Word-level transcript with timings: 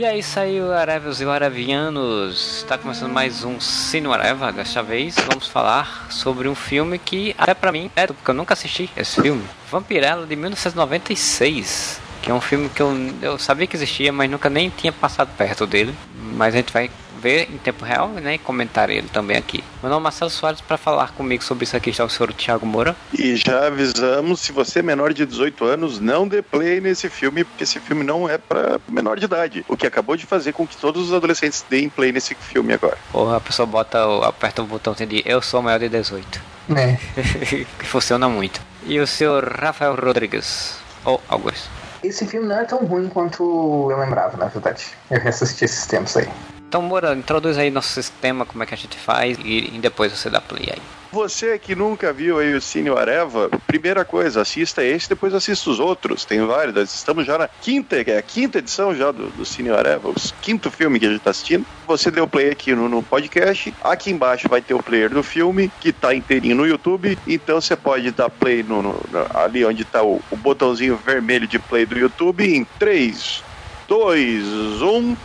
E 0.00 0.04
é 0.06 0.16
isso 0.16 0.40
aí, 0.40 0.58
Arevios 0.58 1.20
e 1.20 1.26
Arevianos. 1.26 2.56
Está 2.56 2.78
começando 2.78 3.12
mais 3.12 3.44
um 3.44 3.60
Cine 3.60 4.06
Areva. 4.06 4.50
Desta 4.50 4.82
vez 4.82 5.14
vamos 5.28 5.46
falar 5.46 6.06
sobre 6.08 6.48
um 6.48 6.54
filme 6.54 6.98
que, 6.98 7.36
até 7.36 7.52
pra 7.52 7.70
mim, 7.70 7.90
é 7.94 8.06
porque 8.06 8.30
eu 8.30 8.34
nunca 8.34 8.54
assisti 8.54 8.88
esse 8.96 9.20
filme. 9.20 9.44
Vampirella 9.70 10.26
de 10.26 10.34
1996. 10.34 12.00
Que 12.22 12.30
é 12.30 12.34
um 12.34 12.40
filme 12.40 12.70
que 12.70 12.80
eu, 12.80 12.96
eu 13.20 13.38
sabia 13.38 13.66
que 13.66 13.76
existia, 13.76 14.10
mas 14.10 14.30
nunca 14.30 14.48
nem 14.48 14.70
tinha 14.70 14.90
passado 14.90 15.36
perto 15.36 15.66
dele. 15.66 15.94
Mas 16.34 16.54
a 16.54 16.56
gente 16.56 16.72
vai 16.72 16.90
ver 17.20 17.48
em 17.52 17.58
tempo 17.58 17.84
real 17.84 18.08
né, 18.08 18.34
e 18.34 18.38
comentar 18.38 18.88
ele 18.90 19.08
também 19.08 19.36
aqui. 19.36 19.62
Meu 19.82 19.90
nome 19.90 20.02
é 20.02 20.04
Marcelo 20.04 20.30
Soares, 20.30 20.60
para 20.60 20.76
falar 20.76 21.12
comigo 21.12 21.44
sobre 21.44 21.64
isso 21.64 21.76
aqui 21.76 21.90
está 21.90 22.04
o 22.04 22.08
senhor 22.08 22.32
Thiago 22.32 22.66
Moura. 22.66 22.96
E 23.16 23.36
já 23.36 23.66
avisamos, 23.66 24.40
se 24.40 24.52
você 24.52 24.78
é 24.78 24.82
menor 24.82 25.12
de 25.12 25.26
18 25.26 25.64
anos, 25.64 26.00
não 26.00 26.26
dê 26.26 26.42
play 26.42 26.80
nesse 26.80 27.08
filme, 27.08 27.44
porque 27.44 27.64
esse 27.64 27.78
filme 27.78 28.02
não 28.02 28.28
é 28.28 28.38
para 28.38 28.80
menor 28.88 29.18
de 29.18 29.24
idade. 29.26 29.64
O 29.68 29.76
que 29.76 29.86
acabou 29.86 30.16
de 30.16 30.26
fazer 30.26 30.52
com 30.52 30.66
que 30.66 30.76
todos 30.76 31.08
os 31.08 31.14
adolescentes 31.14 31.64
deem 31.68 31.88
play 31.88 32.12
nesse 32.12 32.34
filme 32.34 32.72
agora. 32.72 32.98
Porra, 33.12 33.36
a 33.36 33.40
pessoa 33.40 33.66
bota, 33.66 33.98
aperta 34.26 34.62
o 34.62 34.66
botão 34.66 34.94
de 34.94 35.22
eu 35.24 35.42
sou 35.42 35.62
maior 35.62 35.78
de 35.78 35.88
18. 35.88 36.40
É. 36.76 36.96
que 37.78 37.86
funciona 37.86 38.28
muito. 38.28 38.60
E 38.86 38.98
o 38.98 39.06
senhor 39.06 39.44
Rafael 39.44 39.94
Rodrigues, 39.94 40.78
ou 41.04 41.20
Augusto. 41.28 41.68
Esse 42.02 42.26
filme 42.26 42.48
não 42.48 42.58
é 42.58 42.64
tão 42.64 42.78
ruim 42.78 43.08
quanto 43.08 43.88
eu 43.90 43.98
lembrava, 43.98 44.36
na 44.36 44.46
verdade. 44.46 44.86
Eu 45.10 45.20
reassisti 45.20 45.64
esses 45.64 45.86
tempos 45.86 46.16
aí. 46.16 46.28
Então, 46.70 46.82
Moura, 46.82 47.16
introduz 47.16 47.58
aí 47.58 47.68
nosso 47.68 47.88
sistema, 47.88 48.46
como 48.46 48.62
é 48.62 48.66
que 48.66 48.72
a 48.72 48.76
gente 48.76 48.96
faz 48.96 49.36
e, 49.44 49.74
e 49.74 49.78
depois 49.80 50.12
você 50.12 50.30
dá 50.30 50.40
play 50.40 50.68
aí. 50.70 50.80
Você 51.10 51.58
que 51.58 51.74
nunca 51.74 52.12
viu 52.12 52.38
aí 52.38 52.54
o 52.54 52.60
Cine 52.60 52.90
Areva, 52.90 53.50
primeira 53.66 54.04
coisa, 54.04 54.42
assista 54.42 54.80
esse, 54.84 55.08
depois 55.08 55.34
assista 55.34 55.68
os 55.68 55.80
outros. 55.80 56.24
Tem 56.24 56.40
vários. 56.46 56.94
Estamos 56.94 57.26
já 57.26 57.36
na 57.36 57.48
quinta, 57.48 57.96
é 57.96 58.18
a 58.18 58.22
quinta 58.22 58.58
edição 58.58 58.94
já 58.94 59.10
do, 59.10 59.30
do 59.30 59.44
Cine 59.44 59.70
Areva, 59.70 60.10
o 60.10 60.14
quinto 60.40 60.70
filme 60.70 61.00
que 61.00 61.06
a 61.06 61.08
gente 61.08 61.18
está 61.18 61.30
assistindo. 61.30 61.66
Você 61.88 62.08
deu 62.08 62.28
play 62.28 62.50
aqui 62.50 62.72
no, 62.72 62.88
no, 62.88 63.02
podcast. 63.02 63.74
Aqui 63.82 64.12
embaixo 64.12 64.48
vai 64.48 64.62
ter 64.62 64.74
o 64.74 64.80
player 64.80 65.10
do 65.10 65.24
filme, 65.24 65.72
que 65.80 65.88
está 65.88 66.14
inteirinho 66.14 66.54
no 66.54 66.68
YouTube. 66.68 67.18
Então 67.26 67.60
você 67.60 67.74
pode 67.74 68.12
dar 68.12 68.30
play 68.30 68.62
no, 68.62 68.80
no 68.80 68.96
ali 69.34 69.64
onde 69.64 69.82
está 69.82 70.04
o, 70.04 70.22
o 70.30 70.36
botãozinho 70.36 70.96
vermelho 70.96 71.48
de 71.48 71.58
play 71.58 71.84
do 71.84 71.98
YouTube 71.98 72.44
em 72.44 72.64
3, 72.78 73.42
2, 73.88 74.44
1, 74.80 75.16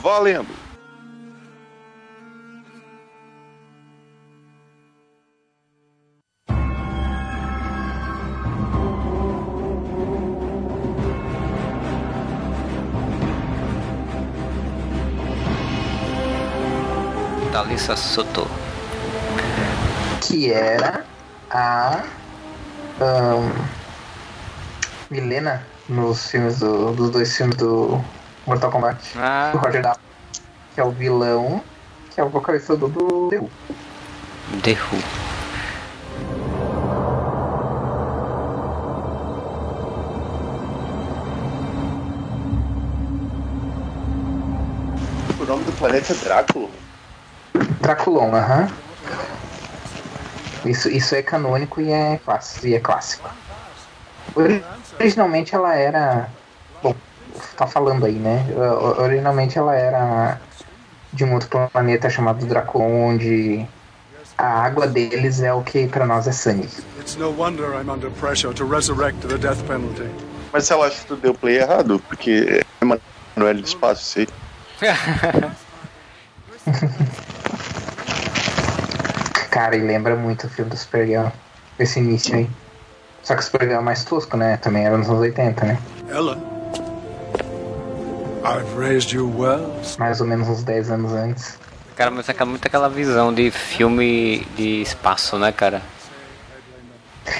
valendo! 0.00 0.63
Thalissa 17.54 17.94
Soto. 17.94 18.48
Que 20.20 20.50
era 20.50 21.04
a 21.52 22.02
um, 23.00 23.48
Milena 25.08 25.64
nos 25.88 26.32
filmes 26.32 26.58
do, 26.58 26.92
dos 26.94 27.10
dois 27.10 27.36
filmes 27.36 27.54
do 27.54 28.02
Mortal 28.44 28.72
Kombat. 28.72 28.98
Ah. 29.16 29.50
Do 29.52 29.58
Roger 29.58 29.82
Dallas. 29.82 30.00
Que 30.74 30.80
é 30.80 30.84
o 30.84 30.90
vilão, 30.90 31.62
que 32.12 32.20
é 32.20 32.24
o 32.24 32.28
vocalista 32.28 32.74
do, 32.76 32.88
do 32.88 33.28
The 33.28 33.38
Who. 33.38 33.50
The 34.60 34.72
Who. 34.72 35.00
O 45.40 45.46
nome 45.46 45.62
do 45.62 45.72
planeta 45.78 46.12
é 46.12 46.16
Drácula. 46.16 46.83
Draculon, 47.80 48.34
aham. 48.34 48.68
Isso, 50.64 50.88
isso 50.88 51.14
é 51.14 51.22
canônico 51.22 51.80
e 51.80 51.90
é, 51.92 52.18
clássico, 52.24 52.66
e 52.66 52.74
é 52.74 52.80
clássico. 52.80 53.28
Originalmente 54.98 55.54
ela 55.54 55.74
era. 55.74 56.28
Bom, 56.82 56.94
tá 57.56 57.66
falando 57.66 58.06
aí, 58.06 58.14
né? 58.14 58.46
Originalmente 58.98 59.58
ela 59.58 59.74
era 59.74 60.40
de 61.12 61.24
um 61.24 61.34
outro 61.34 61.68
planeta 61.70 62.08
chamado 62.08 62.44
Draculon, 62.46 63.10
onde 63.10 63.66
a 64.38 64.46
água 64.46 64.86
deles 64.86 65.40
é 65.42 65.52
o 65.52 65.62
que 65.62 65.86
para 65.86 66.06
nós 66.06 66.26
é 66.26 66.32
sangue. 66.32 66.68
It's 66.98 67.16
no 67.16 67.30
wonder 67.30 67.74
I'm 67.74 67.90
under 67.90 68.10
pressure 68.10 68.54
to 68.54 68.64
resurrect 68.64 69.20
the 69.28 69.36
death 69.36 69.62
penalty. 69.66 70.08
Mas 70.52 70.70
ela 70.70 70.86
acha 70.86 71.00
que 71.00 71.06
tu 71.06 71.16
deu 71.16 71.34
play 71.34 71.58
errado, 71.58 72.00
porque 72.08 72.64
é 72.80 72.84
Manuel 72.84 73.54
de 73.60 73.68
espaço, 73.68 74.04
sei. 74.04 74.28
Cara, 79.54 79.76
e 79.76 79.80
lembra 79.80 80.16
muito 80.16 80.48
o 80.48 80.50
filme 80.50 80.68
do 80.68 80.76
Supergirl, 80.76 81.28
esse 81.78 82.00
início 82.00 82.34
aí. 82.34 82.50
Só 83.22 83.36
que 83.36 83.40
o 83.40 83.44
Supergirl 83.44 83.78
é 83.78 83.80
mais 83.80 84.02
tosco, 84.02 84.36
né? 84.36 84.56
Também 84.56 84.84
era 84.84 84.98
nos 84.98 85.08
anos 85.08 85.20
80, 85.20 85.64
né? 85.64 85.78
Ella, 86.10 86.36
I've 88.44 88.76
raised 88.76 89.12
you 89.12 89.32
well. 89.38 89.72
Mais 89.96 90.20
ou 90.20 90.26
menos 90.26 90.48
uns 90.48 90.64
10 90.64 90.90
anos 90.90 91.12
antes. 91.12 91.56
Cara, 91.94 92.10
mas 92.10 92.28
é 92.28 92.44
muito 92.44 92.66
aquela 92.66 92.88
visão 92.88 93.32
de 93.32 93.52
filme 93.52 94.44
de 94.56 94.82
espaço, 94.82 95.38
né, 95.38 95.52
cara? 95.52 95.80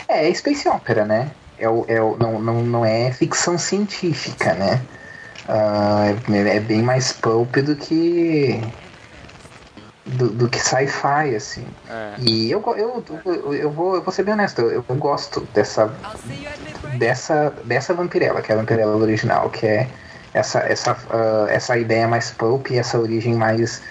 É, 0.07 0.31
é 0.31 0.35
Space 0.35 0.69
Opera, 0.69 1.05
né? 1.05 1.33
É 1.59 1.69
o, 1.69 1.85
é 1.89 2.01
o, 2.01 2.17
não, 2.17 2.39
não, 2.41 2.63
não 2.63 2.85
é 2.85 3.11
ficção 3.11 3.59
científica, 3.59 4.55
né? 4.55 4.81
Uh, 5.49 6.33
é, 6.33 6.59
é 6.59 6.61
bem 6.61 6.81
mais 6.81 7.13
pulp 7.13 7.57
do 7.57 7.75
que 7.75 8.63
do, 10.07 10.29
do 10.29 10.49
que 10.49 10.59
sci-fi, 10.59 11.35
assim. 11.35 11.67
É. 11.89 12.15
E 12.19 12.51
eu, 12.51 12.63
eu, 12.77 13.05
eu, 13.25 13.55
eu, 13.55 13.71
vou, 13.71 13.97
eu 13.97 14.03
vou 14.03 14.13
ser 14.13 14.23
bem 14.23 14.35
honesto, 14.35 14.61
eu, 14.61 14.85
eu 14.87 14.97
gosto 14.97 15.41
dessa, 15.55 15.93
dessa, 16.99 17.53
dessa 17.65 17.95
vampirela, 17.95 18.43
que 18.43 18.53
é 18.53 18.55
a 18.55 18.59
vampirela 18.59 18.97
original, 18.97 19.49
que 19.51 19.67
é 19.67 19.89
essa, 20.33 20.61
essa, 20.61 20.93
uh, 20.93 21.49
essa 21.49 21.77
ideia 21.79 22.07
mais 22.07 22.31
pulp 22.31 22.71
e 22.71 22.79
essa 22.79 22.99
origem 22.99 23.35
mais 23.35 23.83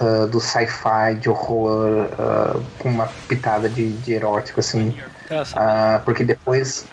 uh, 0.00 0.26
do 0.26 0.40
sci-fi, 0.40 1.14
de 1.18 1.28
horror, 1.28 2.06
uh, 2.12 2.62
com 2.78 2.88
uma 2.88 3.08
pitada 3.28 3.68
de, 3.68 3.92
de 3.98 4.14
erótico, 4.14 4.60
assim. 4.60 4.96
Uh, 5.30 6.02
porque 6.04 6.24
depois 6.24 6.86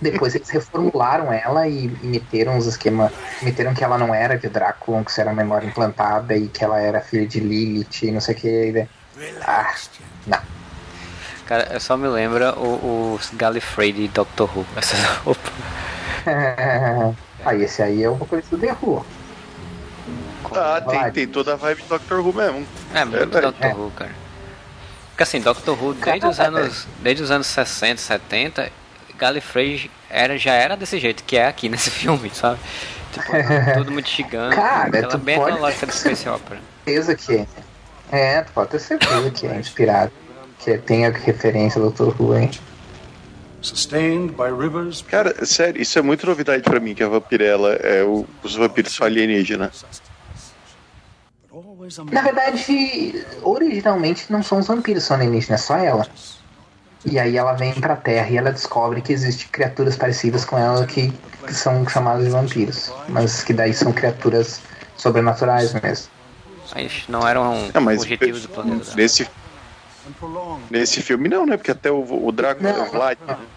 depois 0.00 0.34
eles 0.34 0.48
reformularam 0.48 1.32
ela 1.32 1.66
e, 1.68 1.86
e 1.86 2.06
meteram 2.06 2.56
os 2.56 2.66
esquemas. 2.66 3.12
Meteram 3.42 3.74
que 3.74 3.84
ela 3.84 3.98
não 3.98 4.14
era 4.14 4.38
de 4.38 4.48
Drácula, 4.48 5.04
que 5.04 5.10
isso 5.10 5.20
era 5.20 5.32
memória 5.32 5.66
implantada 5.66 6.36
e 6.36 6.48
que 6.48 6.64
ela 6.64 6.80
era 6.80 7.00
filha 7.00 7.26
de 7.26 7.40
Lilith 7.40 8.02
e 8.02 8.10
não 8.10 8.20
sei 8.20 8.34
o 8.34 8.38
que. 8.38 8.88
Ah, 9.42 9.74
não. 10.26 10.40
Cara, 11.46 11.68
eu 11.72 11.80
só 11.80 11.96
me 11.96 12.08
lembra 12.08 12.54
o, 12.58 13.16
o 13.16 13.20
Gallifrey 13.34 13.92
de 13.92 14.08
Doctor 14.08 14.50
Who. 14.56 14.66
Essa 14.76 14.96
roupa. 15.22 15.50
ah, 17.44 17.54
esse 17.54 17.82
aí 17.82 18.02
é 18.02 18.08
o 18.08 18.14
vocalista 18.14 18.56
do 18.56 18.66
The 18.66 18.76
Who. 18.82 19.04
Ah, 20.56 20.80
tem, 20.80 21.12
tem 21.12 21.26
toda 21.26 21.54
a 21.54 21.56
vibe 21.56 21.82
de 21.82 21.88
Doctor 21.88 22.20
Who 22.20 22.32
mesmo. 22.32 22.66
É, 22.94 23.04
muito 23.04 23.18
Verdade. 23.18 23.46
Doctor 23.46 23.70
É. 23.70 23.74
Who, 23.74 23.90
cara. 23.90 24.24
Porque 25.10 25.22
assim, 25.22 25.40
Doctor 25.40 25.80
Who, 25.80 25.94
desde 25.94 26.26
os 26.26 26.40
anos, 26.40 26.86
desde 27.00 27.22
os 27.22 27.30
anos 27.30 27.46
60, 27.46 28.00
70, 28.00 28.72
Gallifrey 29.18 29.90
era, 30.10 30.36
já 30.38 30.52
era 30.54 30.76
desse 30.76 30.98
jeito, 30.98 31.22
que 31.24 31.36
é 31.36 31.46
aqui 31.46 31.68
nesse 31.70 31.90
filme, 31.90 32.30
sabe? 32.34 32.58
Tipo, 33.12 33.30
tudo 33.78 33.92
muito 33.92 34.08
gigante, 34.08 34.56
Cara, 34.56 34.88
aquela 34.88 35.08
tu 35.08 35.18
bem 35.18 35.36
pode- 35.38 35.52
na 35.52 35.58
lógica 35.60 35.86
do 35.86 35.92
Space 35.92 36.28
Opera. 36.28 36.60
certeza 36.84 37.14
que 37.14 37.36
é. 37.36 37.46
É, 38.12 38.42
tu 38.42 38.52
pode 38.52 38.70
ter 38.70 38.78
certeza 38.80 39.30
que 39.30 39.46
é 39.46 39.56
inspirado. 39.58 40.12
Que 40.58 40.78
tem 40.78 41.04
a 41.06 41.10
referência 41.10 41.80
do 41.80 41.90
Dr. 41.90 42.14
Who, 42.20 42.36
hein? 42.36 42.50
Sustained 43.60 44.32
by 44.34 44.50
rivers. 44.50 45.02
Cara, 45.02 45.44
sério, 45.46 45.80
isso 45.80 45.98
é 45.98 46.02
muito 46.02 46.26
novidade 46.26 46.62
pra 46.62 46.78
mim, 46.80 46.94
que 46.94 47.02
a 47.02 47.08
vampirela 47.08 47.72
é 47.74 48.02
o, 48.02 48.26
os 48.42 48.54
vampiros 48.54 48.92
são 48.94 49.06
alienígenas. 49.06 49.84
Na 52.10 52.22
verdade, 52.22 53.24
originalmente 53.42 54.30
não 54.32 54.42
são 54.42 54.58
os 54.58 54.66
vampiros, 54.66 55.04
são 55.04 55.16
alienígenas, 55.16 55.60
é 55.60 55.64
só 55.64 55.76
ela. 55.76 56.06
E 57.06 57.18
aí 57.18 57.36
ela 57.36 57.52
vem 57.54 57.74
pra 57.80 57.96
Terra 57.96 58.30
e 58.30 58.36
ela 58.36 58.52
descobre 58.52 59.02
que 59.02 59.12
existem 59.12 59.48
criaturas 59.50 59.96
parecidas 59.96 60.44
com 60.44 60.58
ela 60.58 60.86
que, 60.86 61.12
que 61.46 61.54
são 61.54 61.86
chamadas 61.88 62.24
de 62.24 62.30
vampiros. 62.30 62.98
Mas 63.06 63.42
que 63.44 63.52
daí 63.52 63.74
são 63.74 63.92
criaturas 63.92 64.62
sobrenaturais 64.96 65.74
mesmo. 65.74 66.12
Mas 66.74 67.06
não 67.08 67.26
eram 67.26 67.70
É, 67.74 67.80
mas 67.80 68.00
objetivos 68.00 68.42
do 68.42 68.48
planeta. 68.50 68.90
né? 68.96 68.96
nesse, 68.96 69.30
nesse 70.70 71.02
filme 71.02 71.28
não, 71.28 71.46
né? 71.46 71.56
Porque 71.56 71.70
até 71.70 71.90
o, 71.90 72.02
o 72.26 72.32
Drácula 72.32 72.70
Não, 72.70 72.84
é 72.86 72.90
Vlad. 72.90 73.18
não. 73.26 73.54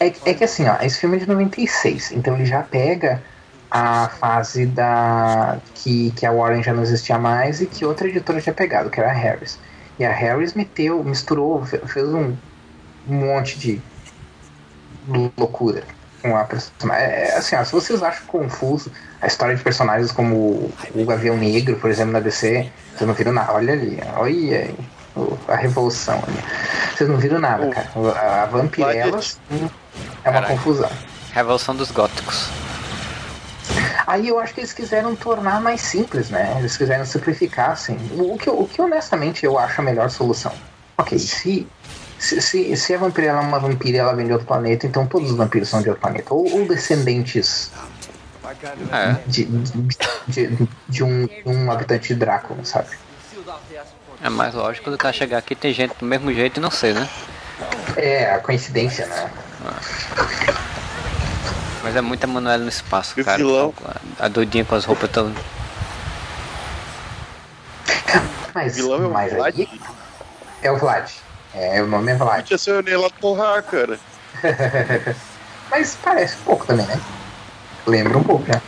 É, 0.00 0.30
é 0.30 0.34
que 0.34 0.44
assim, 0.44 0.66
ó, 0.68 0.78
esse 0.82 0.98
filme 1.00 1.16
é 1.16 1.20
de 1.20 1.28
96, 1.28 2.10
então 2.12 2.34
ele 2.34 2.44
já 2.46 2.62
pega 2.62 3.24
a 3.70 4.08
fase 4.10 4.66
da 4.66 5.62
que, 5.74 6.12
que 6.12 6.26
a 6.26 6.32
Warren 6.32 6.62
já 6.62 6.72
não 6.74 6.82
existia 6.82 7.18
mais 7.18 7.60
e 7.60 7.68
que 7.68 7.84
outra 7.84 8.08
editora 8.08 8.40
tinha 8.40 8.54
pegado, 8.54 8.90
que 8.90 9.00
era 9.00 9.10
a 9.10 9.14
Harris. 9.14 9.60
E 9.98 10.04
a 10.04 10.12
Harris 10.12 10.54
meteu, 10.54 11.04
misturou, 11.04 11.64
fe- 11.64 11.86
fez 11.88 12.08
um, 12.14 12.38
um 13.08 13.14
monte 13.14 13.58
de 13.58 13.80
loucura 15.36 15.82
com 16.22 16.36
a 16.36 16.44
personagem. 16.44 17.04
É, 17.04 17.36
assim, 17.36 17.56
ó, 17.56 17.64
se 17.64 17.72
vocês 17.72 18.02
acham 18.02 18.26
confuso 18.26 18.90
a 19.20 19.26
história 19.26 19.56
de 19.56 19.62
personagens 19.62 20.12
como 20.12 20.70
o, 20.94 21.04
Gavião 21.06 21.36
Negro, 21.36 21.76
por 21.76 21.90
exemplo, 21.90 22.12
na 22.12 22.20
DC, 22.20 22.70
vocês 22.94 23.06
não 23.06 23.14
viram 23.14 23.32
nada. 23.32 23.52
Olha 23.52 23.72
ali, 23.72 23.98
olha 24.16 24.58
aí, 24.58 24.74
a 25.48 25.56
revolução 25.56 26.22
ali. 26.26 26.38
Vocês 26.94 27.08
não 27.08 27.16
viram 27.16 27.38
nada, 27.38 27.68
cara. 27.70 27.88
A 28.42 28.46
Vampirella 28.46 29.22
sim, 29.22 29.38
é 29.50 30.30
uma 30.30 30.40
Caralho. 30.40 30.46
confusão. 30.48 30.90
Revolução 31.32 31.76
dos 31.76 31.90
góticos. 31.90 32.50
Aí 34.06 34.28
eu 34.28 34.38
acho 34.40 34.54
que 34.54 34.60
eles 34.60 34.72
quiseram 34.72 35.14
tornar 35.14 35.60
mais 35.60 35.82
simples, 35.82 36.30
né? 36.30 36.56
Eles 36.58 36.76
quiseram 36.76 37.04
simplificar, 37.04 37.72
assim. 37.72 37.98
O 38.12 38.38
que, 38.38 38.48
o 38.48 38.66
que 38.66 38.80
honestamente 38.80 39.44
eu 39.44 39.58
acho 39.58 39.80
a 39.80 39.84
melhor 39.84 40.08
solução. 40.08 40.52
Ok, 40.96 41.18
se, 41.18 41.68
se, 42.18 42.40
se, 42.42 42.76
se 42.76 42.94
a 42.94 42.98
vampira 42.98 43.28
é 43.28 43.32
uma 43.32 43.58
vampira 43.58 43.96
e 43.96 44.00
ela 44.00 44.14
vem 44.14 44.26
de 44.26 44.32
outro 44.32 44.46
planeta, 44.46 44.86
então 44.86 45.06
todos 45.06 45.30
os 45.30 45.36
vampiros 45.36 45.68
são 45.68 45.80
de 45.82 45.88
outro 45.88 46.00
planeta. 46.00 46.34
Ou, 46.34 46.60
ou 46.60 46.66
descendentes 46.66 47.70
É. 48.92 49.20
de, 49.26 49.44
de, 49.44 49.96
de, 50.26 50.68
de 50.88 51.04
um, 51.04 51.28
um 51.46 51.70
habitante 51.70 52.08
de 52.08 52.14
Drácula, 52.16 52.64
sabe? 52.64 52.88
É 54.22 54.28
mais 54.28 54.52
lógico 54.54 54.90
do 54.90 54.98
que 54.98 55.06
ela 55.06 55.12
chegar 55.12 55.38
aqui 55.38 55.54
tem 55.54 55.72
gente 55.72 55.94
do 55.98 56.04
mesmo 56.04 56.32
jeito 56.32 56.58
e 56.58 56.60
não 56.60 56.70
sei, 56.72 56.92
né? 56.92 57.08
É, 57.96 58.32
a 58.32 58.38
coincidência, 58.40 59.06
né? 59.06 59.30
Mas 61.84 61.94
é 61.94 62.00
muita 62.00 62.26
Manuela 62.26 62.62
no 62.62 62.68
espaço, 62.68 63.18
E 63.18 63.24
cara. 63.24 63.38
vilão? 63.38 63.72
A 64.18 64.26
doidinha 64.28 64.64
com 64.64 64.74
as 64.74 64.84
roupas 64.84 65.08
tão. 65.10 65.32
Mas, 68.54 68.74
vilão 68.74 69.04
é 69.04 69.06
o 69.06 69.10
mas 69.10 69.32
Vlad. 69.32 69.54
aí 69.56 69.80
é 70.62 70.72
o 70.72 70.76
Vlad. 70.78 71.08
É, 71.54 71.82
o 71.82 71.86
nome 71.86 72.12
é 72.12 72.14
Vlad. 72.14 72.42
Podia 72.42 72.58
ser 72.58 72.72
o 72.72 72.82
Nela 72.82 73.10
Torrar, 73.10 73.62
cara. 73.62 73.98
Mas 75.70 75.96
parece 76.02 76.36
um 76.36 76.44
pouco 76.44 76.66
também, 76.66 76.86
né? 76.86 77.00
Lembra 77.86 78.18
um 78.18 78.22
pouco, 78.22 78.44
né? 78.50 78.60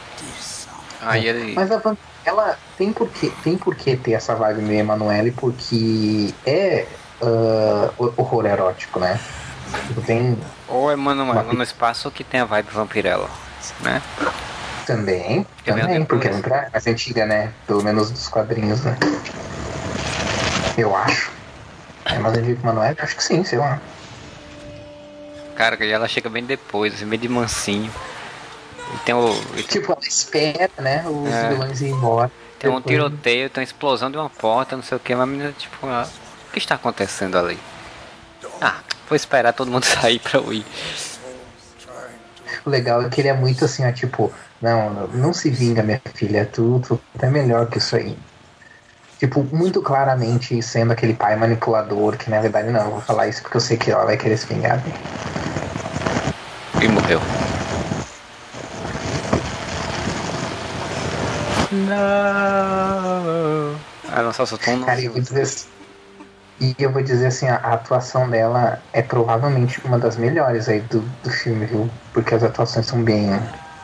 Aí 1.03 1.27
ele. 1.27 1.55
Mas 1.55 1.71
a 1.71 1.79
Van, 1.79 1.97
ela 2.25 2.59
tem 2.77 2.93
por 2.93 3.09
que, 3.09 3.31
tem 3.43 3.57
por 3.57 3.75
que 3.75 3.97
ter 3.97 4.13
essa 4.13 4.35
vibe 4.35 4.63
meio 4.63 4.81
Emanuele, 4.81 5.31
porque 5.31 6.35
é 6.45 6.87
ah, 7.23 7.91
horror 7.99 8.47
erótico, 8.47 8.99
né? 8.99 9.19
Tipo, 9.87 10.01
tem 10.03 10.39
Ou 10.69 10.91
é 10.91 10.97
Manuela 10.97 11.53
no 11.53 11.63
espaço 11.63 12.09
ou 12.09 12.13
que 12.13 12.25
tem 12.25 12.41
a 12.41 12.45
vibe 12.45 12.71
vampirella, 12.71 13.29
né? 13.81 14.03
também, 14.87 15.47
Eu 15.65 15.77
também, 15.77 16.05
porque 16.05 16.27
é 16.27 16.69
mais 16.73 16.87
antiga, 16.87 17.25
né? 17.25 17.53
Pelo 17.67 17.83
menos 17.85 18.11
dos 18.11 18.27
quadrinhos, 18.27 18.83
né? 18.83 18.97
Eu 20.77 20.97
acho. 20.97 21.31
É 22.15 22.19
mais 22.19 22.37
antiga 22.37 22.55
que 22.57 22.63
Emanuele? 22.63 22.97
Acho 23.01 23.17
que 23.17 23.25
sim, 23.25 23.45
sei 23.45 23.59
lá. 23.59 23.81
Cara, 25.57 25.83
e 25.85 25.91
ela 25.91 26.09
chega 26.09 26.29
bem 26.31 26.45
depois, 26.45 26.95
assim, 26.95 27.05
meio 27.05 27.21
de 27.21 27.29
mansinho. 27.29 27.93
E 28.95 28.99
tem 29.05 29.15
o. 29.15 29.31
e 29.53 29.63
tem, 29.63 29.81
Tipo, 29.81 29.93
ela 29.93 30.01
espera, 30.07 30.71
né? 30.79 31.05
Os 31.07 31.33
É. 31.33 31.49
vilões 31.51 31.81
ir 31.81 31.89
embora. 31.91 32.31
tem 32.59 32.69
um 32.71 32.75
Depois- 32.77 32.95
tiroteio, 32.95 33.49
tem 33.51 33.61
uma 33.63 33.65
explosão 33.65 34.11
de 34.11 34.17
uma 34.19 34.29
porta, 34.29 34.77
não 34.77 34.83
sei 34.83 34.97
o 34.97 35.01
que, 35.01 35.15
uma 35.15 35.27
menina 35.27 35.53
tipo, 35.57 35.87
ah, 35.87 36.07
o 36.49 36.53
que 36.53 36.59
está 36.59 36.75
acontecendo 36.75 37.39
ali? 37.39 37.59
Ah, 38.61 38.81
vou 39.09 39.17
esperar 39.17 39.53
todo 39.55 39.71
mundo 39.71 39.85
sair 39.87 40.19
pra 40.19 40.39
eu 40.41 40.53
ir. 40.53 40.67
O 42.67 42.69
legal 42.69 43.01
é 43.03 43.09
que 43.09 43.21
ele 43.21 43.29
é 43.29 43.33
muito 43.33 43.65
assim, 43.65 43.87
ó, 43.89 43.93
tipo, 43.93 44.31
não, 44.61 44.91
não, 44.93 45.07
não 45.09 45.33
se 45.33 45.49
vinga, 45.49 45.83
minha 45.83 46.01
filha, 46.15 46.45
tu, 46.53 46.81
tu 46.87 47.01
é 47.19 47.31
melhor 47.31 47.67
que 47.67 47.79
isso 47.79 47.97
aí. 47.97 48.19
Tipo, 49.21 49.45
muito 49.55 49.83
claramente 49.83 50.63
sendo 50.63 50.93
aquele 50.93 51.13
pai 51.13 51.37
manipulador, 51.37 52.17
que 52.17 52.31
na 52.31 52.41
verdade 52.41 52.71
não, 52.71 52.85
eu 52.87 52.91
vou 52.93 53.01
falar 53.03 53.29
isso 53.29 53.43
porque 53.43 53.59
eu 53.59 53.61
sei 53.61 53.77
que 53.77 53.91
ela 53.91 54.07
vai 54.07 54.17
querer 54.17 54.39
se 54.39 54.47
vingar. 54.47 54.83
E 56.83 56.89
morreu. 56.89 57.21
Não. 61.71 63.77
Ela 64.11 64.33
só 64.33 64.47
soltou 64.47 64.73
um 64.73 64.85
Cara, 64.87 65.03
eu 65.03 65.13
vou 65.13 65.21
dizer 65.21 65.43
assim, 65.43 65.67
e 66.59 66.75
eu 66.79 66.91
vou 66.91 67.03
dizer 67.03 67.27
assim, 67.27 67.47
a, 67.47 67.57
a 67.57 67.75
atuação 67.75 68.27
dela 68.31 68.81
é 68.95 69.03
provavelmente 69.03 69.83
uma 69.85 69.99
das 69.99 70.17
melhores 70.17 70.67
aí 70.67 70.81
do, 70.81 71.01
do 71.23 71.31
filme, 71.31 71.67
viu? 71.67 71.91
Porque 72.15 72.35
as 72.35 72.43
atuações 72.43 72.87
são 72.87 73.03
bem, 73.03 73.29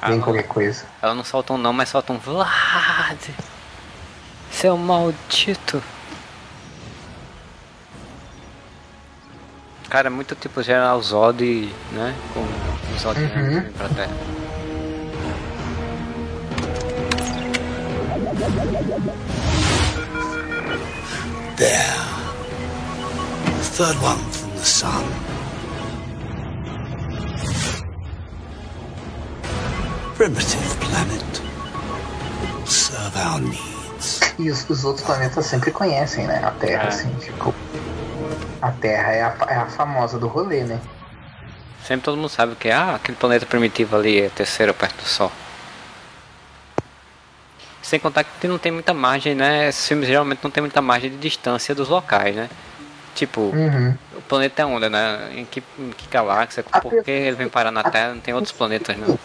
bem 0.06 0.18
Ah, 0.18 0.22
qualquer 0.22 0.44
coisa. 0.44 0.82
Ela 1.02 1.14
não 1.14 1.24
solta 1.24 1.52
um 1.52 1.58
não, 1.58 1.74
mas 1.74 1.90
solta 1.90 2.14
um 2.14 2.18
Vlad. 2.18 3.18
Seu 4.56 4.74
maldito. 4.78 5.82
Cara, 9.90 10.06
é 10.08 10.10
muito 10.10 10.34
tipo 10.34 10.62
General 10.62 11.00
Zod, 11.02 11.70
né? 11.92 12.14
Com 12.32 12.40
o 12.40 12.98
Zod 12.98 13.20
Uhum. 13.20 13.56
uhum. 13.58 13.72
pra 13.72 13.88
terra. 13.90 14.16
There. 21.56 21.94
Third 23.76 23.96
one 24.02 24.18
from 24.32 24.50
the 24.56 24.64
sun. 24.64 25.04
Primitive 30.16 30.80
planet. 30.80 31.42
Serve 32.66 33.16
our 33.16 33.40
needs. 33.40 33.75
E 34.38 34.50
os, 34.50 34.68
os 34.68 34.84
outros 34.84 35.04
planetas 35.04 35.46
sempre 35.46 35.70
conhecem, 35.70 36.26
né? 36.26 36.40
A 36.44 36.50
Terra, 36.50 36.84
É. 36.84 36.88
assim, 36.88 37.12
tipo. 37.16 37.54
A 38.60 38.70
Terra 38.72 39.12
é 39.12 39.22
a, 39.22 39.36
é 39.48 39.56
a 39.56 39.66
famosa 39.66 40.18
do 40.18 40.26
rolê, 40.28 40.64
né? 40.64 40.80
Sempre 41.84 42.04
todo 42.04 42.16
mundo 42.16 42.28
sabe 42.28 42.54
que 42.56 42.70
ah, 42.70 42.96
aquele 42.96 43.16
planeta 43.16 43.46
primitivo 43.46 43.96
ali 43.96 44.20
é 44.20 44.28
terceiro 44.28 44.74
perto 44.74 44.96
do 45.02 45.08
Sol. 45.08 45.30
Sem 47.80 48.00
contar 48.00 48.24
que 48.24 48.48
não 48.48 48.58
tem 48.58 48.72
muita 48.72 48.92
margem, 48.92 49.34
né? 49.34 49.68
Esses 49.68 49.86
filmes 49.86 50.08
geralmente 50.08 50.40
não 50.42 50.50
tem 50.50 50.60
muita 50.60 50.82
margem 50.82 51.08
de 51.10 51.16
distância 51.16 51.74
dos 51.74 51.88
locais, 51.88 52.34
né? 52.34 52.50
Tipo, 53.14 53.40
Uhum. 53.54 53.94
o 54.16 54.20
planeta 54.22 54.62
é 54.62 54.66
onde, 54.66 54.88
né? 54.88 55.30
Em 55.36 55.44
que, 55.44 55.62
em 55.78 55.90
que 55.90 56.08
galáxia? 56.08 56.64
Por 56.64 57.02
que 57.04 57.10
ele 57.10 57.36
vem 57.36 57.48
parar 57.48 57.70
na 57.70 57.84
Terra? 57.84 58.14
Não 58.14 58.20
tem 58.20 58.34
outros 58.34 58.52
planetas, 58.52 58.96
não. 58.98 59.16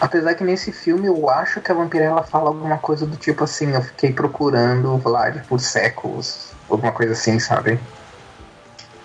Apesar 0.00 0.34
que 0.34 0.44
nesse 0.44 0.72
filme 0.72 1.06
eu 1.08 1.30
acho 1.30 1.60
que 1.60 1.72
a 1.72 1.74
Vampirella 1.74 2.22
fala 2.22 2.48
alguma 2.50 2.78
coisa 2.78 3.06
do 3.06 3.16
tipo 3.16 3.44
assim, 3.44 3.74
eu 3.74 3.82
fiquei 3.82 4.12
procurando 4.12 4.92
o 4.94 4.98
Vlad 4.98 5.42
por 5.48 5.58
séculos. 5.60 6.52
Alguma 6.68 6.92
coisa 6.92 7.12
assim, 7.12 7.38
sabe? 7.38 7.80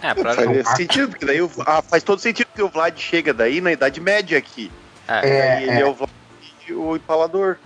É, 0.04 0.14
pra... 0.14 0.34
Faz 0.34 0.70
sentido, 0.76 1.10
porque 1.10 1.26
daí 1.26 1.42
o- 1.42 1.50
ah, 1.66 1.82
faz 1.82 2.04
todo 2.04 2.20
sentido 2.20 2.48
que 2.54 2.62
o 2.62 2.70
Vlad 2.70 2.98
chega 3.00 3.34
daí 3.34 3.62
na 3.62 3.72
Idade 3.72 4.02
Média 4.02 4.38
aqui. 4.38 4.72
é, 5.08 5.30
É, 5.30 5.42
Aí 5.54 5.64
ele 5.70 5.82
é, 5.82 5.86
o 5.86 5.94
Vlad 5.94 6.10
e 6.68 6.74
o 6.74 6.96
empalador. 6.96 7.58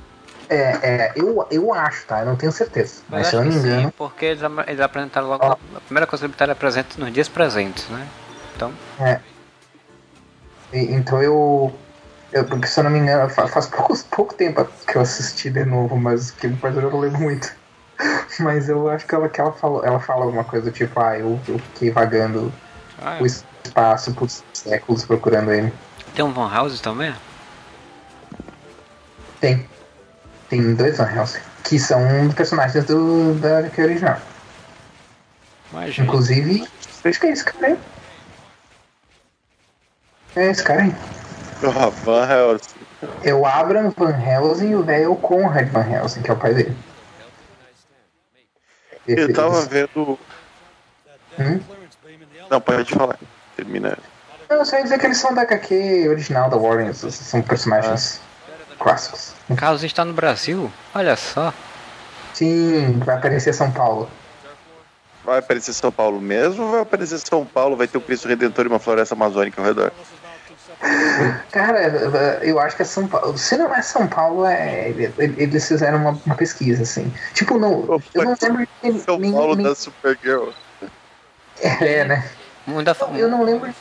É, 0.48 0.58
é, 0.84 1.14
eu, 1.16 1.48
eu 1.50 1.74
acho, 1.74 2.06
tá? 2.06 2.20
Eu 2.20 2.28
não 2.28 2.36
tenho 2.36 2.52
certeza. 2.52 3.02
Mas, 3.10 3.22
Mas 3.22 3.28
se 3.30 3.36
eu 3.36 3.40
não 3.40 3.48
me 3.48 3.54
que 3.56 3.62
sim, 3.62 3.68
engano, 3.68 3.92
porque 3.98 4.26
eles, 4.26 4.42
eles 4.68 4.80
apresentaram 4.82 5.28
logo. 5.28 5.44
Ó. 5.44 5.52
A 5.76 5.82
primeira 5.82 6.06
coisa 6.06 6.22
que 6.22 6.26
eles 6.28 6.36
botaram 6.36 6.52
é 6.52 6.56
presente 6.56 7.00
nos 7.00 7.12
dias 7.12 7.28
presentes, 7.28 7.88
né? 7.90 8.08
Então, 8.56 8.72
é. 9.00 9.20
E- 10.72 10.94
então 10.94 11.22
eu. 11.24 11.74
Eu 12.36 12.46
porque 12.46 12.68
se 12.68 12.80
eu 12.80 12.84
não 12.84 12.92
me 12.92 13.00
engano, 13.00 13.30
fa- 13.30 13.48
faz 13.48 13.68
pouco, 13.68 13.94
pouco 14.12 14.36
tempo 14.36 14.64
que 14.86 14.98
eu 14.98 15.02
assisti 15.02 15.50
de 15.50 15.64
novo, 15.66 15.96
mas 15.96 16.32
que 16.32 16.48
depois 16.50 16.76
eu 16.76 16.82
não 16.92 17.00
lembro 17.00 17.22
muito. 17.22 17.48
Mas 18.42 18.68
eu 18.68 18.90
acho 18.90 19.08
que 19.08 19.16
ela, 19.16 19.30
que 19.30 19.40
ela, 19.40 19.54
falou, 19.54 19.82
ela 19.86 20.02
fala 20.02 20.26
alguma 20.26 20.44
coisa 20.44 20.70
do 20.70 20.74
tipo, 20.76 21.00
ah, 21.00 21.18
eu, 21.18 21.42
eu 21.48 21.58
fiquei 21.60 21.92
vagando 21.92 22.52
ah, 22.98 23.20
o 23.22 23.26
espaço 23.26 24.14
por 24.14 24.28
séculos 24.54 25.06
procurando 25.06 25.50
ele. 25.54 25.72
tem 26.14 26.26
um 26.26 26.34
Van 26.34 26.50
House 26.52 26.82
também? 26.82 27.16
Tem. 29.40 29.70
Tem 30.50 30.76
dois 30.76 30.98
Van 30.98 31.10
Helsing, 31.10 31.40
que 31.64 31.80
são 31.80 32.02
personagens 32.36 32.84
do, 32.84 33.34
da 33.40 33.60
HQ 33.60 33.82
original. 33.82 34.22
Imagina. 35.72 36.06
Inclusive, 36.06 36.68
acho 37.06 37.20
que 37.20 37.28
é 37.28 37.32
esse 37.32 37.46
cara 37.46 37.68
aí. 37.68 37.78
É 40.36 40.52
esse 40.52 40.64
cara 40.64 40.82
aí. 40.84 41.25
Ah, 41.64 41.90
Van 42.04 42.28
Helsing. 42.30 42.80
É 43.24 43.34
o 43.34 43.46
Abraham 43.46 43.92
Van 43.98 44.12
Helsing 44.18 44.70
e 44.72 44.76
o 44.76 44.84
velho 44.84 45.06
é 45.06 45.08
o 45.08 45.16
Conrad 45.16 45.68
Van 45.70 45.88
Helsing, 45.90 46.22
que 46.22 46.30
é 46.30 46.34
o 46.34 46.38
pai 46.38 46.54
dele. 46.54 46.78
Esse- 49.08 49.22
Eu 49.22 49.34
tava 49.34 49.62
vendo. 49.62 50.20
Hum? 51.40 51.60
Não, 52.50 52.62
pode 52.62 52.94
falar. 52.94 53.18
Termina. 53.56 53.98
Não, 54.50 54.58
eu 54.58 54.66
só 54.66 54.78
ia 54.78 54.84
dizer 54.84 55.00
que 55.00 55.06
eles 55.06 55.18
são 55.18 55.34
da 55.34 55.42
HQ 55.42 56.08
original 56.10 56.50
da 56.50 56.58
Warren, 56.58 56.94
são 56.94 57.42
personagens 57.42 58.22
clássicos. 58.80 59.34
Carlos 59.58 59.84
está 59.84 60.06
no 60.06 60.14
Brasil? 60.14 60.72
Olha 60.94 61.16
só. 61.16 61.54
Sim, 62.34 63.00
vai 63.00 63.16
aparecer 63.16 63.54
São 63.54 63.72
Paulo. 63.72 64.10
Vai 65.24 65.40
aparecer 65.40 65.74
São 65.74 65.92
Paulo 65.92 66.22
mesmo 66.22 66.64
ou 66.66 66.72
vai 66.72 66.82
aparecer 66.82 67.18
São 67.20 67.46
Paulo? 67.46 67.76
Vai 67.76 67.88
ter 67.88 67.98
o 67.98 68.02
Cristo 68.02 68.28
Redentor 68.28 68.66
e 68.66 68.68
uma 68.68 68.78
floresta 68.80 69.16
amazônica 69.16 69.60
ao 69.60 69.66
redor? 69.66 69.92
Cara, 71.52 71.82
eu 72.44 72.60
acho 72.60 72.76
que 72.76 72.82
é 72.82 72.86
São 72.86 73.08
Paulo. 73.08 73.38
Se 73.38 73.58
não 73.58 73.74
é 73.74 73.82
São 73.82 74.08
Paulo, 74.08 74.46
é. 74.46 74.90
Eles 75.18 75.68
fizeram 75.68 75.98
uma, 76.00 76.20
uma 76.26 76.36
pesquisa, 76.36 76.84
assim. 76.84 77.12
Tipo, 77.34 77.58
não. 77.58 78.02
Eu 78.14 78.24
não 78.24 78.36
lembro 78.42 78.68
de 78.84 79.00
São 79.02 79.18
nenhum- 79.18 79.34
Paulo 79.34 79.56
nenhum- 79.56 79.70
da 79.70 79.76
Supergirl. 79.76 80.50
É, 81.62 82.04
né? 82.06 82.30
Muita, 82.68 82.96
Eu 83.16 83.30
não 83.30 83.44
lembro 83.44 83.70
de. 83.70 83.76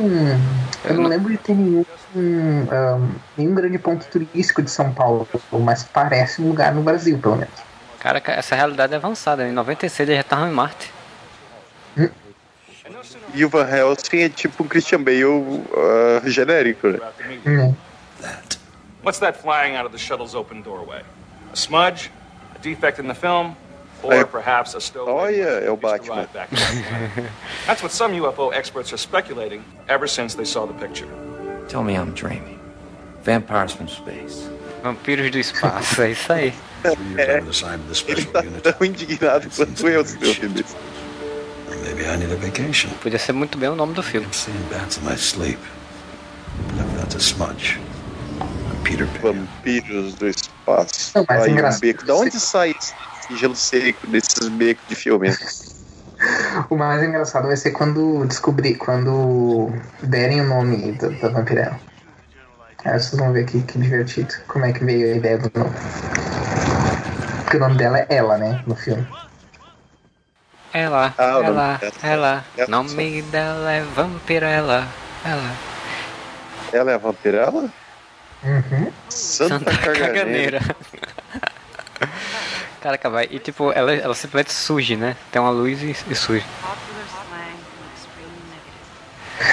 Hum, 0.00 0.40
Eu 0.84 0.94
não 0.94 1.04
lembro 1.04 1.30
de 1.30 1.38
ter 1.38 1.54
nenhum, 1.54 1.84
um, 2.16 3.08
nenhum 3.36 3.54
grande 3.54 3.78
ponto 3.78 4.04
turístico 4.06 4.60
de 4.62 4.70
São 4.70 4.92
Paulo, 4.92 5.28
mas 5.52 5.84
parece 5.84 6.42
um 6.42 6.48
lugar 6.48 6.74
no 6.74 6.82
Brasil, 6.82 7.16
pelo 7.18 7.36
menos. 7.36 7.54
Cara, 8.00 8.20
essa 8.26 8.54
realidade 8.56 8.92
é 8.92 8.96
avançada. 8.96 9.46
Em 9.46 9.52
96 9.52 10.08
ele 10.08 10.16
já 10.18 10.24
tava 10.24 10.48
em 10.48 10.52
Marte. 10.52 10.92
E 13.34 13.44
o 13.44 13.48
Van 13.48 13.68
Helsing 13.68 14.22
é 14.22 14.28
tipo 14.28 14.62
um 14.62 14.68
Christian 14.68 15.02
Bale 15.02 15.24
uh, 15.24 16.22
genérico, 16.24 16.88
né? 16.88 17.00
Hum. 17.44 17.74
That. 18.20 18.58
What's 19.02 19.18
that 19.18 19.36
flying 19.36 19.76
out 19.76 19.84
of 19.84 19.92
the 19.92 19.98
shuttle's 19.98 20.34
open 20.34 20.62
doorway? 20.62 21.02
A 21.52 21.56
smudge? 21.56 22.10
A 22.54 22.58
defect 22.60 23.00
in 23.00 23.08
the 23.08 23.14
film? 23.14 23.56
Or 24.02 24.14
Hey. 24.14 24.24
perhaps 24.24 24.74
a 24.74 24.80
stowaway? 24.80 25.42
Olha, 25.42 25.64
é 25.64 25.70
o 25.70 25.76
Batman. 25.76 26.28
That's 27.66 27.82
what 27.82 27.92
some 27.92 28.14
UFO 28.14 28.52
experts 28.52 28.92
are 28.92 28.98
speculating 28.98 29.62
ever 29.88 30.06
since 30.06 30.36
they 30.36 30.44
saw 30.44 30.66
the 30.66 30.74
picture. 30.74 31.08
Tell 31.68 31.82
me 31.82 31.94
I'm 31.96 32.12
dreaming. 32.12 32.58
Vampires 33.24 33.72
from 33.72 33.88
space. 33.88 34.48
Vampiros 34.82 35.30
do 35.30 35.38
espaço, 35.38 36.02
é 36.02 36.10
isso 36.10 36.32
aí. 36.32 36.52
The 36.82 37.42
Ele 38.06 38.24
tá 38.26 38.42
tão 38.62 38.86
indignado 38.86 39.48
quanto 39.48 39.88
eu 39.88 40.04
se 40.04 40.18
eu 40.22 40.30
isso. 40.30 40.76
Maybe 41.82 42.06
I 42.06 42.16
need 42.16 42.32
a 42.32 42.36
vacation. 42.36 42.90
Podia 43.02 43.18
ser 43.18 43.32
muito 43.32 43.58
bem 43.58 43.68
o 43.68 43.74
nome 43.74 43.94
do 43.94 44.02
filme. 44.02 44.26
Seeing 44.32 44.56
bats 44.70 44.98
in 44.98 45.04
my 45.04 45.16
sleep. 45.16 45.58
A 47.14 47.18
smudge. 47.18 47.78
Peter 48.82 49.06
Pan. 49.20 49.32
Vampiros 49.32 50.14
do 50.14 50.28
espaço. 50.28 51.12
Não, 51.14 51.24
mas 51.28 51.42
Aí 51.44 51.52
um 51.52 51.78
beco. 51.80 52.04
Da 52.04 52.14
onde 52.14 52.40
sai 52.40 52.74
esse 52.80 53.36
gelo 53.36 53.54
seco 53.54 54.06
desses 54.06 54.48
becos 54.48 54.84
de 54.88 54.94
filme? 54.94 55.30
O 56.70 56.76
mais 56.76 57.02
engraçado 57.02 57.48
vai 57.48 57.56
ser 57.56 57.72
quando 57.72 58.24
descobrir, 58.26 58.76
quando 58.76 59.70
derem 60.02 60.40
o 60.40 60.46
nome 60.46 60.92
da, 60.92 61.08
da 61.08 61.28
Vampirella. 61.28 61.78
Aí 62.84 62.98
vocês 62.98 63.18
vão 63.18 63.32
ver 63.32 63.44
que, 63.44 63.60
que 63.62 63.78
divertido. 63.78 64.32
Como 64.46 64.64
é 64.64 64.72
que 64.72 64.84
veio 64.84 65.12
a 65.12 65.16
ideia 65.16 65.38
do 65.38 65.50
nome. 65.58 65.74
Porque 67.42 67.56
o 67.56 67.60
nome 67.60 67.76
dela 67.76 67.98
é 67.98 68.06
ela, 68.08 68.38
né? 68.38 68.62
No 68.66 68.74
filme. 68.74 69.06
Ela, 70.74 71.14
Ah, 71.16 71.38
o 71.38 71.42
ela, 71.44 71.80
ela. 72.02 72.44
Ela. 72.56 72.68
Nome 72.68 73.22
dela 73.22 73.70
é 73.72 73.80
Vampirella. 73.82 74.88
Ela. 75.24 75.54
Ela 76.72 76.90
é 76.90 76.94
a 76.94 76.98
vampirela? 76.98 77.70
Uhum. 78.42 78.92
Santa, 79.08 79.70
Santa 79.70 79.70
Caganeira. 79.78 80.58
Caganeira. 80.58 80.76
Caraca, 82.82 83.08
vai. 83.08 83.28
E 83.30 83.38
tipo, 83.38 83.70
ela, 83.70 83.94
ela 83.94 84.14
simplesmente 84.16 84.52
surge, 84.52 84.96
né? 84.96 85.16
Tem 85.30 85.40
uma 85.40 85.50
luz 85.52 85.80
e, 85.80 85.96
e 86.10 86.14
surge. 86.16 86.44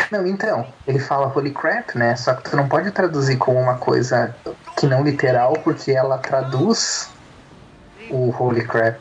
Não, 0.10 0.26
então, 0.26 0.68
ele 0.88 1.00
fala 1.00 1.32
holy 1.34 1.52
crap, 1.52 1.96
né? 1.96 2.16
Só 2.16 2.34
que 2.34 2.50
tu 2.50 2.58
não 2.58 2.68
pode 2.68 2.90
traduzir 2.92 3.38
como 3.38 3.60
uma 3.60 3.78
coisa 3.78 4.36
que 4.76 4.88
não 4.88 5.04
literal, 5.04 5.54
porque 5.64 5.92
ela 5.92 6.18
traduz 6.18 7.10
o 8.10 8.36
holy 8.38 8.66
crap. 8.66 9.00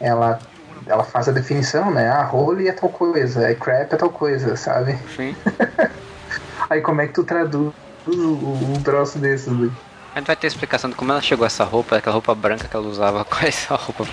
Ela, 0.00 0.40
ela 0.90 1.04
faz 1.04 1.28
a 1.28 1.32
definição, 1.32 1.90
né? 1.90 2.08
Ah, 2.10 2.28
holy 2.30 2.68
é 2.68 2.72
tal 2.72 2.88
coisa, 2.88 3.48
é 3.48 3.54
crap 3.54 3.92
é 3.92 3.96
tal 3.96 4.10
coisa, 4.10 4.56
sabe? 4.56 4.98
Sim. 5.16 5.36
Aí 6.68 6.80
como 6.80 7.00
é 7.00 7.06
que 7.06 7.14
tu 7.14 7.24
traduz 7.24 7.72
um 8.06 8.82
troço 8.82 9.18
desses? 9.18 9.52
né? 9.52 9.70
A 10.14 10.18
gente 10.18 10.26
vai 10.26 10.36
ter 10.36 10.48
explicação 10.48 10.90
de 10.90 10.96
como 10.96 11.12
ela 11.12 11.22
chegou 11.22 11.44
a 11.44 11.46
essa 11.46 11.62
roupa, 11.64 11.96
aquela 11.96 12.14
roupa 12.14 12.34
branca 12.34 12.66
que 12.66 12.74
ela 12.76 12.86
usava. 12.86 13.24
Qual 13.26 13.42
é 13.42 13.48
essa 13.48 13.76
roupa? 13.76 14.06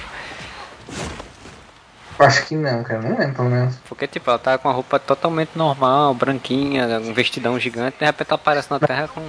Acho 2.19 2.45
que 2.45 2.55
não, 2.55 2.83
cara. 2.83 3.01
Não 3.01 3.17
lembro, 3.17 3.35
pelo 3.35 3.49
menos. 3.49 3.75
Porque, 3.87 4.07
tipo, 4.07 4.29
ela 4.29 4.39
tava 4.39 4.57
com 4.57 4.67
uma 4.67 4.73
roupa 4.73 4.99
totalmente 4.99 5.51
normal, 5.55 6.13
branquinha, 6.13 6.99
um 6.99 7.13
vestidão 7.13 7.59
gigante, 7.59 7.97
de 7.99 8.05
repente 8.05 8.27
ela 8.29 8.35
aparece 8.35 8.71
na 8.71 8.79
Terra 8.79 9.07
com. 9.07 9.21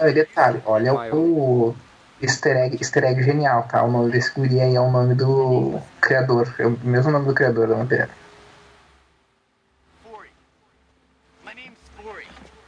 E 0.00 0.12
detalhe, 0.12 0.60
olha 0.64 0.92
Maior. 0.92 1.14
o 1.16 1.76
easter 2.24 2.56
egg, 2.56 2.76
easter 2.80 3.04
egg 3.04 3.22
genial, 3.22 3.62
tá? 3.70 3.82
O 3.82 3.90
nome 3.90 4.10
desse 4.10 4.30
guri 4.34 4.60
aí 4.60 4.74
é 4.74 4.80
o 4.80 4.90
nome 4.90 5.14
do 5.14 5.80
criador. 6.00 6.52
É 6.58 6.66
o 6.66 6.78
mesmo 6.82 7.10
nome 7.12 7.26
do 7.26 7.34
criador 7.34 7.68
da 7.68 7.74
Vampirella. 7.76 8.10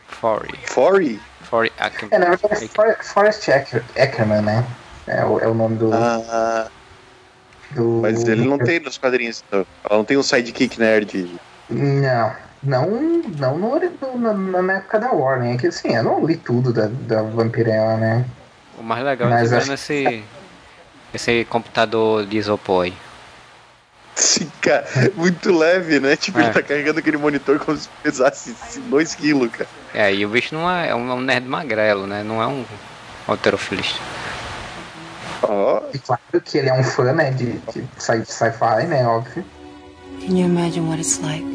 Forry. 0.09 0.51
Forry? 0.67 1.21
Forry 1.43 1.73
Ackerman. 1.79 2.11
É, 2.15 2.19
na 2.19 2.31
verdade 2.31 2.65
é 2.65 2.69
For- 2.69 2.97
Forrest 3.03 3.49
Acker- 3.49 3.85
Ackerman, 3.97 4.43
né? 4.43 4.65
É 5.07 5.25
o, 5.25 5.39
é 5.39 5.47
o 5.47 5.55
nome 5.55 5.77
do, 5.77 5.91
Ah, 5.93 6.69
do. 7.73 8.01
mas 8.03 8.25
ele 8.25 8.47
não 8.49 8.59
tem 8.59 8.81
nos 8.81 8.99
quadrinhos, 8.99 9.45
então. 9.47 9.65
Ela 9.89 9.99
não 9.99 10.05
tem 10.05 10.17
um 10.17 10.23
sidekick 10.23 10.79
nerd. 10.81 11.39
Não. 11.69 12.33
Não, 12.63 12.91
não 13.39 13.59
no, 13.59 13.79
no- 14.19 14.35
na, 14.35 14.63
na 14.63 14.73
época 14.79 14.99
da 14.99 15.13
Warner. 15.13 15.55
É 15.55 15.59
que 15.59 15.67
assim, 15.69 15.95
eu 15.95 16.03
não 16.03 16.25
li 16.25 16.37
tudo 16.37 16.73
da, 16.73 16.87
da 16.87 17.23
Vampirella, 17.23 17.97
né? 17.97 18.25
O 18.79 18.83
mais 18.83 19.05
legal 19.05 19.29
Mas 19.31 19.53
é 19.53 19.57
acho- 19.57 19.65
vendo 19.67 19.75
esse. 19.75 20.25
Esse 21.15 21.45
computador 21.49 22.27
de 22.27 22.37
isopor 22.37 22.85
aí. 22.85 22.95
Sim, 24.15 24.51
cara, 24.61 24.87
muito 25.15 25.53
leve, 25.57 26.01
né? 26.01 26.17
Tipo, 26.17 26.39
É. 26.41 26.45
ele 26.45 26.53
tá 26.53 26.63
carregando 26.63 26.99
aquele 26.99 27.17
monitor 27.17 27.59
como 27.59 27.77
se 27.77 27.89
pesasse 28.03 28.55
2 28.89 29.15
quilos, 29.15 29.51
cara. 29.51 29.69
É, 29.95 30.13
e 30.15 30.25
o 30.27 30.29
bicho 30.29 30.55
não 30.55 30.71
é, 30.71 30.89
é 30.89 30.95
um, 30.95 31.13
é 31.13 31.21
nerd 31.21 31.47
magrelo, 31.47 32.07
né? 32.07 32.23
Não 32.23 32.43
é 32.43 32.47
um 32.47 32.65
alterofilista. 33.27 33.99
Ó, 35.43 35.83
E 35.95 35.99
claro 35.99 36.21
que 36.45 36.59
ele 36.59 36.69
é 36.69 36.73
um 36.75 36.83
fã, 36.83 37.13
né? 37.13 37.31
De, 37.31 37.53
de 37.53 37.85
sci- 37.99 38.25
sci-fi, 38.27 38.87
né? 38.87 39.07
Óbvio. 39.07 39.45
Can 40.21 40.37
you 40.37 40.47
imagine 40.47 40.87
what 40.89 40.99
it's 41.01 41.21
like 41.21 41.47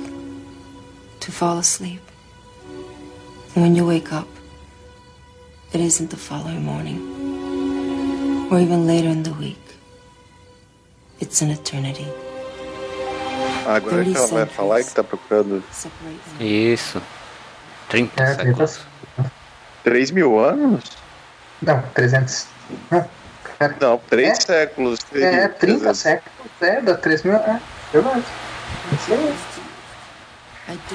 to 1.20 1.32
fall 1.32 1.58
asleep? 1.60 2.02
And 3.56 3.64
when 3.64 3.76
you 3.76 3.86
wake 3.88 4.14
up, 4.14 4.28
it 5.74 5.82
isn't 5.82 6.10
the 6.10 6.18
following 6.18 6.64
morning, 6.64 7.00
or 8.52 8.60
even 8.60 8.86
later 8.88 9.10
in 9.10 9.24
the 9.24 9.34
week. 9.34 9.58
It's 11.20 11.42
an 11.42 11.52
eternity. 11.52 12.08
agora 13.68 14.04
que 14.04 14.16
ela 14.16 14.28
vai 14.28 14.46
falar 14.48 14.84
que 14.84 14.92
tá 14.92 15.04
procurando 15.04 15.64
Isso. 16.40 17.02
30 17.90 18.24
É, 18.24 18.36
séculos. 18.36 18.80
3 19.84 20.12
mil 20.12 20.40
anos? 20.40 20.84
Não, 21.62 21.82
300. 21.94 22.48
Não. 22.90 23.06
Não, 23.80 23.98
3 24.10 24.30
É? 24.30 24.36
séculos. 24.36 25.00
É, 25.14 25.48
30 25.48 25.80
300. 25.94 25.98
séculos, 26.00 26.52
é, 26.62 26.82
dá 26.82 26.96
3 26.98 27.24
mil. 27.24 27.36
É, 27.36 27.62
verdade. 27.94 28.24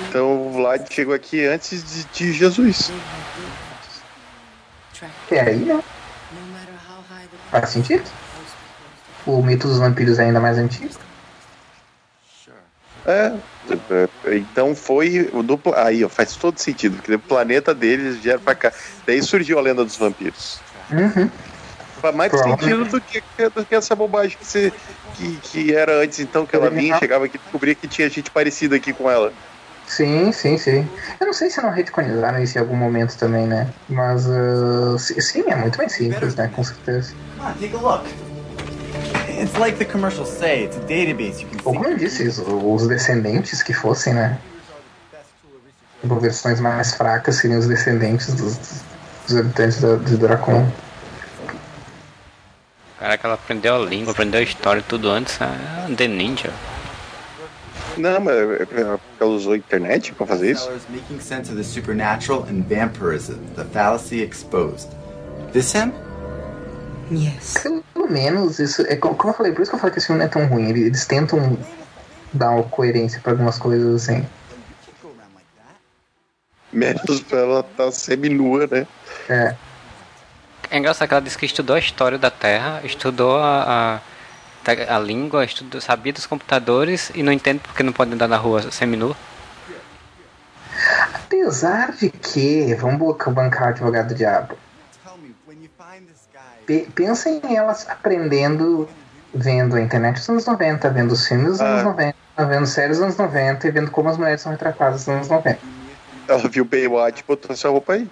Então 0.09 0.49
o 0.49 0.53
Vlad 0.53 0.87
chegou 0.91 1.15
aqui 1.15 1.45
antes 1.47 1.85
de, 1.85 2.05
de 2.05 2.33
Jesus. 2.33 2.91
Que 5.29 5.39
aí, 5.39 5.57
né? 5.57 5.83
Faz 7.51 7.71
sentido. 7.71 8.05
O 9.27 9.43
mito 9.43 9.67
dos 9.67 9.79
vampiros 9.79 10.19
é 10.19 10.25
ainda 10.25 10.41
mais 10.41 10.57
antigo. 10.59 10.95
É. 13.07 13.33
Então 14.33 14.75
foi 14.75 15.31
o 15.33 15.43
duplo. 15.43 15.73
Aí, 15.77 16.05
ó, 16.05 16.09
faz 16.09 16.35
todo 16.35 16.59
sentido, 16.59 16.97
porque 16.97 17.15
o 17.15 17.19
planeta 17.19 17.75
deles 17.75 18.17
vieram 18.17 18.41
pra 18.41 18.55
cá. 18.55 18.73
Daí 19.07 19.23
surgiu 19.23 19.59
a 19.59 19.63
lenda 19.63 19.85
dos 19.85 19.97
vampiros. 19.97 20.61
Uhum. 20.91 21.31
Faz 22.01 22.15
mais 22.15 22.31
Pronto. 22.31 22.61
sentido 22.61 22.85
do 22.85 23.01
que, 23.01 23.23
do 23.55 23.65
que 23.65 23.75
essa 23.75 23.95
bobagem 23.95 24.37
que, 24.37 24.45
você, 24.45 24.73
que, 25.15 25.37
que 25.37 25.75
era 25.75 26.01
antes, 26.03 26.19
então, 26.21 26.45
que 26.45 26.55
ela 26.55 26.69
vinha, 26.69 26.99
chegava 26.99 27.25
aqui 27.25 27.37
e 27.37 27.41
descobria 27.41 27.75
que 27.75 27.89
tinha 27.89 28.09
gente 28.09 28.31
parecida 28.31 28.77
aqui 28.77 28.93
com 28.93 29.11
ela. 29.11 29.33
Sim, 29.87 30.33
sim, 30.33 30.59
sim. 30.59 30.89
Eu 31.21 31.27
não 31.27 31.33
sei 31.33 31.49
se 31.49 31.63
não 31.63 31.71
retconizaram 31.71 32.43
isso 32.43 32.59
em 32.59 32.61
algum 32.61 32.77
momento 32.77 33.17
também, 33.17 33.47
né? 33.47 33.69
Mas 33.89 34.29
ah, 34.29 34.99
si- 34.99 35.21
sim, 35.23 35.45
é 35.47 35.55
muito 35.55 35.79
mais 35.79 35.93
simples, 35.93 36.35
né? 36.35 36.49
Com 36.49 36.65
certeza. 36.65 37.13
Come 37.37 37.49
on, 37.49 37.55
take 37.55 37.75
a 37.75 37.79
look. 37.79 38.05
It's 39.41 39.57
like 39.59 39.79
the 39.79 39.85
commercials 39.85 40.29
say. 40.31 40.65
It's 40.65 40.77
a 40.77 40.81
database 40.81 41.43
you 41.43 41.49
can 41.51 41.59
Ou 41.65 41.75
como 41.75 41.87
eu 41.89 41.97
disse, 41.97 42.27
os, 42.27 42.39
os 42.39 42.89
descendentes 42.89 43.63
que 43.63 43.73
fossem, 43.73 44.13
né? 44.15 44.39
Tipo, 46.01 46.19
versões 46.21 46.61
mais 46.61 46.95
fracas 46.95 47.37
seriam 47.37 47.59
os 47.61 47.67
descendentes 47.67 48.35
dos, 48.35 48.59
dos 49.27 49.37
habitantes 49.37 49.81
da, 49.81 49.97
de 49.97 50.17
Dracon. 50.17 50.69
Caraca, 52.99 53.29
ela 53.29 53.35
aprendeu 53.35 53.77
a 53.77 53.79
língua, 53.87 54.13
aprendeu 54.13 54.41
a 54.41 54.43
história 54.43 54.83
tudo 54.83 55.11
antes. 55.11 55.39
Ah, 55.41 55.87
The 55.97 56.09
Ninja. 56.09 56.51
Não, 57.97 58.21
mas 58.21 58.35
é- 58.37 58.63
é- 58.63 58.99
ela 59.21 59.31
usou 59.31 59.53
a 59.55 59.57
internet 59.57 60.13
pra 60.13 60.27
fazer 60.27 60.51
isso? 60.53 60.71
Making 60.89 61.21
sense 61.21 61.51
of 61.51 61.57
the 61.57 61.63
supernatural 61.65 62.43
and 62.51 62.63
vampirism, 62.69 63.35
the 63.55 63.65
fallacy 63.65 64.21
exposed. 64.23 64.89
This 65.53 65.73
him? 65.75 65.93
Yes. 67.11 67.55
Pelo 67.95 68.09
menos, 68.11 68.59
isso 68.59 68.83
é 68.83 68.97
co- 68.97 69.15
como 69.15 69.33
eu 69.33 69.37
falei, 69.37 69.53
por 69.53 69.63
isso 69.63 69.71
que 69.71 69.77
eu 69.77 69.81
falei 69.81 69.93
que 69.93 69.99
esse 69.99 70.07
filme 70.09 70.19
não 70.21 70.27
é 70.27 70.29
tão 70.29 70.47
ruim. 70.47 70.69
Eles, 70.69 71.07
tentam 71.07 71.57
dar 72.33 72.51
uma 72.51 72.65
coerência 72.65 73.21
pra 73.21 73.33
algumas 73.33 73.59
coisas 73.59 74.03
assim. 74.03 74.27
Menos 76.73 77.21
pra 77.23 77.39
ela 77.39 77.61
estar 77.61 77.91
semi-nua, 77.93 78.67
né? 78.71 78.87
É, 79.29 79.55
É 80.71 80.79
engraçado 80.79 81.09
que 81.09 81.15
ela 81.15 81.23
disse 81.23 81.39
que 81.39 81.47
estudou 81.47 81.77
a 81.77 81.79
história 81.79 82.19
da 82.19 82.31
Terra, 82.31 82.81
estudou 82.85 83.39
a, 83.39 83.63
a, 83.97 84.01
a 84.73 84.99
língua, 84.99 85.45
estudou, 85.45 85.81
sabia 85.81 86.13
dos 86.13 86.27
computadores 86.27 87.11
e 87.15 87.23
não 87.23 87.33
entende 87.33 87.61
porque 87.61 87.83
não 87.83 87.93
pode 87.93 88.13
andar 88.13 88.29
na 88.29 88.37
rua 88.37 88.71
seminu. 88.71 89.17
Apesar 91.15 91.93
de 91.93 92.11
que, 92.11 92.75
vamos 92.75 93.17
bancar 93.29 93.65
o 93.65 93.69
advogado 93.69 94.09
do 94.09 94.15
diabo. 94.15 94.57
Pe- 96.67 96.89
Pensem 96.95 97.41
em 97.45 97.57
elas 97.57 97.89
aprendendo, 97.89 98.89
vendo 99.33 99.77
a 99.77 99.81
internet 99.81 100.17
dos 100.17 100.29
anos 100.29 100.47
90, 100.47 100.91
vendo 100.91 101.13
os 101.13 101.27
filmes 101.27 101.53
dos 101.53 101.61
anos 101.61 101.81
Ah. 101.81 101.85
90, 101.85 102.17
vendo 102.49 102.67
séries 102.67 102.97
dos 102.99 103.05
anos 103.05 103.17
90 103.17 103.69
e 103.69 103.71
vendo 103.71 103.91
como 103.91 104.09
as 104.09 104.17
mulheres 104.17 104.41
são 104.41 104.53
retratadas 104.53 105.07
nos 105.07 105.09
anos 105.17 105.29
90. 105.29 105.61
Ela 106.29 106.49
viu 106.49 106.65
Baywatch 106.65 107.21
e 107.21 107.25
botou 107.25 107.53
essa 107.53 107.69
roupa 107.69 107.93
aí. 107.95 108.11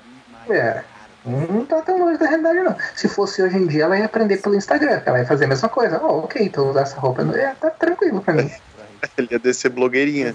É, 0.48 0.84
não 1.24 1.64
tá 1.64 1.80
tão 1.82 1.98
longe 1.98 2.18
da 2.18 2.26
realidade, 2.26 2.58
não. 2.60 2.76
Se 2.94 3.08
fosse 3.08 3.42
hoje 3.42 3.56
em 3.56 3.66
dia, 3.66 3.84
ela 3.84 3.98
ia 3.98 4.04
aprender 4.04 4.36
pelo 4.38 4.54
Instagram. 4.54 5.00
Ela 5.06 5.20
ia 5.20 5.26
fazer 5.26 5.44
a 5.44 5.48
mesma 5.48 5.68
coisa. 5.68 6.00
Oh, 6.02 6.18
ok, 6.20 6.44
então 6.46 6.70
usar 6.70 6.82
essa 6.82 6.98
roupa. 7.00 7.22
É, 7.36 7.54
tá 7.54 7.70
tranquilo 7.70 8.20
pra 8.20 8.34
mim. 8.34 8.50
Ele 9.16 9.28
ia 9.30 9.38
descer 9.38 9.70
blogueirinha. 9.70 10.34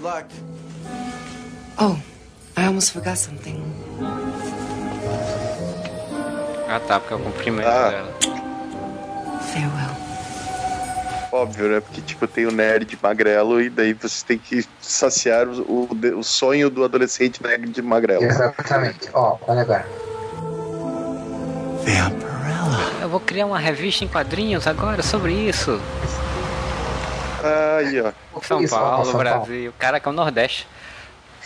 Oh, 1.78 1.96
I 2.60 2.66
almost 2.66 2.92
forgot 2.92 3.16
something. 3.16 3.62
Ah 6.68 6.80
tá, 6.86 7.00
porque 7.00 7.14
é 7.14 7.16
o 7.16 7.20
cumprimento 7.20 7.66
Ah. 7.68 7.90
dela. 7.90 8.14
Farewell. 9.52 9.96
Óbvio, 11.32 11.68
né? 11.68 11.80
Porque, 11.80 12.00
tipo, 12.00 12.26
tem 12.26 12.46
o 12.46 12.50
nerd 12.52 12.98
magrelo 13.02 13.60
e 13.60 13.70
daí 13.70 13.92
você 13.92 14.24
tem 14.26 14.38
que 14.38 14.64
saciar 14.80 15.48
o, 15.48 15.62
o, 15.62 16.18
o 16.18 16.22
sonho 16.24 16.68
do 16.70 16.84
adolescente 16.84 17.42
nerd 17.42 17.80
magrelo. 17.82 18.22
Exatamente. 18.24 19.08
Ó, 19.12 19.36
olha 19.46 19.62
agora. 19.62 19.86
Eu 23.02 23.08
vou 23.08 23.20
criar 23.20 23.46
uma 23.46 23.58
revista 23.58 24.04
em 24.04 24.08
quadrinhos 24.08 24.66
agora 24.66 25.02
sobre 25.02 25.32
isso. 25.32 25.80
Aí, 27.78 28.00
ó. 28.00 28.12
São 28.42 28.60
Isso, 28.62 28.74
Paulo, 28.74 29.04
São 29.04 29.12
Paulo. 29.14 29.18
Brasil. 29.18 29.74
Caraca, 29.78 30.08
é 30.08 30.12
o 30.12 30.14
Nordeste. 30.14 30.66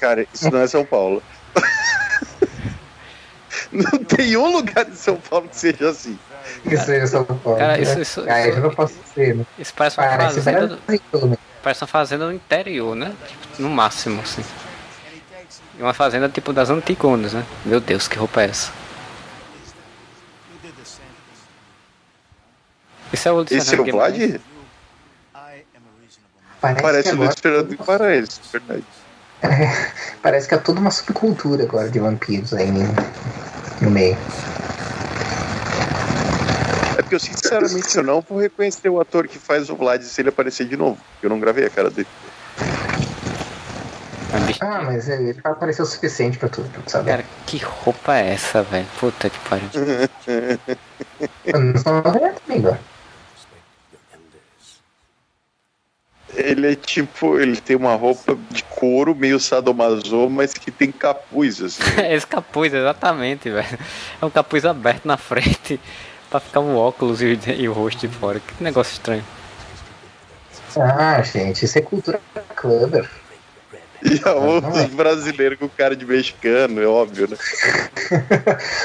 Cara, 0.01 0.27
isso 0.35 0.51
não 0.51 0.61
é 0.61 0.67
São 0.67 0.85
Paulo. 0.85 1.23
não 3.73 3.91
tem 4.05 4.37
um 4.37 4.53
lugar 4.53 4.89
em 4.89 4.95
São 4.95 5.17
Paulo 5.17 5.49
que 5.49 5.57
seja 5.57 5.91
assim. 5.91 6.19
Que 6.63 6.77
seja 6.77 7.07
São 7.07 7.25
Paulo. 7.25 7.59
Cara, 7.59 7.77
né? 7.77 7.83
isso- 7.83 8.01
isso- 8.01 8.25
Ah, 8.29 8.47
isso- 8.49 8.59
eu 8.59 8.63
não 8.63 8.71
posso 8.71 8.95
ser, 9.15 9.35
né? 9.37 9.47
Isso 9.59 9.73
parece 9.75 9.99
uma 9.99 10.07
Parece 10.09 10.35
fazenda. 10.43 10.67
do- 10.67 10.77
Brasil, 10.77 11.03
menos. 11.15 11.39
Parece 11.63 11.83
uma 11.83 11.89
fazenda 11.89 12.27
no 12.27 12.33
interior, 12.33 12.95
né? 12.95 13.13
Tipo, 13.27 13.63
no 13.63 13.71
máximo, 13.71 14.21
assim. 14.21 14.45
E 15.79 15.83
uma 15.83 15.95
fazenda 15.95 16.29
tipo 16.29 16.53
das 16.53 16.71
Antigonas, 16.71 17.33
né? 17.33 17.45
Meu 17.65 17.81
Deus, 17.81 18.07
que 18.09 18.19
roupa 18.19 18.43
é 18.43 18.47
essa? 18.47 18.71
Esse 23.15 23.29
é 23.29 23.33
o 23.33 23.43
Esse 23.49 23.75
é 23.75 23.81
o 23.81 23.85
Guimarães? 23.85 24.19
Vlad? 24.19 24.41
Parece, 26.61 26.83
Parece 26.83 27.09
que 27.11 27.15
o 27.15 27.19
Luiz 27.19 27.31
agora, 27.31 27.41
Fernando 27.41 27.77
Guimarães, 27.77 28.41
verdade. 28.53 28.85
parece 30.23 30.49
que 30.49 30.55
é 30.55 30.59
toda 30.59 30.81
uma 30.81 30.91
subcultura 30.91 31.63
agora 31.63 31.89
de 31.91 31.99
vampiros 32.01 32.53
aí 32.55 32.71
no, 32.73 32.83
no 33.83 33.91
meio. 33.91 34.17
É 36.99 37.03
porque 37.03 37.15
eu 37.15 37.21
sinceramente 37.21 37.97
eu 37.97 38.03
não 38.03 38.21
vou 38.21 38.39
reconhecer 38.39 38.89
o 38.89 39.01
ator 39.01 39.29
que 39.29 39.39
faz 39.39 39.71
o 39.71 39.77
Vlad 39.77 40.03
se 40.03 40.21
ele 40.23 40.31
aparecer 40.31 40.67
de 40.67 40.77
novo. 40.77 40.99
Eu 41.23 41.29
não 41.29 41.39
gravei 41.39 41.67
a 41.67 41.71
cara 41.71 41.91
dele. 41.91 42.09
Ah, 44.61 44.83
mas 44.83 45.09
ele 45.09 45.31
ele 45.31 45.41
vai 45.41 45.53
aparecer 45.53 45.83
o 45.83 45.87
suficiente 45.87 46.39
pra 46.39 46.49
tudo, 46.49 46.69
pra 46.71 46.83
tu 46.83 46.91
saber. 46.91 47.11
Cara, 47.11 47.25
que 47.47 47.59
roupa 47.59 48.17
é 48.17 48.33
essa, 48.33 48.63
velho? 48.63 48.87
Puta 48.99 49.31
que 49.31 49.39
pariu. 49.49 49.69
Anos 51.55 51.85
90, 51.85 52.41
amigo. 52.49 52.79
Ele 56.37 56.73
é 56.73 56.75
tipo, 56.75 57.39
ele 57.39 57.61
tem 57.61 57.77
uma 57.77 57.95
roupa 57.95 58.37
de 58.51 58.63
couro 58.65 59.15
meio 59.15 59.39
sadomaso, 59.39 60.29
mas 60.29 60.53
que 60.55 60.71
tem 60.71 60.91
capuz, 60.91 61.63
assim. 61.63 61.83
Esse 62.11 62.27
capuz, 62.27 62.73
exatamente, 62.75 63.51
velho. 63.51 63.79
É 64.21 64.25
um 64.27 64.31
capuz 64.31 64.65
aberto 64.65 65.05
na 65.07 65.17
frente 65.17 65.81
pra 66.31 66.41
ficar 66.41 66.61
o 66.61 66.77
óculos 66.77 67.23
e, 67.23 67.27
o- 67.35 67.51
e 67.53 67.69
o 67.69 67.73
rosto 67.73 68.07
de 68.07 68.15
fora. 68.15 68.41
Que 68.41 68.63
negócio 68.65 68.93
estranho. 68.93 69.25
Ah, 70.77 71.23
gente, 71.23 71.65
isso 71.65 71.79
é 71.79 71.83
cultura 71.83 72.21
clubber. 72.57 73.09
E 74.07 74.21
a 74.29 74.35
outra 74.35 74.87
brasileiro 74.89 75.57
com 75.57 75.67
cara 75.67 75.97
de 75.97 76.05
mexicano, 76.05 76.83
é 76.83 76.87
óbvio, 76.87 77.27
né? 77.27 77.39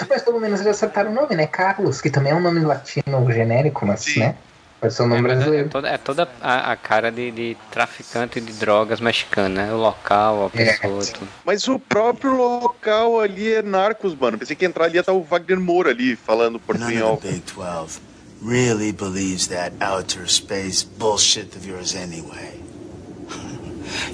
Mas 0.09 0.21
pelo 0.21 0.39
menos 0.39 0.61
eles 0.61 0.77
acertaram 0.77 1.11
o 1.11 1.13
nome, 1.13 1.35
né? 1.35 1.45
Carlos, 1.45 1.99
que 1.99 2.09
também 2.09 2.31
é 2.31 2.35
um 2.35 2.39
nome 2.39 2.61
latino 2.61 3.29
genérico, 3.29 3.85
mas, 3.85 4.15
né? 4.15 4.35
Pode 4.79 4.93
ser 4.93 5.03
um 5.03 5.07
nome 5.07 5.19
É, 5.19 5.21
mas 5.21 5.31
é, 5.31 5.33
é 5.33 5.37
brasileiro. 5.37 5.69
toda, 5.69 5.87
é 5.89 5.97
toda 5.97 6.29
a, 6.41 6.71
a 6.71 6.75
cara 6.77 7.11
de, 7.11 7.31
de 7.31 7.57
traficante 7.69 8.39
de 8.39 8.53
drogas 8.53 8.99
mexicano, 9.01 9.55
né? 9.55 9.73
O 9.73 9.77
local, 9.77 10.43
a 10.53 10.59
É. 10.59 10.73
pessoa, 10.73 11.05
tudo. 11.05 11.27
Mas 11.43 11.67
o 11.67 11.77
próprio 11.77 12.33
local 12.35 13.19
ali 13.19 13.53
é 13.53 13.61
Narcos, 13.61 14.15
mano. 14.15 14.37
Pensei 14.37 14.55
que 14.55 14.63
ia 14.63 14.69
entrar 14.69 14.85
ali 14.85 14.95
ia 14.95 15.01
estar 15.01 15.11
o 15.13 15.21
Wagner 15.21 15.59
Moura 15.59 15.89
ali, 15.91 16.15
falando 16.15 16.59
portunhol. 16.59 17.17
Big 17.21 17.41
12 17.53 17.99
really 18.41 18.93
believes 18.93 19.47
that 19.47 19.73
outer 19.81 20.25
space 20.29 20.81
bullshit 20.83 21.55
of 21.57 21.67
yours 21.67 21.93
anyway. 21.93 22.57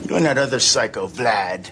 you 0.09 0.15
and 0.15 0.23
that 0.25 0.37
other 0.39 0.59
psycho, 0.59 1.07
Vlad, 1.07 1.69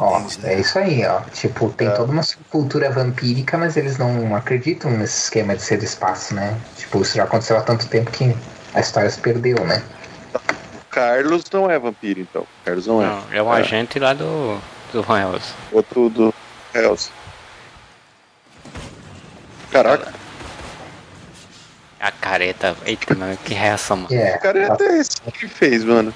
Ó, 0.00 0.18
things 0.18 0.44
é 0.44 0.58
isso 0.60 0.78
aí, 0.78 1.04
ó. 1.06 1.20
Tipo, 1.32 1.70
tem 1.70 1.88
É. 1.88 1.90
toda 1.90 2.10
uma 2.10 2.22
subcultura 2.22 2.90
vampírica, 2.90 3.58
mas 3.58 3.76
eles 3.76 3.98
não 3.98 4.34
acreditam 4.34 4.90
nesse 4.90 5.24
esquema 5.24 5.54
de 5.56 5.62
ser 5.62 5.82
espaço, 5.82 6.34
né? 6.34 6.58
Tipo, 6.76 7.02
isso 7.02 7.16
já 7.16 7.24
aconteceu 7.24 7.56
há 7.56 7.60
tanto 7.62 7.86
tempo 7.88 8.10
que 8.10 8.34
a 8.74 8.80
história 8.80 9.10
se 9.10 9.18
perdeu, 9.20 9.64
né? 9.66 9.82
Carlos 10.90 11.44
não 11.52 11.70
é 11.70 11.78
vampiro, 11.78 12.20
então. 12.20 12.46
Carlos 12.64 12.86
não 12.86 13.02
é. 13.02 13.06
Não, 13.06 13.22
é 13.32 13.42
um 13.42 13.52
agente 13.52 13.98
lá 13.98 14.14
do, 14.14 14.58
do 14.92 15.02
Van 15.02 15.20
Helsing. 15.20 15.54
Outro 15.72 16.08
do 16.08 16.34
Hells. 16.72 17.10
Caraca, 19.70 20.14
A 21.98 22.12
careta, 22.12 22.76
eita, 22.86 23.12
mano, 23.14 23.36
que 23.44 23.54
reação, 23.54 23.96
mano. 23.96 24.14
É. 24.14 24.36
o 24.36 24.40
cara 24.40 24.76
é 24.78 24.98
esse 24.98 25.20
que 25.20 25.48
fez, 25.48 25.82
mano. 25.82 26.14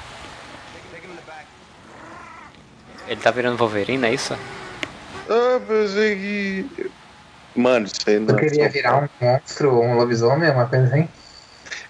Ele 3.08 3.20
tá 3.20 3.30
virando 3.30 3.56
Wolverine, 3.56 4.06
é 4.06 4.14
isso? 4.14 4.34
Ah, 5.28 5.60
pensei 5.66 6.16
que. 6.16 6.90
Mano, 7.56 7.86
isso 7.86 8.00
aí 8.06 8.18
não 8.20 8.34
Eu 8.34 8.36
queria 8.36 8.68
virar 8.68 9.02
um 9.02 9.08
monstro 9.20 9.74
ou 9.74 9.82
um 9.84 9.94
lobisomem, 9.96 10.50
uma 10.50 10.66
coisa 10.66 10.84
assim. 10.86 11.08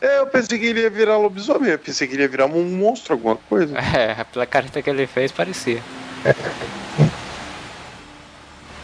É, 0.01 0.19
eu 0.19 0.27
pensei 0.29 0.59
que 0.59 0.67
ele 0.67 0.81
ia 0.83 0.91
virar 0.91 1.17
lobisomem. 1.19 1.71
Eu 1.71 1.79
pensei 1.79 2.07
que 2.07 2.15
ele 2.15 2.23
ia 2.23 2.29
virar 2.29 2.47
um 2.47 2.65
monstro, 2.65 3.15
alguma 3.15 3.37
coisa. 3.37 3.75
É, 3.97 4.23
pela 4.25 4.47
careta 4.47 4.81
que 4.81 4.89
ele 4.89 5.07
fez, 5.07 5.33
parecia. 5.33 5.83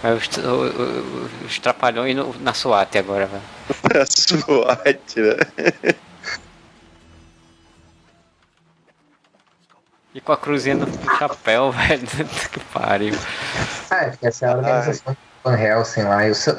Mas 0.02 0.28
os, 0.28 0.36
o- 0.36 0.50
o- 0.50 1.30
os 1.46 1.58
trapalhões 1.58 2.14
no- 2.14 2.34
na 2.40 2.52
SWAT 2.52 2.98
agora, 2.98 3.26
velho. 3.26 3.42
A 4.02 4.04
SWAT, 4.06 5.16
né? 5.16 5.94
E 10.14 10.20
com 10.20 10.30
a 10.30 10.36
cruzinha 10.36 10.76
no, 10.76 10.86
no 10.86 11.18
chapéu, 11.18 11.72
velho. 11.72 12.06
que 12.06 12.60
pariu. 12.72 13.18
Ah, 13.90 14.04
é 14.04 14.10
porque 14.10 14.28
essa 14.28 14.46
é 14.46 14.48
a 14.48 14.56
organização 14.56 15.12
do 15.12 15.18
Van 15.42 15.58
Helsing 15.58 16.02
lá. 16.02 16.24
Eu, 16.26 16.34
sou... 16.34 16.54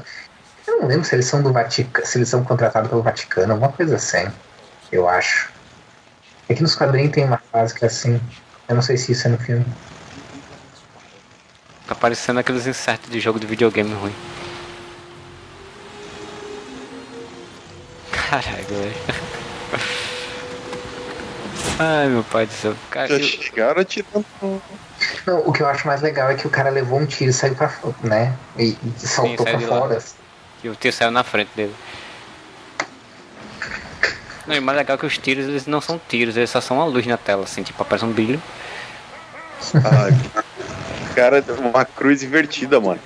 eu 0.68 0.82
não 0.82 0.88
lembro 0.88 1.06
se 1.06 1.16
eles 1.16 1.26
são 1.26 1.42
do 1.42 1.54
Vaticano, 1.54 2.06
se 2.06 2.18
eles 2.18 2.28
são 2.28 2.44
contratados 2.44 2.90
pelo 2.90 3.02
Vaticano, 3.02 3.54
alguma 3.54 3.72
coisa 3.72 3.96
assim. 3.96 4.28
Eu 4.92 5.08
acho. 5.08 5.50
É 6.50 6.54
que 6.54 6.62
nos 6.62 6.76
quadrinhos 6.76 7.14
tem 7.14 7.24
uma 7.24 7.38
frase 7.38 7.74
que 7.74 7.86
é 7.86 7.88
assim. 7.88 8.20
Eu 8.68 8.76
não 8.76 8.82
sei 8.82 8.98
se 8.98 9.14
isso 9.14 9.26
é 9.28 9.30
no 9.32 9.38
filme. 9.38 9.66
Tá 11.88 11.96
parecendo 11.96 12.40
aqueles 12.40 12.68
insertos 12.68 13.10
de 13.10 13.22
jogo 13.22 13.40
de 13.40 13.48
videogame 13.48 13.94
ruim. 13.94 14.14
Caralho, 18.12 18.66
velho. 18.66 19.35
Ai, 21.80 22.08
meu 22.08 22.24
pai 22.24 22.46
do 22.46 22.54
céu. 22.54 22.76
Cara, 22.90 23.08
Já 23.08 23.16
eu- 23.16 23.24
chegaram 23.24 23.82
atirando. 23.82 24.26
Não, 25.28 25.40
o 25.46 25.52
que 25.52 25.62
eu 25.62 25.68
acho 25.68 25.86
mais 25.88 26.02
legal 26.02 26.30
é 26.30 26.36
que 26.36 26.48
o 26.48 26.50
cara 26.50 26.70
levou 26.70 27.00
um 27.00 27.06
tiro 27.06 27.30
e 27.32 27.34
saiu 27.34 27.56
pra 27.56 27.68
fora, 27.70 27.96
né? 28.04 28.34
E 28.58 28.78
e 28.84 29.08
saltou 29.08 29.46
saiu 29.46 29.58
pra 29.60 29.68
fora. 29.80 30.04
que 30.62 30.70
o 30.70 30.76
tiro 30.76 30.96
saiu 30.96 31.12
na 31.12 31.24
frente 31.24 31.50
dele. 31.56 31.76
Não, 34.48 34.56
e 34.56 34.60
o 34.60 34.62
mais 34.62 34.78
legal 34.78 34.96
é 34.96 35.00
que 35.00 35.06
os 35.06 35.18
tiros 35.18 35.46
eles 35.48 35.66
não 35.66 35.82
são 35.82 36.00
tiros, 36.08 36.38
eles 36.38 36.50
só 36.50 36.62
são 36.62 36.78
uma 36.78 36.86
luz 36.86 37.06
na 37.08 37.18
tela, 37.18 37.44
assim, 37.44 37.64
tipo, 37.64 37.82
aparece 37.82 38.06
um 38.06 38.12
brilho. 38.12 38.42
Ah, 39.74 40.08
cara, 41.16 41.44
uma 41.60 41.84
cruz 41.84 42.22
invertida, 42.24 42.80
mano. 42.80 43.02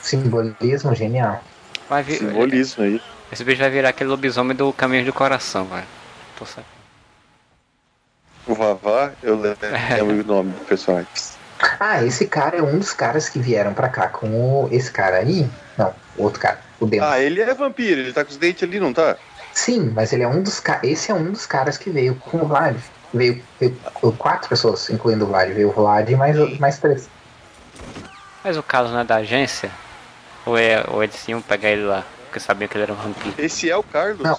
Simbolismo 0.00 0.94
genial. 0.94 1.42
Vai 1.88 2.02
vir, 2.02 2.18
Simbolismo 2.18 2.82
aí. 2.84 3.00
esse 3.30 3.44
bicho 3.44 3.60
vai 3.60 3.70
virar 3.70 3.90
aquele 3.90 4.10
lobisomem 4.10 4.56
do 4.56 4.72
caminho 4.72 5.04
do 5.04 5.12
coração, 5.12 5.64
velho. 5.66 5.86
Tô 6.38 6.44
sabendo. 6.46 6.81
O 8.46 8.54
Vavá, 8.54 9.12
eu 9.22 9.36
lembro 9.36 10.20
o 10.20 10.24
nome 10.24 10.50
do 10.52 10.64
personagem. 10.64 11.08
Ah, 11.78 12.02
esse 12.04 12.26
cara 12.26 12.56
é 12.56 12.62
um 12.62 12.78
dos 12.78 12.92
caras 12.92 13.28
que 13.28 13.38
vieram 13.38 13.72
pra 13.72 13.88
cá 13.88 14.08
com 14.08 14.26
o. 14.28 14.68
Esse 14.72 14.90
cara 14.90 15.18
aí? 15.18 15.48
Não, 15.78 15.94
o 16.16 16.24
outro 16.24 16.40
cara. 16.40 16.58
O 16.80 16.86
Demo. 16.86 17.04
Ah, 17.04 17.20
ele 17.20 17.40
é 17.40 17.54
vampiro, 17.54 18.00
ele 18.00 18.12
tá 18.12 18.24
com 18.24 18.30
os 18.30 18.36
dentes 18.36 18.64
ali, 18.64 18.80
não 18.80 18.92
tá? 18.92 19.16
Sim, 19.52 19.92
mas 19.94 20.12
ele 20.12 20.24
é 20.24 20.28
um 20.28 20.42
dos 20.42 20.58
caras. 20.58 20.82
Esse 20.82 21.12
é 21.12 21.14
um 21.14 21.30
dos 21.30 21.46
caras 21.46 21.78
que 21.78 21.90
veio 21.90 22.16
com 22.16 22.38
o 22.38 22.48
Vlad. 22.48 22.76
Veio, 23.14 23.42
veio 23.60 23.76
quatro 24.18 24.48
pessoas, 24.48 24.88
incluindo 24.90 25.24
o 25.24 25.28
Vlad. 25.28 25.50
Veio 25.52 25.68
o 25.68 25.72
Vlad 25.72 26.08
e 26.08 26.16
mais, 26.16 26.58
mais 26.58 26.78
três. 26.78 27.08
Mas 28.42 28.56
o 28.56 28.62
caso 28.62 28.92
não 28.92 29.00
é 29.00 29.04
da 29.04 29.16
agência? 29.16 29.70
Ou, 30.44 30.58
é, 30.58 30.84
ou 30.88 31.04
eles 31.04 31.28
iam 31.28 31.40
pegar 31.40 31.70
ele 31.70 31.84
lá? 31.84 32.04
Porque 32.24 32.40
sabiam 32.40 32.66
que 32.66 32.76
ele 32.76 32.84
era 32.84 32.92
um 32.92 32.96
vampiro. 32.96 33.34
Esse 33.38 33.70
é 33.70 33.76
o 33.76 33.82
Carlos? 33.82 34.20
Não. 34.20 34.38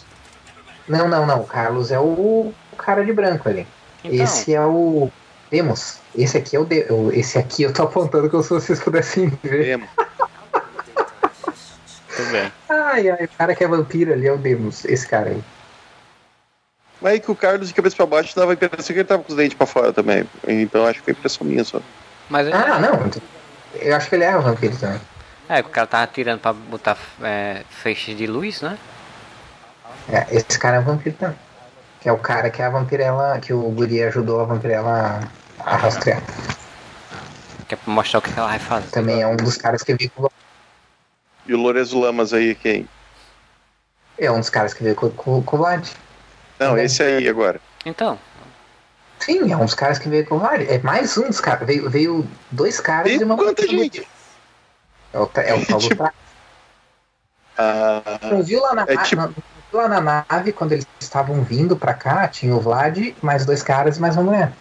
Não, 0.87 1.07
não, 1.07 1.25
não. 1.25 1.41
O 1.41 1.45
Carlos 1.45 1.91
é 1.91 1.99
o, 1.99 2.03
o 2.03 2.75
cara 2.75 3.05
de 3.05 3.13
branco 3.13 3.47
ali. 3.47 3.65
Então. 4.03 4.23
Esse 4.25 4.53
é 4.53 4.61
o 4.65 5.09
Demos. 5.49 5.97
Esse 6.15 6.37
aqui 6.37 6.55
é 6.55 6.59
o, 6.59 6.65
de... 6.65 6.85
o- 6.91 7.11
Esse 7.11 7.37
aqui 7.37 7.63
eu 7.63 7.73
tô 7.73 7.83
apontando 7.83 8.29
que 8.29 8.43
se 8.43 8.49
vocês 8.49 8.79
pudessem 8.79 9.29
ver. 9.43 9.63
Demo. 9.65 9.87
Tudo 12.15 12.31
bem. 12.31 12.51
Ai, 12.69 13.09
ai, 13.09 13.25
o 13.25 13.29
cara 13.37 13.55
que 13.55 13.63
é 13.63 13.67
vampiro 13.67 14.13
ali 14.13 14.27
é 14.27 14.31
o 14.33 14.37
Demos. 14.37 14.85
Esse 14.85 15.07
cara 15.07 15.29
aí. 15.31 15.43
Mas 17.01 17.13
aí 17.13 17.19
que 17.19 17.31
o 17.31 17.35
Carlos 17.35 17.67
de 17.67 17.73
cabeça 17.73 17.95
pra 17.95 18.05
baixo 18.05 18.35
dava 18.35 18.51
a 18.51 18.53
impressão 18.53 18.85
que 18.93 18.99
ele 18.99 19.03
tava 19.03 19.23
com 19.23 19.29
os 19.31 19.35
dentes 19.37 19.57
pra 19.57 19.65
fora 19.67 19.91
também. 19.91 20.27
Então 20.47 20.85
acho 20.85 20.99
que 20.99 21.05
foi 21.05 21.13
impressão 21.13 21.45
minha 21.45 21.63
só. 21.63 21.81
Mas 22.29 22.47
ele- 22.47 22.55
Ah, 22.55 22.79
não. 22.79 23.09
Eu 23.75 23.95
acho 23.95 24.07
que 24.09 24.15
ele 24.15 24.23
é 24.23 24.37
vampiro 24.37 24.77
também. 24.77 25.01
É, 25.49 25.59
o 25.59 25.63
cara 25.65 25.87
tava 25.87 26.07
tirando 26.07 26.39
pra 26.39 26.53
botar 26.53 26.97
é, 27.21 27.63
feixes 27.69 28.15
de 28.15 28.25
luz, 28.27 28.61
né? 28.61 28.77
É, 30.09 30.25
esse 30.31 30.57
cara 30.57 30.77
é 30.77 30.79
vampiro 30.79 31.15
também. 31.17 31.35
Que 32.03 32.09
é 32.09 32.11
o 32.11 32.17
cara 32.19 32.49
que 32.51 32.61
a 32.61 32.69
vampirela. 32.69 33.39
Que 33.39 33.53
o 33.53 33.61
Guri 33.71 34.03
ajudou 34.03 34.41
a 34.41 34.43
vampirela 34.43 35.21
a 35.59 35.77
rastrear. 35.77 36.21
Que 37.67 37.73
é 37.73 37.77
pra 37.77 37.93
mostrar 37.93 38.19
o 38.19 38.21
que 38.21 38.37
ela 38.37 38.49
vai 38.49 38.59
fazer. 38.59 38.89
Também 38.91 39.21
é 39.21 39.27
um 39.27 39.37
dos 39.37 39.57
caras 39.57 39.81
que 39.81 39.93
veio 39.95 40.11
com. 40.11 40.29
E 41.45 41.53
o 41.53 41.57
Lorenzo 41.57 41.99
Lamas 41.99 42.33
aí, 42.33 42.53
quem? 42.55 42.87
É 44.17 44.29
um 44.29 44.39
dos 44.39 44.49
caras 44.49 44.73
que 44.73 44.83
veio 44.83 44.95
com, 44.95 45.09
com, 45.09 45.41
com 45.41 45.55
o 45.55 45.59
Vlad. 45.59 45.87
Não, 46.59 46.77
esse 46.77 47.01
aí 47.01 47.27
agora. 47.27 47.59
Então, 47.85 48.19
Sim, 49.19 49.51
é 49.51 49.55
um 49.55 49.63
dos 49.65 49.73
caras 49.73 49.97
que 49.97 50.09
veio 50.09 50.25
com 50.25 50.35
o 50.35 50.39
Vlad. 50.39 50.61
É 50.69 50.79
mais 50.79 51.17
um 51.17 51.27
dos 51.27 51.39
caras. 51.39 51.65
Veio, 51.65 51.89
veio 51.89 52.27
dois 52.51 52.79
caras 52.81 53.13
e 53.13 53.23
uma 53.23 53.37
quanta 53.37 53.65
gente? 53.65 54.05
É 55.13 55.19
o, 55.19 55.29
é 55.37 55.53
o 55.53 55.59
do 55.79 55.95
Tra- 55.95 56.13
Ah, 57.57 58.01
Não 58.23 58.43
viu 58.43 58.59
lá 58.61 58.75
na, 58.75 58.83
É 58.87 58.97
tipo- 58.97 59.21
na- 59.21 59.31
lá 59.73 59.87
na 59.87 60.25
nave, 60.29 60.51
quando 60.51 60.71
eles 60.73 60.85
estavam 60.99 61.41
vindo 61.43 61.75
pra 61.75 61.93
cá, 61.93 62.27
tinha 62.27 62.55
o 62.55 62.59
Vlad, 62.59 62.97
mais 63.21 63.45
dois 63.45 63.61
caras 63.63 63.97
e 63.97 64.01
mais 64.01 64.15
uma 64.15 64.23
mulher. 64.23 64.51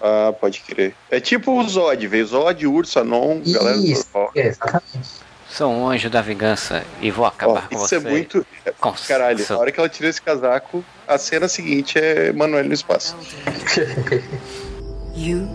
ah, 0.00 0.32
pode 0.40 0.60
crer. 0.60 0.94
É 1.10 1.18
tipo 1.20 1.52
o 1.58 1.68
Zod, 1.68 2.06
veio 2.06 2.26
Zod, 2.26 2.66
Urso, 2.66 2.98
Anon, 3.00 3.40
galera 3.46 3.76
do 3.78 3.84
Isso, 3.86 4.06
é, 4.34 4.46
exatamente. 4.48 5.24
sou 5.48 5.70
um 5.72 5.88
anjo 5.88 6.10
da 6.10 6.20
vingança 6.20 6.82
e 7.00 7.10
vou 7.10 7.24
acabar 7.26 7.68
com 7.68 7.74
Isso 7.76 7.86
você. 7.88 7.96
é 7.96 8.00
muito. 8.00 8.46
Com 8.80 8.92
Caralho, 9.06 9.38
seu- 9.44 9.56
a 9.56 9.60
hora 9.60 9.72
que 9.72 9.78
ela 9.80 9.88
tira 9.88 10.08
esse 10.08 10.20
casaco, 10.20 10.84
a 11.08 11.16
cena 11.18 11.48
seguinte 11.48 11.98
é 11.98 12.32
Manuel 12.32 12.64
no 12.64 12.74
espaço. 12.74 13.16
You 15.16 15.46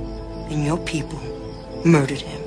and 0.50 0.66
your 0.66 0.78
people 0.80 1.20
murdered 1.84 2.22
him. 2.24 2.40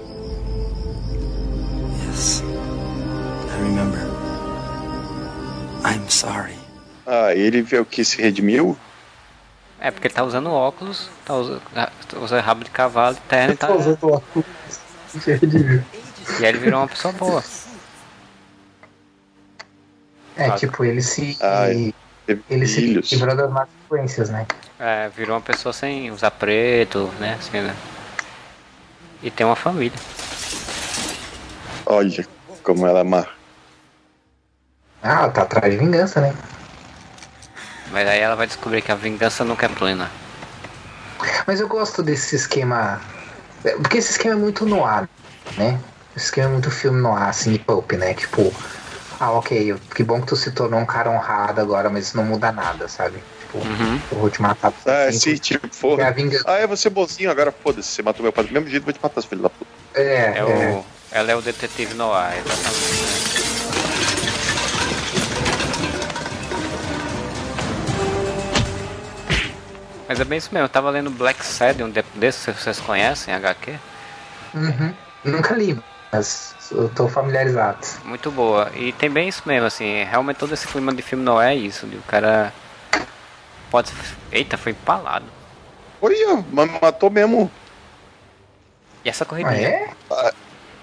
Yes. 2.09 2.43
I 2.43 3.63
remember. 3.63 4.12
I'm 5.85 6.09
sorry. 6.09 6.57
Ah, 7.07 7.35
ele 7.35 7.63
vê 7.63 7.79
o 7.79 7.85
que 7.85 8.05
se 8.05 8.21
redimiu? 8.21 8.77
É, 9.81 9.91
porque 9.91 10.07
ele 10.07 10.15
tá 10.15 10.23
usando 10.23 10.51
óculos, 10.51 11.09
tá 11.25 11.35
usando, 11.35 11.61
usa 12.21 12.41
rabo 12.41 12.63
de 12.65 12.71
cavalo, 12.71 13.17
terno 13.29 13.55
e 13.55 13.57
tá. 13.57 13.67
Tô 13.67 13.75
usando 13.79 14.05
óculos. 14.05 14.47
Se 15.09 15.33
redimiu. 15.35 15.83
E 16.39 16.45
aí 16.45 16.51
ele 16.51 16.59
virou 16.59 16.81
uma 16.81 16.89
pessoa 16.89 17.13
boa. 17.13 17.43
É, 20.37 20.47
Ah. 20.47 20.53
tipo, 20.53 20.85
ele 20.85 21.03
se. 21.03 21.37
Ai, 21.41 21.93
teve 22.27 22.43
ele 22.49 22.67
se 22.67 22.81
livrou 22.81 23.35
das 23.37 23.51
más 23.51 23.69
influências, 23.85 24.31
né? 24.31 24.47
É, 24.79 25.09
virou 25.09 25.35
uma 25.35 25.43
pessoa 25.43 25.73
sem 25.73 26.11
usar 26.11 26.31
preto, 26.31 27.11
né? 27.19 27.35
Assim, 27.39 27.61
né? 27.61 27.75
E 29.23 29.31
tem 29.31 29.45
uma 29.45 29.57
família. 29.57 29.99
Olha 31.85 32.27
como 32.63 32.87
ela 32.87 33.01
é 33.01 33.05
má. 33.05 33.27
Ah, 35.03 35.23
ela 35.25 35.31
tá 35.33 35.43
atrás 35.43 35.71
de 35.73 35.79
vingança, 35.79 36.21
né? 36.21 36.33
Mas 37.93 38.09
aí 38.09 38.19
ela 38.21 38.35
vai 38.35 38.47
descobrir 38.49 38.83
que 38.83 38.91
a 38.91 38.97
vingança 38.97 39.45
nunca 39.45 39.67
é 39.67 39.69
plena. 39.69 40.11
Mas 41.47 41.61
eu 41.61 41.69
gosto 41.69 42.03
desse 42.03 42.37
esquema. 42.37 43.05
é, 43.65 43.77
Porque 43.77 43.99
esse 43.99 44.13
esquema 44.13 44.35
é 44.35 44.39
muito 44.39 44.67
noir, 44.67 45.09
né? 45.57 45.85
Esse 46.15 46.27
esquema 46.27 46.49
é 46.49 46.53
muito 46.53 46.71
filme 46.71 47.01
noir, 47.01 47.25
assim, 47.29 47.53
de 47.53 47.59
pulp, 47.61 47.93
né? 47.93 48.15
Tipo, 48.15 48.59
ah, 49.21 49.33
ok, 49.33 49.79
que 49.95 50.05
bom 50.05 50.21
que 50.21 50.29
tu 50.29 50.37
se 50.37 50.53
tornou 50.55 50.81
um 50.81 50.87
cara 50.87 51.11
honrado 51.11 51.61
agora, 51.61 51.91
mas 51.91 52.09
isso 52.09 52.17
não 52.17 52.25
muda 52.25 52.53
nada, 52.53 52.89
sabe? 52.89 53.27
Tipo, 53.39 53.61
Uhum. 53.65 54.05
eu 54.11 54.19
vou 54.19 54.31
te 54.31 54.43
matar. 54.43 54.73
Ah, 54.87 55.11
assim, 55.11 55.13
sim, 55.13 55.35
tipo, 55.37 55.69
É 55.97 56.05
a 56.05 56.11
porra. 56.11 56.13
vingança. 56.13 56.47
Ah, 56.47 56.57
é 56.59 56.67
você 56.67 56.91
bonzinho, 56.91 57.31
agora 57.31 57.53
foda-se. 57.53 57.91
Você 57.91 58.03
matou 58.03 58.23
meu 58.25 58.33
pai 58.33 58.45
do 58.45 58.53
mesmo 58.53 58.69
jeito, 58.69 58.85
vou 58.85 58.93
te 58.93 59.01
matar, 59.03 59.21
seu 59.23 59.29
filho 59.31 59.43
da 59.43 59.51
puta. 59.51 59.71
É, 59.95 60.03
É 60.33 60.45
é. 60.47 60.79
o, 60.79 60.93
ela 61.11 61.33
é 61.33 61.37
o 61.37 61.43
detetive 61.43 61.95
Noir, 61.95 62.39
exatamente. 62.39 63.52
Mas 70.09 70.21
é 70.21 70.25
bem 70.25 70.39
isso 70.39 70.51
mesmo, 70.53 70.65
eu 70.67 70.69
tava 70.69 70.91
lendo 70.91 71.11
Black 71.11 71.45
Sad 71.45 71.83
um 71.83 71.91
tempo 71.93 72.09
desses, 72.19 72.41
se 72.43 72.53
vocês 72.53 72.81
conhecem, 72.81 73.33
HQ. 73.35 73.79
Uhum. 74.55 74.95
Nunca 75.25 75.55
li, 75.55 75.81
mas 76.13 76.55
eu 76.71 76.89
tô 76.89 77.09
familiarizado. 77.09 77.79
Muito 78.05 78.31
boa. 78.31 78.71
E 78.75 78.93
tem 78.93 79.09
bem 79.11 79.29
isso 79.29 79.43
mesmo, 79.47 79.67
assim, 79.67 80.03
realmente 80.05 80.37
todo 80.37 80.53
esse 80.53 80.67
clima 80.67 80.93
de 80.93 81.03
filme 81.03 81.25
não 81.25 81.41
é 81.41 81.55
isso, 81.55 81.87
de 81.87 81.97
o 81.97 82.03
cara 82.03 82.53
pode. 83.71 83.93
Eita, 84.31 84.59
foi 84.59 84.73
empalado. 84.73 85.25
Olha, 86.01 86.45
mas 86.53 86.71
matou 86.81 87.09
mesmo. 87.09 87.51
E 89.05 89.09
essa 89.09 89.25
Ah, 89.25 89.27
corridinha? 89.27 89.69
é? 89.69 89.91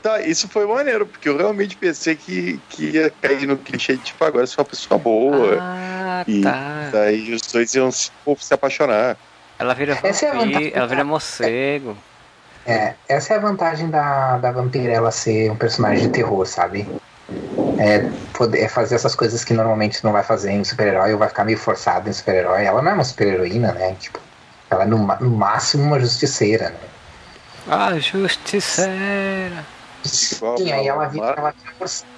Tá, 0.01 0.21
isso 0.21 0.47
foi 0.47 0.65
maneiro, 0.65 1.05
porque 1.05 1.27
eu 1.27 1.37
realmente 1.37 1.75
pensei 1.75 2.15
que, 2.15 2.59
que 2.69 2.91
ia 2.91 3.09
cair 3.09 3.45
no 3.45 3.57
clichê 3.57 3.97
de, 3.97 4.03
tipo, 4.03 4.23
agora 4.23 4.47
sou 4.47 4.63
uma 4.63 4.69
pessoa 4.69 4.97
boa. 4.97 5.57
Ah, 5.59 6.23
e 6.25 6.41
tá. 6.41 6.89
daí 6.91 7.33
os 7.33 7.41
dois 7.41 7.73
iam 7.73 7.91
se, 7.91 8.09
se 8.37 8.53
apaixonar. 8.53 9.17
Ela 9.57 9.73
vira 9.73 9.99
Essa 10.01 10.25
é 10.25 10.29
a 10.29 10.33
vampiro, 10.33 10.53
vantagem 10.53 10.71
ela 10.73 10.87
vira 10.87 11.03
morcego. 11.03 11.97
É, 12.65 12.93
essa 13.09 13.33
é 13.33 13.37
a 13.37 13.39
vantagem 13.39 13.89
da, 13.89 14.37
da 14.37 14.51
vampirela 14.51 15.11
ser 15.11 15.51
um 15.51 15.55
personagem 15.55 16.07
de 16.07 16.13
terror, 16.13 16.45
sabe? 16.45 16.87
É, 17.77 18.09
poder, 18.33 18.59
é 18.59 18.67
fazer 18.69 18.95
essas 18.95 19.15
coisas 19.15 19.43
que 19.43 19.53
normalmente 19.53 20.03
não 20.03 20.13
vai 20.13 20.23
fazer 20.23 20.51
em 20.51 20.63
super-herói 20.63 21.11
ou 21.11 21.19
vai 21.19 21.27
ficar 21.27 21.43
meio 21.43 21.57
forçado 21.57 22.09
em 22.09 22.13
super-herói. 22.13 22.63
Ela 22.63 22.81
não 22.81 22.91
é 22.91 22.93
uma 22.93 23.03
super-heroína, 23.03 23.73
né? 23.73 23.95
Tipo, 23.99 24.19
ela 24.69 24.83
é 24.83 24.85
no, 24.85 24.97
no 24.97 25.29
máximo 25.31 25.83
uma 25.83 25.99
justiceira, 25.99 26.69
né? 26.69 26.79
Ah, 27.67 27.97
justiceira. 27.99 29.65
Sim, 30.05 30.71
aí 30.71 30.87
ela, 30.87 31.07
vi- 31.07 31.19
ela 31.19 31.53
tinha 31.53 31.73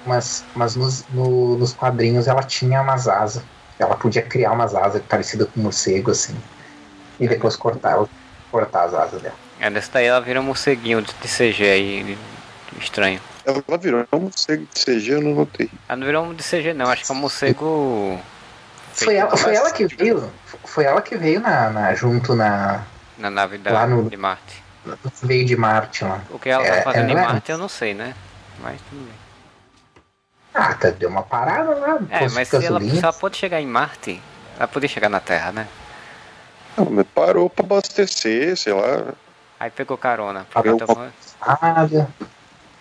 mas, 0.05 0.45
mas 0.53 0.75
nos, 0.75 1.07
no- 1.07 1.57
nos 1.57 1.73
quadrinhos 1.73 2.27
ela 2.27 2.43
tinha 2.43 2.81
umas 2.81 3.07
asas. 3.07 3.43
Ela 3.79 3.95
podia 3.95 4.21
criar 4.21 4.51
umas 4.51 4.75
asas 4.75 5.01
parecidas 5.03 5.47
com 5.49 5.59
um 5.59 5.63
morcego, 5.63 6.11
assim. 6.11 6.35
E 7.19 7.27
depois 7.27 7.55
cortar, 7.55 8.05
cortar 8.51 8.85
as 8.85 8.93
asas 8.93 9.21
dela. 9.21 9.35
É, 9.59 9.69
dessa 9.69 9.91
daí 9.93 10.05
ela 10.05 10.21
vira 10.21 10.39
um 10.39 10.43
morceguinho 10.43 11.01
de 11.01 11.27
CG 11.27 11.63
aí, 11.63 12.17
estranho. 12.79 13.19
Ela 13.45 13.77
virou 13.79 14.05
um 14.13 14.19
morcego 14.21 14.67
de 14.73 14.79
CG, 14.79 15.13
eu 15.13 15.21
não 15.21 15.33
notei. 15.35 15.69
Ela 15.87 15.97
não 15.97 16.05
virou 16.05 16.25
um 16.25 16.33
de 16.33 16.43
CG 16.43 16.73
não, 16.73 16.87
acho 16.89 17.05
que 17.05 17.11
é 17.11 17.15
um 17.15 17.17
morcego... 17.19 18.19
Foi 18.93 19.15
ela, 19.15 19.35
foi 19.35 19.55
ela 19.55 19.71
que 19.71 19.87
veio. 19.87 20.31
Foi 20.65 20.83
ela 20.83 21.01
que 21.01 21.17
veio 21.17 21.39
na, 21.39 21.69
na- 21.71 21.95
junto 21.95 22.35
na. 22.35 22.83
Na 23.17 23.29
nave 23.29 23.57
da, 23.57 23.71
Lá 23.71 23.87
no- 23.87 24.09
de 24.09 24.17
Marte. 24.17 24.63
Veio 25.23 25.45
de 25.45 25.55
Marte 25.55 26.03
lá. 26.03 26.21
O 26.29 26.39
que 26.39 26.49
ela 26.49 26.63
É, 26.65 26.77
tá 26.77 26.81
fazendo 26.83 27.09
em 27.09 27.11
ela- 27.13 27.21
Marte 27.33 27.51
eu 27.51 27.57
não 27.57 27.69
sei, 27.69 27.93
né? 27.93 28.15
Mas 28.59 28.79
tudo 28.89 29.03
bem. 29.05 29.13
Ah, 30.53 30.73
tá, 30.73 30.89
deu 30.89 31.09
uma 31.09 31.23
parada 31.23 31.75
lá. 31.75 31.99
É, 32.09 32.27
mas 32.29 32.47
se 32.47 32.65
ela, 32.65 32.79
se 32.81 32.97
ela 33.03 33.13
pode 33.13 33.37
chegar 33.37 33.61
em 33.61 33.67
Marte, 33.67 34.21
ela 34.57 34.67
podia 34.67 34.89
chegar 34.89 35.07
na 35.09 35.19
Terra, 35.19 35.51
né? 35.51 35.67
Não, 36.77 36.85
mas 36.89 37.05
parou 37.13 37.49
pra 37.49 37.63
abastecer, 37.65 38.57
sei 38.57 38.73
lá. 38.73 39.13
Aí 39.59 39.69
pegou 39.69 39.97
carona. 39.97 40.45
Eu. 40.63 40.77
Nada. 41.61 42.09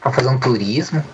Pra 0.00 0.12
fazer 0.12 0.28
um 0.28 0.40
turismo. 0.40 1.04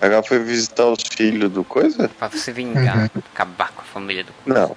Aí 0.00 0.10
ela 0.12 0.22
foi 0.22 0.38
visitar 0.38 0.86
os 0.86 1.02
filhos 1.02 1.50
do 1.50 1.62
coisa? 1.64 2.08
Pra 2.08 2.30
se 2.30 2.50
vingar, 2.52 2.96
Uhum. 2.98 3.22
acabar 3.32 3.70
com 3.72 3.82
a 3.82 3.84
família 3.84 4.24
do... 4.24 4.32
Não. 4.46 4.76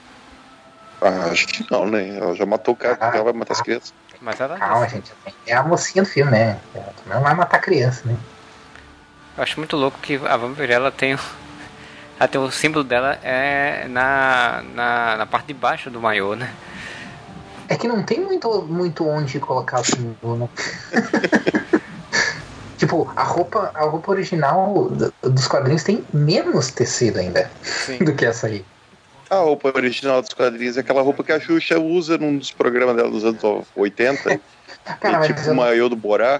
Ah, 1.01 1.31
acho 1.31 1.47
que 1.47 1.65
não, 1.71 1.85
né? 1.85 2.17
Ela 2.17 2.35
já 2.35 2.45
matou 2.45 2.73
o 2.73 2.77
cara, 2.77 2.97
Ah, 2.99 3.11
ela 3.13 3.25
vai 3.25 3.33
matar 3.33 3.53
as 3.53 3.61
crianças. 3.61 3.93
Mas 4.21 4.39
ela 4.39 4.57
Calma, 4.57 4.87
gente. 4.87 5.11
É 5.45 5.53
a 5.53 5.63
mocinha 5.63 6.03
do 6.03 6.09
filme, 6.09 6.31
né? 6.31 6.59
Ela 6.73 6.93
não 7.05 7.21
vai 7.21 7.35
matar 7.35 7.59
criança, 7.59 8.07
né? 8.07 8.17
Eu 9.37 9.43
acho 9.43 9.59
muito 9.59 9.75
louco 9.75 9.99
que 9.99 10.15
a 10.15 10.37
Vampirella 10.37 10.91
tem 10.91 11.15
o. 11.15 11.19
Ela 12.17 12.29
tem 12.29 12.39
o 12.39 12.49
símbolo 12.49 12.83
dela 12.83 13.19
é 13.21 13.87
na, 13.89 14.63
na, 14.73 15.17
na 15.17 15.25
parte 15.25 15.47
de 15.47 15.53
baixo 15.53 15.89
do 15.89 15.99
maiô, 15.99 16.33
né? 16.33 16.49
É 17.67 17.75
que 17.75 17.89
não 17.89 18.01
tem 18.03 18.21
muito, 18.21 18.61
muito 18.61 19.05
onde 19.05 19.37
colocar 19.37 19.81
o 19.81 19.83
símbolo, 19.83 20.37
né? 20.37 20.49
tipo, 22.77 23.11
a 23.15 23.23
roupa, 23.23 23.71
a 23.75 23.83
roupa 23.83 24.11
original 24.11 24.89
do- 24.89 25.13
dos 25.29 25.47
quadrinhos 25.47 25.83
tem 25.83 26.05
menos 26.13 26.71
tecido 26.71 27.19
ainda 27.19 27.51
Sim. 27.61 27.99
do 28.05 28.15
que 28.15 28.25
essa 28.25 28.47
aí. 28.47 28.65
A 29.29 29.37
roupa 29.37 29.71
original 29.75 30.21
dos 30.21 30.33
quadrinhos 30.33 30.77
é 30.77 30.81
aquela 30.81 31.01
roupa 31.01 31.23
que 31.23 31.31
a 31.31 31.39
Xuxa 31.39 31.79
usa 31.79 32.17
num 32.17 32.37
dos 32.37 32.51
programas 32.51 32.95
dela 32.95 33.09
dos 33.09 33.25
anos 33.25 33.41
80. 33.75 34.39
Cara, 35.01 35.25
tipo 35.25 35.49
o 35.49 35.55
maiô 35.55 35.89
do 35.89 35.95
Borá. 35.95 36.39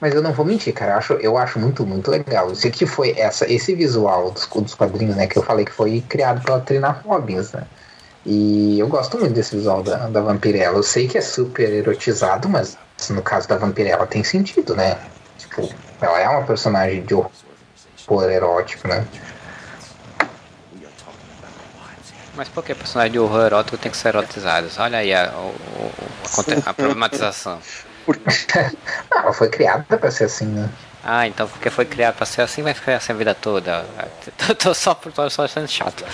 Mas 0.00 0.14
eu 0.14 0.20
não 0.20 0.32
vou 0.32 0.44
mentir, 0.44 0.74
cara. 0.74 0.92
Eu 0.92 0.98
acho, 0.98 1.12
eu 1.14 1.38
acho 1.38 1.58
muito, 1.58 1.86
muito 1.86 2.10
legal. 2.10 2.52
Isso 2.52 2.66
aqui 2.66 2.84
foi 2.84 3.18
essa, 3.18 3.50
esse 3.50 3.74
visual 3.74 4.30
dos, 4.30 4.46
dos 4.46 4.74
quadrinhos, 4.74 5.16
né? 5.16 5.26
Que 5.26 5.38
eu 5.38 5.42
falei 5.42 5.64
que 5.64 5.72
foi 5.72 6.02
criado 6.06 6.44
pela 6.44 6.60
Trina 6.60 6.90
Robbins, 6.90 7.52
né? 7.52 7.64
E 8.26 8.78
eu 8.78 8.86
gosto 8.86 9.18
muito 9.18 9.32
desse 9.32 9.56
visual 9.56 9.82
da, 9.82 10.08
da 10.08 10.20
Vampirella. 10.20 10.76
Eu 10.76 10.82
sei 10.82 11.08
que 11.08 11.16
é 11.16 11.20
super 11.20 11.70
erotizado, 11.72 12.48
mas 12.48 12.76
no 13.08 13.22
caso 13.22 13.48
da 13.48 13.56
Vampirella 13.56 14.06
tem 14.06 14.22
sentido, 14.22 14.74
né? 14.74 14.98
Tipo, 15.38 15.68
ela 16.00 16.20
é 16.20 16.28
uma 16.28 16.44
personagem 16.44 17.02
de 17.02 17.14
horror 17.14 18.30
erótico, 18.30 18.86
né? 18.86 19.06
Mas 22.36 22.48
por 22.48 22.64
que 22.64 22.74
personagem 22.74 23.12
de 23.12 23.18
horror 23.18 23.46
erótico 23.46 23.78
tem 23.78 23.90
que 23.90 23.96
ser 23.96 24.08
erotizado? 24.08 24.68
Olha 24.78 24.98
aí 24.98 25.14
a, 25.14 25.30
o- 25.32 26.64
a, 26.66 26.70
a 26.70 26.74
problematização. 26.74 27.60
Não, 29.12 29.20
ela 29.22 29.32
foi 29.32 29.48
criada 29.48 29.96
pra 29.96 30.10
ser 30.10 30.24
assim, 30.24 30.46
né? 30.46 30.68
Ah, 31.02 31.26
então 31.26 31.46
porque 31.48 31.70
foi 31.70 31.84
criado 31.84 32.14
pra 32.16 32.26
ser 32.26 32.42
assim, 32.42 32.62
vai 32.62 32.74
ficar 32.74 32.96
assim 32.96 33.12
a 33.12 33.16
vida 33.16 33.34
toda. 33.34 33.84
Tô, 34.46 34.54
tô 34.56 34.74
só, 34.74 34.94
tô 34.94 35.30
só 35.30 35.46
sendo 35.46 35.68
chato. 35.68 36.04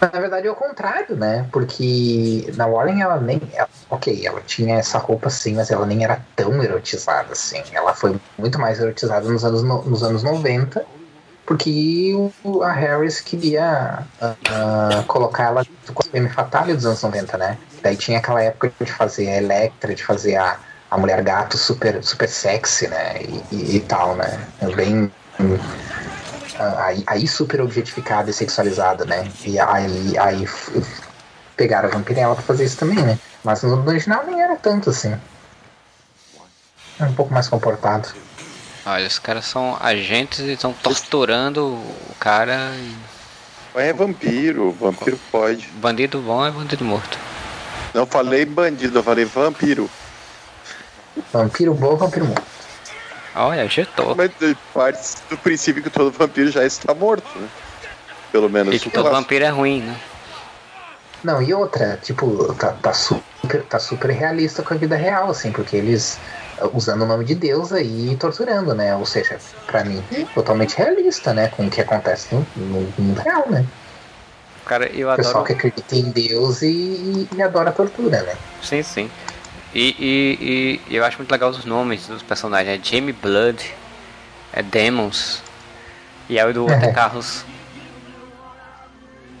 Na 0.00 0.20
verdade 0.20 0.46
é 0.46 0.50
o 0.50 0.54
contrário, 0.54 1.16
né? 1.16 1.46
Porque 1.52 2.50
na 2.56 2.66
Warren 2.66 3.00
ela 3.02 3.20
nem. 3.20 3.40
ela- 3.52 3.68
ok, 3.90 4.26
ela 4.26 4.40
tinha 4.42 4.76
essa 4.78 4.98
roupa 4.98 5.28
sim, 5.30 5.54
mas 5.54 5.70
ela 5.70 5.84
nem 5.86 6.04
era 6.04 6.20
tão 6.36 6.62
erotizada 6.62 7.32
assim. 7.32 7.62
Ela 7.72 7.94
foi 7.94 8.16
muito 8.38 8.58
mais 8.58 8.78
erotizada 8.80 9.28
nos 9.28 9.44
anos, 9.44 9.62
no- 9.62 9.84
nos 9.84 10.02
anos 10.02 10.22
90, 10.22 10.84
porque 11.48 12.12
o- 12.44 12.62
a 12.62 12.70
Harris 12.72 13.22
queria 13.22 14.06
ah, 14.20 15.02
colocar 15.08 15.44
ela 15.44 15.64
com 15.94 16.02
a 16.06 16.10
Femme 16.10 16.28
Fatale 16.28 16.74
dos 16.74 16.84
anos 16.84 17.02
90, 17.02 17.38
né? 17.38 17.58
Daí 17.82 17.96
tinha 17.96 18.18
aquela 18.18 18.42
época 18.42 18.70
de 18.84 18.92
fazer 18.92 19.30
a 19.30 19.36
Electra, 19.38 19.94
de 19.94 20.04
fazer 20.04 20.36
a, 20.36 20.58
a 20.90 20.98
Mulher 20.98 21.22
Gato 21.22 21.56
super, 21.56 22.04
super 22.04 22.28
sexy, 22.28 22.86
né? 22.88 23.22
E, 23.22 23.54
e- 23.56 23.76
e 23.76 23.80
tal, 23.80 24.14
né? 24.14 24.46
Bem. 24.76 25.10
hum, 25.40 25.56
ah, 26.58 26.84
aí, 26.84 27.02
aí 27.06 27.26
super 27.26 27.62
objetificada 27.62 28.28
e 28.28 28.32
sexualizada, 28.34 29.06
né? 29.06 29.26
E 29.46 29.58
aí, 29.58 30.18
aí 30.18 30.46
pegaram 31.56 31.88
a 31.88 31.92
Vampirella 31.92 32.34
pra 32.34 32.44
fazer 32.44 32.64
isso 32.64 32.76
também, 32.76 33.02
né? 33.02 33.18
Mas 33.42 33.62
no 33.62 33.82
original 33.88 34.22
nem 34.26 34.42
era 34.42 34.56
tanto 34.56 34.90
assim. 34.90 35.16
Era 37.00 37.08
um 37.10 37.14
pouco 37.14 37.32
mais 37.32 37.48
comportado. 37.48 38.27
Olha, 38.90 39.06
os 39.06 39.18
caras 39.18 39.44
são 39.44 39.76
agentes 39.78 40.38
e 40.38 40.52
estão 40.52 40.72
torturando 40.72 41.66
o 41.66 42.14
cara. 42.18 42.72
e 42.74 42.96
Mas 43.74 43.84
é 43.84 43.92
vampiro, 43.92 44.72
vampiro 44.72 45.20
pode. 45.30 45.68
Bandido 45.74 46.20
bom 46.20 46.46
é 46.46 46.50
bandido 46.50 46.86
morto. 46.86 47.18
Não 47.92 48.06
falei 48.06 48.46
bandido, 48.46 48.98
eu 48.98 49.02
falei 49.02 49.26
vampiro. 49.26 49.90
Vampiro 51.30 51.74
bom, 51.74 51.96
vampiro 51.96 52.24
morto. 52.24 52.42
Olha, 53.34 53.62
agitou. 53.62 54.16
Mas 54.16 54.30
parte 54.72 55.16
do 55.28 55.36
princípio 55.36 55.82
que 55.82 55.90
todo 55.90 56.10
vampiro 56.10 56.50
já 56.50 56.64
está 56.64 56.94
morto, 56.94 57.28
né? 57.38 57.48
Pelo 58.32 58.48
menos. 58.48 58.74
E 58.74 58.80
que 58.80 58.88
todo 58.88 59.10
vampiro 59.10 59.44
é 59.44 59.50
ruim, 59.50 59.82
né? 59.82 60.00
Não, 61.22 61.42
e 61.42 61.52
outra, 61.52 61.98
tipo, 62.02 62.54
tá, 62.54 62.72
tá, 62.72 62.94
super, 62.94 63.62
tá 63.68 63.78
super 63.78 64.10
realista 64.10 64.62
com 64.62 64.72
a 64.72 64.76
vida 64.76 64.96
real, 64.96 65.30
assim, 65.30 65.52
porque 65.52 65.76
eles 65.76 66.18
usando 66.72 67.02
o 67.02 67.06
nome 67.06 67.24
de 67.24 67.34
Deus 67.34 67.72
aí 67.72 68.12
e 68.12 68.16
torturando, 68.16 68.74
né? 68.74 68.94
Ou 68.96 69.06
seja, 69.06 69.38
pra 69.66 69.84
mim, 69.84 70.02
totalmente 70.34 70.76
realista, 70.76 71.32
né? 71.34 71.48
Com 71.48 71.66
o 71.66 71.70
que 71.70 71.80
acontece 71.80 72.34
no, 72.34 72.46
no 72.56 72.92
mundo 72.98 73.20
real, 73.20 73.48
né? 73.50 73.64
Cara, 74.66 74.86
eu 74.86 75.10
O 75.10 75.16
pessoal 75.16 75.42
adoro. 75.42 75.46
que 75.46 75.52
acredita 75.54 75.96
em 75.96 76.10
Deus 76.10 76.60
e, 76.62 77.26
e 77.34 77.42
adora 77.42 77.70
a 77.70 77.72
tortura, 77.72 78.22
né? 78.22 78.36
Sim, 78.62 78.82
sim. 78.82 79.10
E, 79.74 79.94
e, 79.98 80.80
e 80.92 80.96
eu 80.96 81.04
acho 81.04 81.18
muito 81.18 81.30
legal 81.30 81.50
os 81.50 81.64
nomes 81.64 82.06
dos 82.06 82.22
personagens. 82.22 82.78
É 82.78 82.82
Jamie 82.82 83.12
Blood, 83.12 83.74
é 84.52 84.62
Demons. 84.62 85.42
E 86.28 86.38
aí 86.38 86.50
o 86.50 86.52
do 86.52 86.62
outro 86.64 86.76
é 86.84 86.92
Carlos. 86.92 87.44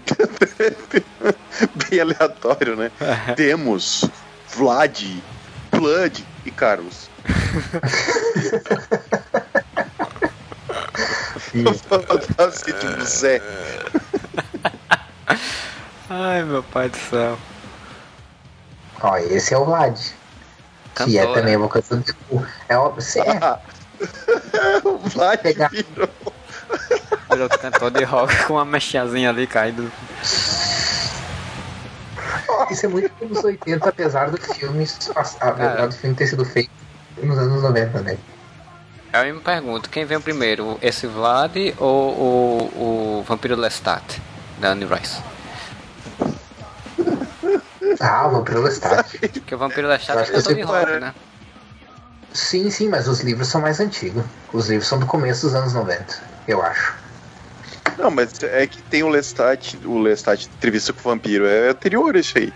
Bem 1.90 2.00
aleatório, 2.00 2.76
né? 2.76 2.90
Temos 3.36 4.04
Vlad, 4.48 5.02
Blood 5.70 6.24
e 6.48 6.50
Carlos. 6.50 7.08
Faltava 11.88 12.50
ser 12.52 12.72
tipo 12.74 13.04
Zé. 13.04 13.40
Ai, 16.10 16.42
meu 16.42 16.62
pai 16.62 16.88
do 16.88 16.96
céu. 16.96 17.38
Ó, 19.00 19.16
esse 19.18 19.54
é 19.54 19.58
o 19.58 19.64
Vlad. 19.64 19.96
Que 20.96 21.16
é 21.18 21.20
Cantora. 21.22 21.40
também 21.40 21.56
uma 21.56 21.68
coisa 21.68 21.96
do 21.96 22.02
tipo. 22.02 22.44
É, 22.68 22.76
ó, 22.76 22.98
cê- 22.98 23.20
é, 23.20 23.38
o 24.88 24.98
Vlad 24.98 25.40
Pegar- 25.40 25.70
virou. 25.70 26.08
Virou 27.30 27.48
cantor 27.48 27.90
de 27.90 28.04
rock 28.04 28.44
com 28.44 28.54
uma 28.54 28.64
mechinhazinha 28.64 29.30
ali 29.30 29.46
caindo. 29.46 29.90
isso 32.70 32.86
é 32.86 32.88
muito 32.88 33.10
dos 33.24 33.42
80, 33.42 33.88
apesar 33.88 34.30
do 34.30 34.38
filme, 34.38 34.86
apesar 35.40 35.86
do 35.86 35.94
filme 35.94 36.16
ter 36.16 36.26
sido 36.26 36.44
feito 36.44 36.70
nos 37.22 37.38
anos 37.38 37.62
90, 37.62 38.00
né? 38.00 38.18
Eu 39.12 39.34
me 39.34 39.40
pergunto, 39.40 39.88
quem 39.88 40.04
veio 40.04 40.20
primeiro, 40.20 40.78
esse 40.82 41.06
Vlad 41.06 41.56
ou 41.78 42.12
o, 42.12 43.18
o 43.18 43.24
Vampiro 43.26 43.56
Lestat, 43.56 44.20
da 44.58 44.70
Anne 44.70 44.84
Rice? 44.84 45.22
Ah, 48.00 48.26
o 48.26 48.30
Vampiro 48.30 48.62
Lestat. 48.62 49.18
Porque 49.18 49.54
o 49.54 49.58
Vampiro 49.58 49.88
Lestat 49.88 50.14
Eu 50.14 50.18
é 50.18 50.22
acho 50.22 50.30
que 50.30 50.36
eu 50.36 50.42
cantor 50.42 50.54
sei 50.54 50.62
de 50.62 50.68
qual 50.68 50.80
rock, 50.80 50.92
é. 50.92 51.00
né? 51.00 51.14
Sim, 52.32 52.70
sim, 52.70 52.88
mas 52.88 53.08
os 53.08 53.20
livros 53.20 53.48
são 53.48 53.60
mais 53.60 53.80
antigos. 53.80 54.24
Os 54.52 54.68
livros 54.68 54.86
são 54.86 54.98
do 54.98 55.06
começo 55.06 55.46
dos 55.46 55.54
anos 55.54 55.72
90, 55.72 56.22
eu 56.46 56.62
acho. 56.62 56.94
Não, 57.98 58.10
mas 58.10 58.32
é 58.42 58.66
que 58.66 58.80
tem 58.82 59.02
o 59.02 59.08
Lestat, 59.08 59.76
o 59.84 59.98
Lestat 59.98 60.46
entrevista 60.46 60.92
com 60.92 61.00
o 61.00 61.12
vampiro. 61.12 61.46
É 61.46 61.70
anterior 61.70 62.14
isso 62.16 62.38
aí. 62.38 62.52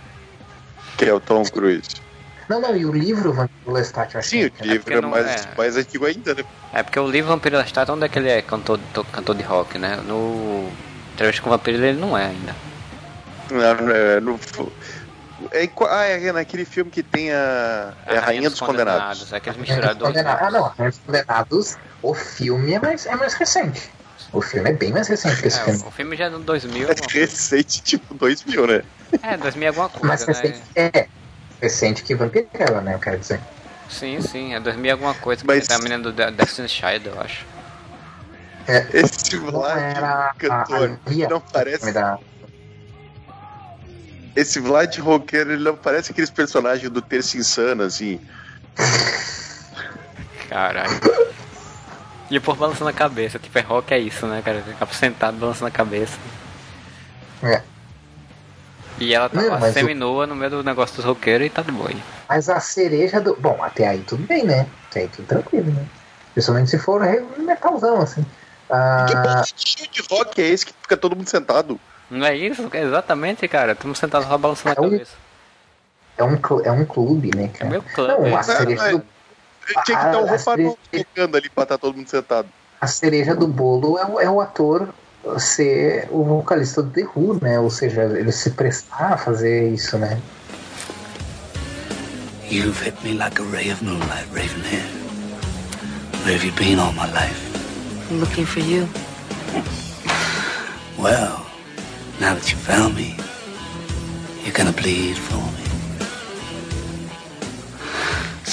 Que 0.97 1.05
é 1.05 1.13
o 1.13 1.19
Tom 1.19 1.43
Cruise. 1.43 2.01
Não, 2.49 2.59
não, 2.61 2.75
e 2.75 2.85
o 2.85 2.91
livro 2.91 3.33
Vampiro 3.33 3.71
Lestat, 3.71 4.13
eu 4.13 4.19
acho 4.19 4.29
Sim, 4.29 4.45
o 4.45 4.51
que 4.51 4.61
é. 4.61 4.65
livro 4.65 4.83
porque 4.83 4.97
é 4.97 5.01
não 5.01 5.09
mais, 5.09 5.25
é. 5.45 5.55
mais 5.57 5.77
antigo 5.77 6.05
ainda, 6.05 6.33
né? 6.35 6.43
É 6.73 6.83
porque 6.83 6.99
o 6.99 7.07
livro 7.09 7.29
Vampiro 7.29 7.57
Lestat, 7.57 7.89
onde 7.89 8.05
é 8.05 8.09
que 8.09 8.19
ele 8.19 8.29
é 8.29 8.41
cantor, 8.41 8.79
to- 8.93 9.05
cantor 9.05 9.35
de 9.35 9.43
rock, 9.43 9.77
né? 9.77 9.97
No 10.05 10.69
Entrevista 11.13 11.41
com 11.41 11.49
o 11.49 11.51
Vampiro 11.51 11.83
ele 11.83 11.99
não 11.99 12.17
é 12.17 12.25
ainda. 12.25 12.55
Não, 13.51 13.75
não 13.85 13.95
é, 13.95 14.19
no- 14.19 14.39
é, 15.51 15.67
qua- 15.67 15.99
ah, 15.99 16.05
é 16.05 16.31
naquele 16.31 16.65
filme 16.65 16.89
que 16.91 17.03
tem 17.03 17.31
a, 17.31 17.93
é 18.07 18.17
a 18.17 18.21
Rainha 18.21 18.49
dos 18.49 18.59
Condenados. 18.59 19.31
É 19.31 19.37
aqueles 19.37 19.57
Rainha 19.57 19.75
dos 19.75 19.75
misturadores. 19.75 20.15
Condenados. 20.17 20.41
Ah, 20.47 20.51
né? 20.51 20.57
não, 20.59 20.63
Rainha 20.77 20.89
dos 20.89 20.99
Condenados, 20.99 21.77
o 22.01 22.13
filme 22.13 22.73
é 22.73 22.79
mais, 22.79 23.05
é 23.05 23.15
mais 23.15 23.33
recente. 23.33 23.89
O 24.33 24.41
filme 24.41 24.69
é 24.71 24.73
bem 24.73 24.91
mais 24.91 25.07
recente 25.07 25.41
que 25.41 25.47
esse 25.47 25.59
É, 25.59 25.63
filme. 25.65 25.79
o 25.85 25.91
filme 25.91 26.15
já 26.17 26.25
é 26.25 26.29
no 26.29 26.39
2000. 26.39 26.87
É 26.87 26.91
alguma 26.91 27.07
coisa. 27.07 27.19
recente, 27.27 27.83
tipo 27.83 28.13
2000, 28.15 28.67
né? 28.67 28.81
É, 29.21 29.37
2000 29.37 29.67
alguma 29.69 29.89
Mais 30.07 30.23
coisa, 30.25 30.41
né? 30.41 30.49
recente, 30.49 30.71
é. 30.75 31.07
Recente 31.61 32.03
que 32.03 32.15
Vampirella, 32.15 32.81
né, 32.81 32.95
eu 32.95 32.99
quero 32.99 33.19
dizer. 33.19 33.41
Sim, 33.87 34.19
sim, 34.21 34.53
é 34.53 34.59
2000 34.59 34.91
alguma 34.91 35.13
coisa. 35.13 35.43
Mas- 35.45 35.59
Mas... 35.59 35.67
Da 35.67 35.77
menina 35.77 35.99
do 36.03 36.11
De- 36.11 36.31
Destiny 36.31 36.67
Child, 36.67 37.07
eu 37.07 37.19
acho. 37.19 37.45
É, 38.67 38.99
Esse 38.99 39.37
Vlad 39.37 39.77
era 39.77 40.29
a, 40.29 40.33
cantor, 40.33 40.99
a 41.05 41.09
Lia, 41.09 41.27
não 41.29 41.41
parece. 41.41 41.91
da, 41.93 42.17
Esse 44.35 44.59
Vlad 44.59 44.97
roqueiro, 44.99 45.51
ele 45.53 45.63
não 45.63 45.75
parece 45.75 46.11
aqueles 46.11 46.31
personagens 46.31 46.89
do 46.89 47.01
Terça 47.01 47.37
Insana, 47.37 47.85
assim. 47.85 48.19
Caralho. 50.49 50.99
E 52.33 52.37
o 52.39 52.41
povo 52.41 52.59
balançando 52.61 52.89
a 52.89 52.93
cabeça, 52.93 53.37
tipo, 53.37 53.55
é 53.59 53.61
rock 53.61 53.93
é 53.93 53.99
isso, 53.99 54.25
né, 54.25 54.41
cara? 54.43 54.59
Fica 54.63 54.87
sentado 54.87 55.37
balançando 55.37 55.67
a 55.67 55.71
cabeça. 55.71 56.17
é. 57.43 57.61
E 58.99 59.13
ela 59.13 59.29
tá 59.29 59.39
mas 59.59 59.69
o- 59.69 59.73
semi-nua 59.73 60.25
no 60.25 60.35
meio 60.35 60.49
do 60.49 60.63
negócio 60.63 60.95
dos 60.95 61.05
roqueiros 61.05 61.45
e 61.45 61.49
tá 61.51 61.61
de 61.61 61.71
boa. 61.71 61.91
Mas 62.27 62.49
a 62.49 62.59
cereja 62.59 63.21
do. 63.21 63.35
Bom, 63.35 63.61
até 63.61 63.87
aí 63.87 63.99
tudo 64.01 64.25
bem, 64.25 64.43
né? 64.45 64.65
Até 64.89 65.01
aí 65.01 65.07
tudo 65.09 65.27
tranquilo, 65.27 65.71
né? 65.71 65.85
Principalmente 66.33 66.71
se 66.71 66.79
for 66.79 67.01
metalzão, 67.37 68.01
assim. 68.01 68.25
Ah, 68.67 69.05
Que 69.07 69.15
bonitinho 69.15 69.89
de 69.91 70.01
rock 70.09 70.41
é 70.41 70.47
esse 70.47 70.65
que 70.65 70.73
fica 70.81 70.97
todo 70.97 71.15
mundo 71.15 71.27
sentado? 71.29 71.79
Não 72.09 72.25
é 72.25 72.35
isso? 72.35 72.67
Exatamente, 72.73 73.47
cara. 73.47 73.73
Estamos 73.73 73.99
sentados 73.99 74.27
só 74.27 74.37
balançando 74.39 74.69
a 74.79 74.83
É 74.83 74.87
um- 74.87 74.89
cabeça. 74.91 75.11
é, 76.17 76.23
um, 76.23 76.39
é 76.63 76.71
um 76.71 76.85
clube, 76.85 77.29
né, 77.35 77.45
É 77.45 77.57
cara? 77.59 77.69
meu 77.69 77.83
clube. 77.83 78.11
Não, 78.11 78.25
a 78.25 78.29
Não, 78.37 78.43
cereja 78.43 78.91
não, 78.91 78.99
do, 78.99 79.05
Tinha 79.85 79.97
que 79.97 80.03
dar 80.05 80.17
um 80.19 80.25
Ah, 80.27 80.29
roupa 80.35 80.53
assim- 80.53 80.75
tocando 80.91 81.37
ali 81.37 81.49
pra 81.49 81.63
estar 81.63 81.77
todo 81.77 81.95
mundo 81.95 82.07
sentado. 82.09 82.47
a 82.81 82.87
cereja 82.87 83.33
do 83.35 83.47
bolo 83.47 83.97
é, 83.97 84.05
o- 84.05 84.19
é 84.19 84.29
o 84.29 84.41
ator 84.41 84.89
ser 85.39 86.07
o 86.11 86.23
vocalista 86.23 86.81
do 86.83 86.89
The 86.91 87.07
Who, 87.15 87.39
né? 87.41 87.57
Ou 87.59 87.69
seja, 87.69 88.03
ele 88.03 88.31
se 88.31 88.49
prestar 88.51 89.13
a 89.13 89.17
fazer 89.17 89.69
isso, 89.73 89.97
né? 89.97 90.19
You've 92.51 92.77
hit 92.83 92.95
me 93.03 93.13
like 93.13 93.41
a 93.41 93.45
ray 93.45 93.71
of 93.71 93.83
moonlight, 93.83 94.27
Ravenhair. 94.33 94.83
Where 96.23 96.33
have 96.35 96.45
you 96.45 96.51
been 96.53 96.77
all 96.79 96.91
my 96.93 97.07
life? 97.07 97.39
I'm 98.11 98.19
looking 98.19 98.45
for 98.45 98.59
you. 98.61 98.87
Well, 100.99 101.45
now 102.19 102.35
that 102.35 102.51
you 102.51 102.57
found 102.57 102.95
me, 102.95 103.15
you're 104.43 104.53
gonna 104.53 104.71
bleed 104.73 105.17
for 105.17 105.37
me. 105.37 105.62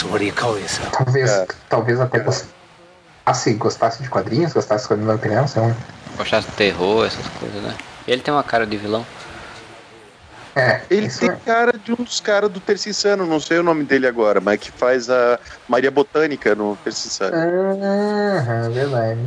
So 0.00 0.06
what 0.08 0.18
do 0.20 0.24
you 0.24 0.32
call 0.32 0.56
yourself? 0.58 0.90
Talvez, 0.96 1.30
É. 1.30 1.46
talvez 1.68 2.00
até 2.00 2.20
gostasse, 2.20 3.52
gostasse 3.54 4.02
de 4.02 4.08
quadrinhos, 4.08 4.52
gostasse 4.54 4.84
de 4.84 4.88
quadrinhos 4.88 5.14
da 5.14 5.20
criança. 5.20 5.60
é 5.60 5.62
um- 5.62 5.74
Gostasse 6.16 6.46
de 6.48 6.54
terror, 6.56 7.04
essas 7.06 7.26
coisas, 7.38 7.62
né? 7.62 7.76
Ele 8.08 8.22
tem 8.22 8.32
uma 8.32 8.42
cara 8.42 8.66
de 8.66 8.76
vilão. 8.78 9.04
É, 10.56 10.80
Ele 10.90 11.06
isso 11.06 11.20
tem 11.20 11.30
é. 11.30 11.36
cara 11.44 11.72
de 11.78 11.92
um 11.92 11.96
dos 11.96 12.18
caras 12.18 12.50
do 12.50 12.58
Terça 12.60 12.88
Insano, 12.88 13.26
não 13.26 13.38
sei 13.38 13.58
o 13.58 13.62
nome 13.62 13.84
dele 13.84 14.06
agora, 14.06 14.40
mas 14.40 14.58
que 14.58 14.72
faz 14.72 15.08
a 15.10 15.38
Maria 15.68 15.90
Botânica 15.90 16.54
no 16.54 16.76
Terça 16.82 17.06
Insano. 17.06 17.36
Aham, 17.36 18.70
verdade. 18.70 19.20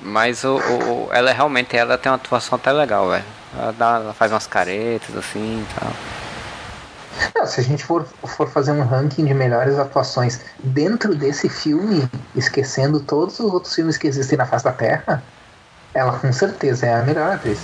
Mas 0.00 0.44
o, 0.44 0.56
o- 0.56 1.06
o- 1.06 1.12
ela 1.12 1.30
é 1.30 1.32
realmente 1.32 1.74
ela 1.76 1.96
tem 1.96 2.10
uma 2.12 2.16
atuação 2.16 2.56
até 2.56 2.70
legal, 2.70 3.08
velho. 3.08 3.24
Ela, 3.58 3.72
dá- 3.72 3.96
ela 3.96 4.12
faz 4.14 4.30
umas 4.30 4.46
caretas 4.46 5.16
assim 5.16 5.64
e 5.68 5.74
tal. 5.80 5.90
Não, 7.34 7.46
se 7.46 7.60
a 7.60 7.62
gente 7.64 7.84
for, 7.84 8.04
for 8.24 8.48
fazer 8.48 8.72
um 8.72 8.82
ranking 8.82 9.24
de 9.24 9.34
melhores 9.34 9.78
atuações 9.78 10.40
dentro 10.62 11.14
desse 11.14 11.48
filme, 11.48 12.08
esquecendo 12.34 13.00
todos 13.00 13.38
os 13.40 13.52
outros 13.52 13.74
filmes 13.74 13.96
que 13.96 14.06
existem 14.06 14.36
na 14.38 14.46
face 14.46 14.64
da 14.64 14.72
Terra, 14.72 15.22
ela 15.92 16.18
com 16.18 16.32
certeza 16.32 16.86
é 16.86 16.94
a 16.94 17.02
melhor 17.02 17.32
atriz. 17.32 17.58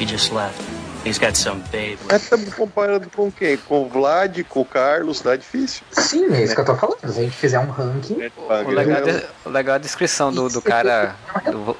He 0.00 0.06
just 0.06 0.32
left. 0.32 0.60
He's 1.04 1.18
got 1.18 1.36
some 1.36 1.62
babe. 1.70 1.98
Mas 2.10 2.22
estamos 2.24 2.52
comparando 2.52 3.08
com 3.14 3.30
quem? 3.30 3.56
Com 3.58 3.82
o 3.84 3.88
Vlad, 3.88 4.42
com 4.48 4.60
o 4.60 4.64
Carlos, 4.64 5.20
tá 5.20 5.36
difícil. 5.36 5.84
Sim, 5.92 6.34
é 6.34 6.42
isso 6.42 6.54
que 6.54 6.60
eu 6.60 6.64
tô 6.64 6.74
falando. 6.74 6.98
Se 7.00 7.06
a 7.06 7.22
gente 7.22 7.36
fizer 7.36 7.60
um 7.60 7.70
ranking, 7.70 8.18
O 8.36 8.70
legal, 8.70 8.98
é 8.98 9.02
de- 9.12 9.26
o 9.44 9.48
legal 9.50 9.74
é 9.74 9.76
a 9.76 9.80
descrição 9.80 10.32
do, 10.32 10.48
do 10.48 10.60
cara. 10.60 11.14
Do, 11.44 11.76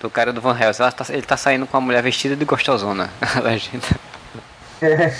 do 0.00 0.08
cara 0.08 0.32
do 0.32 0.40
Van 0.40 0.56
Helsing. 0.58 0.82
Tá- 0.92 1.06
ele 1.08 1.22
tá 1.22 1.36
saindo 1.36 1.66
com 1.66 1.76
uma 1.76 1.84
mulher 1.84 2.00
vestida 2.02 2.36
de 2.36 2.44
gostosona. 2.44 3.10
A 3.34 3.40
legenda. 3.40 3.86
É, 4.82 5.12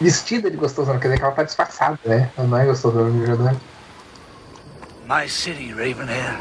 vestida 0.00 0.50
de 0.50 0.56
gostosona, 0.56 0.98
quer 0.98 1.08
dizer 1.08 1.18
que 1.18 1.24
ela 1.24 1.34
tá 1.34 1.42
disfarçada, 1.42 1.98
né? 2.04 2.30
Ela 2.36 2.46
não 2.46 2.58
é 2.58 2.66
gostosona 2.66 3.10
de 3.10 3.18
verdade. 3.18 3.58
My 5.08 5.28
city, 5.28 5.72
Ravenhair. 5.72 6.38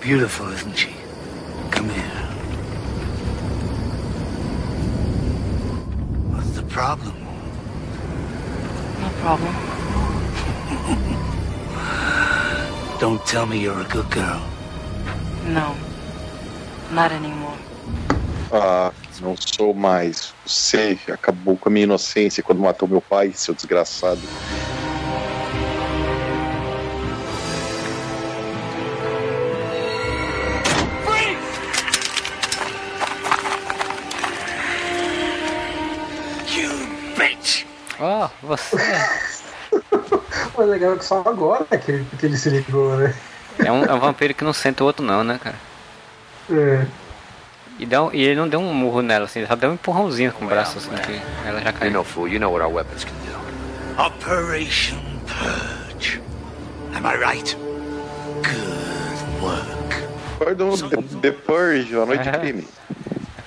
Beautiful, 0.00 0.52
isn't 0.52 0.76
she? 0.76 0.90
Come 1.70 1.90
here. 1.90 2.28
What's 6.32 6.50
the 6.56 6.62
problem? 6.62 7.14
No 9.00 9.10
problem. 9.20 9.54
Don't 13.00 13.24
tell 13.26 13.46
me 13.46 13.58
you're 13.58 13.80
a 13.80 13.84
good 13.84 14.10
girl. 14.10 14.42
No. 15.46 15.74
Not 16.92 17.12
anymore. 17.12 17.41
Ah, 18.54 18.92
não 19.22 19.34
sou 19.34 19.72
mais. 19.72 20.34
Você 20.44 20.98
acabou 21.10 21.56
com 21.56 21.70
a 21.70 21.72
minha 21.72 21.84
inocência 21.84 22.42
quando 22.42 22.60
matou 22.60 22.86
meu 22.86 23.00
pai, 23.00 23.32
seu 23.32 23.54
desgraçado. 23.54 24.20
You 36.54 36.72
bitch! 37.16 37.64
Ó, 37.98 38.28
você. 38.42 38.76
Mas 40.58 40.68
legal 40.68 40.98
que 40.98 41.04
só 41.06 41.22
agora 41.24 41.64
que 41.78 41.90
ele, 41.90 42.06
que 42.18 42.26
ele 42.26 42.36
se 42.36 42.50
ligou, 42.50 42.98
né? 42.98 43.14
É 43.58 43.72
um, 43.72 43.82
é 43.82 43.94
um 43.94 43.98
vampiro 43.98 44.34
que 44.34 44.44
não 44.44 44.52
sente 44.52 44.82
o 44.82 44.86
outro, 44.86 45.02
não, 45.02 45.24
né, 45.24 45.40
cara? 45.42 45.56
É. 46.50 46.86
E, 47.82 47.86
dá 47.86 47.98
e 48.12 48.22
ele 48.22 48.36
não 48.36 48.48
deu 48.48 48.60
um 48.60 48.72
murro 48.72 49.02
nela, 49.02 49.24
assim, 49.24 49.44
só 49.44 49.56
deu 49.56 49.70
um 49.70 49.74
empurrãozinho 49.74 50.30
com 50.32 50.44
o 50.44 50.48
braço, 50.48 50.78
assim, 50.78 50.90
que 50.90 51.20
ela 51.46 51.60
já 51.60 51.70
You 51.70 51.74
caiu. 51.78 51.90
know, 51.92 52.04
fool, 52.04 52.28
you 52.28 52.38
know 52.38 52.52
what 52.52 52.64
our 52.64 52.72
weapons 52.72 53.04
can 53.04 53.10
do. 53.26 54.00
Operation 54.00 54.98
Purge. 55.26 56.20
Am 56.94 57.04
I 57.04 57.16
right? 57.16 57.56
Good 58.42 59.42
work. 59.42 59.66
Perdão, 60.38 60.76
The, 60.76 60.96
The 61.20 61.30
Purge, 61.32 61.94
a 61.96 62.06
noite 62.06 62.22
de 62.22 62.28
É. 62.28 62.32
crime. 62.38 62.68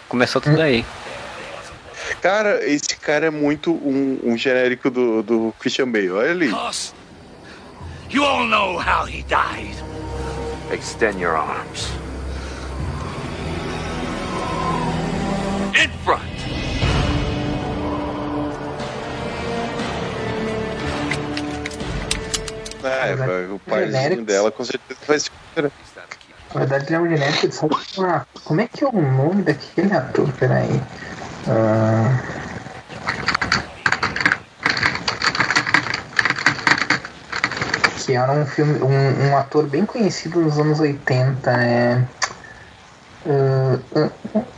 Começou 0.09 0.41
tudo 0.41 0.61
aí. 0.61 0.85
Cara, 2.21 2.63
esse 2.67 2.95
cara 2.97 3.27
é 3.27 3.29
muito 3.29 3.71
um, 3.71 4.19
um 4.23 4.37
genérico 4.37 4.89
do, 4.89 5.23
do 5.23 5.53
Christian 5.59 5.89
Bale. 5.89 6.11
Olha 6.11 6.31
ali. 6.31 6.53
You 8.09 8.23
all 8.25 8.45
know 8.45 8.77
how 8.79 9.05
he 9.07 9.23
died. 9.23 9.75
Extend 10.73 11.21
your 11.21 11.35
arms. 11.35 11.89
In 15.75 15.89
front. 16.05 16.21
É, 22.81 23.15
vai, 23.15 23.45
o 23.45 23.59
Genéricos. 23.67 24.25
dela 24.25 24.51
com 24.51 24.63
certeza 24.63 24.99
vai 25.07 25.19
se 25.19 25.29
Na 26.53 26.59
verdade, 26.59 26.85
ele 26.85 26.95
é 26.95 26.99
um 26.99 27.09
genérico 27.09 27.47
de 27.47 27.55
sabe 27.55 27.75
Como 28.45 28.61
é 28.61 28.67
que 28.67 28.83
é 28.83 28.87
o 28.87 29.01
nome 29.01 29.43
daquele 29.43 29.91
ator? 29.93 30.31
Peraí. 30.33 30.81
Ah, 31.47 32.21
Que 38.05 38.13
era 38.13 38.31
um 38.31 38.45
filme. 38.45 38.79
Um, 38.81 39.29
um 39.29 39.37
ator 39.37 39.67
bem 39.67 39.85
conhecido 39.85 40.39
nos 40.39 40.59
anos 40.59 40.79
80, 40.79 41.51
né? 41.57 42.07
Ah, 43.27 43.79
ah, 43.95 44.09
ah, 44.35 44.35
ah, 44.35 44.39
ah, 44.39 44.39
Como 44.39 44.39
é 44.39 44.43
do 44.43 44.43
cara? 44.43 44.54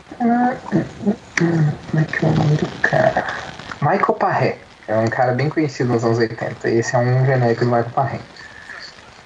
Michael 3.81 4.13
Parré. 4.19 4.57
É 4.87 4.95
um 4.97 5.07
cara 5.07 5.33
bem 5.33 5.49
conhecido 5.49 5.91
nos 5.91 6.03
anos 6.03 6.17
80. 6.17 6.69
Esse 6.69 6.95
é 6.95 6.99
um 6.99 7.25
genérico 7.25 7.61
do 7.61 7.71
Michael 7.71 7.89
Parré. 7.91 8.19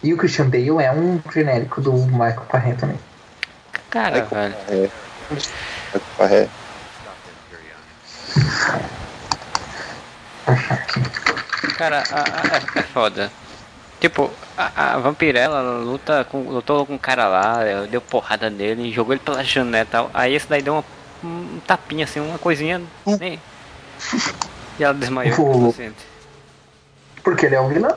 E 0.04 0.14
o 0.14 0.18
Christian 0.18 0.50
Bale 0.50 0.84
é 0.84 0.92
um 0.92 1.22
genérico 1.32 1.80
do 1.82 1.94
Michael 1.94 2.46
Parré 2.50 2.74
também. 2.74 3.00
Cara, 3.92 4.24
velho. 4.26 4.56
É. 4.70 4.90
É. 6.20 6.48
Cara, 11.78 12.04
a- 12.12 12.22
a- 12.22 12.78
é, 12.78 12.80
é 12.80 12.84
foda. 12.84 13.32
Tipo, 14.02 14.32
a, 14.58 14.96
a 14.96 14.98
vampirella 14.98 15.62
luta 15.62 16.26
com, 16.26 16.50
lutou 16.50 16.88
com 16.88 16.96
um 16.96 16.98
cara 16.98 17.28
lá, 17.28 17.64
eh, 17.64 17.86
deu 17.86 18.02
porrada 18.02 18.50
nele, 18.50 18.92
jogou 18.92 19.14
ele 19.14 19.22
pela 19.24 19.44
janela 19.44 19.84
e 19.84 19.86
tal. 19.86 20.10
Aí 20.12 20.34
esse 20.34 20.50
daí 20.50 20.64
deu 20.64 20.74
uma, 20.74 20.84
um 21.24 21.60
tapinha 21.68 22.06
assim, 22.06 22.20
uma 22.20 22.40
coisinha. 22.40 22.82
Nem... 23.06 23.40
E 24.80 24.84
ela 24.84 24.96
desmaiou. 24.96 25.38
Inconsciente. 25.54 26.04
Porque 27.24 27.46
ele 27.46 27.54
é 27.54 27.62
um 27.62 27.70
vilão. 27.70 27.96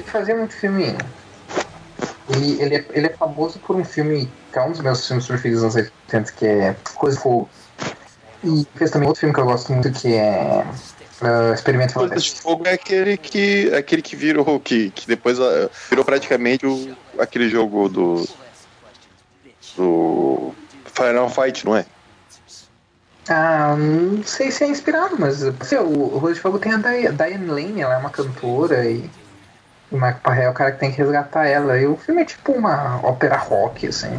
Ele 0.00 0.08
fazia 0.08 0.34
muito 0.34 0.54
filme. 0.54 0.96
Ele, 2.30 2.62
ele, 2.62 2.74
é, 2.76 2.86
ele 2.92 3.06
é 3.08 3.12
famoso 3.12 3.58
por 3.58 3.76
um 3.76 3.84
filme 3.84 4.30
que 4.50 4.58
é 4.58 4.62
um 4.62 4.70
dos 4.70 4.80
meus 4.80 5.06
filmes 5.06 5.26
preferidos 5.26 5.62
dos 5.62 5.76
anos 5.76 5.90
80, 6.08 6.32
que 6.32 6.46
é 6.46 6.76
Coisa 6.94 7.16
de 7.16 7.22
Fogo. 7.22 7.50
E 8.42 8.66
fez 8.76 8.90
também 8.90 9.06
outro 9.06 9.20
filme 9.20 9.34
que 9.34 9.40
eu 9.40 9.44
gosto 9.44 9.70
muito, 9.72 9.92
que 9.92 10.14
é 10.14 10.64
ah, 11.20 11.52
Experimento 11.52 11.92
Coisa 11.92 12.16
de 12.16 12.40
Fogo 12.40 12.66
é 12.66 12.72
aquele 12.72 13.18
que, 13.18 13.70
aquele 13.74 14.00
que 14.00 14.16
virou, 14.16 14.58
que, 14.58 14.90
que 14.90 15.06
depois 15.06 15.38
ah, 15.38 15.68
virou 15.90 16.04
praticamente 16.04 16.66
o, 16.66 16.96
aquele 17.18 17.50
jogo 17.50 17.88
do. 17.90 18.26
do. 19.76 20.54
Final 20.86 21.28
Fight, 21.28 21.64
não 21.66 21.76
é? 21.76 21.84
Ah, 23.28 23.76
não 23.76 24.22
sei 24.24 24.50
se 24.50 24.64
é 24.64 24.66
inspirado, 24.66 25.16
mas 25.18 25.42
assim, 25.42 25.76
o, 25.76 26.18
Rosa 26.18 26.34
de 26.34 26.40
Fogo 26.40 26.58
tem 26.58 26.72
a 26.72 26.78
Dia- 26.78 27.12
Diane 27.12 27.46
Lane, 27.46 27.80
ela 27.80 27.94
é 27.94 27.98
uma 27.98 28.10
cantora 28.10 28.90
e 28.90 29.08
o 29.90 29.96
Michael 29.96 30.20
Parré 30.22 30.44
é 30.44 30.48
o 30.50 30.54
cara 30.54 30.72
que 30.72 30.78
tem 30.78 30.92
que 30.92 30.98
resgatar 30.98 31.46
ela. 31.46 31.78
E 31.78 31.86
o 31.86 31.96
filme 31.96 32.22
é 32.22 32.24
tipo 32.24 32.52
uma 32.52 33.00
ópera 33.04 33.36
rock, 33.36 33.86
assim. 33.88 34.18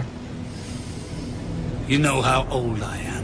You 1.88 2.00
know 2.00 2.22
how 2.22 2.46
old 2.50 2.82
I 2.82 3.08
am. 3.08 3.22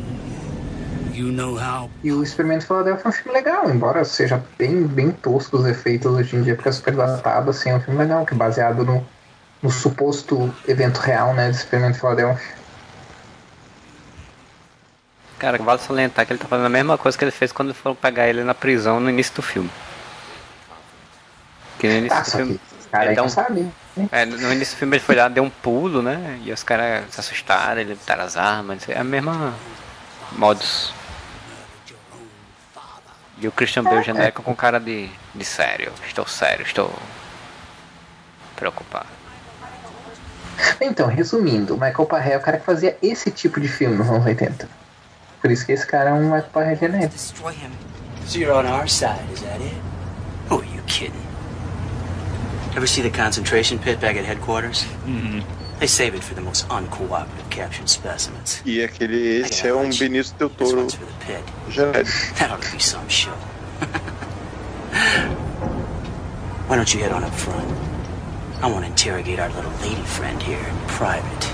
You 1.13 1.31
know 1.31 1.55
how 1.57 1.89
E 2.03 2.11
o 2.11 2.21
Experimento 2.21 2.67
Filadélfia 2.67 3.05
é 3.05 3.09
um 3.09 3.11
filme 3.11 3.31
legal, 3.33 3.69
embora 3.69 4.05
seja 4.05 4.43
bem, 4.57 4.83
bem 4.83 5.11
tosco 5.11 5.57
os 5.57 5.65
efeitos 5.65 6.11
hoje 6.11 6.35
em 6.35 6.43
dia, 6.43 6.55
porque 6.55 6.69
é 6.69 6.71
super 6.71 6.95
datado, 6.95 7.49
assim, 7.49 7.69
é 7.69 7.75
um 7.75 7.79
filme 7.79 7.99
legal, 7.99 8.25
que 8.25 8.33
é 8.33 8.37
baseado 8.37 8.85
no, 8.85 9.03
no 9.63 9.71
suposto 9.71 10.53
evento 10.67 10.97
real, 10.97 11.33
né, 11.33 11.49
do 11.49 11.55
Experimento 11.55 11.97
Filadélfia. 11.97 12.55
Cara, 15.39 15.57
vale 15.57 15.79
salientar 15.79 16.25
que 16.25 16.33
ele 16.33 16.39
tá 16.39 16.47
fazendo 16.47 16.65
a 16.65 16.69
mesma 16.69 16.97
coisa 16.97 17.17
que 17.17 17.23
ele 17.23 17.31
fez 17.31 17.51
quando 17.51 17.73
foram 17.73 17.95
pegar 17.95 18.27
ele 18.27 18.43
na 18.43 18.53
prisão 18.53 18.99
no 18.99 19.09
início 19.09 19.35
do 19.35 19.41
filme. 19.41 19.69
Que 21.79 21.87
no 21.87 21.93
início 21.97 22.17
Ah, 22.17 22.21
do 22.21 22.31
filme. 22.31 22.61
cara 22.91 23.05
ele 23.07 23.15
não 23.15 23.25
um- 23.25 23.29
sabe. 23.29 23.71
É, 24.11 24.25
no 24.25 24.51
início 24.53 24.75
do 24.75 24.79
filme 24.79 24.95
ele 24.97 25.03
foi 25.03 25.15
lá, 25.15 25.27
deu 25.27 25.43
um 25.43 25.49
pulo, 25.49 26.01
né? 26.01 26.39
E 26.43 26.51
os 26.51 26.63
caras 26.63 27.05
se 27.11 27.19
assustaram, 27.19 27.81
ele 27.81 27.95
botaram 27.95 28.23
as 28.23 28.37
armas, 28.37 28.87
é 28.89 28.97
a 28.97 29.03
mesma 29.03 29.53
modus. 30.33 30.93
E 33.39 33.47
o 33.47 33.51
Christian 33.51 33.83
Bale 33.83 34.03
genérico 34.03 34.41
com 34.41 34.55
cara 34.55 34.79
de, 34.79 35.09
de 35.35 35.45
sério. 35.45 35.91
Estou 36.07 36.25
sério, 36.27 36.63
estou 36.65 36.91
preocupado. 38.55 39.05
Então, 40.81 41.07
resumindo, 41.07 41.75
o 41.75 41.79
Michael 41.79 42.05
Parré 42.07 42.31
é 42.33 42.37
o 42.37 42.41
cara 42.41 42.57
que 42.57 42.65
fazia 42.65 42.97
esse 43.01 43.29
tipo 43.29 43.59
de 43.61 43.67
filme 43.67 43.95
nos 43.95 44.07
anos 44.09 44.25
80. 44.25 44.67
Por 45.39 45.51
isso 45.51 45.63
que 45.65 45.71
esse 45.71 45.85
cara 45.85 46.09
é 46.09 46.13
um 46.13 46.23
Michael 46.23 46.49
Parré 46.51 46.75
genérico. 46.75 47.13
So 47.17 48.39
you're 48.39 48.51
on 48.51 48.65
our 48.65 48.89
side, 48.89 49.21
is 49.31 49.41
that 49.41 49.61
it? 49.61 49.75
Who 50.49 50.59
are 50.61 50.67
you 50.75 50.81
kidding? 50.87 51.26
Ever 52.77 52.85
see 52.85 53.01
the 53.01 53.09
concentration 53.09 53.79
pit 53.79 53.99
back 53.99 54.17
at 54.17 54.23
headquarters? 54.23 54.83
Mm-hmm. 54.83 55.39
They 55.79 55.87
save 55.87 56.13
it 56.13 56.23
for 56.23 56.35
the 56.35 56.41
most 56.41 56.67
uncooperative 56.69 57.49
captured 57.49 57.89
specimens. 57.89 58.61
E 58.63 58.83
aquele, 58.83 59.41
esse 59.41 59.65
é 59.65 59.73
um 59.73 59.89
Benício 59.89 60.35
Del 60.37 60.51
Toro 60.51 60.87
genérico. 60.87 62.05
That 62.37 62.51
ought 62.51 62.61
to 62.61 62.71
be 62.71 62.79
some 62.79 63.09
show. 63.09 63.31
Why 66.67 66.75
don't 66.75 66.93
you 66.93 66.99
head 66.99 67.11
on 67.11 67.23
up 67.23 67.33
front? 67.33 67.67
I 68.61 68.69
want 68.69 68.85
to 68.85 68.91
interrogate 68.91 69.39
our 69.39 69.49
little 69.49 69.71
lady 69.81 70.03
friend 70.03 70.39
here 70.43 70.59
in 70.59 70.77
private. 70.87 71.47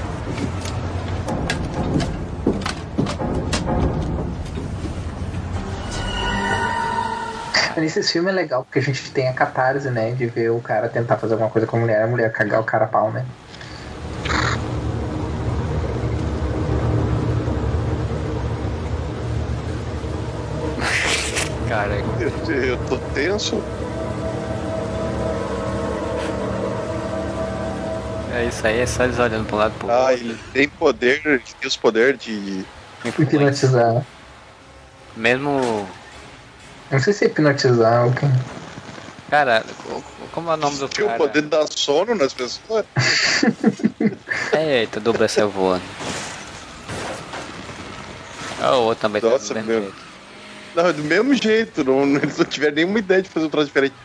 Nesse 7.76 8.04
filme 8.04 8.30
é 8.30 8.34
legal 8.34 8.64
porque 8.64 8.80
a 8.80 8.82
gente 8.82 9.12
tem 9.12 9.28
a 9.28 9.34
catarse, 9.34 9.90
né? 9.90 10.12
De 10.12 10.26
ver 10.28 10.50
o 10.52 10.60
cara 10.62 10.88
tentar 10.88 11.18
fazer 11.18 11.34
alguma 11.34 11.50
coisa 11.50 11.66
com 11.68 11.78
a 11.78 11.80
mulher, 11.80 12.04
a 12.04 12.08
mulher 12.08 12.32
cagar 12.32 12.62
o 12.62 12.64
cara 12.64 12.86
a 12.86 12.88
pau, 12.88 13.12
né? 13.12 13.26
Cara, 21.68 21.96
eu, 22.20 22.54
eu 22.64 22.78
tô 22.88 22.98
tenso. 23.14 23.62
É 28.36 28.46
isso 28.46 28.66
aí, 28.66 28.80
é 28.80 28.86
só 28.86 29.04
eles 29.04 29.20
olhando 29.20 29.46
pro 29.48 29.58
lado 29.58 29.74
pro 29.78 29.90
Ah, 29.92 30.12
outro. 30.12 30.26
ele 30.26 30.38
tem 30.54 30.68
poder, 30.70 31.22
ele 31.26 31.44
tem 31.60 31.68
os 31.68 31.78
poderes 31.78 32.20
de. 32.20 32.66
Hipnotizar. 33.20 34.04
Mesmo. 35.16 35.88
Não 36.94 37.00
sei 37.00 37.12
se 37.12 37.26
é 37.26 37.28
hipnotizar 37.28 38.06
ou 38.06 38.14
quem. 38.14 38.32
Cara, 39.32 39.66
como 40.32 40.52
é 40.52 40.54
o 40.54 40.58
nome 40.58 40.78
do 40.78 40.88
Tem 40.88 41.04
o 41.04 41.08
cara? 41.08 41.18
poder 41.18 41.42
de 41.42 41.48
dar 41.48 41.66
sono 41.68 42.14
nas 42.14 42.32
pessoas. 42.34 42.86
Eita, 44.54 45.00
dupla 45.00 45.28
céu 45.28 45.50
voando. 45.50 45.82
Ah, 48.62 48.76
o 48.78 48.84
outro 48.84 49.02
também 49.02 49.20
tá 49.20 49.28
do 49.28 49.34
mesmo 49.56 49.64
meu. 49.64 49.82
jeito. 49.82 49.96
Não, 50.76 50.86
é 50.88 50.94
do 50.94 51.04
mesmo 51.04 51.34
jeito, 51.34 51.84
não, 51.84 52.04
eles 52.22 52.38
não 52.38 52.46
tiveram 52.46 52.76
nenhuma 52.76 53.00
ideia 53.00 53.24
de 53.24 53.30
fazer 53.30 53.48
um 53.48 53.50
troço 53.50 53.66
diferente. 53.68 53.96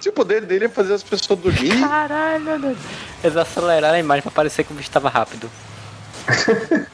Se 0.00 0.08
o 0.08 0.12
poder 0.12 0.44
dele 0.44 0.64
é 0.64 0.68
fazer 0.68 0.94
as 0.94 1.02
pessoas 1.04 1.38
dormir. 1.38 1.78
Caralho, 1.80 2.42
meu 2.42 2.58
Deus. 2.58 2.78
Eles 3.22 3.36
aceleraram 3.36 3.94
a 3.94 4.00
imagem 4.00 4.22
pra 4.22 4.32
parecer 4.32 4.64
que 4.64 4.72
o 4.72 4.74
bicho 4.74 4.90
tava 4.90 5.08
rápido. 5.08 5.48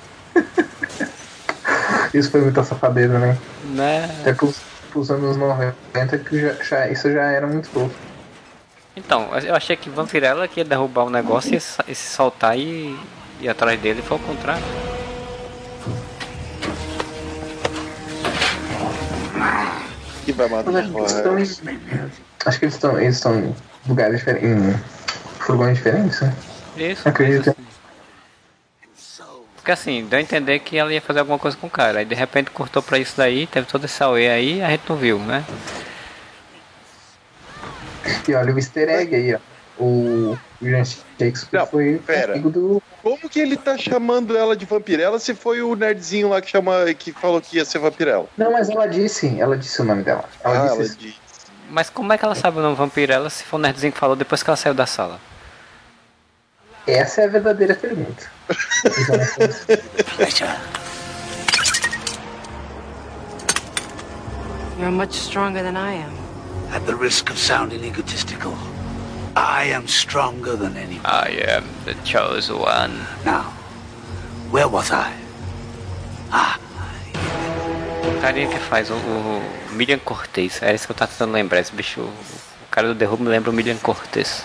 Isso 2.13 2.31
foi 2.31 2.43
muita 2.43 2.63
safadeza, 2.63 3.19
né? 3.19 3.39
Né? 3.65 4.05
Até 4.21 4.35
pros, 4.35 4.57
pros 4.91 5.11
anos 5.11 5.36
90 5.36 6.18
que 6.18 6.41
já, 6.41 6.53
já- 6.62 6.89
isso 6.89 7.11
já 7.12 7.22
era 7.30 7.47
muito 7.47 7.68
fofo. 7.68 7.95
Então, 8.97 9.28
eu 9.47 9.55
achei 9.55 9.76
que 9.76 9.89
Vampirella 9.89 10.49
que 10.49 10.61
ia 10.61 10.64
derrubar 10.64 11.05
o 11.05 11.11
negócio 11.11 11.55
e 11.55 11.57
e 11.57 11.95
se 11.95 12.14
soltar 12.14 12.59
e 12.59 12.99
ir 13.41 13.49
atrás 13.49 13.78
dele, 13.80 14.03
foi 14.03 14.16
ao 14.16 14.22
contrário. 14.24 14.64
Que 20.24 20.32
Mas 20.32 20.51
acho 20.76 20.93
que 20.93 20.99
eles 20.99 21.12
estão 21.12 21.39
em. 21.39 21.43
Acho 22.47 22.59
que 22.59 22.64
eles 22.64 22.74
estão, 22.74 23.01
eles 23.01 23.14
estão 23.16 23.39
em 23.39 23.55
lugares 23.86 24.18
diferentes. 24.18 24.51
Em 24.51 24.74
furgões 25.41 25.76
diferentes, 25.78 26.20
né? 26.20 26.34
Isso, 26.76 27.09
Acredito. 27.09 27.55
Porque 29.69 29.73
assim, 29.83 30.07
deu 30.07 30.19
a 30.19 30.23
entender 30.23 30.61
que 30.61 30.79
ela 30.79 30.91
ia 30.91 30.99
fazer 31.03 31.19
alguma 31.19 31.39
coisa 31.39 31.55
com 31.55 31.66
o 31.66 31.71
cara. 31.71 31.99
Aí 31.99 32.05
de 32.07 32.14
repente 32.14 32.51
cortou 32.51 32.83
pra 32.83 32.99
isso 32.99 33.12
daí, 33.19 33.47
teve 33.47 33.66
todo 33.66 33.85
esse 33.85 34.03
auê 34.03 34.27
aí 34.31 34.62
a 34.62 34.71
gente 34.71 34.85
não 34.89 34.97
viu, 34.97 35.19
né? 35.19 35.45
E 38.27 38.33
olha 38.33 38.55
o 38.55 38.59
easter 38.59 38.89
egg 38.89 39.14
aí, 39.14 39.35
ó. 39.35 39.39
O 39.79 40.39
William 40.62 40.83
Shakespeare 40.87 41.66
foi 41.66 42.01
pera. 42.07 42.33
amigo 42.33 42.49
do. 42.49 42.83
Como 43.03 43.29
que 43.29 43.39
ele 43.39 43.59
tá 43.59 43.77
chamando 43.77 44.39
ela 44.39 44.57
de 44.57 44.64
vampirela 44.64 45.19
se 45.19 45.35
foi 45.35 45.61
o 45.61 45.77
nerdzinho 45.77 46.31
lá 46.31 46.41
que 46.41 46.49
chama 46.49 46.87
que 46.99 47.12
falou 47.12 47.39
que 47.39 47.59
ia 47.59 47.64
ser 47.66 47.79
vampirela? 47.79 48.27
Não, 48.39 48.51
mas 48.51 48.71
ela 48.71 48.87
disse, 48.87 49.39
ela 49.39 49.55
disse 49.55 49.83
o 49.83 49.85
nome 49.85 50.03
dela. 50.03 50.25
Ela 50.43 50.55
Ah, 50.57 50.62
disse 50.62 50.75
ela 50.77 50.83
isso. 50.85 50.97
disse. 50.97 51.16
Mas 51.69 51.91
como 51.91 52.11
é 52.11 52.16
que 52.16 52.25
ela 52.25 52.35
sabe 52.35 52.57
o 52.59 52.62
nome 52.62 52.75
Vampirella 52.75 53.29
se 53.29 53.45
for 53.45 53.57
o 53.59 53.61
nerdzinho 53.61 53.93
que 53.93 53.99
falou 53.99 54.16
depois 54.16 54.43
que 54.43 54.49
ela 54.49 54.57
saiu 54.57 54.73
da 54.73 54.87
sala? 54.87 55.21
Essa 56.87 57.21
é 57.21 57.25
a 57.27 57.29
verdadeira 57.29 57.75
pergunta. 57.75 58.38
You're 64.79 64.91
much 64.91 65.13
stronger 65.13 65.63
than 65.63 65.77
I 65.77 65.93
am. 65.95 66.13
At 66.71 66.87
the 66.87 66.95
risk 66.95 67.31
of 67.31 67.39
sounding 67.39 67.85
egotistical, 67.85 68.57
I 69.37 69.65
am 69.65 69.87
stronger 69.89 70.57
than 70.57 70.77
anyone. 70.77 71.05
I 71.05 71.29
am 71.49 71.65
the 71.85 71.95
chosen 72.05 72.59
one. 72.59 73.07
Now, 73.25 73.53
where 74.51 74.69
was 74.69 74.91
I? 74.91 75.13
O 78.05 78.21
carinha 78.21 78.49
que 78.49 78.59
faz 78.59 78.91
o, 78.91 78.95
o 78.95 79.43
Milian 79.73 79.99
Cortez, 79.99 80.63
é 80.63 80.75
isso 80.75 80.87
que 80.87 80.93
eu 80.93 80.97
tava 80.97 81.11
tentando 81.11 81.33
lembrar. 81.33 81.61
Esse 81.61 81.73
bicho, 81.73 82.01
o 82.01 82.71
cara 82.71 82.89
do 82.89 82.95
derrubo 82.95 83.23
me 83.25 83.31
lembra 83.31 83.51
o 83.51 83.53
Milian 83.53 83.77
Cortez. 83.79 84.45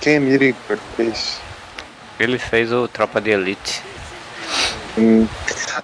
Quem 0.00 0.16
é 0.16 0.18
Miriam 0.20 0.54
Cortez? 0.66 1.40
Ele 2.18 2.38
fez 2.38 2.72
o 2.72 2.86
Tropa 2.88 3.20
de 3.20 3.30
Elite. 3.30 3.82
Hum. 4.96 5.26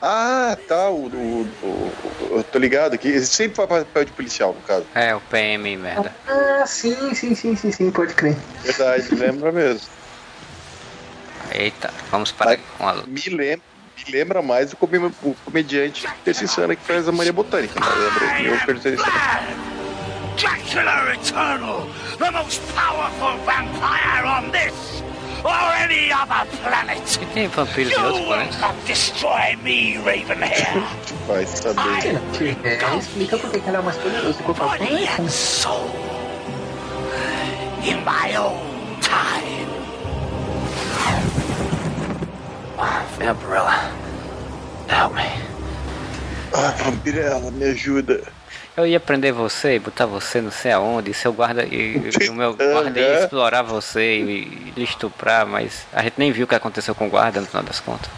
Ah, 0.01 0.57
tá. 0.68 0.89
O, 0.89 1.07
o, 1.07 1.49
o- 1.62 1.66
o- 1.66 2.37
eu 2.39 2.45
tô 2.45 2.59
ligado 2.59 2.95
aqui. 2.95 3.09
Ele 3.09 3.24
sempre 3.26 3.57
faz 3.57 3.68
papel 3.85 4.05
de 4.05 4.12
policial, 4.12 4.55
no 4.55 4.61
caso. 4.62 4.87
É, 4.95 5.14
o 5.14 5.20
PM, 5.20 5.76
merda. 5.76 6.14
Ah, 6.28 6.64
sim, 6.66 7.12
sim, 7.14 7.35
sim, 7.35 7.57
sim, 7.57 7.72
sim, 7.72 7.91
pode 7.91 8.14
crer. 8.14 8.37
Verdade, 8.62 9.12
lembra 9.14 9.51
mesmo. 9.51 9.89
Eita, 11.53 11.93
vamos 12.11 12.31
parar 12.31 12.57
com 12.78 12.87
a 12.87 12.93
luta. 12.93 13.09
Me 13.09 13.20
lembra, 13.28 13.64
me 14.07 14.12
lembra 14.12 14.43
mais 14.43 14.72
o, 14.72 14.76
come- 14.76 15.12
o 15.22 15.35
comediante 15.45 16.07
Insana 16.24 16.76
que 16.76 16.85
faz 16.85 17.09
a 17.09 17.12
Maria 17.12 17.33
Botânica. 17.33 17.81
Né? 17.81 17.87
Lembra? 17.97 18.43
Eu 18.43 18.59
percebi 18.66 18.95
isso. 18.97 19.05
Dracula 20.37 21.12
Eternal, 21.14 21.87
the 22.18 22.31
most 22.31 22.61
powerful 22.74 23.37
vampire 23.45 24.24
on 24.24 24.51
this 24.53 25.03
or 25.45 25.72
any 25.82 26.12
other 26.12 26.47
planet. 26.62 27.18
Tem 27.34 27.49
vampiros 27.49 27.93
em 27.93 27.97
You 27.97 28.03
outros 28.07 28.18
will 28.20 28.26
planetas? 28.28 28.61
not 28.61 28.74
destroy 28.86 29.57
me, 29.62 29.97
Ravenhair. 29.99 30.82
Vai 31.26 31.47
saber. 31.47 32.20
É, 32.64 32.97
explica 32.99 33.38
por 33.38 33.51
que 33.51 33.61
que 33.61 33.68
ela 33.68 33.78
é 33.78 33.80
o 33.80 33.84
mais 33.84 33.97
poderoso 33.99 34.38
de 34.38 34.43
qualquer 34.43 34.64
Body 34.64 34.86
planeta. 34.86 35.22
and 35.22 35.30
soul 35.30 35.91
in 37.84 37.97
my 38.05 38.36
own 38.36 38.99
time. 39.01 39.66
Vampirella, 43.18 43.91
help 44.88 45.14
me. 45.14 45.22
Ah, 46.55 46.74
vampirela, 46.78 47.51
me 47.51 47.64
ajuda. 47.66 48.22
Eu 48.77 48.87
ia 48.87 49.01
prender 49.01 49.33
você 49.33 49.75
e 49.75 49.79
botar 49.79 50.07
você 50.07 50.41
não 50.41 50.51
sei 50.51 50.73
aonde, 50.73 51.11
e 51.11 51.14
seu 51.14 51.33
guarda 51.33 51.64
e, 51.64 52.01
e 52.21 52.29
o 52.29 52.35
meu 52.35 52.55
guarda 52.55 52.99
ia 52.99 53.25
explorar 53.25 53.62
você 53.62 54.16
e, 54.21 54.23
e 54.68 54.73
lhe 54.77 54.85
estuprar, 54.85 55.47
mas 55.47 55.83
a 55.93 56.03
gente 56.03 56.14
nem 56.18 56.33
viu 56.33 56.45
o 56.45 56.49
que 56.49 56.55
aconteceu 56.55 56.95
com 56.95 57.07
o 57.07 57.11
guarda 57.11 57.41
no 57.41 57.47
final 57.47 57.62
das 57.62 57.81
contas. 57.81 58.09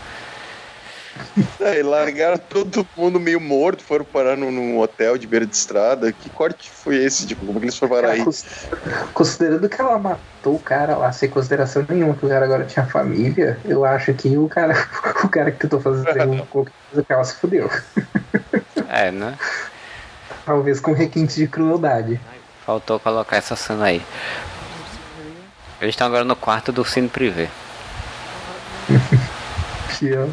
Aí 1.61 1.83
largaram 1.83 2.39
todo 2.39 2.87
mundo 2.97 3.19
meio 3.21 3.41
morto, 3.41 3.83
foram 3.83 4.05
parar 4.05 4.37
num, 4.37 4.51
num 4.51 4.79
hotel 4.79 5.17
de 5.19 5.27
beira 5.27 5.47
de 5.47 5.55
estrada. 5.55 6.13
Que 6.13 6.29
corte 6.31 6.71
foi 6.71 6.97
esse? 6.97 7.27
Tipo, 7.27 7.47
como 7.47 7.59
que 7.59 7.67
eles 7.67 7.79
foram 7.79 7.95
parar 7.95 8.11
aí? 8.13 8.25
Cons- 8.25 8.45
Considerando 9.15 9.69
que 9.69 9.81
ela 9.81 9.99
matou 9.99 10.55
o 10.55 10.59
cara 10.59 10.97
lá 10.97 11.13
sem 11.13 11.29
consideração 11.29 11.85
nenhuma, 11.89 12.15
que 12.15 12.25
o 12.25 12.29
cara 12.29 12.45
agora 12.45 12.65
tinha 12.65 12.87
família, 12.87 13.59
eu 13.65 13.85
acho 13.85 14.13
que 14.15 14.37
o 14.37 14.49
cara, 14.49 14.75
o 15.25 15.29
cara 15.29 15.51
que 15.53 15.59
tentou 15.59 15.81
fazer 15.81 16.05
qualquer 16.51 16.73
coisa 16.91 17.05
com 17.05 17.13
ela 17.15 17.25
se 17.25 17.37
fudeu. 17.37 17.71
É, 18.89 19.11
né? 19.11 19.37
Talvez 20.45 20.80
com 20.80 20.93
requinte 20.93 21.36
de 21.36 21.47
crueldade. 21.47 22.20
Faltou 22.64 22.99
colocar 22.99 23.36
essa 23.36 23.57
cena 23.57 23.86
aí. 23.86 24.03
Eles 25.80 25.95
estão 25.95 26.07
agora 26.07 26.24
no 26.24 26.36
quarto 26.36 26.70
do 26.72 26.84
Cine 26.84 27.09
Privé. 27.09 27.49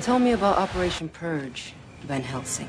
Tell 0.03 0.19
me 0.19 0.33
about 0.33 0.59
Operation 0.59 1.07
Purge, 1.07 1.75
Van 2.07 2.21
Helsing. 2.21 2.67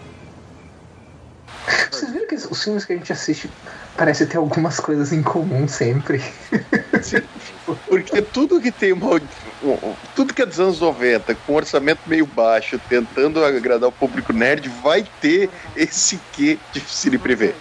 Vocês 1.91 2.13
viram 2.13 2.27
que 2.27 2.35
os 2.35 2.63
filmes 2.63 2.85
que 2.85 2.93
a 2.93 2.97
gente 2.97 3.13
assiste 3.13 3.51
parece 3.97 4.27
ter 4.27 4.39
algumas 4.39 4.81
coisas 4.81 5.13
em 5.13 5.23
comum 5.23 5.69
sempre. 5.69 6.23
Porque 7.87 8.23
tudo 8.23 8.61
que 8.61 8.73
tem 8.73 8.93
uma, 8.93 9.21
tudo 10.17 10.35
que 10.35 10.43
é 10.43 10.47
dos 10.47 10.59
anos 10.59 10.81
90, 10.81 11.35
com 11.35 11.55
orçamento 11.55 12.01
meio 12.07 12.27
baixo, 12.27 12.81
tentando 12.89 13.45
agradar 13.45 13.89
o 13.89 13.93
público 13.93 14.33
nerd, 14.33 14.69
vai 14.83 15.07
ter 15.21 15.51
esse 15.77 16.19
quê 16.33 16.59
de 16.73 16.81
cine 16.81 17.19
privê. 17.19 17.55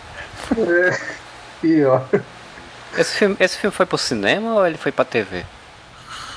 É, 0.57 0.99
pior. 1.61 2.07
Esse 2.97 3.17
filme, 3.17 3.37
esse 3.39 3.57
filme 3.57 3.75
foi 3.75 3.85
pro 3.85 3.97
cinema 3.97 4.55
ou 4.55 4.65
ele 4.65 4.77
foi 4.77 4.91
pra 4.91 5.05
TV? 5.05 5.45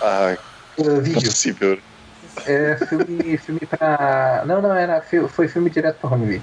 Ah, 0.02 0.36
Uh, 0.78 1.00
vídeo. 1.00 1.22
possível. 1.22 1.78
É 2.46 2.76
filme, 2.88 3.36
filme 3.36 3.60
pra. 3.60 4.42
Não, 4.46 4.62
não, 4.62 4.74
era, 4.74 5.02
foi 5.28 5.48
filme 5.48 5.68
direto 5.68 5.98
pra 6.00 6.10
home 6.10 6.26
video. 6.26 6.42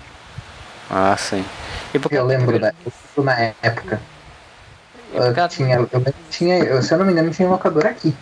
Ah, 0.90 1.16
sim. 1.18 1.46
E 1.94 2.00
Eu 2.16 2.26
lembro 2.26 2.60
da 2.60 2.74
eu 3.16 3.24
na 3.24 3.54
época. 3.62 4.00
Uh, 5.14 5.48
tinha, 5.48 5.76
eu 5.78 6.14
tinha, 6.30 6.60
eu, 6.60 6.82
se 6.84 6.94
eu 6.94 6.98
não 7.00 7.06
me 7.06 7.12
engano, 7.12 7.32
tinha 7.32 7.48
um 7.48 7.52
locador 7.52 7.86
aqui. 7.86 8.16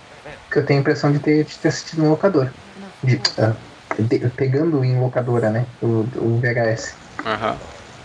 Que 0.52 0.60
eu 0.60 0.66
tenho 0.66 0.80
a 0.80 0.82
impressão 0.82 1.12
de 1.12 1.20
ter, 1.20 1.44
de 1.44 1.58
ter 1.58 1.68
assistido 1.68 2.04
um 2.04 2.10
locador. 2.10 2.50
De, 3.04 3.22
ah, 3.38 3.54
de- 4.00 4.20
pegando 4.30 4.84
em 4.84 5.00
locadora, 5.00 5.50
né? 5.50 5.66
O, 5.82 6.08
o 6.16 6.40
VHS. 6.42 6.96
Aham. 7.26 7.58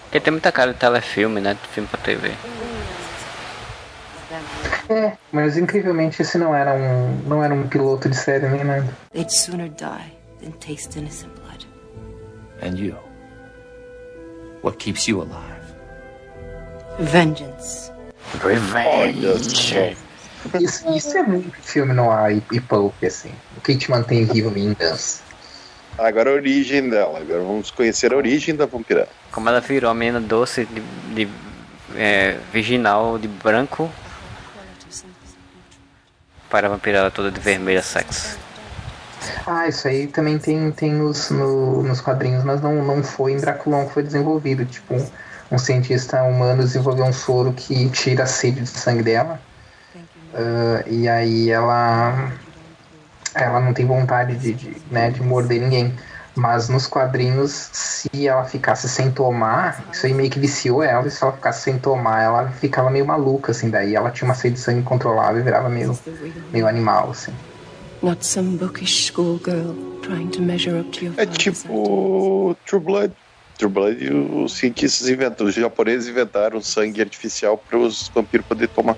Porque 0.04 0.20
tem 0.20 0.32
muita 0.32 0.50
cara 0.52 0.72
de 0.72 0.78
telefilme, 0.78 1.40
né? 1.40 1.54
De 1.54 1.68
filme 1.68 1.88
pra 1.88 2.00
TV. 2.00 2.32
É, 4.88 5.12
mas 5.30 5.56
incrivelmente 5.56 6.20
esse 6.22 6.36
não 6.36 6.54
era 6.54 6.74
um. 6.74 7.16
não 7.26 7.42
era 7.42 7.54
um 7.54 7.66
piloto 7.66 8.08
de 8.08 8.16
série 8.16 8.48
nem 8.48 8.64
nada. 8.64 8.86
They'd 9.12 9.32
sooner 9.32 9.68
die 9.68 10.12
than 10.42 10.50
taste 10.52 10.98
innocent 10.98 11.30
blood. 11.40 11.66
And 12.62 12.78
you? 12.78 12.96
What 14.62 14.78
keeps 14.78 15.08
you 15.08 15.22
alive? 15.22 15.62
Vengeance. 16.98 17.90
Revenge. 18.40 19.96
Isso, 20.60 20.88
isso 20.96 21.16
é 21.16 21.22
muito 21.22 21.52
filme 21.60 21.92
no 21.92 22.10
ar 22.10 22.32
e, 22.32 22.42
e 22.52 22.60
pulp, 22.60 22.94
assim. 23.04 23.32
O 23.56 23.60
que 23.60 23.76
te 23.76 23.90
mantém 23.90 24.24
vivo, 24.24 24.50
vingança. 24.50 25.22
Agora 25.98 26.30
a 26.30 26.34
origem 26.34 26.88
dela. 26.88 27.18
Agora 27.18 27.40
vamos 27.40 27.70
conhecer 27.70 28.12
a 28.12 28.16
origem 28.16 28.54
da 28.54 28.66
vampira. 28.66 29.08
Como 29.30 29.48
ela 29.48 29.60
virou 29.60 29.90
a 29.90 29.94
menina 29.94 30.20
doce 30.20 30.64
de, 30.64 30.80
de 31.14 31.28
é, 31.96 32.38
virginal 32.52 33.18
de 33.18 33.28
branco 33.28 33.90
para 36.48 36.66
a 36.66 36.70
vampirela 36.70 37.10
toda 37.10 37.30
de 37.30 37.40
vermelha 37.40 37.82
sexo. 37.82 38.38
Ah, 39.46 39.68
isso 39.68 39.86
aí 39.88 40.08
também 40.08 40.38
tem, 40.38 40.72
tem 40.72 40.92
nos, 40.94 41.30
no- 41.30 41.82
nos 41.82 42.00
quadrinhos, 42.00 42.44
mas 42.44 42.60
não, 42.60 42.84
não 42.84 43.02
foi 43.04 43.32
em 43.32 43.40
Draculão 43.40 43.86
que 43.86 43.92
foi 43.94 44.02
desenvolvido. 44.02 44.66
Tipo, 44.66 44.94
um, 45.50 45.58
cientista 45.58 46.22
humano 46.24 46.62
desenvolveu 46.62 47.04
um 47.04 47.12
soro 47.12 47.54
que 47.54 47.90
tira 47.90 48.24
a 48.24 48.26
sede 48.26 48.62
de 48.62 48.68
sangue 48.68 49.02
dela. 49.02 49.46
Ah, 50.32 50.84
e 50.86 51.08
aí 51.08 51.50
ela 51.50 52.38
ela 53.34 53.60
não 53.60 53.72
tem 53.74 53.86
vontade 53.86 54.36
de, 54.36 54.54
de, 54.54 54.86
né, 54.90 55.10
de 55.10 55.22
morder 55.22 55.60
ninguém. 55.60 55.96
Mas 56.34 56.68
nos 56.68 56.86
quadrinhos, 56.86 57.52
se 57.72 58.08
ela 58.26 58.44
ficasse 58.44 58.88
sem 58.88 59.12
tomar, 59.12 59.88
isso 59.92 60.06
aí 60.06 60.14
meio 60.14 60.30
que 60.30 60.38
viciou 60.40 60.82
ela, 60.82 61.06
e 61.06 61.10
se 61.10 61.22
ela 61.22 61.32
ficasse 61.34 61.62
sem 61.62 61.78
tomar, 61.78 62.22
ela 62.22 62.52
ficava 62.52 62.90
meio 62.90 63.06
maluca, 63.06 63.52
assim, 63.52 63.70
daí 63.70 63.94
ela 63.94 64.10
tinha 64.10 64.28
uma 64.28 64.34
sede 64.34 64.54
de 64.56 64.60
sangue 64.60 64.80
incontrolável 64.80 65.40
e 65.40 65.44
virava 65.44 65.68
meio, 65.68 66.02
meio 66.52 66.66
animal, 66.66 67.10
assim. 67.10 67.38
Not 68.02 68.24
some 68.26 68.56
bookish 68.56 69.04
schoolgirl 69.06 69.74
trying 70.02 70.30
to 70.32 70.42
measure 70.42 70.76
up 70.80 70.90
to 70.90 71.04
your 71.04 71.14
É 71.16 71.24
tipo 71.24 72.56
True 72.66 72.80
Blood. 72.80 73.12
True 73.58 73.70
Blood, 73.70 74.12
os 74.12 74.54
cientistas 74.54 75.08
inventam, 75.08 75.46
os 75.46 75.54
japoneses 75.54 76.08
inventaram 76.08 76.60
sangue 76.60 77.00
artificial 77.00 77.56
para 77.56 77.78
os 77.78 78.08
vampiros 78.08 78.44
poderem 78.44 78.74
tomar. 78.74 78.96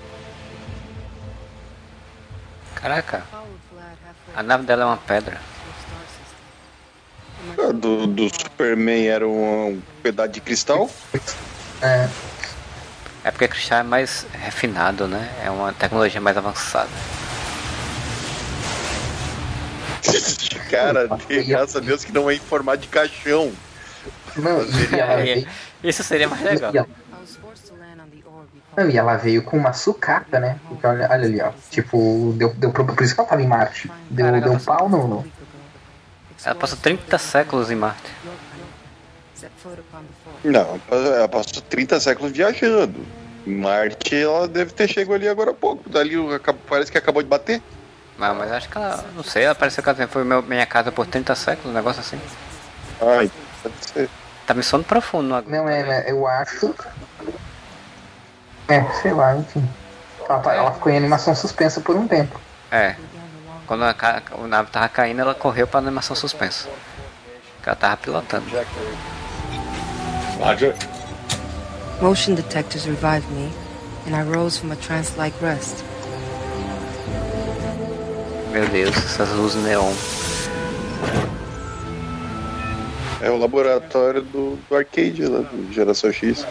Caraca. 2.73 3.23
A 4.35 4.41
nave 4.41 4.65
dela 4.65 4.83
é 4.83 4.85
uma 4.85 4.97
pedra. 4.97 5.39
A 7.59 7.71
Do, 7.71 8.07
do 8.07 8.27
Superman 8.29 9.07
era 9.07 9.27
um 9.27 9.81
pedaço 10.01 10.29
de 10.29 10.41
cristal. 10.41 10.89
É, 11.81 12.09
É 13.23 13.31
porque 13.31 13.47
cristal 13.47 13.79
é 13.79 13.83
mais 13.83 14.25
refinado, 14.33 15.07
né? 15.07 15.31
É 15.43 15.51
uma 15.51 15.71
tecnologia 15.73 16.19
mais 16.19 16.37
avançada. 16.37 16.89
Cara, 20.69 21.07
graças 21.47 21.75
a 21.75 21.79
Deus 21.79 22.03
que 22.03 22.11
não 22.11 22.29
é 22.29 22.35
em 22.35 22.39
formato 22.39 22.79
de 22.79 22.87
caixão. 22.87 23.51
não, 24.35 24.61
ela, 24.97 25.15
veio, 25.17 25.47
Isso 25.83 26.03
seria 26.03 26.27
mais 26.27 26.41
legal. 26.43 26.73
e 26.73 26.77
ela- 26.77 26.87
não, 28.77 28.89
e 28.89 28.97
ela 28.97 29.15
veio 29.15 29.41
com 29.43 29.57
uma 29.57 29.71
sucata, 29.73 30.39
né? 30.39 30.59
Porque 30.67 30.85
olha, 30.85 31.07
olha 31.09 31.25
ali, 31.25 31.41
ó. 31.41 31.51
Tipo, 31.71 32.33
deu, 32.37 32.53
deu 32.55 32.71
pro- 32.71 32.85
por 32.85 33.03
isso 33.03 33.13
que 33.15 33.21
ela 33.21 33.29
tava 33.29 33.41
em 33.41 33.47
Marte. 33.47 33.89
Deu, 34.09 34.25
Caraca, 34.25 34.43
deu 34.43 34.53
um 34.53 34.59
você- 34.59 34.65
pau 34.65 34.89
no. 34.89 35.07
no- 35.07 35.25
Ela 36.43 36.55
passou 36.55 36.77
30 36.77 37.17
séculos 37.17 37.71
em 37.71 37.75
Marte. 37.75 38.11
Não, 40.43 40.79
ela 40.91 41.27
passou 41.29 41.61
30 41.61 41.99
séculos 41.99 42.31
viajando. 42.31 43.05
Marte, 43.45 44.15
ela 44.15 44.47
deve 44.47 44.71
ter 44.73 44.87
chegado 44.87 45.13
ali 45.15 45.27
agora 45.27 45.51
há 45.51 45.53
pouco. 45.53 45.89
Dali 45.89 46.15
parece 46.67 46.91
que 46.91 46.97
acabou 46.97 47.21
de 47.23 47.29
bater. 47.29 47.61
Mas, 48.17 48.37
mas 48.37 48.51
acho 48.51 48.69
que 48.69 48.77
ela. 48.77 49.03
Não 49.15 49.23
sei, 49.23 49.43
ela 49.43 49.55
pareceu 49.55 49.83
que 49.83 49.89
ela 49.89 50.07
foi 50.07 50.23
meu- 50.23 50.41
minha 50.41 50.65
casa 50.65 50.91
por 50.91 51.05
30 51.05 51.35
séculos, 51.35 51.71
um 51.71 51.73
negócio 51.75 51.99
assim. 51.99 52.19
Ai, 53.01 53.29
pode 53.61 53.75
ser. 53.85 54.09
Tá 54.47 54.53
me 54.53 54.63
sono 54.63 54.83
profundo 54.83 55.35
agora. 55.35 55.57
Não, 55.57 55.67
é, 55.67 55.83
né, 55.83 56.03
eu 56.07 56.25
acho. 56.27 56.73
É, 58.67 58.83
sei 59.01 59.11
lá, 59.13 59.35
enfim. 59.35 59.67
Ela, 60.27 60.39
tá- 60.39 60.53
ela 60.53 60.71
ficou 60.71 60.91
em 60.91 60.97
animação 60.97 61.35
suspensa 61.35 61.81
por 61.81 61.95
um 61.95 62.07
tempo. 62.07 62.39
É. 62.71 62.95
Quando 63.67 63.83
a, 63.83 63.95
o 64.37 64.47
nave 64.47 64.69
tava 64.71 64.87
caindo, 64.89 65.21
ela 65.21 65.35
correu 65.35 65.67
pra 65.67 65.79
animação 65.79 66.15
suspensa. 66.15 66.69
Que 67.61 67.69
ela 67.69 67.75
tava 67.75 67.97
pilotando. 67.97 68.45
Roger. 70.39 70.75
Motion 72.01 72.35
detectors 72.35 72.85
revived 72.85 73.27
me, 73.31 73.51
and 74.07 74.15
I 74.15 74.21
rose 74.23 74.59
from 74.59 74.71
a 74.71 74.75
trance-like 74.75 75.35
rest. 75.43 75.83
Meu 78.55 78.65
Deus, 78.69 78.95
essas 78.95 79.29
luzes 79.31 79.61
neon. 79.61 79.93
É 83.19 83.29
o 83.29 83.37
laboratório 83.37 84.21
do, 84.21 84.57
do 84.69 84.75
arcade 84.77 85.25
lá, 85.25 85.39
do 85.39 85.73
Geração 85.73 86.09
X. 86.13 86.47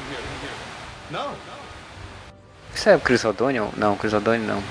Isso 2.75 2.89
é 2.91 2.97
o 2.97 3.01
Chris 3.01 3.25
O'Donnell? 3.25 3.73
Não, 3.75 3.97
Chris 3.97 4.13
O'Donnell 4.13 4.47
não. 4.47 4.63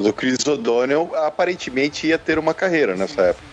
O 0.00 0.12
Chris 0.12 0.46
O'Donnell 0.46 1.10
aparentemente 1.16 2.06
ia 2.06 2.16
ter 2.16 2.38
uma 2.38 2.54
carreira 2.54 2.94
nessa 2.94 3.20
época. 3.20 3.44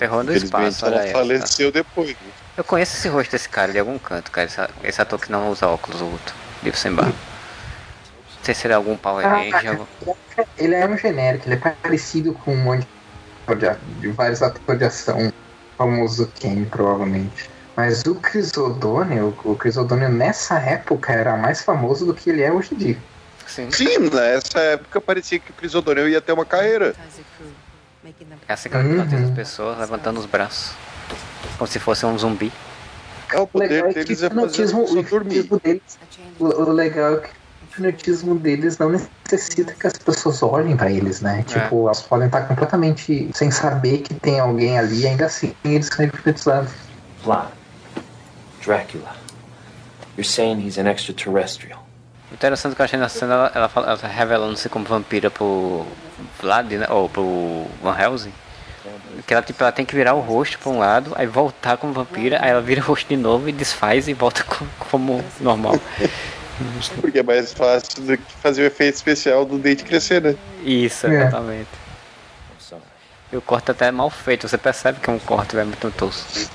Terror 0.00 0.24
do 0.24 0.32
espaço, 0.32 0.84
olha 0.84 0.94
ela 0.94 1.02
aí. 1.04 1.12
faleceu 1.12 1.70
depois. 1.70 2.16
Eu 2.56 2.64
conheço 2.64 2.96
esse 2.96 3.06
rosto 3.06 3.30
desse 3.30 3.48
cara 3.48 3.70
de 3.70 3.78
algum 3.78 4.00
canto, 4.00 4.32
cara. 4.32 4.48
Esse, 4.48 4.60
esse 4.82 5.00
ator 5.00 5.20
que 5.20 5.30
não 5.30 5.48
usa 5.48 5.68
óculos, 5.68 6.00
o 6.00 6.06
outro. 6.06 6.34
Livro 6.64 6.76
sem 6.76 6.92
barba. 6.92 7.35
Não 8.46 8.54
sei 8.54 8.54
se 8.54 8.66
ele 8.68 8.74
é 8.74 8.76
algum 8.76 8.96
Power 8.96 9.26
Ah, 9.26 9.38
Ranger. 9.38 9.80
Ele 10.56 10.74
é 10.76 10.86
um 10.86 10.96
genérico, 10.96 11.48
ele 11.48 11.56
é 11.56 11.58
parecido 11.58 12.32
com 12.32 12.52
um 12.54 12.56
monte 12.56 12.86
de, 13.48 14.00
de 14.00 14.08
vários 14.12 14.40
atores 14.40 14.78
de 14.78 14.84
ação, 14.84 15.32
famoso 15.76 16.30
Ken, 16.38 16.64
provavelmente. 16.66 17.50
Mas 17.76 18.04
o 18.04 18.14
Chris 18.14 18.56
O'Donnell, 18.56 19.36
o 19.44 19.56
Chris 19.56 19.76
O'Donnell 19.76 20.10
nessa 20.10 20.60
época 20.60 21.12
era 21.12 21.36
mais 21.36 21.62
famoso 21.62 22.06
do 22.06 22.14
que 22.14 22.30
ele 22.30 22.40
é 22.40 22.52
hoje 22.52 22.72
em 22.72 22.78
dia. 22.78 22.98
Sim. 23.48 23.68
Sim, 23.72 23.98
nessa 24.10 24.60
época 24.60 25.00
parecia 25.00 25.40
que 25.40 25.50
o 25.50 25.54
Chris 25.54 25.74
O'Donnell 25.74 26.08
ia 26.08 26.20
ter 26.20 26.30
uma 26.30 26.44
carreira. 26.44 26.94
É 28.46 28.52
assim 28.52 28.68
que 28.68 28.78
pilota 28.78 29.16
as 29.16 29.30
pessoas 29.30 29.76
levantando 29.76 30.20
os 30.20 30.26
braços. 30.26 30.72
Como 31.58 31.66
se 31.66 31.80
fosse 31.80 32.06
um 32.06 32.16
zumbi. 32.16 32.52
É, 33.32 33.40
o 33.40 33.48
O 33.52 33.58
legal 33.58 33.88
poder 33.88 33.90
é 33.90 33.92
que 33.92 34.04
deles 34.04 34.22
o 34.22 34.26
é 34.26 34.30
fazer 34.30 34.64
o 34.66 35.02
dormir. 35.02 35.38
hipnotismo 35.38 35.60
deles, 35.64 35.98
o, 36.38 36.44
o 36.44 36.72
legal 36.72 37.14
é 37.14 37.18
que 37.18 37.28
o 37.28 37.45
hipnotismo 37.76 38.34
deles 38.38 38.78
não 38.78 38.90
necessita 38.90 39.72
que 39.74 39.86
as 39.86 39.92
pessoas 39.94 40.42
olhem 40.42 40.76
pra 40.76 40.90
eles, 40.90 41.20
né? 41.20 41.44
Tipo, 41.46 41.86
elas 41.86 42.02
podem 42.02 42.26
estar 42.26 42.42
completamente 42.42 43.30
sem 43.34 43.50
saber 43.50 43.98
que 43.98 44.14
tem 44.14 44.40
alguém 44.40 44.78
ali, 44.78 45.06
ainda 45.06 45.26
assim 45.26 45.54
eles 45.64 45.86
são 45.88 46.04
hipnotizados. 46.04 46.72
Vlad. 47.22 47.48
Dracula. 48.64 49.14
You're 50.16 50.24
saying 50.28 50.60
he's 50.66 50.78
an 50.78 50.88
extraterrestrial. 50.90 51.84
Interessante 52.32 52.74
que 52.74 52.80
eu 52.80 52.84
achei 52.84 52.98
na 52.98 53.08
cena 53.08 53.34
ela, 53.34 53.52
ela, 53.54 53.68
fala- 53.68 53.86
ela 53.92 54.08
revelando-se 54.08 54.68
como 54.68 54.84
vampira 54.84 55.30
pro 55.30 55.86
Vlad, 56.40 56.72
né? 56.72 56.86
Ou 56.88 57.08
pro 57.08 57.66
Van 57.82 57.96
Helsing. 57.96 58.32
Que 59.26 59.32
ela, 59.34 59.42
tipo, 59.42 59.62
ela 59.62 59.72
tem 59.72 59.84
que 59.84 59.94
virar 59.94 60.14
o 60.14 60.20
rosto 60.20 60.58
pra 60.58 60.70
um 60.70 60.78
lado, 60.78 61.12
aí 61.16 61.26
voltar 61.26 61.76
como 61.76 61.92
vampira, 61.92 62.38
aí 62.42 62.50
ela 62.50 62.60
vira 62.60 62.80
o 62.80 62.84
rosto 62.84 63.08
de 63.08 63.16
novo 63.16 63.48
e 63.48 63.52
desfaz 63.52 64.08
e 64.08 64.12
volta 64.14 64.42
co- 64.44 64.66
como 64.90 65.24
normal. 65.40 65.74
Porque 67.00 67.18
é 67.18 67.22
mais 67.22 67.52
fácil 67.52 68.02
do 68.02 68.16
que 68.16 68.32
fazer 68.34 68.62
o 68.62 68.66
efeito 68.66 68.94
especial 68.94 69.44
do 69.44 69.58
dente 69.58 69.84
crescer, 69.84 70.22
né? 70.22 70.34
Isso, 70.64 71.06
É. 71.06 71.22
exatamente. 71.22 71.68
E 73.32 73.36
o 73.36 73.42
corte 73.42 73.72
até 73.72 73.86
é 73.86 73.90
mal 73.90 74.08
feito, 74.08 74.48
você 74.48 74.56
percebe 74.56 75.00
que 75.00 75.10
é 75.10 75.12
um 75.12 75.18
corte 75.18 75.58
é 75.58 75.64
muito 75.64 75.90
tosco. 75.90 76.48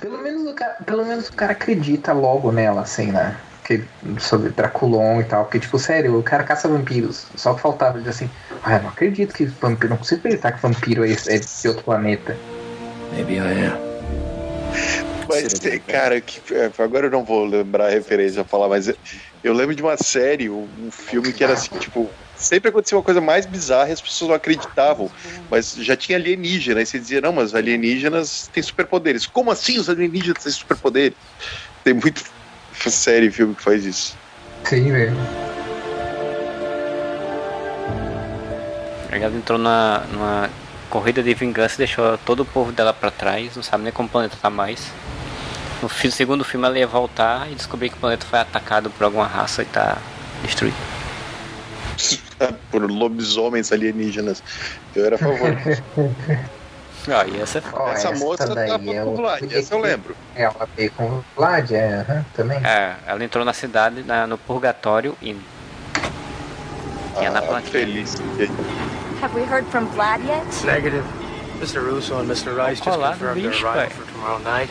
Pelo 0.00 0.18
menos, 0.18 0.50
o 0.50 0.54
cara, 0.54 0.74
pelo 0.84 1.04
menos 1.04 1.28
o 1.28 1.32
cara 1.34 1.52
acredita 1.52 2.12
logo 2.12 2.50
nela, 2.50 2.80
assim, 2.80 3.12
né? 3.12 3.36
Que, 3.62 3.84
sobre 4.18 4.50
Draculon 4.50 5.20
e 5.20 5.24
tal. 5.24 5.44
Porque, 5.44 5.60
tipo, 5.60 5.78
sério, 5.78 6.18
o 6.18 6.22
cara 6.22 6.44
caça 6.44 6.66
vampiros. 6.66 7.26
Só 7.36 7.52
que 7.52 7.60
faltava 7.60 7.98
ele 7.98 8.08
assim. 8.08 8.30
Ah, 8.64 8.76
eu 8.76 8.82
não 8.84 8.88
acredito 8.88 9.34
que 9.34 9.44
vampiro. 9.44 9.90
Não 9.90 9.98
consigo 9.98 10.20
acreditar 10.20 10.52
que 10.52 10.62
vampiro 10.62 11.04
é, 11.04 11.12
é 11.12 11.38
de 11.38 11.68
outro 11.68 11.84
planeta. 11.84 12.36
Maybe 13.12 13.34
I 13.34 13.66
am. 13.66 13.85
Mas, 15.28 15.52
tem- 15.58 15.80
cara, 15.80 16.20
que, 16.20 16.54
é, 16.54 16.70
agora 16.78 17.06
eu 17.06 17.10
não 17.10 17.24
vou 17.24 17.44
lembrar 17.44 17.86
a 17.86 17.90
referência 17.90 18.44
pra 18.44 18.50
falar, 18.50 18.68
mas 18.68 18.92
eu, 19.42 19.52
lembro 19.52 19.74
de 19.74 19.82
uma 19.82 19.96
série, 19.96 20.48
um, 20.48 20.68
um 20.78 20.90
filme 20.90 21.32
que 21.32 21.42
era 21.42 21.54
assim, 21.54 21.76
tipo, 21.78 22.10
sempre 22.36 22.70
acontecia 22.70 22.96
uma 22.96 23.02
coisa 23.04 23.20
mais 23.20 23.46
bizarra 23.46 23.90
e 23.90 23.92
as 23.92 24.00
pessoas 24.00 24.28
não 24.28 24.36
acreditavam, 24.36 25.10
mas 25.50 25.72
já 25.72 25.96
tinha 25.96 26.16
alienígena, 26.16 26.80
aí 26.80 26.86
você 26.86 26.98
dizia, 26.98 27.20
não, 27.20 27.32
mas 27.32 27.54
alienígenas 27.54 28.48
têm 28.52 28.62
superpoderes. 28.62 29.26
Como 29.26 29.50
assim 29.50 29.78
os 29.78 29.88
alienígenas 29.88 30.42
têm 30.42 30.52
superpoderes? 30.52 31.16
Tem 31.82 31.94
muito 31.94 32.22
série 32.88 33.26
e 33.26 33.30
filme 33.30 33.54
que 33.54 33.62
faz 33.62 33.84
isso. 33.84 34.16
Sim, 34.64 34.92
velho. 34.92 35.16
Aí 39.10 39.22
ela 39.22 39.36
entrou 39.36 39.58
na, 39.58 40.00
numa 40.12 40.50
corrida 40.90 41.22
de 41.22 41.34
vingança 41.34 41.74
e 41.74 41.78
deixou 41.78 42.18
todo 42.18 42.40
o 42.40 42.44
povo 42.46 42.72
dela 42.72 42.92
pra 42.92 43.10
trás, 43.10 43.56
não 43.56 43.62
sabe 43.62 43.84
nem 43.84 43.92
como 43.92 44.08
o 44.08 44.12
planeta 44.12 44.36
tá 44.40 44.50
mais. 44.50 44.92
No 45.82 45.88
segundo 46.10 46.42
filme 46.44 46.66
ela 46.66 46.78
ia 46.78 46.86
voltar 46.86 47.50
e 47.50 47.54
descobrir 47.54 47.90
que 47.90 47.96
o 47.96 47.98
planeta 47.98 48.24
foi 48.26 48.38
atacado 48.38 48.90
por 48.90 49.04
alguma 49.04 49.26
raça 49.26 49.62
e 49.62 49.66
tá 49.66 49.98
destruído. 50.42 50.76
Por 52.70 52.82
lobisomens 52.90 53.72
alienígenas. 53.72 54.42
Eu 54.94 55.06
era 55.06 55.16
a 55.16 55.18
favor. 55.18 55.56
Ah, 57.08 57.24
e 57.24 57.40
essa, 57.40 57.62
Ó, 57.72 57.88
essa 57.92 58.10
moça 58.10 58.52
daí 58.52 58.68
tava 58.68 58.82
é 58.90 59.00
com 59.00 59.12
o 59.12 59.16
Vlad, 59.16 59.52
essa 59.52 59.74
eu 59.76 59.78
lembro. 59.78 60.16
Ela 60.34 60.68
veio 60.76 60.90
com 60.90 61.04
o 61.04 61.24
Vlad, 61.36 61.70
é, 61.70 62.00
aham, 62.00 62.24
também. 62.34 62.58
É, 62.66 62.96
ela 63.06 63.22
entrou 63.22 63.44
na 63.44 63.52
cidade, 63.52 64.02
na- 64.02 64.26
no 64.26 64.36
purgatório 64.36 65.16
e. 65.22 65.36
Tinha 67.16 67.30
na 67.30 67.38
Ah, 67.38 67.42
plaquinha. 67.42 67.70
feliz. 67.70 68.16
Have 69.22 69.36
we 69.38 69.44
heard 69.44 69.64
from 69.70 69.86
Vlad 69.94 70.20
yet? 70.26 70.44
Negative. 70.64 71.04
Mr. 71.60 71.78
Russo 71.80 72.18
and 72.18 72.24
Mr. 72.26 72.56
Rice 72.56 72.80
just 72.84 72.98
confirmed 72.98 73.40
their 73.40 73.52
arrival 73.64 73.90
for 73.90 74.04
tomorrow 74.12 74.38
night. 74.40 74.68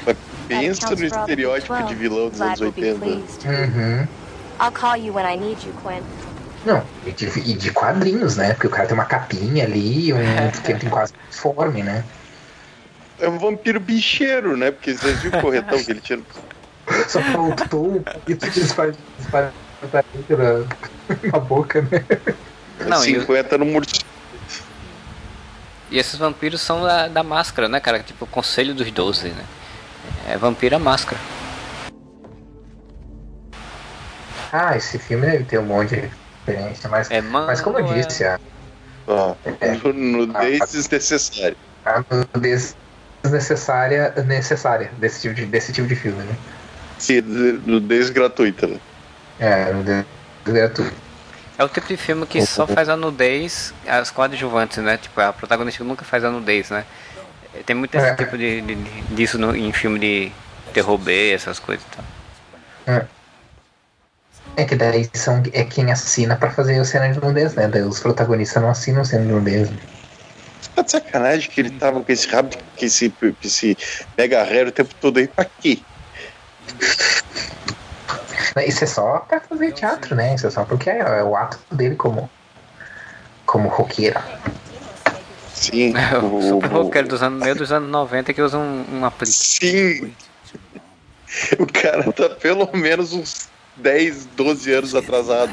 Mas 0.49 0.59
pensa 0.79 0.89
no 0.95 1.05
estereótipo 1.05 1.83
de 1.83 1.95
vilão 1.95 2.29
dos 2.29 2.41
anos 2.41 2.59
Vlad 2.59 2.61
will 2.61 2.71
be 2.71 2.91
80. 2.91 2.99
pleased. 2.99 3.45
Uhum. 3.45 4.07
I'll 4.61 4.71
call 4.71 4.95
you 4.97 5.13
when 5.13 5.25
I 5.25 5.35
need 5.37 5.57
you, 5.65 5.73
Quinn. 5.81 6.01
Não, 6.65 6.83
e 7.05 7.11
de, 7.11 7.25
e 7.39 7.53
de 7.53 7.71
quadrinhos, 7.71 8.37
né? 8.37 8.53
Porque 8.53 8.67
o 8.67 8.69
cara 8.69 8.87
tem 8.87 8.93
uma 8.95 9.05
capinha 9.05 9.65
ali, 9.65 10.11
um 10.13 10.17
que 10.63 10.71
ele 10.71 10.79
tem 10.79 10.89
quase 10.89 11.13
uniforme, 11.25 11.83
né? 11.83 12.03
É 13.19 13.29
um 13.29 13.37
vampiro 13.37 13.79
bicheiro, 13.79 14.57
né? 14.57 14.71
Porque 14.71 14.93
vocês 14.95 15.19
viram 15.21 15.39
o 15.39 15.41
corretão 15.41 15.83
que 15.83 15.91
ele 15.91 16.01
tinha. 16.01 16.19
Só 17.07 17.19
faltou 17.21 17.97
um 17.97 18.03
palito 18.03 18.49
de 18.49 18.59
espada 18.59 18.95
na, 19.91 21.31
na 21.31 21.39
boca, 21.39 21.81
né? 21.83 22.03
Não, 22.87 23.03
e 23.05 23.17
o- 23.17 23.21
50 23.21 23.57
no 23.57 23.65
morcego. 23.65 24.03
E 25.91 25.97
esses 25.99 26.17
vampiros 26.17 26.61
são 26.61 26.81
da, 26.83 27.07
da 27.07 27.23
máscara, 27.23 27.69
né, 27.69 27.79
cara? 27.79 27.99
Tipo 27.99 28.25
o 28.25 28.27
conselho 28.27 28.73
dos 28.73 28.89
doze, 28.91 29.29
né? 29.29 29.43
É 30.27 30.37
vampiro 30.37 30.75
a 30.75 30.79
máscara. 30.79 31.19
Ah, 34.51 34.75
esse 34.77 34.97
filme 34.97 35.25
deve 35.25 35.43
ter 35.43 35.59
um 35.59 35.65
monte 35.65 35.89
de 35.95 36.09
referência, 36.45 36.89
mas, 36.89 37.11
É, 37.11 37.21
mano, 37.21 37.47
mas 37.47 37.61
como 37.61 37.77
eu 37.79 37.85
é. 37.85 38.01
disse, 38.03 38.23
a, 38.23 38.39
Ó, 39.07 39.35
É. 39.61 39.71
no- 39.75 39.93
nudez 39.93 40.59
desnecessária. 40.71 41.55
a 41.85 42.03
nudez 42.33 42.75
necessária, 43.23 44.13
necessária 44.25 44.91
desse 44.97 45.21
tipo 45.21 45.33
de, 45.35 45.45
desse 45.45 45.71
tipo 45.73 45.87
de 45.87 45.95
filme, 45.95 46.23
né? 46.23 46.35
Sim, 46.97 47.21
nudez 47.65 48.09
gratuita, 48.09 48.65
né? 48.67 48.79
É, 49.39 49.71
nudez 49.73 50.05
gratuito. 50.45 50.93
É 51.57 51.63
o 51.63 51.69
tipo 51.69 51.87
de 51.87 51.97
filme 51.97 52.25
que 52.25 52.45
só 52.45 52.65
faz 52.67 52.89
a 52.89 52.97
nudez 52.97 53.73
as 53.87 54.09
coadjuvantes, 54.11 54.77
né? 54.79 54.97
Tipo, 54.97 55.21
a 55.21 55.31
protagonista 55.31 55.83
nunca 55.83 56.03
faz 56.03 56.23
a 56.23 56.29
nudez, 56.31 56.69
né? 56.69 56.83
Tem 57.63 57.75
muito 57.75 57.95
esse 57.95 58.05
É. 58.07 58.15
tipo 58.15 58.37
de, 58.37 58.61
de- 58.61 58.75
disso 59.15 59.37
no- 59.37 59.55
em 59.55 59.71
filme 59.71 59.99
de 59.99 60.31
terror 60.73 60.97
B, 60.97 61.31
essas 61.33 61.59
coisas 61.59 61.85
e 61.85 61.95
tal. 61.95 62.05
É. 62.95 63.05
É 64.57 64.63
que 64.65 64.75
daí 64.75 65.09
são, 65.13 65.43
é 65.53 65.63
quem 65.65 65.91
assina 65.91 66.35
pra 66.35 66.49
fazer 66.49 66.79
a 66.79 66.85
cena 66.85 67.11
de 67.11 67.19
nudez, 67.19 67.53
né? 67.55 67.67
Daí 67.67 67.81
os 67.81 67.99
protagonistas 67.99 68.61
não 68.61 68.69
assinam 68.69 69.03
cena 69.03 69.25
de 69.25 69.31
nudez. 69.31 69.69
né? 69.69 69.77
Tá 70.75 70.81
de 70.81 70.91
sacanagem 70.91 71.49
que 71.49 71.59
ele 71.61 71.71
tava 71.71 72.01
com 72.03 72.11
esse 72.11 72.27
rabo, 72.27 72.49
com 72.55 72.85
esse, 72.85 73.09
com 73.09 73.33
esse 73.43 73.77
mega 74.17 74.43
raro 74.43 74.69
o 74.69 74.71
tempo 74.71 74.93
todo 74.95 75.17
aí. 75.17 75.27
Pra 75.27 75.45
quê? 75.45 75.79
Isso 78.65 78.83
é 78.83 78.87
só 78.87 79.19
pra 79.19 79.39
fazer 79.41 79.73
teatro, 79.73 80.15
né? 80.15 80.35
Isso 80.35 80.47
é 80.47 80.49
só 80.49 80.63
porque 80.63 80.89
é, 80.89 80.99
é 80.99 81.23
o 81.23 81.35
ato 81.35 81.59
dele 81.71 81.95
como, 81.95 82.29
como 83.45 83.67
roqueiro. 83.69 84.19
Sim. 85.55 85.93
o 86.21 86.41
super 86.41 86.69
roqueiro 86.69 87.07
dos 87.07 87.23
anos, 87.23 87.41
meio 87.41 87.55
dos 87.55 87.71
anos 87.71 87.89
90 87.89 88.33
que 88.33 88.41
usa 88.41 88.57
um, 88.57 88.85
um 88.91 89.05
aplique. 89.05 89.33
Sim. 89.33 90.13
O 91.59 91.65
cara 91.65 92.11
tá 92.13 92.29
pelo 92.29 92.69
menos 92.73 93.13
uns 93.13 93.49
10, 93.77 94.25
12 94.37 94.71
anos 94.71 94.95
atrasado. 94.95 95.51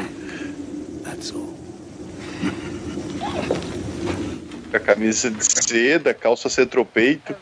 Com 4.70 4.76
a 4.76 4.80
camisa 4.80 5.30
de 5.30 5.44
seda, 5.44 6.14
calça 6.14 6.48
centropeito. 6.48 7.34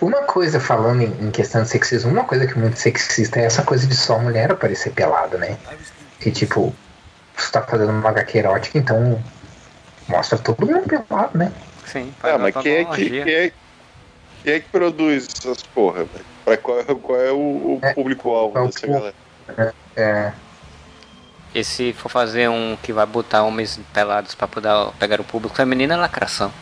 Uma 0.00 0.22
coisa, 0.22 0.58
falando 0.58 1.02
em, 1.02 1.26
em 1.26 1.30
questão 1.30 1.62
de 1.62 1.68
sexismo, 1.68 2.10
uma 2.10 2.24
coisa 2.24 2.46
que 2.46 2.52
é 2.52 2.56
muito 2.56 2.78
sexista 2.78 3.40
é 3.40 3.44
essa 3.44 3.62
coisa 3.62 3.86
de 3.86 3.94
só 3.94 4.16
a 4.16 4.18
mulher 4.18 4.50
aparecer 4.50 4.92
pelada, 4.92 5.38
né? 5.38 5.56
Que 6.20 6.30
tipo, 6.30 6.74
você 7.36 7.50
tá 7.50 7.62
fazendo 7.62 7.90
uma 7.90 8.08
HQ 8.08 8.38
erótica, 8.38 8.78
então 8.78 9.22
mostra 10.08 10.38
todo 10.38 10.66
mundo 10.66 10.82
pelado, 10.86 11.36
né? 11.38 11.52
Sim, 11.86 12.12
Ah, 12.22 12.38
mas 12.38 12.54
quem 12.56 12.72
é 12.76 12.84
que, 12.84 13.10
quem 13.10 13.32
é, 13.34 13.52
quem 14.42 14.52
é 14.54 14.60
que 14.60 14.68
produz 14.68 15.28
essas 15.38 15.62
porra, 15.62 16.04
velho? 16.04 16.24
Pra 16.44 16.56
Qual, 16.56 16.84
qual 16.96 17.20
é 17.20 17.32
o, 17.32 17.76
o 17.76 17.80
público-alvo 17.94 18.58
é 18.58 18.66
dessa 18.66 18.86
galera? 18.86 19.14
É, 19.96 20.32
E 21.54 21.62
se 21.64 21.92
for 21.92 22.08
fazer 22.08 22.48
um 22.48 22.76
que 22.82 22.92
vai 22.92 23.06
botar 23.06 23.42
homens 23.42 23.78
pelados 23.92 24.34
pra 24.34 24.48
poder 24.48 24.70
pegar 24.98 25.20
o 25.20 25.24
público 25.24 25.54
feminino, 25.54 25.92
é 25.92 25.96
lacração. 25.96 26.52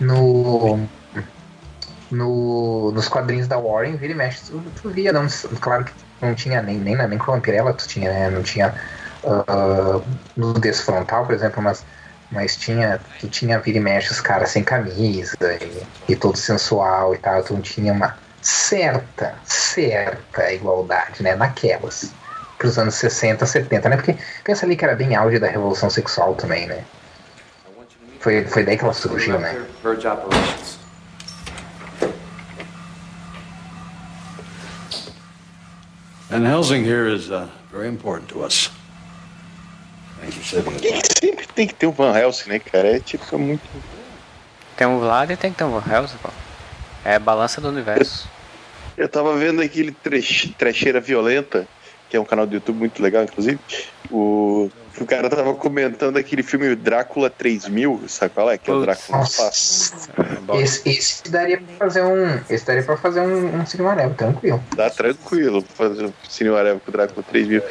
no, 0.00 0.78
no, 2.10 2.90
nos 2.92 3.08
quadrinhos 3.08 3.46
da 3.46 3.56
Warren, 3.58 3.96
vira 3.96 4.12
e 4.12 4.16
mexe, 4.16 4.50
tu, 4.50 4.62
tu 4.82 4.90
via, 4.90 5.12
não, 5.12 5.26
claro 5.60 5.84
que 5.84 5.92
não 6.20 6.34
tinha 6.34 6.60
nem, 6.62 6.76
nem, 6.78 6.96
na- 6.96 7.06
nem 7.06 7.18
com 7.18 7.30
a 7.30 7.34
Vampirella, 7.36 7.72
tu 7.72 7.86
tinha, 7.86 8.10
né, 8.12 8.30
não 8.30 8.42
tinha 8.42 8.74
ah, 9.24 10.00
nudez 10.36 10.80
frontal, 10.80 11.26
por 11.26 11.34
exemplo, 11.34 11.62
mas, 11.62 11.84
mas 12.30 12.56
tinha, 12.56 13.00
tu 13.20 13.28
tinha 13.28 13.58
vira 13.58 13.78
e 13.78 13.80
mexe 13.80 14.10
os 14.12 14.20
caras 14.20 14.50
sem 14.50 14.62
camisa 14.62 15.36
e, 15.60 16.12
e 16.12 16.16
todo 16.16 16.36
sensual 16.36 17.14
e 17.14 17.18
tal, 17.18 17.42
tu 17.42 17.58
tinha 17.60 17.92
uma 17.92 18.16
certa, 18.42 19.34
certa 19.44 20.52
igualdade, 20.52 21.22
né, 21.22 21.36
naquelas, 21.36 22.12
pros 22.58 22.78
anos 22.78 22.94
60, 22.94 23.44
70, 23.44 23.88
né, 23.88 23.96
porque 23.96 24.16
pensa 24.44 24.64
ali 24.64 24.76
que 24.76 24.84
era 24.84 24.94
bem 24.94 25.14
auge 25.14 25.38
da 25.38 25.48
revolução 25.48 25.90
sexual 25.90 26.34
também, 26.34 26.66
né, 26.66 26.84
foi, 28.20 28.44
foi 28.44 28.64
daí 28.64 28.78
que 28.78 28.84
ela 28.84 28.94
surgiu, 28.94 29.38
né. 29.38 29.66
Van 36.30 36.46
Helsing 36.46 36.84
here 36.84 37.08
is 37.08 37.28
uh, 37.28 37.48
very 37.72 37.88
important 37.88 38.28
to 38.28 38.44
us. 38.44 38.70
Sempre 40.32 41.46
tem 41.48 41.66
que 41.66 41.74
ter 41.74 41.86
um 41.86 41.92
Van 41.92 42.16
Helsing, 42.16 42.48
né, 42.50 42.58
cara? 42.58 42.96
É 42.96 43.00
tipo, 43.00 43.24
é 43.34 43.38
muito. 43.38 43.62
Tem 44.76 44.86
um 44.86 44.98
Vlad 44.98 45.30
e 45.30 45.36
tem 45.36 45.50
que 45.52 45.58
ter 45.58 45.64
um 45.64 45.78
Van 45.78 45.92
Helsing, 45.94 46.16
pô. 46.22 46.28
É 47.04 47.14
a 47.16 47.18
balança 47.18 47.60
do 47.60 47.68
universo. 47.68 48.28
Eu 48.96 49.08
tava 49.08 49.36
vendo 49.36 49.62
aquele 49.62 49.92
treche- 49.92 50.54
trecheira 50.58 51.00
violenta, 51.00 51.66
que 52.08 52.16
é 52.16 52.20
um 52.20 52.24
canal 52.24 52.46
do 52.46 52.54
YouTube 52.54 52.78
muito 52.78 53.02
legal, 53.02 53.24
inclusive. 53.24 53.58
O, 54.10 54.70
o 54.98 55.06
cara 55.06 55.28
tava 55.30 55.54
comentando 55.54 56.16
aquele 56.16 56.42
filme 56.42 56.74
Drácula 56.74 57.28
3000, 57.30 58.02
sabe 58.08 58.34
qual 58.34 58.50
é? 58.50 58.58
Que 58.58 58.70
é 58.70 58.74
o 58.74 58.80
Drácula 58.80 59.18
no 59.18 59.24
espaço. 59.24 59.94
Esse, 60.54 60.88
esse 60.88 61.22
daria 61.30 61.58
pra 61.60 61.76
fazer 61.76 62.02
um. 62.02 62.40
Esse 62.48 62.66
daria 62.66 62.82
pra 62.82 62.96
fazer 62.96 63.20
um, 63.20 63.60
um 63.60 63.66
Sigma 63.66 63.92
Amarelo, 63.92 64.14
tranquilo. 64.14 64.62
Dá 64.74 64.90
tranquilo 64.90 65.64
fazer 65.74 66.04
o 66.06 66.14
Cine 66.28 66.50
Areva 66.50 66.80
com 66.80 66.88
o 66.90 66.92
Drácula 66.92 67.24
3000. 67.30 67.62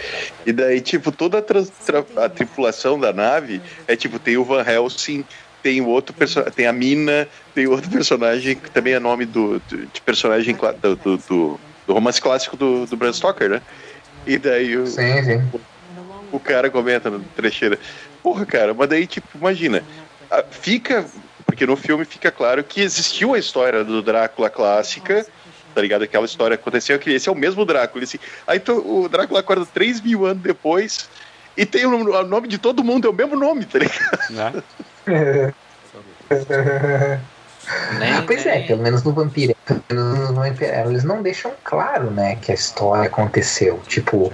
E 0.45 0.53
daí, 0.53 0.79
tipo, 0.81 1.11
toda 1.11 1.39
a, 1.39 1.41
trans- 1.41 1.69
tra- 1.85 2.05
a 2.15 2.29
tripulação 2.29 2.99
da 2.99 3.11
nave 3.11 3.61
é 3.87 3.95
tipo, 3.95 4.17
tem 4.19 4.37
o 4.37 4.43
Van 4.45 4.63
Helsing, 4.63 5.25
tem 5.61 5.81
o 5.81 5.87
outro 5.87 6.13
personagem, 6.15 6.53
tem 6.53 6.67
a 6.67 6.73
Mina, 6.73 7.27
tem 7.53 7.67
outro 7.67 7.89
personagem 7.89 8.55
que 8.55 8.71
também 8.71 8.93
é 8.93 8.99
nome 8.99 9.25
do, 9.25 9.59
do- 9.59 9.85
de 9.87 10.01
personagem 10.01 10.55
do, 10.55 10.95
do, 10.95 11.17
do- 11.17 11.59
do 11.85 11.93
romance 11.93 12.21
clássico 12.21 12.55
do, 12.55 12.85
do 12.85 12.95
Bram 12.95 13.11
Stoker, 13.11 13.49
né? 13.49 13.61
E 14.25 14.37
daí 14.37 14.77
o, 14.77 14.85
Sim, 14.87 15.23
sim. 15.23 15.41
O 16.31 16.39
cara 16.39 16.69
comenta 16.69 17.09
no 17.09 17.19
trecheira, 17.35 17.77
porra, 18.21 18.45
cara, 18.45 18.73
mas 18.73 18.89
daí, 18.89 19.07
tipo, 19.07 19.37
imagina, 19.37 19.83
fica. 20.51 21.05
Porque 21.45 21.65
no 21.65 21.75
filme 21.75 22.05
fica 22.05 22.31
claro 22.31 22.63
que 22.63 22.79
existiu 22.79 23.33
a 23.33 23.39
história 23.39 23.83
do 23.83 24.03
Drácula 24.03 24.49
clássica, 24.51 25.25
tá 25.73 25.81
ligado? 25.81 26.03
Aquela 26.03 26.25
história 26.25 26.53
aconteceu, 26.53 26.97
que 26.99 27.09
esse 27.09 27.27
é 27.27 27.31
o 27.31 27.35
mesmo 27.35 27.65
Drácula. 27.65 28.03
Esse... 28.03 28.21
Aí 28.45 28.59
tu- 28.59 29.03
o 29.03 29.09
Drácula 29.09 29.39
acorda 29.39 29.65
3 29.65 29.99
mil 29.99 30.25
anos 30.27 30.43
depois 30.43 31.09
e 31.57 31.65
tem 31.65 31.85
o, 31.85 31.89
o 31.91 32.23
nome 32.23 32.47
de 32.47 32.59
todo 32.59 32.83
mundo, 32.83 33.07
é 33.07 33.09
o 33.09 33.13
mesmo 33.13 33.35
nome, 33.35 33.65
tá 33.65 33.79
ligado? 33.79 34.63
pois 38.25 38.45
é, 38.45 38.61
pelo 38.61 38.81
menos 38.81 39.03
no 39.03 39.11
Vampiro, 39.11 39.55
pelo 39.65 39.83
menos 39.91 40.29
no 40.29 40.35
Vampiro, 40.35 40.71
eles 40.87 41.03
não 41.03 41.21
deixam 41.21 41.51
claro, 41.63 42.11
né, 42.11 42.35
que 42.35 42.51
a 42.51 42.55
história 42.55 43.07
aconteceu. 43.07 43.81
Tipo, 43.87 44.31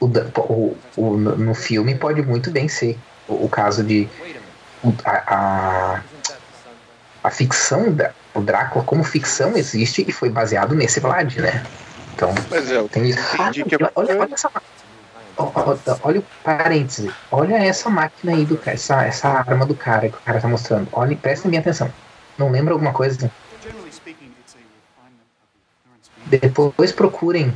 o, 0.00 0.06
o- 0.52 0.76
o- 0.96 1.16
no 1.16 1.54
filme 1.54 1.94
pode 1.94 2.22
muito 2.22 2.50
bem 2.50 2.68
ser 2.68 2.98
o, 3.28 3.46
o 3.46 3.48
caso 3.48 3.82
de 3.84 4.08
a, 5.04 5.34
a, 5.96 6.02
a 7.22 7.30
ficção 7.30 7.92
da 7.92 8.12
o 8.32 8.40
Drácula 8.40 8.84
como 8.84 9.02
ficção 9.02 9.56
existe 9.56 10.04
e 10.08 10.12
foi 10.12 10.30
baseado 10.30 10.72
nesse 10.74 11.00
Vlad, 11.00 11.36
né? 11.38 11.66
Então, 12.14 12.32
Mas 12.48 12.70
é, 12.70 12.88
tem 12.88 13.08
isso. 13.08 13.18
Ah, 13.40 13.50
não, 13.80 13.90
olha, 13.96 14.20
olha 14.20 14.34
essa 14.34 14.48
ó, 15.36 15.76
olha 16.04 16.20
o 16.20 16.24
parêntese. 16.44 17.12
Olha 17.28 17.56
essa 17.56 17.90
máquina 17.90 18.32
aí 18.32 18.44
do 18.44 18.56
cara, 18.56 18.74
essa, 18.74 19.02
essa 19.04 19.28
arma 19.28 19.66
do 19.66 19.74
cara 19.74 20.08
que 20.08 20.16
o 20.16 20.20
cara 20.20 20.40
tá 20.40 20.46
mostrando. 20.46 20.88
Olha, 20.92 21.16
prestem 21.16 21.50
bem 21.50 21.58
atenção. 21.58 21.92
Não 22.38 22.50
lembra 22.52 22.72
alguma 22.72 22.92
coisa? 22.92 23.28
Depois 26.26 26.92
procurem 26.92 27.52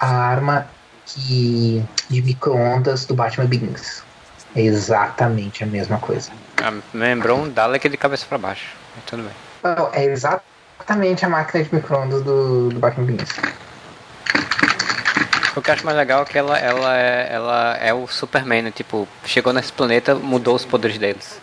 a 0.00 0.06
arma 0.08 0.71
que 1.06 1.84
de 2.08 2.22
micro-ondas 2.22 3.04
do 3.04 3.14
Batman 3.14 3.46
Begins. 3.46 4.02
É 4.54 4.60
exatamente 4.60 5.64
a 5.64 5.66
mesma 5.66 5.98
coisa. 5.98 6.30
Ah, 6.62 6.72
lembrou 6.92 7.40
um 7.40 7.48
Dalek 7.48 7.88
de 7.88 7.96
cabeça 7.96 8.26
pra 8.28 8.36
baixo. 8.38 8.76
Mas 8.94 9.04
tudo 9.06 9.22
bem. 9.22 9.32
Não, 9.62 9.90
é 9.92 10.04
exatamente 10.04 11.24
a 11.24 11.28
máquina 11.28 11.64
de 11.64 11.74
micro-ondas 11.74 12.22
do, 12.22 12.68
do 12.68 12.78
Batman 12.78 13.06
Begins. 13.06 13.30
O 15.54 15.60
que 15.60 15.70
eu 15.70 15.74
acho 15.74 15.84
mais 15.84 15.96
legal 15.96 16.22
é 16.22 16.24
que 16.24 16.38
ela, 16.38 16.58
ela, 16.58 16.98
é, 16.98 17.28
ela 17.30 17.76
é 17.76 17.92
o 17.92 18.06
Superman, 18.06 18.62
né? 18.62 18.70
Tipo, 18.70 19.06
chegou 19.24 19.52
nesse 19.52 19.72
planeta, 19.72 20.14
mudou 20.14 20.54
os 20.54 20.64
poderes 20.64 20.98
deles. 20.98 21.40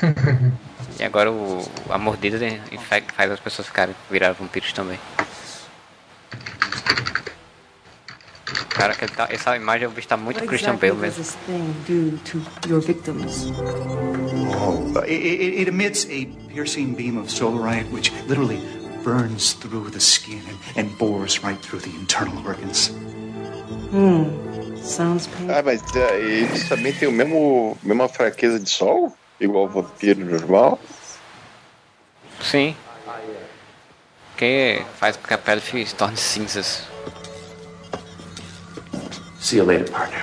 E 0.98 1.04
agora 1.04 1.32
o, 1.32 1.64
a 1.88 1.98
mordida 1.98 2.38
infecta, 2.70 3.12
faz 3.14 3.30
as 3.30 3.40
pessoas 3.40 3.66
ficarem 3.66 3.94
virar 4.10 4.32
vampiros 4.32 4.72
também. 4.72 4.98
Cara, 8.82 8.94
que 8.96 9.06
tá, 9.06 9.28
essa 9.30 9.54
imagem 9.54 9.84
eu 9.84 9.90
vi 9.92 10.04
tá 10.04 10.16
muito 10.16 10.38
What 10.38 10.48
Christian 10.48 10.74
Bale 10.74 10.94
mesmo. 10.94 11.22
this 11.22 11.36
thing 11.46 11.72
do 11.86 12.18
to 12.24 12.42
your 12.68 12.80
victims? 12.80 13.44
Uh, 13.44 15.04
It, 15.04 15.12
it, 15.12 15.60
it 15.60 15.68
emits 15.68 16.04
a 16.06 16.26
piercing 16.52 16.92
beam 16.94 17.16
of 17.16 17.30
solarite 17.30 17.88
which 17.92 18.10
literally 18.26 18.58
burns 19.04 19.52
through 19.52 19.88
the 19.90 20.00
skin 20.00 20.42
and, 20.48 20.58
and 20.76 20.98
bores 20.98 21.44
right 21.44 21.60
through 21.62 21.78
the 21.78 21.90
internal 21.96 22.36
organs. 22.44 22.88
Hmm. 23.92 24.24
Sounds 24.82 25.28
painful. 25.28 25.54
Ah, 25.54 25.62
mas 25.62 25.80
é, 25.94 26.18
eles 26.18 26.68
também 26.68 26.92
têm 26.92 27.06
o 27.06 27.12
mesmo 27.12 27.78
mesma 27.84 28.08
fraqueza 28.08 28.58
de 28.58 28.68
sol? 28.68 29.16
Igual 29.38 29.66
o 29.66 29.68
vampiro 29.68 30.24
normal? 30.24 30.80
Sim. 32.40 32.74
Que 34.36 34.82
faz 34.98 35.16
com 35.16 35.28
que 35.28 35.34
a 35.34 35.38
pele 35.38 35.60
se 35.60 35.94
torne 35.94 36.16
cinzas. 36.16 36.90
See 39.42 39.56
you 39.56 39.64
later, 39.64 39.90
partner. 39.90 40.20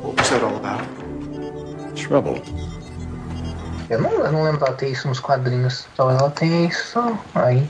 What 0.00 0.16
was 0.16 0.30
that 0.30 0.42
all 0.42 0.56
about? 0.56 0.82
Trouble. 1.94 2.40
Eu 3.90 4.00
não, 4.00 4.12
eu 4.12 4.32
não 4.32 4.44
lembro 4.44 4.60
dela 4.60 4.72
ter 4.72 4.88
isso 4.88 5.06
nos 5.06 5.20
quadrinhos. 5.20 5.86
Talvez 5.94 6.18
ela 6.18 6.30
tenha 6.30 6.66
isso 6.66 6.86
só 6.86 7.18
aí. 7.34 7.68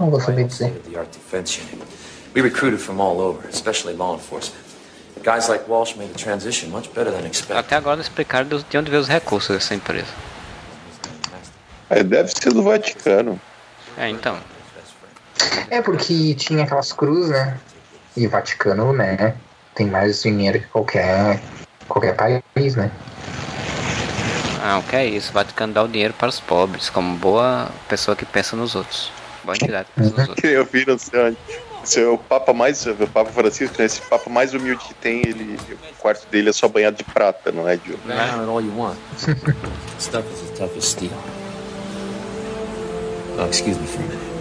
Não 0.00 0.10
vou 0.10 0.18
saber 0.18 0.44
dizer. 0.44 0.72
The 0.90 0.98
Art 0.98 1.12
Defense 1.12 1.60
Unit. 1.60 1.86
We 2.34 2.40
recruited 2.40 2.80
from 2.80 2.98
all 2.98 3.20
over, 3.20 3.46
especially 3.50 3.94
law 3.94 4.14
enforcement. 4.14 4.64
Guys 5.22 5.46
like 5.48 5.68
Walsh 5.68 5.94
made 5.94 6.14
the 6.14 6.18
transition 6.18 6.70
much 6.70 6.88
better 6.94 7.12
than 7.12 7.26
expected. 7.26 7.58
Até 7.58 7.76
agora 7.76 7.96
não 7.96 8.02
explicaram 8.02 8.48
de 8.48 8.78
onde 8.78 8.90
veio 8.90 9.02
os 9.02 9.08
recursos 9.08 9.54
dessa 9.54 9.74
empresa. 9.74 10.08
É, 11.90 12.02
deve 12.02 12.30
ser 12.30 12.54
do 12.54 12.62
Vaticano. 12.62 13.38
É, 13.96 14.08
então. 14.08 14.36
É 15.70 15.80
porque 15.80 16.34
tinha 16.34 16.64
aquelas 16.64 16.92
cruzes, 16.92 17.30
né? 17.30 17.58
E 18.16 18.26
o 18.26 18.30
Vaticano, 18.30 18.92
né? 18.92 19.34
Tem 19.74 19.86
mais 19.86 20.22
dinheiro 20.22 20.60
que 20.60 20.66
qualquer, 20.68 21.40
qualquer 21.88 22.14
país, 22.54 22.76
né? 22.76 22.90
Ah, 24.62 24.78
o 24.78 24.82
que 24.82 24.96
é 24.96 25.06
isso? 25.06 25.30
O 25.30 25.34
Vaticano 25.34 25.72
dá 25.72 25.82
o 25.82 25.88
dinheiro 25.88 26.14
para 26.14 26.28
os 26.28 26.40
pobres, 26.40 26.90
como 26.90 27.16
boa 27.16 27.68
pessoa 27.88 28.16
que 28.16 28.24
pensa 28.24 28.56
nos 28.56 28.74
outros. 28.74 29.12
Boa 29.44 29.54
entidade 29.54 29.88
que 29.94 30.00
pensa 30.00 30.16
nos 30.16 30.28
outros. 30.28 30.44
Eu 30.50 30.64
vi, 30.64 30.86
não 30.86 30.98
sei 30.98 31.20
onde. 31.20 31.36
Esse 31.84 32.00
é 32.00 32.06
o 32.08 32.18
Papa 32.18 32.52
mais. 32.52 32.84
O 32.84 33.06
Papa 33.06 33.30
Francisco, 33.30 33.76
né? 33.78 33.84
Esse 33.84 34.00
Papa 34.00 34.28
mais 34.28 34.52
humilde 34.54 34.82
que 34.84 34.94
tem, 34.94 35.20
ele, 35.20 35.56
o 35.92 35.94
quarto 35.98 36.26
dele 36.28 36.48
é 36.48 36.52
só 36.52 36.66
banhado 36.66 36.96
de 36.96 37.04
prata, 37.04 37.52
não 37.52 37.68
é 37.68 37.72
it 37.74 37.90
all 38.48 38.60
you 38.60 38.76
want. 38.76 38.98
Stuff 40.00 40.26
is 40.32 40.50
as 40.50 40.58
tough 40.58 40.76
as 40.76 40.84
steel. 40.84 41.35
Oh, 43.38 43.46
excuse 43.50 43.78
me 43.78 43.86
for 43.86 44.00
a 44.00 44.04
minute. 44.04 44.36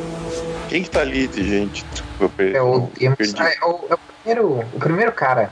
Quem 0.70 0.84
que 0.84 0.89
tá 0.89 1.02
ali 1.02 1.28
de 1.28 1.48
gente? 1.48 1.86
Eu 2.20 2.32
É 2.39 2.62
o, 2.62 2.89
eu 3.00 3.16
perdi. 3.16 3.41
é 3.41 3.66
o, 3.66 3.86
é 3.89 3.93
o 3.93 3.98
primeiro, 3.98 4.60
o 4.74 4.80
primeiro 4.80 5.12
cara. 5.12 5.52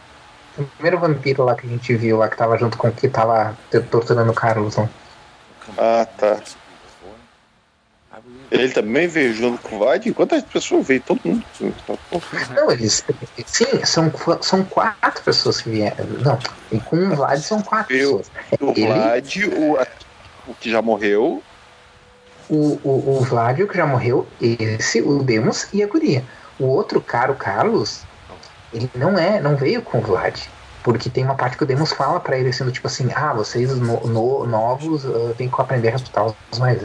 O 0.58 0.64
primeiro 0.64 1.00
vampiro 1.00 1.44
lá 1.44 1.56
que 1.56 1.66
a 1.66 1.70
gente 1.70 1.96
viu 1.96 2.18
lá 2.18 2.30
que 2.30 2.38
tava 2.38 2.58
junto 2.58 2.78
com 2.78 2.88
o 2.88 2.91
que 2.91 3.10
tava 3.10 3.58
torturando 3.89 4.32
o 4.32 4.36
Carlos. 4.36 4.78
né? 4.78 4.89
Ah, 5.78 6.08
tá. 6.18 6.39
Ele 8.52 8.70
também 8.70 9.08
veio 9.08 9.34
junto 9.34 9.62
com 9.64 9.76
o 9.76 9.80
Vlad? 9.80 10.06
Quantas 10.14 10.44
pessoas 10.44 10.88
veio? 10.88 11.02
Todo 11.02 11.20
mundo. 11.26 11.44
Não, 12.56 12.72
eles. 12.72 13.04
Sim, 13.48 13.84
são, 13.84 14.12
são 14.41 14.64
quatro 14.64 15.24
pessoas 15.24 15.60
que 15.62 15.70
vieram. 15.72 16.06
Não, 16.24 16.38
e 16.72 16.80
com 16.80 16.98
o 16.98 17.16
Vlad 17.16 17.39
são 17.39 17.62
quatro 17.64 17.88
pessoas. 17.88 18.32
O 18.62 18.74
Vlad, 18.74 19.38
o, 19.48 20.52
o 20.52 20.56
que 20.56 20.70
já 20.70 20.82
morreu. 20.84 21.41
O, 22.50 22.80
o, 22.84 23.18
o 23.20 23.22
Vlad, 23.22 23.60
o 23.62 23.68
que 23.68 23.78
já 23.78 23.86
morreu, 23.86 24.28
esse, 24.41 25.02
o 25.02 25.24
Demos 25.24 25.68
e 25.74 25.82
a 25.82 25.88
Guria. 25.88 26.24
O 26.60 26.66
outro 26.66 27.00
cara, 27.02 27.32
o 27.32 27.36
Carlos, 27.36 28.02
ele 28.74 28.89
não 28.96 29.18
é, 29.18 29.39
não 29.41 29.56
veio 29.56 29.82
com 29.82 30.00
o 30.00 30.02
Vlad. 30.02 30.39
Porque 30.84 31.10
tem 31.10 31.24
uma 31.24 31.36
parte 31.36 31.56
que 31.56 31.64
o 31.64 31.66
Demos 31.66 31.94
fala 31.94 32.20
pra 32.20 32.38
ele 32.38 32.52
sendo 32.52 32.70
tipo 32.72 32.88
assim, 32.88 33.10
ah, 33.16 33.34
vocês 33.34 33.72
no, 33.78 34.06
no- 34.06 34.46
novos 34.46 35.06
uh, 35.06 35.34
têm 35.38 35.50
que 35.50 35.62
aprender 35.62 35.88
a 35.88 35.91
respeitar 35.91 36.26
os 36.26 36.60
mais 36.60 36.82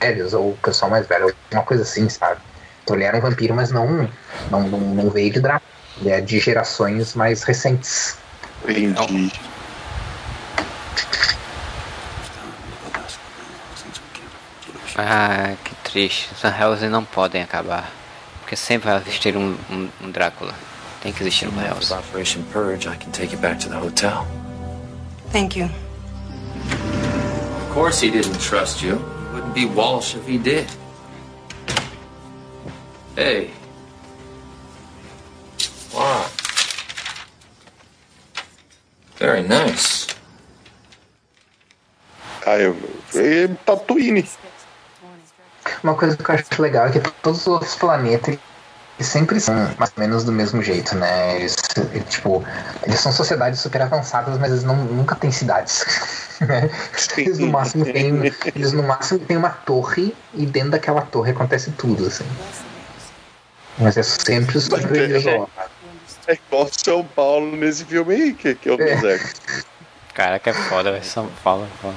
velhos, 0.00 0.32
ou 0.32 0.50
o 0.50 0.56
pessoal 0.62 0.88
mais 0.90 1.06
velho, 1.08 1.34
uma 1.52 1.64
coisa 1.64 1.82
assim, 1.82 2.08
sabe? 2.08 2.40
Então 2.84 2.94
ele 2.94 3.04
era 3.04 3.16
um 3.16 3.20
vampiro, 3.20 3.52
mas 3.52 3.72
não, 3.72 4.08
não, 4.48 4.62
não, 4.68 4.78
não 4.78 5.10
veio 5.10 5.32
de 5.32 5.40
Drácula. 5.40 5.68
Ele 6.00 6.10
é 6.10 6.20
de 6.20 6.38
gerações 6.38 7.14
mais 7.16 7.42
recentes. 7.42 8.16
Entendi. 8.66 9.32
Ah, 14.96 15.54
que 15.64 15.74
triste. 15.90 16.28
Os 16.32 16.42
Van 16.42 16.54
Helsing 16.54 16.88
não 16.88 17.04
podem 17.04 17.42
acabar. 17.42 17.90
Porque 18.40 18.56
sempre 18.56 18.90
vai 18.90 19.00
existir 19.00 19.36
um, 19.36 19.56
um, 19.70 19.88
um 20.02 20.10
Drácula. 20.10 20.54
Tem 21.00 21.12
que 21.12 21.22
existir 21.22 21.48
um 21.48 21.60
Helsing. 21.60 21.94
Operation 21.94 22.42
Purge, 22.52 22.88
I 22.88 22.96
can 22.96 23.10
take 23.10 23.34
you 23.34 23.40
back 23.40 23.58
to 23.60 23.68
the 23.68 23.76
hotel. 23.76 24.26
Thank 25.32 25.58
you. 25.58 25.70
Of 27.68 27.74
course 27.74 28.04
he 28.04 28.10
didn't 28.10 28.38
trust 28.38 28.82
you. 28.82 28.98
He 28.98 29.34
wouldn't 29.34 29.54
be 29.54 29.64
Walsh 29.64 30.14
if 30.14 30.26
he 30.26 30.36
did. 30.36 30.66
Hey. 33.16 33.50
Wow. 35.94 36.26
Very 39.16 39.42
nice. 39.42 40.06
Ah, 42.44 42.58
eu. 42.58 42.76
É 43.14 43.48
Tatooine. 43.64 44.28
Uma 45.82 45.94
coisa 45.94 46.16
que 46.16 46.28
eu 46.28 46.34
acho 46.34 46.62
legal 46.62 46.86
é 46.86 46.90
que 46.90 47.00
todos 47.22 47.40
os 47.40 47.46
outros 47.46 47.74
planetas 47.74 48.38
sempre 49.00 49.40
são 49.40 49.54
mais 49.78 49.92
ou 49.96 50.00
menos 50.00 50.24
do 50.24 50.32
mesmo 50.32 50.62
jeito, 50.62 50.94
né? 50.96 51.36
Eles, 51.36 51.56
tipo, 52.08 52.44
eles 52.84 53.00
são 53.00 53.10
sociedades 53.10 53.60
super 53.60 53.82
avançadas, 53.82 54.38
mas 54.38 54.52
eles 54.52 54.64
não, 54.64 54.76
nunca 54.76 55.14
têm 55.16 55.32
cidades. 55.32 55.84
né? 56.40 56.70
Eles 57.16 57.38
no 57.38 57.48
máximo 57.48 57.84
têm. 57.84 58.32
Eles 58.54 58.72
no 58.72 58.82
máximo 58.82 59.20
têm 59.20 59.36
uma 59.36 59.50
torre 59.50 60.14
e 60.34 60.46
dentro 60.46 60.70
daquela 60.70 61.02
torre 61.02 61.32
acontece 61.32 61.70
tudo, 61.72 62.06
assim. 62.06 62.26
Mas 63.78 63.96
é 63.96 64.02
sempre 64.02 64.60
super 64.60 65.10
isolado. 65.10 65.50
É 66.26 66.34
igual 66.34 66.68
São 66.70 67.04
Paulo 67.04 67.56
nesse 67.56 67.84
filme 67.84 68.14
aí, 68.14 68.32
que, 68.32 68.54
que 68.54 68.68
é 68.68 68.72
o 68.72 68.76
deserto. 68.76 69.40
Cara, 70.14 70.38
que 70.38 70.50
é 70.50 70.52
foda, 70.52 70.92
velho. 70.92 71.04
São 71.04 71.28
Paulo 71.42 71.64
é 71.64 71.82
foda. 71.82 71.96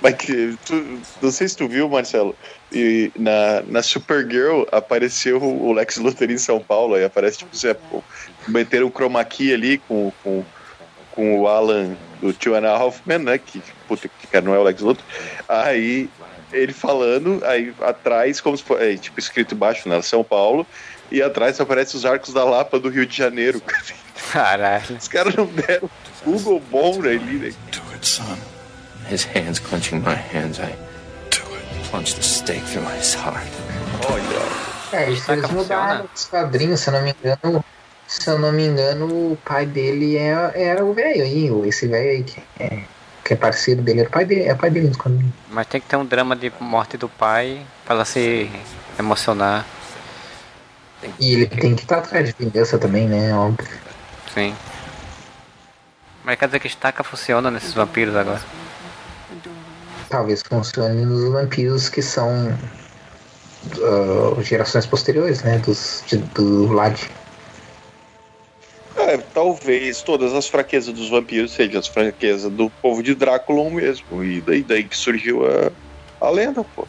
Mas 0.00 0.14
que, 0.14 0.56
tu, 0.64 1.00
não 1.20 1.30
sei 1.30 1.48
se 1.48 1.56
tu 1.56 1.68
viu, 1.68 1.88
Marcelo, 1.88 2.34
e 2.72 3.10
na, 3.16 3.62
na 3.66 3.82
Supergirl 3.82 4.64
apareceu 4.70 5.42
o 5.42 5.72
Lex 5.72 5.96
Luthor 5.96 6.30
em 6.30 6.38
São 6.38 6.60
Paulo, 6.60 6.94
aí 6.94 7.04
aparece 7.04 7.38
tipo, 7.38 7.56
você, 7.56 7.76
meteram 8.46 8.86
o 8.86 8.90
chroma 8.90 9.24
key 9.24 9.52
ali 9.52 9.78
com, 9.78 10.12
com, 10.22 10.44
com 11.10 11.40
o 11.40 11.48
Alan 11.48 11.96
do 12.20 12.32
Two 12.32 12.54
and 12.54 12.68
a 12.68 12.70
Half 12.70 13.00
Men, 13.06 13.18
né, 13.18 13.38
que 13.38 13.62
puta 13.86 14.08
que 14.08 14.26
cara, 14.26 14.44
não 14.44 14.54
é 14.54 14.58
o 14.58 14.62
Lex 14.62 14.80
Luthor, 14.80 15.04
aí 15.48 16.08
ele 16.52 16.72
falando, 16.72 17.42
aí 17.44 17.74
atrás, 17.80 18.40
como 18.40 18.56
se 18.56 18.62
fosse, 18.62 18.82
é, 18.82 18.96
tipo, 18.96 19.18
escrito 19.18 19.54
embaixo, 19.54 19.88
né, 19.88 20.00
São 20.02 20.22
Paulo, 20.22 20.66
e 21.10 21.22
atrás 21.22 21.60
aparece 21.60 21.96
os 21.96 22.04
arcos 22.04 22.32
da 22.32 22.44
Lapa 22.44 22.78
do 22.78 22.88
Rio 22.88 23.06
de 23.06 23.16
Janeiro. 23.16 23.60
Caralho. 24.30 24.96
Os 24.96 25.08
caras 25.08 25.34
não 25.34 25.46
deram 25.46 25.88
Google 26.24 26.60
bom 26.70 27.00
ali, 27.00 27.18
né? 27.18 27.52
Do 27.72 27.92
it, 27.92 28.06
son. 28.06 28.57
His 29.10 29.24
hands 29.24 29.58
clenching 29.58 30.02
my 30.02 30.14
hands, 30.14 30.60
I 30.60 30.74
plunged 31.84 32.18
the 32.18 32.22
stake 32.22 32.62
through 32.64 32.84
my 32.84 32.98
heart. 33.16 33.48
Olha. 34.10 34.68
É, 34.92 35.10
isso 35.10 35.30
eles 35.32 35.50
mudaram 35.50 36.06
os 36.14 36.26
quadrinhos, 36.26 36.80
se 36.80 36.90
eu 36.90 36.94
não 36.94 37.02
me 37.02 37.14
engano. 37.22 37.64
Se 38.06 38.28
eu 38.28 38.38
não 38.38 38.52
me 38.52 38.66
engano, 38.66 39.06
o 39.32 39.38
pai 39.44 39.66
dele 39.66 40.16
é, 40.16 40.52
era 40.54 40.84
o 40.84 40.94
velho 40.94 41.22
aí, 41.22 41.50
esse 41.68 41.86
velho 41.86 42.10
aí 42.10 42.22
que 42.22 42.42
é, 42.58 42.82
que 43.22 43.34
é 43.34 43.36
parceiro 43.36 43.82
dele, 43.82 44.00
era 44.00 44.08
o 44.08 44.12
pai 44.12 44.24
dele, 44.24 44.44
é 44.44 44.52
o 44.54 44.56
pai 44.56 44.70
dele 44.70 44.88
nos 44.88 44.96
quadrinhos. 44.96 45.32
Mas 45.50 45.66
tem 45.66 45.80
que 45.80 45.86
ter 45.86 45.96
um 45.96 46.06
drama 46.06 46.34
de 46.34 46.50
morte 46.58 46.96
do 46.96 47.08
pai 47.08 47.66
pra 47.84 47.96
ela 47.96 48.04
se 48.06 48.50
emocionar. 48.98 49.66
E 51.20 51.32
ele 51.32 51.46
tem 51.46 51.74
que 51.74 51.82
estar 51.82 51.98
atrás 51.98 52.26
de 52.26 52.34
vingança 52.38 52.78
também, 52.78 53.06
né? 53.06 53.34
Óbvio. 53.34 53.68
Sim. 54.34 54.54
Mas 56.24 56.38
quer 56.38 56.46
dizer 56.46 56.60
que 56.60 56.66
estaca 56.66 57.04
funciona 57.04 57.50
nesses 57.50 57.72
vampiros 57.72 58.16
agora. 58.16 58.40
Talvez 60.08 60.42
funcione 60.42 61.04
nos 61.04 61.32
vampiros 61.32 61.88
que 61.88 62.00
são 62.00 62.48
ah, 63.82 64.42
gerações 64.42 64.86
posteriores, 64.86 65.42
né? 65.42 65.58
Dos, 65.58 66.02
de- 66.06 66.16
do 66.16 66.66
Vlad. 66.68 66.98
É, 68.96 69.16
talvez 69.18 70.02
todas 70.02 70.34
as 70.34 70.48
fraquezas 70.48 70.92
dos 70.92 71.08
vampiros 71.08 71.52
sejam 71.52 71.78
as 71.78 71.86
fraquezas 71.86 72.50
do 72.50 72.68
povo 72.82 73.02
de 73.02 73.14
Drácula 73.14 73.70
mesmo. 73.70 74.24
E 74.24 74.40
daí, 74.40 74.62
daí 74.62 74.84
que 74.84 74.96
surgiu 74.96 75.46
a, 75.46 75.70
a 76.26 76.30
lenda, 76.30 76.64
pô. 76.64 76.86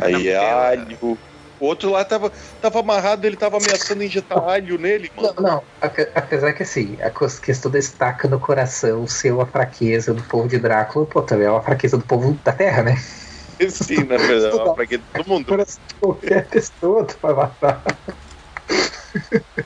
Aí 0.00 0.28
é 0.28 0.36
alho. 0.36 1.18
O 1.64 1.66
outro 1.66 1.90
lá 1.90 2.04
tava, 2.04 2.30
tava 2.60 2.80
amarrado, 2.80 3.26
ele 3.26 3.38
tava 3.38 3.56
ameaçando 3.56 4.04
injetar 4.04 4.38
alho 4.46 4.76
nele, 4.76 5.10
mano. 5.16 5.32
Não, 5.38 5.42
não, 5.42 5.62
ape- 5.80 6.10
apesar 6.14 6.52
que 6.52 6.62
assim, 6.62 6.98
a 7.00 7.10
questão 7.40 7.70
da 7.70 7.78
estaca 7.78 8.28
no 8.28 8.38
coração 8.38 9.06
ser 9.06 9.32
uma 9.32 9.46
fraqueza 9.46 10.12
do 10.12 10.22
povo 10.24 10.46
de 10.46 10.58
Drácula, 10.58 11.06
pô, 11.06 11.22
também 11.22 11.46
é 11.46 11.50
uma 11.50 11.62
fraqueza 11.62 11.96
do 11.96 12.04
povo 12.04 12.38
da 12.44 12.52
Terra, 12.52 12.82
né? 12.82 12.96
Sim, 13.70 14.04
na 14.04 14.18
verdade, 14.18 14.58
é 14.58 14.62
uma 14.62 14.74
fraqueza 14.74 15.02
de 15.02 15.08
todo 15.22 15.26
mundo. 15.26 15.66
Qualquer 15.98 16.46
pessoa 16.48 17.06
tu 17.06 17.16
vai 17.22 17.32
matar. 17.32 17.82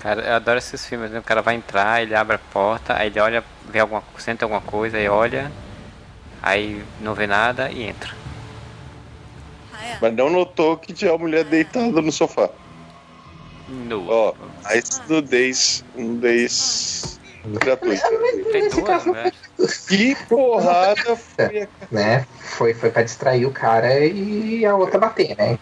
Cara, 0.00 0.22
eu 0.22 0.34
adoro 0.34 0.58
esses 0.58 0.86
filmes, 0.86 1.10
né? 1.10 1.18
O 1.18 1.24
cara 1.24 1.42
vai 1.42 1.56
entrar, 1.56 2.00
ele 2.00 2.14
abre 2.14 2.36
a 2.36 2.38
porta, 2.38 2.96
aí 2.96 3.08
ele 3.08 3.18
olha, 3.18 3.42
vê 3.68 3.80
alguma 3.80 4.00
sente 4.18 4.44
alguma 4.44 4.60
coisa, 4.60 4.96
aí 4.96 5.08
olha, 5.08 5.50
aí 6.40 6.84
não 7.00 7.14
vê 7.14 7.26
nada 7.26 7.68
e 7.68 7.82
entra. 7.82 8.25
Mas 10.00 10.14
não 10.14 10.30
notou 10.30 10.76
que 10.76 10.92
tinha 10.92 11.12
uma 11.12 11.18
mulher 11.18 11.44
deitada 11.44 12.00
no 12.00 12.12
sofá. 12.12 12.50
No. 13.68 14.08
Ó, 14.08 14.34
mais 14.62 15.02
nudez, 15.08 15.84
nudez 15.94 17.18
gratuita. 17.44 18.10
Nesse 18.52 18.82
caso, 18.82 19.12
né? 19.12 19.32
Que 19.88 20.14
porrada 20.28 21.16
foi 21.16 21.68
né? 21.90 22.26
Foi, 22.40 22.74
foi 22.74 22.90
pra 22.90 23.02
distrair 23.02 23.46
o 23.46 23.50
cara 23.50 24.04
e 24.04 24.64
a 24.64 24.74
outra 24.74 24.98
bater, 24.98 25.36
né? 25.36 25.58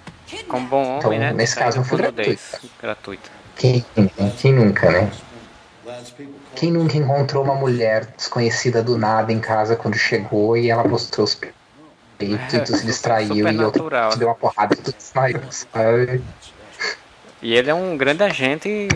Como 0.49 0.67
bom 0.67 0.97
Então, 0.99 1.11
homem, 1.11 1.21
né? 1.21 1.33
nesse 1.33 1.55
caso, 1.55 1.79
não 1.79 1.85
foi 1.85 1.99
Por 1.99 2.07
nudez 2.07 2.55
gratuita. 2.81 3.31
Quem, 3.57 3.85
quem 4.39 4.53
nunca, 4.53 4.91
né? 4.91 5.11
Quem 6.57 6.73
nunca 6.73 6.97
encontrou 6.97 7.45
uma 7.45 7.55
mulher 7.55 8.07
desconhecida 8.17 8.83
do 8.83 8.99
nada 8.99 9.33
em 9.33 9.39
casa 9.39 9.77
quando 9.77 9.97
chegou 9.97 10.57
e 10.57 10.71
ela 10.71 10.85
mostrou 10.85 11.25
os 11.25 11.35
peitos 11.35 11.64
e 12.21 12.37
tu 12.61 12.77
se 12.77 12.87
distraiu 12.87 13.35
e 13.35 13.39
Supernatural, 13.39 14.11
te 14.13 14.19
deu 14.19 14.29
uma 14.29 14.35
porrada 14.35 14.75
e 14.75 14.77
tu 14.77 14.93
desmaiou, 14.97 15.41
sabe? 15.51 16.23
E 17.43 17.55
ele 17.55 17.71
é 17.71 17.75
um 17.75 17.97
grande 17.97 18.23
agente 18.23 18.89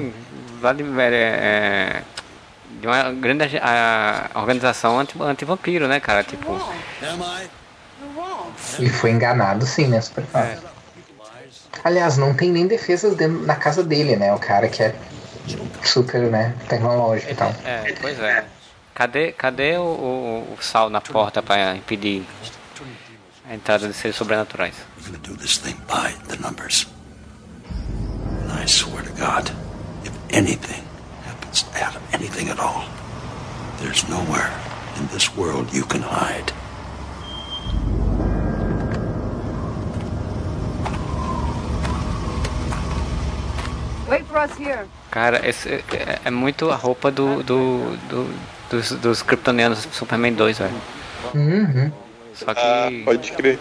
lá 0.63 0.73
de, 0.73 0.83
é, 0.83 2.03
de 2.81 2.87
uma 2.87 3.13
grande 3.13 3.59
a- 3.59 4.31
organização 4.35 4.99
anti- 4.99 5.21
anti-vampiro, 5.21 5.87
né, 5.89 6.01
cara? 6.01 6.23
Tipo, 6.25 6.59
E 8.79 8.89
foi 8.89 9.11
enganado 9.11 9.67
sim, 9.67 9.89
né? 9.89 10.01
Super 10.01 10.25
fácil. 10.25 10.63
Aliás, 11.85 12.17
não 12.17 12.35
tem 12.35 12.51
nem 12.51 12.67
defesas 12.67 13.15
dentro, 13.15 13.45
na 13.47 13.57
casa 13.57 13.83
dele, 13.85 14.17
né? 14.17 14.33
O 14.35 14.39
cara 14.39 14.69
que 14.69 14.83
é 14.83 14.95
super, 15.85 16.23
né, 16.31 16.55
tecnológico 16.69 17.33
e 17.33 17.35
tal. 17.35 17.53
é, 17.65 17.95
pois 18.01 18.19
é. 18.21 18.45
Cadê, 18.95 19.33
cadê 19.33 19.77
o, 19.77 19.83
o- 19.83 20.55
o 20.59 20.63
sal 20.63 20.91
na 20.91 21.01
porta 21.01 21.41
pra 21.43 21.77
impedir 21.77 22.27
a 23.49 23.55
entrada 23.55 23.87
de 23.89 23.95
seres 23.95 24.17
sobrenaturais? 24.17 24.75
We're 24.97 25.07
gonna 25.07 25.19
do 25.19 25.35
this 25.37 25.57
thing 25.59 25.77
by 25.87 26.13
the 26.29 26.37
numbers. 26.37 26.87
And 28.43 28.53
I 28.53 28.67
swear 28.67 29.03
to 29.03 29.13
God, 29.13 29.51
if 30.05 30.13
anything 30.31 30.83
happens 31.25 31.63
to 31.63 31.79
Adam, 31.79 32.03
anything 32.13 32.49
at 32.49 32.59
all, 32.59 32.85
there's 33.81 34.07
nowhere 34.09 34.51
in 34.99 35.07
this 35.09 35.35
world 35.37 35.73
you 35.73 35.85
can 35.85 36.03
hide. 36.03 36.53
Wait 44.09 44.25
for 44.27 44.39
us 44.39 44.55
here. 44.57 44.87
Cara, 45.11 45.47
esse 45.47 45.69
é, 45.93 46.19
é 46.25 46.31
muito 46.31 46.71
a 46.71 46.77
roupa 46.77 47.11
do, 47.11 47.43
do, 47.43 47.97
do- 48.09 48.35
dos, 48.71 48.91
dos 48.93 49.23
kryptonianos 49.23 49.87
Superman 49.93 50.33
2, 50.35 50.59
velho. 50.59 50.75
Uhum. 51.35 51.93
Só 52.39 52.55
que. 52.55 52.61
Ah, 52.61 52.89
pode 53.05 53.33
crer. 53.33 53.59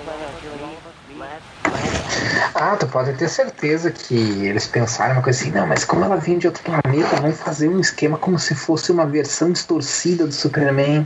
Ah, 2.53 2.75
tu 2.75 2.87
pode 2.87 3.13
ter 3.13 3.29
certeza 3.29 3.91
que 3.91 4.15
eles 4.45 4.67
pensaram 4.67 5.13
uma 5.13 5.21
coisa 5.21 5.41
assim, 5.41 5.51
não, 5.51 5.67
mas 5.67 5.83
como 5.83 6.05
ela 6.05 6.15
vem 6.15 6.37
de 6.37 6.47
outro 6.47 6.63
planeta, 6.63 7.15
vamos 7.15 7.39
fazer 7.39 7.69
um 7.69 7.79
esquema 7.79 8.17
como 8.17 8.37
se 8.37 8.55
fosse 8.55 8.91
uma 8.91 9.05
versão 9.05 9.51
distorcida 9.51 10.25
do 10.25 10.31
Superman. 10.33 11.05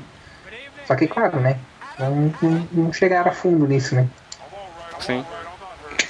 Só 0.86 0.96
que, 0.96 1.08
claro, 1.08 1.40
né? 1.40 1.58
Não, 1.98 2.34
não, 2.42 2.68
não 2.72 2.94
chegaram 2.94 3.32
a 3.32 3.34
fundo 3.34 3.68
nisso, 3.68 3.96
né? 3.96 4.08
Sim. 5.00 5.24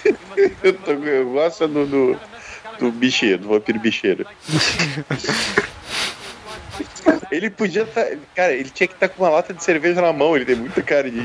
eu, 0.63 0.73
tô, 0.73 0.91
eu 0.91 1.31
gosto 1.31 1.67
do, 1.67 1.85
do, 1.85 2.19
do 2.79 2.91
bicheiro, 2.91 3.43
do 3.43 3.49
vampiro 3.49 3.79
bicheiro. 3.79 4.25
ele 7.31 7.49
podia 7.49 7.83
estar. 7.83 8.05
cara, 8.35 8.53
ele 8.53 8.69
tinha 8.69 8.87
que 8.87 8.93
estar 8.93 9.09
com 9.09 9.23
uma 9.23 9.29
lata 9.29 9.53
de 9.53 9.63
cerveja 9.63 10.01
na 10.01 10.11
mão, 10.11 10.35
ele 10.35 10.45
tem 10.45 10.55
muita 10.55 10.81
cara 10.81 11.09
de. 11.09 11.21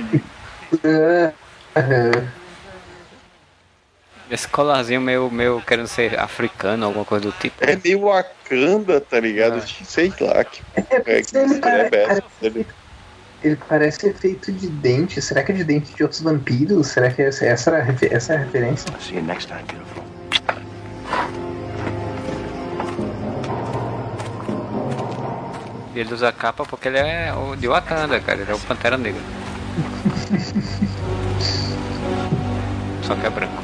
Esse 4.31 4.49
colarzinho 4.49 5.01
meio, 5.01 5.31
meio 5.31 5.63
querendo 5.63 5.87
ser 5.87 6.19
africano, 6.19 6.87
alguma 6.87 7.05
coisa 7.05 7.27
do 7.27 7.33
tipo. 7.33 7.57
É 7.65 7.77
meio 7.77 8.01
Wakanda, 8.01 9.01
tá 9.01 9.21
ligado? 9.21 9.63
Sei 9.85 10.13
lá. 10.21 10.45
Que, 10.45 10.63
é, 10.75 11.23
que 11.23 11.37
ele 11.37 11.55
é 11.55 11.61
parece- 11.61 11.91
besta. 11.91 12.25
Ele 13.45 13.59
parece 13.69 14.01
ser 14.01 14.15
feito 14.15 14.51
de 14.51 14.67
dente. 14.69 15.21
Será 15.21 15.43
que 15.45 15.53
é 15.53 15.55
de 15.55 15.63
dente 15.63 15.95
de 15.95 16.03
outros 16.03 16.21
vampiros? 16.23 16.89
Será 16.89 17.11
que 17.11 17.23
essa, 17.23 17.45
essa, 17.45 17.71
era 17.71 17.79
é 17.79 17.83
a 17.83 18.39
referência? 18.39 18.93
See 18.99 19.17
you 19.17 19.23
next 19.23 19.47
time, 19.47 19.63
beautiful. 19.63 20.06
Ele 26.01 26.13
usa 26.13 26.29
a 26.29 26.33
capa 26.33 26.65
porque 26.65 26.89
ele 26.89 26.99
é 26.99 27.33
o 27.33 27.57
de 27.57 27.69
Wakanda, 27.69 28.21
cara. 28.21 28.41
Ele 28.41 28.51
é 28.51 28.55
o 28.55 28.59
Pantera 28.59 28.99
Negra. 28.99 29.21
Só 33.03 33.15
que 33.15 33.27
é 33.27 33.31
branco. 33.31 33.63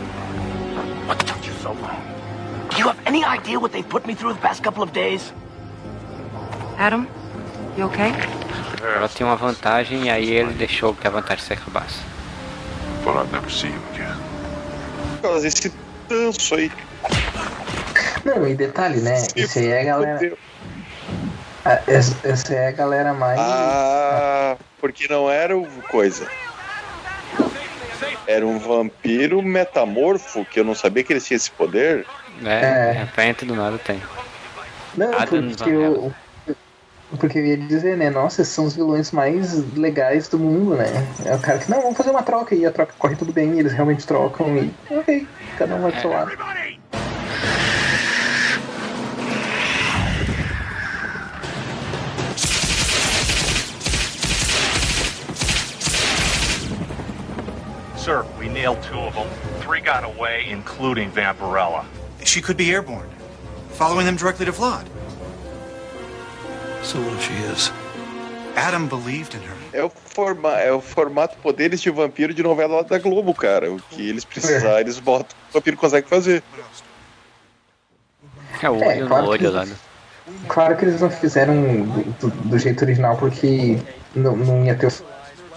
What 1.06 1.24
took 1.24 1.46
you 1.46 1.54
so 1.62 1.70
long? 1.70 1.96
Do 2.70 2.78
you 2.78 2.88
have 2.88 2.98
any 3.06 3.24
idea 3.24 3.58
what 3.58 3.72
they 3.72 3.82
put 3.82 4.06
me 4.06 4.14
through 4.14 4.34
the 4.34 4.40
past 4.40 4.62
couple 4.62 4.82
of 4.82 4.92
days? 4.92 5.32
Adam, 6.78 7.06
you 7.76 7.86
okay? 7.86 8.12
Ela 8.82 9.08
tinha 9.08 9.26
uma 9.26 9.36
vantagem 9.36 10.04
e 10.04 10.10
aí 10.10 10.30
ele 10.30 10.52
deixou 10.54 10.94
que 10.94 11.06
a 11.06 11.10
vantagem 11.10 11.44
se 11.44 11.52
acabasse. 11.52 12.00
Well, 13.04 13.18
I'll 13.18 13.26
never 13.32 13.50
see 13.50 13.68
you 13.68 13.80
again. 13.92 14.16
Causa 15.20 15.42
desse 15.42 15.72
tanso 16.08 16.54
aí. 16.54 16.72
Não, 18.24 18.46
e 18.46 18.54
detalhe, 18.54 19.00
né? 19.00 19.26
Isso 19.36 19.58
aí 19.58 19.66
é 19.66 19.82
a 19.82 19.84
galera. 19.84 20.32
Ah, 21.64 21.80
Essa 21.86 22.18
essa 22.24 22.54
é 22.54 22.68
a 22.68 22.72
galera 22.72 23.14
mais. 23.14 23.38
Ah, 23.40 24.56
porque 24.80 25.06
não 25.08 25.30
era 25.30 25.56
o 25.56 25.66
coisa. 25.88 26.26
Era 28.26 28.46
um 28.46 28.58
vampiro 28.58 29.42
metamorfo, 29.42 30.44
que 30.44 30.58
eu 30.60 30.64
não 30.64 30.74
sabia 30.74 31.04
que 31.04 31.12
ele 31.12 31.20
tinha 31.20 31.36
esse 31.36 31.50
poder. 31.50 32.06
É, 32.44 32.60
É. 32.60 32.92
de 32.92 32.98
repente 32.98 33.44
do 33.44 33.54
nada 33.54 33.78
tem. 33.78 34.00
Não, 34.96 35.12
Adam 35.14 35.48
porque 35.48 35.76
o, 35.76 36.12
Porque 37.18 37.38
eu 37.38 37.46
ia 37.46 37.56
dizer, 37.56 37.96
né? 37.96 38.10
Nossa, 38.10 38.42
esses 38.42 38.54
são 38.54 38.64
os 38.64 38.74
vilões 38.74 39.12
mais 39.12 39.54
legais 39.76 40.28
do 40.28 40.38
mundo, 40.38 40.76
né? 40.76 40.86
É 41.26 41.34
o 41.34 41.38
cara 41.38 41.58
que, 41.58 41.70
não, 41.70 41.82
vamos 41.82 41.96
fazer 41.96 42.10
uma 42.10 42.22
troca 42.22 42.54
e 42.54 42.64
a 42.64 42.72
troca 42.72 42.94
corre 42.98 43.16
tudo 43.16 43.32
bem, 43.32 43.54
e 43.54 43.60
eles 43.60 43.72
realmente 43.72 44.06
trocam 44.06 44.56
e. 44.56 44.72
Ok, 44.90 45.28
cada 45.58 45.76
um 45.76 45.82
vai 45.82 45.92
pro 45.92 46.00
seu 46.00 46.10
lado. 46.10 46.32
Sir, 58.04 58.24
we 58.38 58.48
nailed 58.48 58.82
two 58.82 58.98
of 58.98 59.14
them. 59.14 59.28
Three 59.60 59.80
got 59.80 60.02
away, 60.04 60.46
including 60.50 61.10
Vampirella. 61.12 61.84
She 62.24 62.40
could 62.42 62.56
be 62.56 62.70
airborne, 62.72 63.08
following 63.70 64.06
them 64.06 64.16
directly 64.16 64.44
to 64.46 64.52
Vlad. 64.52 64.86
So 66.82 66.98
what 67.00 67.12
if 67.14 67.22
she 67.22 67.34
is? 67.52 67.70
Adam 68.56 68.88
believed 68.88 69.34
in 69.34 69.40
her. 69.42 69.56
É 69.72 69.82
o, 69.84 69.88
forma, 69.88 70.50
é 70.58 70.72
o 70.72 70.80
formato 70.80 71.36
Poderes 71.38 71.80
de 71.80 71.90
Vampiro 71.90 72.34
de 72.34 72.42
novela 72.42 72.82
da 72.84 72.98
Globo, 72.98 73.32
cara. 73.34 73.70
O 73.72 73.80
que 73.80 74.08
eles 74.08 74.24
precisarem, 74.24 74.80
eles 74.80 74.98
botam. 74.98 75.36
O 75.50 75.52
vampiro 75.54 75.76
consegue 75.76 76.08
fazer. 76.08 76.42
É 78.60 78.68
o 78.68 78.74
olho 78.84 79.06
claro 79.06 79.22
no 79.24 79.30
olho 79.30 79.38
que- 79.50 79.66
né? 79.66 79.76
Claro 80.48 80.76
que 80.76 80.84
eles 80.84 81.00
não 81.00 81.10
fizeram 81.10 81.54
do, 82.20 82.30
do 82.30 82.58
jeito 82.58 82.82
original 82.84 83.16
porque 83.16 83.78
não, 84.14 84.36
não 84.36 84.64
ia 84.64 84.74
ter 84.74 84.92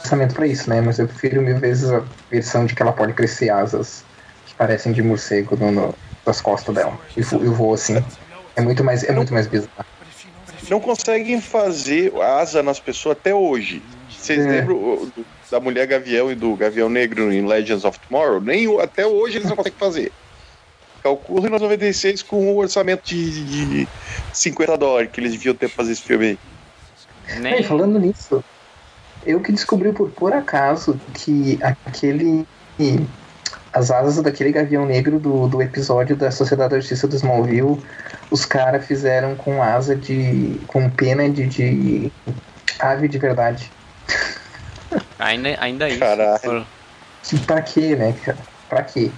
orçamento 0.06 0.36
pra 0.36 0.48
isso, 0.48 0.70
né? 0.70 0.82
Mas 0.82 1.00
eu 1.00 1.08
prefiro 1.08 1.42
mil 1.42 1.58
vezes 1.58 1.90
a 1.92 2.04
versão 2.30 2.66
de 2.66 2.76
que 2.76 2.82
ela 2.82 2.94
pode 2.94 3.14
crescer 3.14 3.50
asas 3.50 4.04
que 4.46 4.56
parecem 4.56 4.92
de 4.92 5.02
morcego 5.02 5.56
no, 5.58 5.72
no- 5.72 5.96
nas 6.26 6.40
costas 6.42 6.74
dela. 6.74 6.98
E 7.18 7.22
vo- 7.22 7.44
e 7.44 7.48
voa 7.48 7.76
assim. 7.76 7.96
É 8.56 8.62
muito 8.62 8.84
mais, 8.84 9.04
é 9.04 9.12
muito 9.12 9.34
mais 9.34 9.48
bizarro. 9.48 9.70
Não 10.70 10.80
conseguem 10.80 11.42
fazer 11.42 12.14
asa 12.22 12.64
nas 12.64 12.80
pessoas 12.80 13.18
até 13.18 13.34
hoje. 13.34 13.82
Vocês 14.10 14.46
É. 14.46 14.50
lembram 14.50 15.12
da 15.52 15.60
Mulher 15.60 15.86
Gavião 15.88 16.32
e 16.32 16.36
do 16.36 16.56
Gavião 16.56 16.90
Negro 16.90 17.32
em 17.32 17.46
Legends 17.46 17.84
of 17.84 18.00
Tomorrow? 18.08 18.40
Nem, 18.42 18.80
até 18.82 19.06
hoje 19.06 19.38
eles 19.38 19.50
não 19.50 19.56
conseguem 19.56 19.78
fazer. 19.78 20.12
Calcula 21.04 21.48
em 21.48 21.52
96 21.52 22.24
com 22.24 22.52
um 22.52 22.58
orçamento 22.58 23.04
de, 23.06 23.46
de 23.84 23.88
50 24.34 24.76
dólares 24.78 25.12
que 25.12 25.20
eles 25.20 25.34
deviam 25.34 25.54
ter 25.54 25.68
pra 25.68 25.78
fazer 25.78 25.92
esse 25.92 26.02
filme 26.02 26.40
aí. 27.38 27.60
E 27.60 27.64
falando 27.64 28.00
nisso, 28.00 28.44
eu 29.26 29.40
que 29.40 29.52
descobri 29.52 29.92
por 29.92 30.10
por 30.12 30.34
acaso 30.34 31.00
que 31.14 31.60
aquele. 31.62 32.48
As 33.72 33.92
asas 33.92 34.22
daquele 34.24 34.54
gavião 34.54 34.86
negro 34.86 35.20
do, 35.20 35.50
do 35.50 35.62
episódio 35.62 36.16
da 36.16 36.32
Sociedade 36.32 36.72
da 36.72 36.80
Justiça 36.80 37.10
do 37.10 37.16
Smallville, 37.16 37.82
os 38.32 38.46
caras 38.46 38.86
fizeram 38.86 39.36
com 39.36 39.62
asa 39.62 39.96
de. 39.96 40.60
com 40.68 40.90
pena 40.90 41.30
de, 41.30 41.46
de 41.46 42.12
ave 42.80 43.08
de 43.08 43.18
verdade. 43.18 43.72
Ainda, 45.20 45.58
ainda 45.60 45.90
isso. 45.90 46.00
Caralho. 46.00 46.66
Que 47.24 47.38
pra 47.40 47.62
quê, 47.62 47.96
né, 47.96 48.14
cara? 48.24 48.38
Pra 48.70 48.84
quê? 48.84 49.12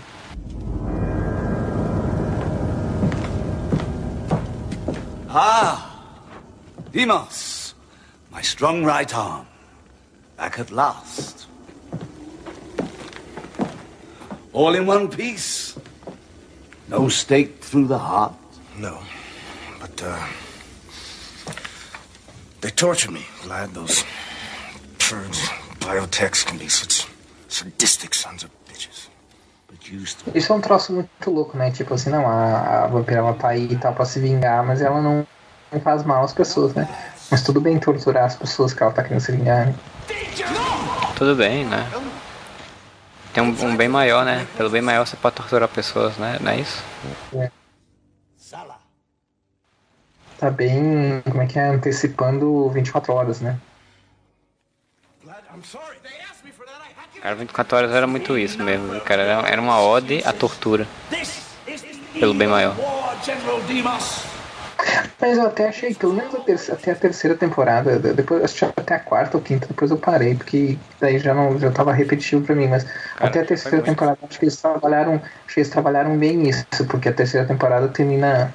Ah, 5.29 5.87
Demos, 6.97 7.75
my 8.31 8.41
strong 8.41 8.83
right 8.83 9.13
arm, 9.13 9.45
back 10.37 10.59
at 10.59 10.71
last. 10.71 11.47
All 14.53 14.75
in 14.75 14.85
one 14.85 15.09
piece. 15.09 15.77
No 16.87 17.09
stake 17.09 17.59
through 17.59 17.87
the 17.87 17.97
heart. 17.97 18.33
No. 18.77 18.99
But, 19.81 20.01
uh. 20.03 20.27
They 22.61 22.69
torture 22.69 23.11
me, 23.11 23.25
Vlad. 23.41 23.73
Those 23.73 24.03
turds, 24.99 25.39
biotechs 25.79 26.45
can 26.45 26.57
be 26.57 26.69
such 26.69 27.05
sadistic 27.47 28.13
sons 28.13 28.43
of 28.43 28.51
bitches. 28.67 29.09
But 29.67 29.91
you 29.91 30.05
still. 30.05 30.33
Isso 30.33 30.53
é 30.53 30.55
um 30.55 30.61
troço 30.61 30.93
muito 30.93 31.29
louco, 31.29 31.57
né? 31.57 31.71
Tipo 31.71 31.93
assim, 31.93 32.09
não, 32.09 32.27
a, 32.27 32.85
a 32.85 32.87
vampira 32.87 33.19
ela 33.19 33.33
tá 33.33 33.49
aí 33.49 33.71
e 33.71 33.77
tal 33.77 33.93
pra 33.93 34.05
se 34.05 34.19
vingar, 34.19 34.65
mas 34.65 34.81
ela 34.81 35.01
não, 35.01 35.27
não 35.71 35.79
faz 35.81 36.03
mal 36.03 36.23
às 36.23 36.33
pessoas, 36.33 36.73
né? 36.73 36.87
Mas 37.29 37.41
tudo 37.41 37.59
bem 37.59 37.77
torturar 37.79 38.25
as 38.25 38.35
pessoas 38.35 38.73
que 38.73 38.81
ela 38.81 38.91
tá 38.91 39.03
querendo 39.03 39.19
se 39.19 39.31
vingar, 39.31 39.67
né? 39.67 39.75
Tudo 41.15 41.35
bem, 41.35 41.65
né? 41.65 41.89
Tem 43.33 43.43
um, 43.43 43.49
um 43.65 43.75
bem 43.75 43.89
maior, 43.89 44.23
né? 44.25 44.47
Pelo 44.55 44.69
bem 44.69 44.81
maior 44.81 45.05
você 45.05 45.15
pode 45.15 45.35
torturar 45.35 45.67
pessoas, 45.67 46.17
né? 46.17 46.37
Não 46.41 46.51
é 46.51 46.59
isso? 46.59 46.83
Tá 50.37 50.51
bem, 50.51 51.21
como 51.23 51.41
é 51.41 51.47
que 51.47 51.57
é? 51.57 51.67
Antecipando 51.69 52.69
24 52.69 53.11
horas, 53.13 53.41
né? 53.41 53.57
Cara, 57.21 57.35
24 57.35 57.77
horas 57.77 57.91
era 57.91 58.05
muito 58.07 58.37
isso 58.37 58.61
mesmo, 58.63 59.01
cara. 59.01 59.23
Era, 59.23 59.49
era 59.49 59.61
uma 59.61 59.81
ode 59.81 60.21
à 60.23 60.31
tortura. 60.31 60.87
Pelo 62.13 62.33
bem 62.33 62.47
maior. 62.47 62.75
Mas 65.19 65.37
eu 65.37 65.45
até 65.47 65.67
achei, 65.67 65.93
pelo 65.95 66.13
menos 66.13 66.33
até 66.35 66.91
a 66.91 66.95
terceira 66.95 67.37
temporada, 67.37 67.99
de- 67.99 68.13
depois 68.13 68.43
assisti 68.43 68.65
até 68.65 68.95
a 68.95 68.99
quarta 68.99 69.37
ou 69.37 69.43
quinta, 69.43 69.67
depois 69.67 69.91
eu 69.91 69.99
parei, 69.99 70.35
porque 70.35 70.77
daí 70.99 71.19
já 71.19 71.33
não 71.33 71.57
já 71.59 71.71
tava 71.71 71.93
repetitivo 71.93 72.43
pra 72.43 72.55
mim, 72.55 72.67
mas 72.67 72.85
até 73.19 73.39
a 73.41 73.45
terceira 73.45 73.83
temporada 73.83 74.17
acho 74.29 74.39
que 74.39 74.45
eles 74.45 74.61
trabalharam, 74.61 75.15
acho 75.15 75.53
que 75.53 75.59
eles 75.59 75.69
trabalharam 75.69 76.17
bem 76.17 76.37
nisso, 76.37 76.65
porque 76.89 77.09
a 77.09 77.13
terceira 77.13 77.47
temporada 77.47 77.89
termina, 77.89 78.53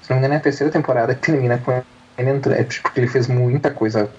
se 0.00 0.10
não 0.10 0.16
me 0.16 0.20
engano 0.20 0.34
é 0.34 0.36
a 0.38 0.40
terceira 0.40 0.72
temporada 0.72 1.14
que 1.14 1.20
termina 1.22 1.58
com 1.58 1.72
ele 2.18 2.30
entrando, 2.30 2.66
porque 2.82 3.00
ele 3.00 3.08
fez 3.08 3.26
muita 3.28 3.72
coisa 3.72 4.14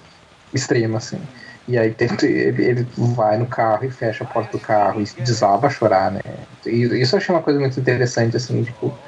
extrema, 0.52 0.98
assim. 0.98 1.20
E 1.66 1.76
aí 1.78 1.94
ele, 2.22 2.62
ele 2.64 2.88
vai 3.14 3.36
no 3.38 3.48
carro 3.48 3.84
e 3.84 3.90
fecha 3.90 4.24
a 4.24 4.26
porta 4.26 4.52
do 4.52 4.60
carro 4.60 5.00
e 5.00 5.04
desaba 5.22 5.66
a 5.66 5.70
chorar, 5.70 6.10
né? 6.12 6.20
E 6.66 7.00
isso 7.02 7.14
eu 7.14 7.18
achei 7.18 7.34
uma 7.34 7.42
coisa 7.42 7.58
muito 7.60 7.78
interessante, 7.78 8.36
assim, 8.36 8.62
tipo, 8.62 8.98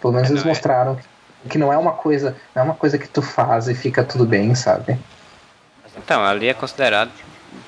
pelo 0.00 0.12
menos 0.12 0.30
eles 0.30 0.44
mostraram 0.44 0.96
que 0.96 1.04
não 1.56 1.72
é 1.72 1.78
uma 1.78 1.92
coisa, 1.92 2.36
não 2.54 2.62
é 2.62 2.64
uma 2.64 2.74
coisa 2.74 2.98
que 2.98 3.08
tu 3.08 3.22
faz 3.22 3.68
e 3.68 3.74
fica 3.74 4.04
tudo 4.04 4.24
bem, 4.26 4.54
sabe? 4.54 4.98
Então, 5.96 6.24
ali 6.24 6.48
é 6.48 6.54
considerado, 6.54 7.10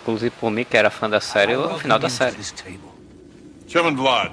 inclusive 0.03 0.31
por 0.39 0.51
mim 0.51 0.65
que 0.65 0.77
era 0.77 0.91
fã 0.91 1.09
da 1.09 1.21
série, 1.21 1.57
o 1.57 1.79
final 1.79 1.99
da 1.99 2.09
série. 2.09 2.37
Chairman 3.69 3.95
Vlad, 3.97 4.33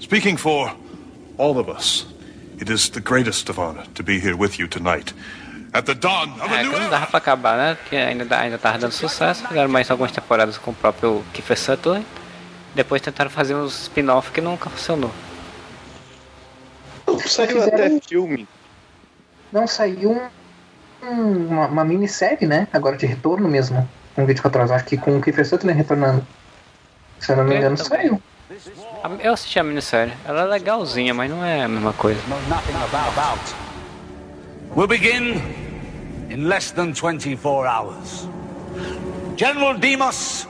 speaking 0.00 0.36
for 0.36 0.74
all 1.38 1.58
of 1.58 1.70
us, 1.70 2.06
it 2.60 2.72
is 2.72 2.88
the 2.88 3.00
greatest 3.00 3.48
of 3.50 3.60
honor 3.60 3.84
to 3.94 4.02
be 4.02 4.18
here 4.18 4.34
with 4.36 4.58
you 4.58 4.68
tonight. 4.68 5.14
At 5.74 5.86
the 5.86 5.94
dawn 5.94 6.30
of 6.40 6.52
a 6.52 6.58
É, 6.60 6.62
new 6.64 6.72
que 6.72 6.78
não 6.80 6.90
dava 6.90 7.06
pra 7.06 7.18
acabar, 7.18 7.56
né? 7.56 7.74
Porque 7.76 7.96
ainda, 7.96 8.38
ainda 8.38 8.58
tava 8.58 8.76
dando 8.78 8.92
sucesso. 8.92 9.46
Fizeram 9.48 9.70
mais 9.70 9.90
algumas 9.90 10.12
temporadas 10.12 10.58
com 10.58 10.70
o 10.70 10.74
próprio 10.74 11.24
Kiefer 11.32 11.58
Sutherland. 11.58 12.06
Depois 12.74 13.00
tentaram 13.00 13.30
fazer 13.30 13.54
uns 13.54 13.82
spin-off 13.84 14.30
que 14.32 14.40
nunca 14.42 14.68
funcionou. 14.68 15.10
Saiu 17.26 17.62
até 17.62 18.00
filme. 18.00 18.48
Não 19.52 19.66
saiu 19.66 20.12
um- 20.12 21.06
um- 21.06 21.46
uma, 21.48 21.66
uma 21.66 21.84
minissérie, 21.84 22.46
né? 22.46 22.66
Agora 22.72 22.96
de 22.96 23.06
retorno 23.06 23.48
mesmo, 23.48 23.88
com 24.14 24.24
24 24.26 24.58
horas, 24.60 24.70
acho 24.70 24.84
que 24.84 24.96
com 24.96 25.16
o 25.16 25.20
Kiefer 25.20 25.46
Sutherland 25.46 25.78
retornando. 25.78 26.26
Se 27.18 27.32
eu 27.32 27.36
não 27.36 27.44
me 27.44 27.56
engano, 27.56 27.76
saiu. 27.76 28.20
Eu 29.20 29.32
assisti 29.32 29.58
a 29.58 29.62
minissérie. 29.64 30.12
Ela 30.24 30.42
é 30.42 30.44
legalzinha, 30.44 31.14
mas 31.14 31.30
não 31.30 31.42
é 31.44 31.62
a 31.64 31.68
mesma 31.68 31.92
coisa. 31.92 32.20
We'll 34.74 34.86
begin 34.88 35.40
in 36.30 36.46
less 36.48 36.72
than 36.72 36.92
24 36.92 37.66
hours. 37.66 38.26
General 39.36 39.74
Demos 39.76 40.46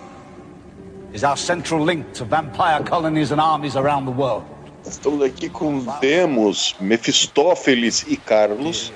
is 1.13 1.25
our 1.25 1.37
central 1.37 1.85
link 1.85 2.07
to 2.15 2.25
vampire 2.25 2.83
colonies 2.89 3.33
and 3.33 3.41
armies 3.41 3.77
around 3.77 4.05
the 4.07 4.13
world. 4.17 4.45
Estamos 4.85 5.23
aqui 5.23 5.49
com 5.49 5.85
Demos, 6.01 6.77
Mefistófeles 6.81 8.05
e 8.09 8.17
Carlos. 8.17 8.93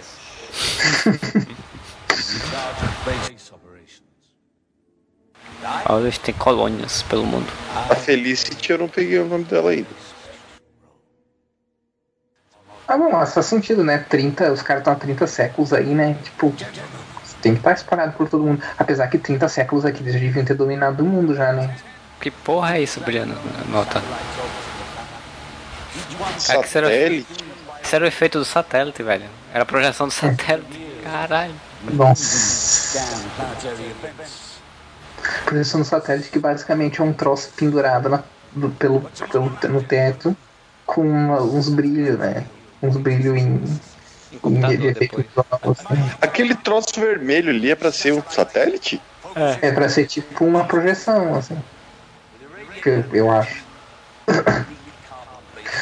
Eles 5.88 6.18
têm 6.18 6.34
colônias 6.34 7.02
pelo 7.02 7.24
mundo. 7.24 7.46
A 7.90 7.94
Felicity 7.94 8.72
eu 8.72 8.78
não 8.78 8.88
peguei 8.88 9.18
o 9.18 9.24
nome 9.24 9.44
dela 9.44 9.70
ainda. 9.70 9.88
Ah, 12.88 12.96
bom, 12.96 13.10
mas 13.10 13.34
faz 13.34 13.46
sentido, 13.46 13.82
né? 13.82 13.98
30, 13.98 14.52
os 14.52 14.62
caras 14.62 14.80
estão 14.80 14.92
há 14.92 14.96
30 14.96 15.26
séculos 15.26 15.72
aí, 15.72 15.94
né? 15.94 16.16
Tipo, 16.22 16.54
tem 17.42 17.52
que 17.52 17.58
estar 17.58 17.72
espalhado 17.72 18.12
por 18.16 18.28
todo 18.28 18.44
mundo. 18.44 18.62
Apesar 18.78 19.08
que 19.08 19.18
30 19.18 19.48
séculos 19.48 19.84
aqui 19.84 20.02
eles 20.02 20.14
deviam 20.14 20.44
ter 20.44 20.54
dominado 20.54 21.02
o 21.02 21.06
mundo 21.06 21.34
já, 21.34 21.52
né? 21.52 21.76
Que 22.20 22.30
porra 22.30 22.76
é 22.76 22.82
isso, 22.82 23.00
Briana? 23.00 23.34
Nota. 23.68 24.00
Cara, 26.46 26.60
que 26.60 26.66
isso 26.68 26.78
era, 26.78 26.94
isso 27.82 27.94
era 27.96 28.04
o 28.04 28.08
efeito 28.08 28.38
do 28.38 28.44
satélite, 28.44 29.02
velho. 29.02 29.24
Era 29.52 29.62
a 29.62 29.66
projeção 29.66 30.08
do 30.08 30.12
satélite. 30.12 30.86
Caralho. 31.04 31.54
Nossa. 31.92 32.98
Projeção 35.44 35.80
do 35.80 35.86
satélite 35.86 36.28
que 36.30 36.38
basicamente 36.38 37.00
é 37.00 37.04
um 37.04 37.12
troço 37.12 37.50
pendurado 37.56 38.08
na- 38.08 38.22
do- 38.52 38.70
pelo, 38.70 39.00
pelo, 39.30 39.58
no 39.68 39.82
teto 39.82 40.36
com 40.84 41.02
uma- 41.02 41.42
uns 41.42 41.68
brilhos, 41.68 42.18
né? 42.18 42.44
Uns 42.82 42.96
brilhos 42.96 43.36
em, 43.36 43.58
de 44.76 44.86
efeito 44.86 45.16
visual, 45.16 45.46
assim. 45.62 46.10
Aquele 46.20 46.54
troço 46.54 46.88
vermelho 46.96 47.50
ali 47.50 47.70
é 47.70 47.74
pra 47.74 47.90
ser 47.92 48.12
um 48.12 48.22
satélite? 48.28 49.00
É 49.62 49.70
pra 49.72 49.88
ser 49.88 50.06
tipo 50.06 50.44
uma 50.44 50.64
projeção, 50.64 51.34
assim. 51.36 51.58
Eu 53.12 53.30
acho. 53.30 53.64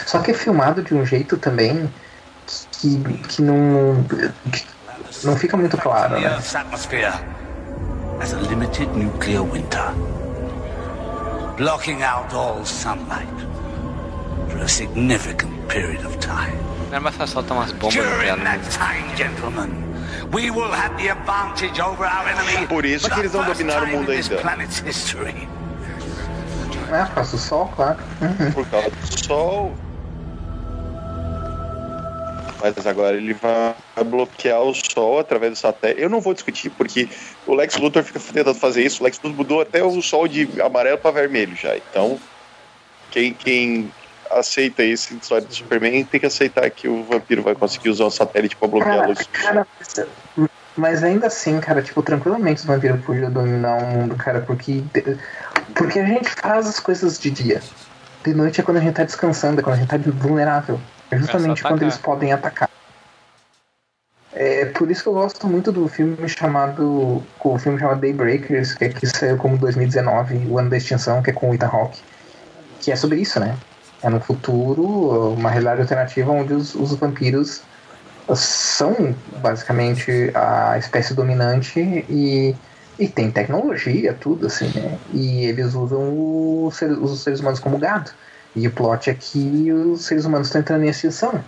Só 0.07 0.19
que 0.21 0.31
é 0.31 0.35
filmado 0.35 0.83
de 0.83 0.95
um 0.95 1.05
jeito 1.05 1.37
também 1.37 1.93
que, 2.73 2.99
que 3.29 3.43
não. 3.43 4.05
que 4.51 5.27
não 5.27 5.37
fica 5.37 5.57
muito 5.57 5.77
claro, 5.79 6.21
né? 6.21 6.27
Earth's 6.27 6.55
atmosphere 6.55 7.13
has 8.21 8.33
a 8.33 8.41
limited 8.41 8.89
nuclear 8.97 9.43
winter, 9.43 9.93
blocking 11.57 12.03
out 12.03 12.33
all 12.35 12.65
sunlight 12.65 13.27
for 14.49 14.59
a 14.59 14.69
significant 14.69 15.53
period 15.69 16.05
of 16.05 16.19
time. 16.19 16.59
Bombas 16.91 17.95
During 17.95 18.09
nucleares. 18.09 18.45
that 18.45 18.71
time, 18.71 19.17
gentlemen, 19.17 19.71
we 20.31 20.51
will 20.51 20.71
have 20.71 20.97
the 20.97 21.09
advantage 21.09 21.81
over 21.81 22.05
our 22.05 22.29
enemy. 22.29 22.67
Por 22.67 22.85
isso 22.85 23.11
que 23.11 23.21
eles 23.21 23.33
não 23.33 23.45
first 23.45 23.61
dominaram 23.63 23.87
o 23.87 23.91
mundo 23.91 24.11
ainda. 24.13 24.41
Planet's 26.95 26.95
history. 26.95 27.01
É, 27.01 27.05
por 27.05 27.15
causa 27.15 27.31
do 27.31 27.39
sol, 27.39 27.73
claro. 27.75 27.99
Uhum. 28.21 28.53
Por 28.53 28.67
causa 28.69 28.91
do 28.91 29.25
sol. 29.27 29.75
Mas 32.61 32.87
agora 32.87 33.17
ele 33.17 33.35
vai 33.35 33.75
bloquear 34.07 34.63
o 34.63 34.73
sol 34.75 35.19
através 35.19 35.53
do 35.53 35.57
satélite. 35.57 36.01
Eu 36.01 36.09
não 36.09 36.21
vou 36.21 36.33
discutir, 36.33 36.71
porque 36.71 37.09
o 37.47 37.55
Lex 37.55 37.77
Luthor 37.77 38.03
fica 38.03 38.19
tentando 38.19 38.55
fazer 38.55 38.83
isso. 38.83 39.03
O 39.03 39.05
Lex 39.05 39.19
Luthor 39.23 39.37
mudou 39.37 39.61
até 39.61 39.83
o 39.83 40.01
sol 40.01 40.27
de 40.27 40.49
amarelo 40.63 40.97
para 40.97 41.11
vermelho 41.11 41.55
já. 41.55 41.77
Então, 41.77 42.19
quem, 43.11 43.35
quem 43.35 43.93
aceita 44.31 44.83
esse 44.83 45.15
história 45.15 45.47
do 45.47 45.55
Superman 45.55 46.05
tem 46.05 46.19
que 46.19 46.27
aceitar 46.27 46.71
que 46.71 46.89
o 46.89 47.05
vampiro 47.05 47.43
vai 47.43 47.55
conseguir 47.55 47.91
usar 47.91 48.07
o 48.07 48.11
satélite 48.11 48.57
para 48.57 48.69
bloquear 48.69 49.05
a 49.05 49.07
luz. 49.07 49.29
cara, 49.31 49.67
mas 50.77 51.05
ainda 51.05 51.29
assim, 51.29 51.61
cara, 51.61 51.83
tipo, 51.83 52.03
tranquilamente 52.03 52.61
os 52.61 52.67
vampiros 52.67 53.01
podiam 53.05 53.31
dominar 53.31 53.77
o 53.77 53.87
mundo, 53.87 54.17
cara, 54.17 54.41
porque. 54.41 54.83
Porque 55.75 56.01
a 56.01 56.07
gente 56.07 56.29
faz 56.31 56.67
as 56.67 56.81
coisas 56.81 57.19
de 57.19 57.31
dia. 57.31 57.61
De 58.25 58.35
noite 58.35 58.61
é 58.61 58.65
quando 58.65 58.79
a 58.79 58.81
gente 58.81 58.95
tá 58.95 59.05
descansando, 59.05 59.61
é 59.61 59.63
quando 59.63 59.77
a 59.77 59.79
gente 59.79 59.89
tá 59.89 59.99
vulnerável. 59.99 60.81
É 61.11 61.19
justamente 61.19 61.63
quando 61.63 61.83
eles 61.83 61.97
podem 61.97 62.33
atacar. 62.33 62.69
É 64.33 64.65
por 64.67 64.91
isso 64.91 65.05
que 65.05 65.09
eu 65.09 65.13
gosto 65.13 65.47
muito 65.47 65.71
do 65.71 65.87
filme 65.87 66.29
chamado. 66.29 67.23
O 67.39 67.59
filme 67.59 67.79
chamado 67.79 68.01
Daybreakers, 68.01 68.75
que, 68.75 68.85
é 68.85 68.89
que 68.89 69.07
saiu 69.07 69.37
como 69.37 69.57
2019, 69.57 70.49
o 70.49 70.59
ano 70.59 70.71
da 70.71 70.77
extinção, 70.77 71.23
que 71.23 71.31
é 71.31 71.33
com 71.33 71.51
o 71.51 71.55
Ethan 71.55 71.69
Hawke. 71.69 72.01
Que 72.81 72.91
é 72.91 72.97
sobre 72.97 73.21
isso, 73.21 73.39
né? 73.39 73.57
É 74.03 74.09
no 74.09 74.21
futuro, 74.21 75.35
uma 75.35 75.51
realidade 75.51 75.83
alternativa 75.83 76.33
onde 76.33 76.53
os, 76.53 76.75
os 76.75 76.95
vampiros 76.95 77.63
são 78.35 79.15
basicamente 79.39 80.31
a 80.35 80.79
espécie 80.79 81.15
dominante 81.15 81.81
e, 82.09 82.55
e 82.99 83.09
tem 83.09 83.31
tecnologia, 83.31 84.15
tudo 84.15 84.47
assim, 84.47 84.73
né? 84.75 84.99
E 85.13 85.45
eles 85.45 85.75
usam 85.75 86.65
os 86.67 86.77
seres, 86.77 86.97
os 86.99 87.23
seres 87.23 87.41
humanos 87.41 87.61
como 87.61 87.79
gado. 87.79 88.11
E 88.57 88.67
o 88.67 88.71
plot 88.71 89.11
é 89.11 89.15
que 89.15 89.73
os 89.73 90.05
seres 90.05 90.25
humanos 90.25 90.47
estão 90.47 90.61
entrando 90.61 90.85
em 90.85 90.89
extinção. 90.89 91.43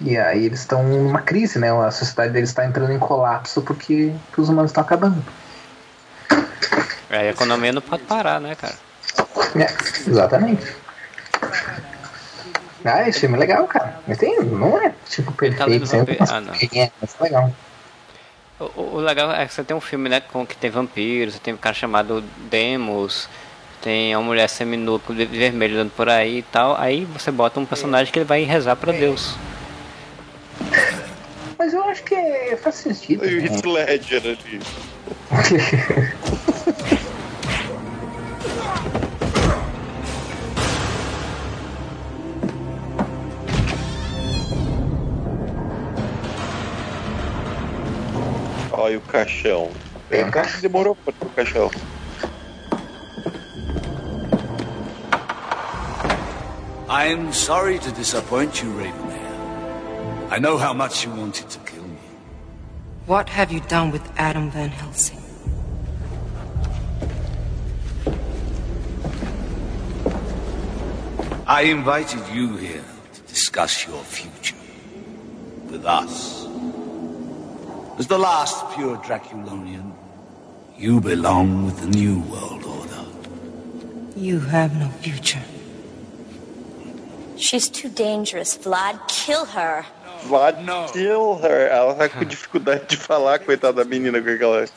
E 0.00 0.16
aí 0.16 0.44
eles 0.44 0.60
estão 0.60 0.82
numa 0.82 1.22
crise, 1.22 1.58
né? 1.58 1.70
A 1.72 1.90
sociedade 1.90 2.32
deles 2.32 2.50
está 2.50 2.66
entrando 2.66 2.92
em 2.92 2.98
colapso 2.98 3.62
porque, 3.62 4.12
porque 4.26 4.40
os 4.40 4.48
humanos 4.48 4.70
estão 4.70 4.82
acabando. 4.82 5.24
É, 7.10 7.18
a 7.18 7.30
economia 7.30 7.72
não 7.72 7.82
pode 7.82 8.02
parar, 8.04 8.40
né, 8.40 8.54
cara? 8.54 8.74
É, 9.56 10.10
exatamente. 10.10 10.66
Ah, 12.84 13.08
esse 13.08 13.20
filme 13.20 13.36
é 13.36 13.38
legal, 13.40 13.66
cara. 13.66 13.98
Mas 14.06 14.18
tem, 14.18 14.38
não 14.42 14.78
é 14.78 14.92
tipo 15.08 15.30
tá 15.32 15.36
perfeito, 15.38 15.86
vampiro- 15.86 16.18
umas 16.18 16.30
ah, 16.30 16.40
não. 16.40 16.48
coisinhas, 16.54 16.90
mas 17.00 17.16
é 17.18 17.22
legal. 17.24 17.52
O, 18.60 18.80
o- 18.96 19.00
legal 19.00 19.32
é 19.32 19.46
que 19.46 19.54
você 19.54 19.64
tem 19.64 19.76
um 19.76 19.80
filme, 19.80 20.08
né, 20.08 20.20
com 20.20 20.46
que 20.46 20.56
tem 20.56 20.70
vampiros, 20.70 21.38
tem 21.38 21.54
um 21.54 21.56
cara 21.56 21.74
chamado 21.74 22.22
Demos, 22.50 23.28
tem 23.80 24.14
uma 24.14 24.22
mulher 24.22 24.48
seminua 24.48 24.98
com 24.98 25.14
de 25.14 25.24
vermelho 25.24 25.76
andando 25.76 25.92
por 25.92 26.08
aí 26.08 26.38
e 26.38 26.42
tal. 26.42 26.76
Aí 26.78 27.04
você 27.06 27.30
bota 27.30 27.58
um 27.58 27.66
personagem 27.66 28.12
que 28.12 28.18
ele 28.18 28.26
vai 28.26 28.42
rezar 28.42 28.76
pra 28.76 28.92
Deus. 28.92 29.34
Mas 31.58 31.72
eu 31.72 31.82
acho 31.84 32.02
que 32.04 32.14
é, 32.14 32.56
faz 32.56 32.76
sentido. 32.76 33.24
E 33.24 33.38
o 33.38 33.42
né? 33.42 33.46
Heath 33.46 33.64
Ledger 33.64 34.22
ali. 34.24 34.60
Olha 48.84 48.98
o 48.98 49.00
caixão. 49.00 49.70
Um 50.12 50.30
caixão. 50.30 50.60
Demorou 50.60 50.94
pra 50.94 51.10
ter 51.14 51.24
o 51.24 51.30
caixão. 51.30 51.70
I'm 56.90 57.32
sorry 57.32 57.78
to 57.78 57.90
disappoint 57.92 58.62
you, 58.62 58.70
Ravenhair. 58.76 60.30
I 60.30 60.38
know 60.38 60.58
how 60.58 60.74
much 60.74 61.06
you 61.06 61.12
wanted 61.12 61.48
to 61.48 61.58
kill 61.60 61.82
me. 61.82 61.96
What 63.06 63.30
have 63.30 63.50
you 63.50 63.60
done 63.60 63.90
with 63.90 64.02
Adam 64.18 64.50
Van 64.50 64.68
Helsing? 64.68 65.18
I 71.46 71.62
invited 71.62 72.20
you 72.34 72.58
here 72.58 72.84
to 73.14 73.20
discuss 73.22 73.86
your 73.86 74.04
future 74.04 74.56
with 75.70 75.86
us. 75.86 76.43
As 77.96 78.08
the 78.08 78.18
last 78.18 78.74
pure 78.74 78.96
Draculonian, 78.96 79.92
you 80.76 81.00
belong 81.00 81.64
with 81.64 81.78
the 81.78 81.86
New 81.86 82.18
World 82.22 82.64
Order. 82.64 83.04
You 84.16 84.40
have 84.40 84.74
no 84.76 84.88
future. 84.88 85.44
She's 87.36 87.68
too 87.68 87.88
dangerous, 87.88 88.58
Vlad. 88.58 88.98
Kill 89.06 89.44
her. 89.44 89.86
Vlad 90.22 90.92
kill 90.92 91.36
her. 91.36 91.68
Ela 91.68 91.94
tá 91.94 92.08
com 92.08 92.24
dificuldade 92.24 92.86
de 92.88 92.96
falar, 92.96 93.38
coitada 93.38 93.84
da 93.84 93.88
menina 93.88 94.20
com 94.20 94.28
aquela. 94.28 94.66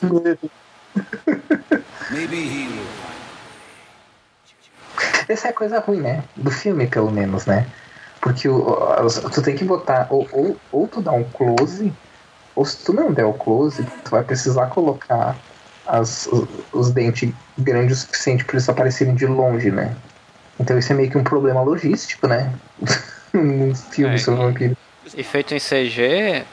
Maybe 2.12 2.36
he 2.36 2.68
will. 2.68 2.86
Essa 5.28 5.48
é 5.48 5.50
a 5.50 5.54
coisa 5.54 5.80
ruim, 5.80 6.00
né? 6.00 6.22
Do 6.36 6.52
filme, 6.52 6.86
pelo 6.86 7.10
menos, 7.10 7.46
né? 7.46 7.66
Porque 8.20 8.48
o, 8.48 8.64
tu 9.32 9.42
tem 9.42 9.56
que 9.56 9.64
botar. 9.64 10.06
Ou, 10.08 10.28
ou, 10.30 10.56
ou 10.70 10.86
tu 10.86 11.00
dá 11.02 11.10
um 11.10 11.24
close, 11.24 11.92
ou 12.58 12.64
se 12.64 12.84
tu 12.84 12.92
não 12.92 13.12
der 13.12 13.24
o 13.24 13.32
close, 13.32 13.86
tu 14.04 14.10
vai 14.10 14.24
precisar 14.24 14.66
colocar 14.66 15.36
as, 15.86 16.26
os, 16.26 16.48
os 16.72 16.90
dentes 16.90 17.32
grandes 17.56 17.98
o 17.98 18.00
suficiente 18.00 18.44
para 18.44 18.56
eles 18.56 18.68
aparecerem 18.68 19.14
de 19.14 19.26
longe, 19.26 19.70
né? 19.70 19.94
Então 20.58 20.76
isso 20.76 20.92
é 20.92 20.96
meio 20.96 21.08
que 21.08 21.16
um 21.16 21.22
problema 21.22 21.62
logístico, 21.62 22.26
né? 22.26 22.52
Num 23.32 23.72
filme 23.76 24.16
É, 24.16 24.18
sobre 24.18 24.40
vampiro. 24.40 24.76
E 25.16 25.22
feito 25.22 25.54
em 25.54 25.60
CG, 25.60 26.44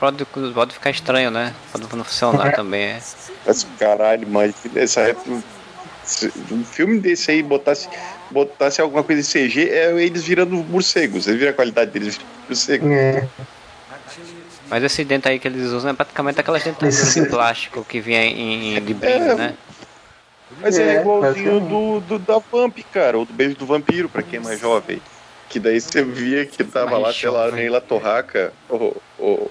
pode, 0.00 0.24
pode 0.52 0.74
ficar 0.74 0.90
estranho, 0.90 1.30
né? 1.30 1.54
Pode 1.70 1.84
não 1.94 2.04
funcionar 2.04 2.50
também. 2.56 2.82
É. 2.82 3.00
Mas 3.46 3.64
caralho, 3.78 4.26
mas 4.26 4.56
essa 4.74 5.14
Um 6.50 6.64
filme 6.64 6.98
desse 6.98 7.30
aí 7.30 7.40
botasse, 7.40 7.88
botasse 8.32 8.80
alguma 8.80 9.04
coisa 9.04 9.20
em 9.20 9.48
CG, 9.48 9.70
é 9.70 9.92
eles 10.02 10.24
virando 10.24 10.56
morcegos. 10.56 11.22
Vocês 11.22 11.38
viram 11.38 11.52
a 11.52 11.54
qualidade 11.54 11.92
deles 11.92 12.16
virando 12.16 12.48
morcegos? 12.48 12.90
É. 12.90 13.28
Mas 14.72 14.82
esse 14.84 15.04
dente 15.04 15.28
aí 15.28 15.38
que 15.38 15.46
eles 15.46 15.70
usam 15.70 15.90
é 15.90 15.94
praticamente 15.94 16.40
aquelas 16.40 16.64
dentaduras 16.64 17.12
de 17.14 17.26
plástico 17.28 17.84
que 17.84 18.00
vinha 18.00 18.24
em, 18.24 18.74
em 18.78 18.82
de 18.82 18.94
brinde, 18.94 19.28
É. 19.28 19.34
né? 19.34 19.54
Mas 20.62 20.78
é, 20.78 20.96
É, 20.96 21.00
igualzinho 21.02 21.60
basicamente. 21.60 21.68
do, 21.68 22.00
do 22.00 22.18
da 22.18 22.38
Vamp, 22.38 22.78
cara, 22.90 23.18
ou 23.18 23.26
do 23.26 23.34
Beijo 23.34 23.54
do 23.56 23.66
Vampiro, 23.66 24.08
pra 24.08 24.22
quem 24.22 24.38
é 24.38 24.42
mais 24.42 24.58
jovem. 24.58 24.98
Que 25.50 25.60
daí 25.60 25.78
você 25.78 26.02
via 26.02 26.46
que 26.46 26.64
tava 26.64 26.92
Mais 26.92 27.02
lá, 27.02 27.12
sei 27.12 27.28
lá. 27.28 27.50
Neila 27.50 27.82
Torraca, 27.82 28.50
ou, 28.66 28.96
ou, 29.18 29.50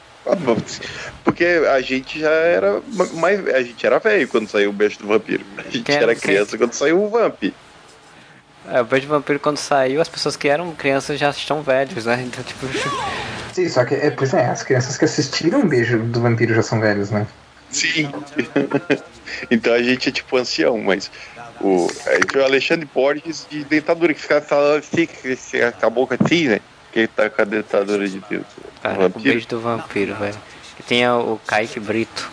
porque 1.23 1.45
a 1.71 1.79
gente 1.81 2.19
já 2.19 2.31
era 2.31 2.81
mais. 3.13 3.47
A 3.49 3.61
gente 3.61 3.85
era 3.85 3.99
velho 3.99 4.27
quando 4.27 4.47
saiu 4.49 4.71
o 4.71 4.73
Beijo 4.73 4.97
do 4.97 5.07
Vampiro. 5.07 5.45
A 5.57 5.61
gente 5.63 5.83
Quem- 5.83 5.95
era 5.97 6.15
quem- 6.15 6.21
criança 6.21 6.57
quando 6.57 6.73
saiu 6.73 7.03
o 7.03 7.09
Vamp. 7.09 7.43
É, 8.67 8.81
o 8.81 8.85
Beijo 8.85 9.07
do 9.07 9.11
Vampiro 9.11 9.39
quando 9.39 9.57
saiu, 9.57 10.01
as 10.01 10.09
pessoas 10.09 10.35
que 10.35 10.47
eram 10.47 10.73
crianças 10.73 11.19
já 11.19 11.29
estão 11.29 11.61
velhos, 11.61 12.05
né? 12.05 12.23
Então, 12.25 12.43
tipo, 12.43 12.67
Sim, 13.53 13.67
só 13.67 13.83
que, 13.83 13.95
é, 13.95 14.09
pois 14.11 14.33
é, 14.33 14.45
as 14.45 14.63
crianças 14.63 14.97
que 14.97 15.05
assistiram 15.05 15.61
o 15.61 15.67
beijo 15.67 15.99
do 15.99 16.21
vampiro 16.21 16.53
já 16.53 16.63
são 16.63 16.79
velhos, 16.79 17.09
né? 17.09 17.27
Sim. 17.69 18.11
então 19.49 19.73
a 19.73 19.81
gente 19.81 20.09
é 20.09 20.11
tipo 20.11 20.37
ancião, 20.37 20.77
mas 20.77 21.11
o, 21.59 21.87
aí 22.07 22.19
tem 22.19 22.41
o 22.41 22.45
Alexandre 22.45 22.87
Borges 22.93 23.45
de 23.49 23.63
dentadura, 23.63 24.13
que 24.13 24.21
fica 24.21 24.41
falando 24.41 24.79
assim, 24.79 25.07
com 25.79 25.85
a 25.85 25.89
boca 25.89 26.17
assim, 26.21 26.47
né? 26.47 26.59
Que 26.91 26.99
ele 26.99 27.07
tá 27.07 27.29
com 27.29 27.41
a 27.41 27.45
dentadura 27.45 28.07
de 28.07 28.21
Deus. 28.29 28.45
cara, 28.81 29.07
o. 29.07 29.19
Beijo 29.19 29.47
do 29.47 29.59
Vampiro, 29.59 30.15
velho. 30.15 30.35
E 30.79 30.83
tinha 30.83 31.15
o 31.15 31.39
Kaique 31.45 31.79
Brito. 31.79 32.29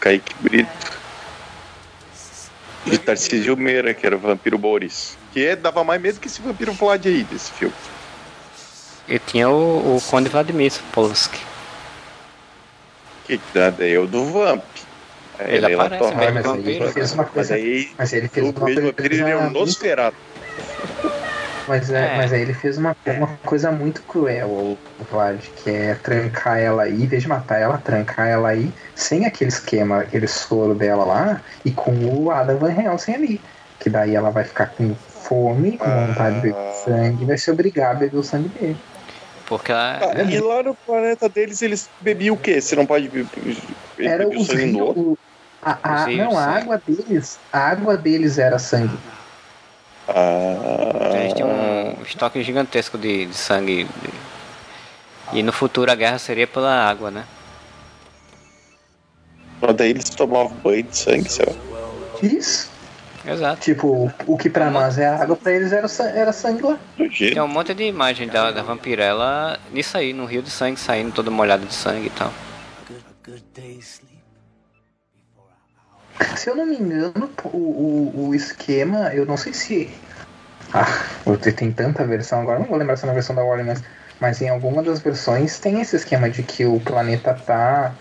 Kaique 0.00 0.34
Brito. 0.40 0.91
De 2.86 2.98
Tarcísio 2.98 3.56
Meira, 3.56 3.94
que 3.94 4.04
era 4.06 4.16
o 4.16 4.18
vampiro 4.18 4.58
Boris. 4.58 5.16
Que 5.32 5.46
é, 5.46 5.56
dava 5.56 5.84
mais 5.84 6.00
medo 6.00 6.18
que 6.20 6.26
esse 6.26 6.42
vampiro 6.42 6.72
Vlad 6.72 7.06
aí 7.06 7.22
desse 7.24 7.52
filme. 7.52 7.74
E 9.08 9.18
tinha 9.18 9.48
o, 9.48 9.96
o 9.96 10.00
Conde 10.10 10.28
Vladimir 10.28 10.72
Polski. 10.92 11.38
que 13.26 13.40
daí 13.54 13.94
é 13.94 13.98
o 13.98 14.06
do 14.06 14.24
Vamp. 14.26 14.62
Aí 15.38 15.56
Ele 15.56 15.72
ela 15.72 15.84
aparece 15.86 16.14
mesmo, 16.14 16.34
mas 16.34 16.46
aí 16.46 16.52
vampiro. 16.52 16.84
ele 16.84 16.92
fez 16.92 17.12
uma 17.12 17.22
Mas 17.22 17.32
coisa. 17.32 17.54
aí 17.54 17.90
Mas 17.98 18.12
ele 18.12 18.28
fez 18.28 18.46
o 18.46 18.50
uma 18.50 18.64
mesmo 18.66 18.82
vampiro 18.86 19.14
ele 19.14 19.22
é 19.22 19.36
um 19.36 19.40
coisa. 19.40 19.50
Nosferatu. 19.58 20.16
Mas, 21.68 21.90
é, 21.90 22.14
É. 22.14 22.16
mas 22.16 22.32
aí 22.32 22.42
ele 22.42 22.54
fez 22.54 22.76
uma, 22.78 22.96
uma 23.06 23.26
coisa 23.44 23.70
muito 23.70 24.02
cruel, 24.02 24.48
o 24.48 24.78
Vlad, 25.10 25.40
que 25.62 25.70
é 25.70 25.94
trancar 25.94 26.58
ela 26.58 26.82
aí, 26.84 27.02
em 27.02 27.06
vez 27.06 27.22
de 27.22 27.28
matar 27.28 27.58
ela, 27.58 27.78
trancar 27.78 28.26
ela 28.28 28.48
aí, 28.48 28.72
sem 28.94 29.26
aquele 29.26 29.48
esquema, 29.48 30.00
aquele 30.00 30.26
soro 30.26 30.74
dela 30.74 31.04
lá, 31.04 31.40
e 31.64 31.70
com 31.70 31.92
o 31.92 32.30
Adam 32.30 32.58
Van 32.58 32.72
Helsing 32.72 33.14
ali. 33.14 33.40
Que 33.78 33.90
daí 33.90 34.14
ela 34.14 34.30
vai 34.30 34.44
ficar 34.44 34.66
com 34.66 34.94
fome, 34.94 35.76
com 35.76 35.88
vontade 36.06 36.36
de 36.36 36.40
beber 36.42 36.72
sangue, 36.84 37.22
e 37.22 37.26
vai 37.26 37.36
se 37.38 37.50
obrigar 37.50 37.90
a 37.92 37.94
beber 37.94 38.16
o 38.18 38.22
sangue 38.22 38.48
dele. 38.48 38.76
Porque 39.46 39.72
ela. 39.72 39.98
Ah, 40.02 40.22
e 40.22 40.38
lá 40.40 40.62
no 40.62 40.74
planeta 40.74 41.28
deles 41.28 41.60
eles 41.62 41.88
bebiam 42.00 42.34
o 42.34 42.38
quê? 42.38 42.60
Você 42.60 42.76
não 42.76 42.86
pode 42.86 43.08
beber, 43.08 43.56
Era 43.98 44.28
o 44.28 44.44
sangue 44.44 44.72
do 44.72 44.78
outro? 44.84 45.02
rios. 45.02 45.18
A, 45.64 45.78
a- 46.04 46.06
não, 46.08 46.36
a 46.38 46.44
água 46.44 46.82
deles. 46.84 47.38
A 47.52 47.58
água 47.58 47.96
deles 47.96 48.38
era 48.38 48.58
sangue. 48.58 48.96
Ah, 50.08 51.10
Eles 51.14 51.34
tinham 51.34 51.48
um 51.48 52.02
estoque 52.02 52.42
gigantesco 52.42 52.98
de, 52.98 53.26
de 53.26 53.34
sangue. 53.34 53.86
E 55.32 55.42
no 55.42 55.52
futuro 55.52 55.90
a 55.90 55.94
guerra 55.94 56.18
seria 56.18 56.46
pela 56.46 56.72
água, 56.88 57.10
né? 57.10 57.24
Mas 59.60 59.76
daí 59.76 59.90
eles 59.90 60.10
tomavam 60.10 60.52
banho 60.56 60.82
de 60.82 60.96
sangue, 60.96 61.28
sei 61.30 61.46
lá. 61.46 61.52
Isso. 62.22 62.70
Exato. 63.24 63.60
Tipo, 63.62 64.12
o 64.26 64.36
que 64.36 64.50
pra 64.50 64.68
nós 64.68 64.98
é 64.98 65.06
água, 65.06 65.36
pra 65.36 65.52
eles 65.52 65.72
era, 65.72 65.86
era 66.12 66.32
sangue 66.32 66.62
lá. 66.62 66.78
Tem 66.96 67.40
um 67.40 67.46
monte 67.46 67.72
de 67.72 67.84
imagem 67.84 68.26
da, 68.26 68.50
da 68.50 68.62
vampirela 68.62 69.60
nisso 69.72 69.96
aí, 69.96 70.12
no 70.12 70.24
rio 70.24 70.42
de 70.42 70.50
sangue, 70.50 70.78
saindo 70.78 71.12
toda 71.12 71.30
molhada 71.30 71.64
de 71.64 71.72
sangue 71.72 72.08
e 72.08 72.10
tal. 72.10 72.32
Se 76.36 76.48
eu 76.50 76.54
não 76.56 76.66
me 76.66 76.76
engano, 76.76 77.30
o, 77.44 77.48
o, 77.56 78.28
o 78.28 78.34
esquema, 78.34 79.12
eu 79.14 79.24
não 79.26 79.36
sei 79.36 79.52
se. 79.52 79.90
Ah, 80.72 80.86
tem- 81.56 81.72
tanta 81.72 82.04
versão 82.06 82.40
agora, 82.40 82.58
não 82.58 82.66
vou 82.66 82.78
lembrar 82.78 82.96
se 82.96 83.04
é 83.04 83.06
na 83.06 83.12
versão 83.12 83.34
da 83.36 83.42
Warner, 83.42 83.66
mas, 83.66 83.82
mas 84.20 84.40
em 84.40 84.48
alguma 84.48 84.82
das 84.82 85.00
versões 85.00 85.58
tem 85.58 85.80
esse 85.80 85.96
esquema 85.96 86.30
de 86.30 86.42
que 86.42 86.64
o 86.64 86.80
planeta 86.80 87.34
tá. 87.34 87.92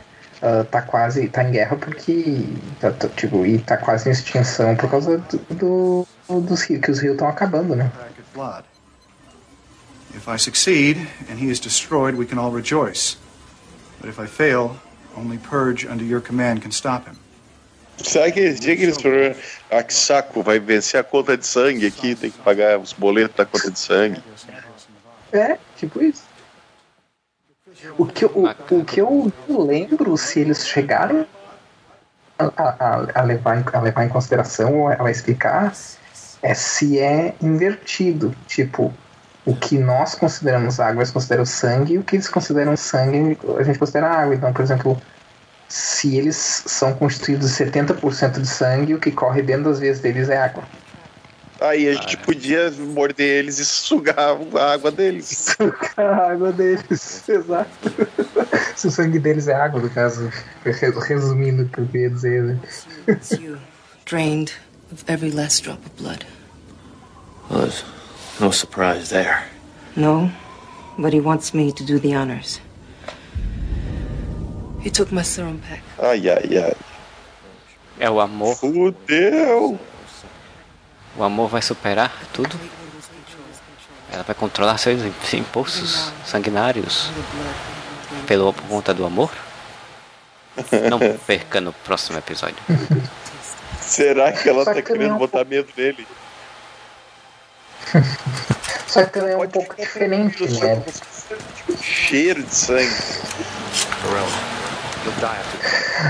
ah, 0.42 0.64
tá 0.70 0.82
quase. 0.82 1.28
tá 1.28 1.44
em 1.44 1.52
guerra 1.52 1.76
porque. 1.78 2.46
Tá, 2.80 2.92
tá, 2.92 3.08
tipo, 3.10 3.46
e 3.46 3.60
tá 3.60 3.78
quase 3.78 4.08
em 4.10 4.12
extinção 4.12 4.76
por 4.76 4.90
causa 4.90 5.18
do, 5.18 5.38
do- 5.56 6.42
dos 6.42 6.62
rios, 6.64 6.82
que 6.82 6.92
os 6.92 7.00
rios 7.00 7.14
estão 7.14 7.28
acabando, 7.28 7.76
né? 7.76 7.92
If 10.14 10.28
I 10.28 10.38
succeed 10.38 10.98
and 11.30 11.40
he 11.40 11.50
is 11.50 11.60
destroyed, 11.60 12.18
we 12.18 12.26
can 12.26 12.38
all 12.38 12.52
rejoice. 12.52 13.18
But 14.00 14.10
if 14.10 14.20
I 14.20 14.28
fail, 14.28 14.76
only 15.16 15.38
Purge 15.38 15.86
under 15.86 16.04
your 16.04 16.22
command 16.22 16.62
can 16.62 16.72
stop 16.72 17.08
him. 17.08 17.16
Será 18.04 18.32
que 18.32 18.40
esse 18.40 18.60
dia 18.60 18.76
que 18.76 18.84
eles 18.84 19.02
falaram, 19.02 19.36
ah, 19.70 19.84
que 19.84 19.94
saco, 19.94 20.42
vai 20.42 20.60
vencer 20.60 21.00
a 21.00 21.04
conta 21.04 21.38
de 21.38 21.46
sangue 21.46 21.86
aqui, 21.88 22.16
tem 22.16 22.32
que 22.32 22.38
pagar 22.40 22.80
os 22.80 22.94
boletos 22.94 23.36
da 23.36 23.46
conta 23.46 23.70
de 23.72 23.80
sangue. 23.80 24.22
É, 25.32 25.58
tipo 25.78 26.02
isso. 26.04 26.24
O 27.98 28.06
que, 28.06 28.26
eu- 28.26 28.32
o, 28.36 28.76
o 28.76 28.86
que 28.86 29.02
eu 29.02 29.32
lembro, 29.48 30.18
se 30.18 30.40
eles 30.40 30.68
chegaram 30.68 31.26
a, 32.38 32.46
a- 32.58 33.08
a 33.16 33.22
levar, 33.24 33.60
em, 33.60 33.64
a 33.74 33.82
levar 33.82 34.06
em 34.06 34.10
consideração 34.10 34.82
ou 34.82 34.88
a 34.90 35.12
explicar, 35.12 35.74
é 36.42 36.54
se 36.54 37.00
é 37.00 37.34
invertido. 37.42 38.36
Tipo, 38.48 38.94
o 39.46 39.56
que 39.56 39.78
nós 39.78 40.16
consideramos 40.16 40.80
água, 40.80 41.02
eles 41.02 41.12
consideram 41.12 41.46
sangue, 41.46 41.94
e 41.94 41.98
o 41.98 42.04
que 42.04 42.16
eles 42.16 42.28
consideram 42.30 42.76
sangue, 42.76 43.38
a 43.58 43.64
gente 43.64 43.80
considera 43.80 44.08
água. 44.08 44.36
Então, 44.36 44.52
por 44.54 44.62
exemplo, 44.62 45.02
se 45.72 46.18
eles 46.18 46.36
são 46.36 46.94
constituídos 46.94 47.56
de 47.56 47.64
70% 47.64 48.42
de 48.42 48.48
sangue, 48.48 48.94
o 48.94 49.00
que 49.00 49.10
corre 49.10 49.42
dentro 49.42 49.66
das 49.66 49.80
veias 49.80 50.02
deles 50.02 50.30
é 50.30 50.36
água. 50.36 50.64
Aí 51.62 51.88
a 51.88 51.94
gente 51.94 52.18
podia 52.18 52.70
morder 52.72 53.40
eles 53.40 53.58
e 53.58 53.66
sugar 53.66 54.18
a 54.18 54.74
água 54.74 54.92
deles. 54.92 55.56
a 55.96 56.32
água 56.32 56.52
deles, 56.52 57.24
exato. 57.30 57.70
Se 58.76 58.88
o 58.88 58.92
sangue 58.92 59.18
deles 59.18 59.48
é 59.48 59.54
água, 59.54 59.80
no 59.80 59.90
caso, 59.90 60.30
re- 60.66 60.92
resumindo 61.08 61.64
o 61.64 61.70
que 61.70 61.80
eu 61.80 61.88
queria 61.88 62.10
dizer, 62.10 62.44
né? 62.44 62.60
you, 63.40 63.58
drained 64.06 64.52
of 64.92 65.06
every 65.08 65.32
last 65.32 65.64
drop 65.64 65.80
of 65.86 66.04
blood. 66.04 66.26
Well, 67.50 67.72
no 68.42 68.52
surprise 68.52 69.10
there. 69.10 69.44
No, 69.96 70.30
but 70.98 71.14
he 71.14 71.22
wants 71.22 71.54
me 71.54 71.72
to 71.72 71.84
do 71.86 71.98
the 71.98 72.14
honors. 72.14 72.60
He 74.84 74.90
took 74.90 75.12
my 75.14 75.24
serum 75.24 75.60
pack. 75.60 75.82
Ai, 76.00 76.30
ai, 76.30 76.58
ai. 76.58 76.76
É 78.00 78.10
o 78.10 78.20
amor. 78.20 78.56
Fudeu! 78.56 79.80
O 81.16 81.24
amor 81.24 81.50
vai 81.50 81.62
superar 81.62 82.12
tudo. 82.34 82.60
Ela 84.12 84.24
vai 84.24 84.36
controlar 84.36 84.78
seus 84.78 85.02
im- 85.02 85.38
impulsos 85.38 86.12
sanguinários 86.26 87.10
pelo 88.28 88.52
por 88.54 88.64
conta 88.64 88.94
do 88.94 89.06
amor. 89.06 89.32
Não 90.90 91.00
perca 91.28 91.62
no 91.62 91.72
próximo 91.74 92.18
episódio. 92.18 92.58
Será 93.80 94.32
que 94.32 94.50
ela 94.50 94.64
Só 94.66 94.74
tá 94.74 94.82
que 94.82 94.84
querendo 94.84 95.12
é 95.12 95.14
um 95.14 95.18
botar 95.18 95.46
medo 95.46 95.70
nele? 95.78 96.08
Só 98.88 99.04
que 99.06 99.12
também 99.12 99.34
é 99.34 99.38
um 99.38 99.48
pouco 99.50 99.76
diferente, 99.76 100.44
né? 100.60 100.84
Cheiro 101.82 102.44
de 102.44 102.54
sangue. 102.56 102.92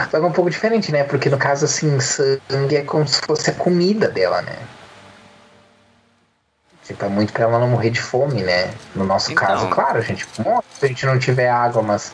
Só 0.10 0.20
que 0.20 0.26
é 0.26 0.28
um 0.28 0.32
pouco 0.32 0.50
diferente, 0.50 0.92
né? 0.92 1.04
Porque 1.04 1.30
no 1.30 1.38
caso, 1.38 1.66
assim, 1.66 2.00
sangue 2.00 2.76
é 2.76 2.84
como 2.84 3.08
se 3.08 3.20
fosse 3.22 3.50
a 3.50 3.54
comida 3.54 4.08
dela, 4.08 4.42
né? 4.42 4.58
Tipo, 6.84 7.06
é 7.06 7.10
muito 7.10 7.32
pra 7.32 7.44
ela 7.44 7.60
não 7.60 7.68
morrer 7.68 7.90
de 7.90 8.02
fome, 8.02 8.42
né? 8.42 8.74
No 8.96 9.06
nosso 9.06 9.32
Então. 9.32 9.48
caso, 9.48 9.68
claro, 9.70 10.00
a 10.00 10.02
gente 10.02 10.26
morre 10.40 10.64
se 10.78 10.86
a 10.86 10.88
gente 10.88 11.06
não 11.06 11.18
tiver 11.20 11.50
água, 11.50 11.82
mas. 11.82 12.14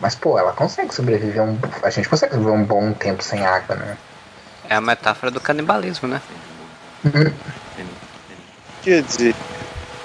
Mas, 0.00 0.14
pô, 0.14 0.38
ela 0.38 0.52
consegue 0.52 0.94
sobreviver 0.94 1.42
um. 1.42 1.58
A 1.82 1.90
gente 1.90 2.08
consegue 2.08 2.34
sobreviver 2.34 2.60
um 2.60 2.64
bom 2.64 2.92
tempo 2.92 3.22
sem 3.22 3.44
água, 3.44 3.76
né? 3.76 3.96
É 4.68 4.74
a 4.74 4.80
metáfora 4.80 5.30
do 5.30 5.40
canibalismo, 5.40 6.08
né? 6.08 6.20
Quer 8.82 9.02
dizer, 9.02 9.34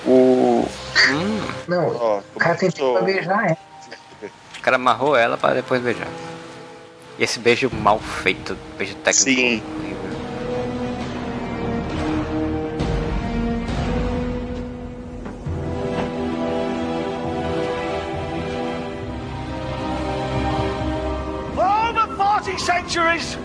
o. 0.05 0.65
Hum, 1.09 1.47
Não, 1.67 1.95
Ó, 1.95 2.21
o 2.35 2.39
cara 2.39 2.55
tem 2.55 2.69
pra 2.71 3.01
beijar, 3.01 3.51
é. 3.51 3.57
O 4.61 4.63
cara 4.63 4.75
amarrou 4.75 5.17
ela 5.17 5.37
para 5.37 5.55
depois 5.55 5.81
beijar. 5.81 6.07
E 7.17 7.23
esse 7.23 7.39
beijo 7.39 7.67
mal 7.73 7.99
feito, 7.99 8.55
beijo 8.77 8.93
técnico. 8.97 9.23
Sim. 9.23 9.63
horrível. 9.79 10.11
For 21.55 21.65
over 21.65 22.15
40 22.15 22.59
centuries, 22.59 23.35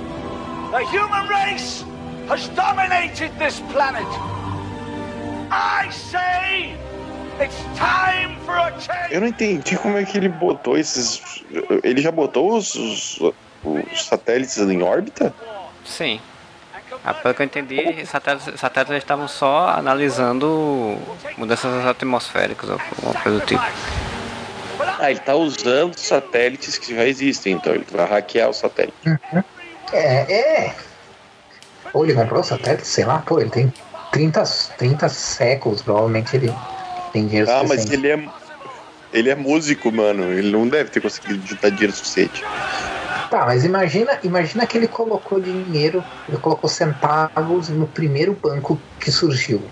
the 0.70 0.84
human 0.84 1.26
race 1.28 1.82
has 2.28 2.47
dominated 2.51 3.32
this 3.38 3.60
planet. 3.72 4.06
I 5.51 5.88
say 5.90 6.76
Eu 9.10 9.20
não 9.20 9.28
entendi 9.28 9.76
como 9.76 9.96
é 9.98 10.04
que 10.04 10.16
ele 10.16 10.28
botou 10.28 10.76
esses. 10.76 11.42
Ele 11.82 12.00
já 12.00 12.10
botou 12.10 12.56
os, 12.56 12.74
os, 12.74 13.20
os 13.64 14.06
satélites 14.06 14.58
em 14.58 14.82
órbita? 14.82 15.34
Sim. 15.84 16.20
Ah, 17.04 17.14
pelo 17.14 17.34
que 17.34 17.42
eu 17.42 17.46
entendi, 17.46 18.06
satélites, 18.06 18.58
satélites 18.58 18.96
estavam 18.96 19.28
só 19.28 19.68
analisando 19.68 20.98
mudanças 21.36 21.86
atmosféricas 21.86 22.68
ou 22.68 22.80
alguma 22.96 23.22
coisa 23.22 23.38
do 23.38 23.46
tipo. 23.46 23.62
Ah, 24.98 25.10
ele 25.10 25.20
tá 25.20 25.34
usando 25.34 25.96
satélites 25.96 26.78
que 26.78 26.94
já 26.94 27.04
existem, 27.06 27.52
então 27.54 27.74
ele 27.74 27.86
vai 27.90 28.06
hackear 28.06 28.48
o 28.48 28.52
satélite. 28.52 28.96
É, 29.92 30.32
é. 30.32 30.74
Ou 31.92 32.04
ele 32.04 32.14
comprou 32.14 32.40
o 32.40 32.44
satélite, 32.44 32.86
sei 32.86 33.04
lá, 33.04 33.18
pô, 33.18 33.40
ele 33.40 33.50
tem 33.50 33.72
30, 34.10 34.42
30 34.76 35.08
séculos, 35.08 35.82
provavelmente 35.82 36.36
ele 36.36 36.52
tem 37.16 37.26
dinheiro 37.26 37.51
Ah, 37.51 37.64
mas 37.66 37.90
ele 37.90 38.09
é. 38.09 38.28
Ele 39.12 39.30
é 39.30 39.34
músico, 39.34 39.90
mano. 39.90 40.24
Ele 40.24 40.51
não 40.51 40.68
deve 40.68 40.90
ter 40.90 41.01
conseguido 41.01 41.47
juntar 41.47 41.70
dinheiro 41.70 41.93
suficiente. 41.93 42.43
Tá, 43.30 43.47
mas 43.47 43.64
imagina, 43.64 44.18
imagina 44.22 44.66
que 44.66 44.76
ele 44.76 44.86
colocou 44.86 45.40
dinheiro, 45.40 46.05
ele 46.28 46.36
colocou 46.36 46.68
centavos 46.68 47.68
no 47.70 47.86
primeiro 47.86 48.34
banco 48.34 48.78
que 49.01 49.10
surgiu. 49.10 49.62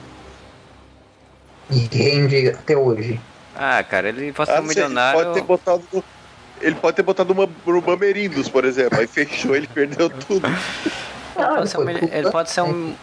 E 1.70 1.88
rende 1.92 2.48
até 2.48 2.76
hoje. 2.76 3.20
Ah, 3.54 3.82
cara, 3.84 4.08
ele 4.08 4.32
pode 4.32 4.50
ser 4.50 4.56
Ah, 4.56 4.60
um 4.60 4.64
milionário. 4.64 5.20
Ele 5.20 5.24
pode 5.24 5.34
ter 5.34 5.46
botado. 5.46 6.04
Ele 6.60 6.74
pode 6.76 6.96
ter 6.96 7.02
botado 7.02 7.32
uma 7.32 7.48
no 7.66 7.80
Bamerindos, 7.82 8.48
por 8.48 8.64
exemplo. 8.64 8.98
Aí 8.98 9.06
fechou, 9.06 9.54
ele 9.54 9.66
perdeu 9.66 10.08
tudo. 10.08 10.48
Ele 11.36 11.50
pode 11.50 11.68
ser 11.68 11.78
um, 11.78 11.88
ele 11.90 12.30
pode 12.30 12.50
ser 12.50 12.60
um, 12.60 12.94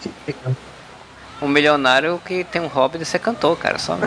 um 1.41 1.47
milionário 1.47 2.22
que 2.23 2.43
tem 2.43 2.61
um 2.61 2.68
hobby 2.68 2.99
de 2.99 3.05
ser 3.05 3.19
cantor, 3.19 3.57
cara, 3.57 3.80
só 3.80 3.97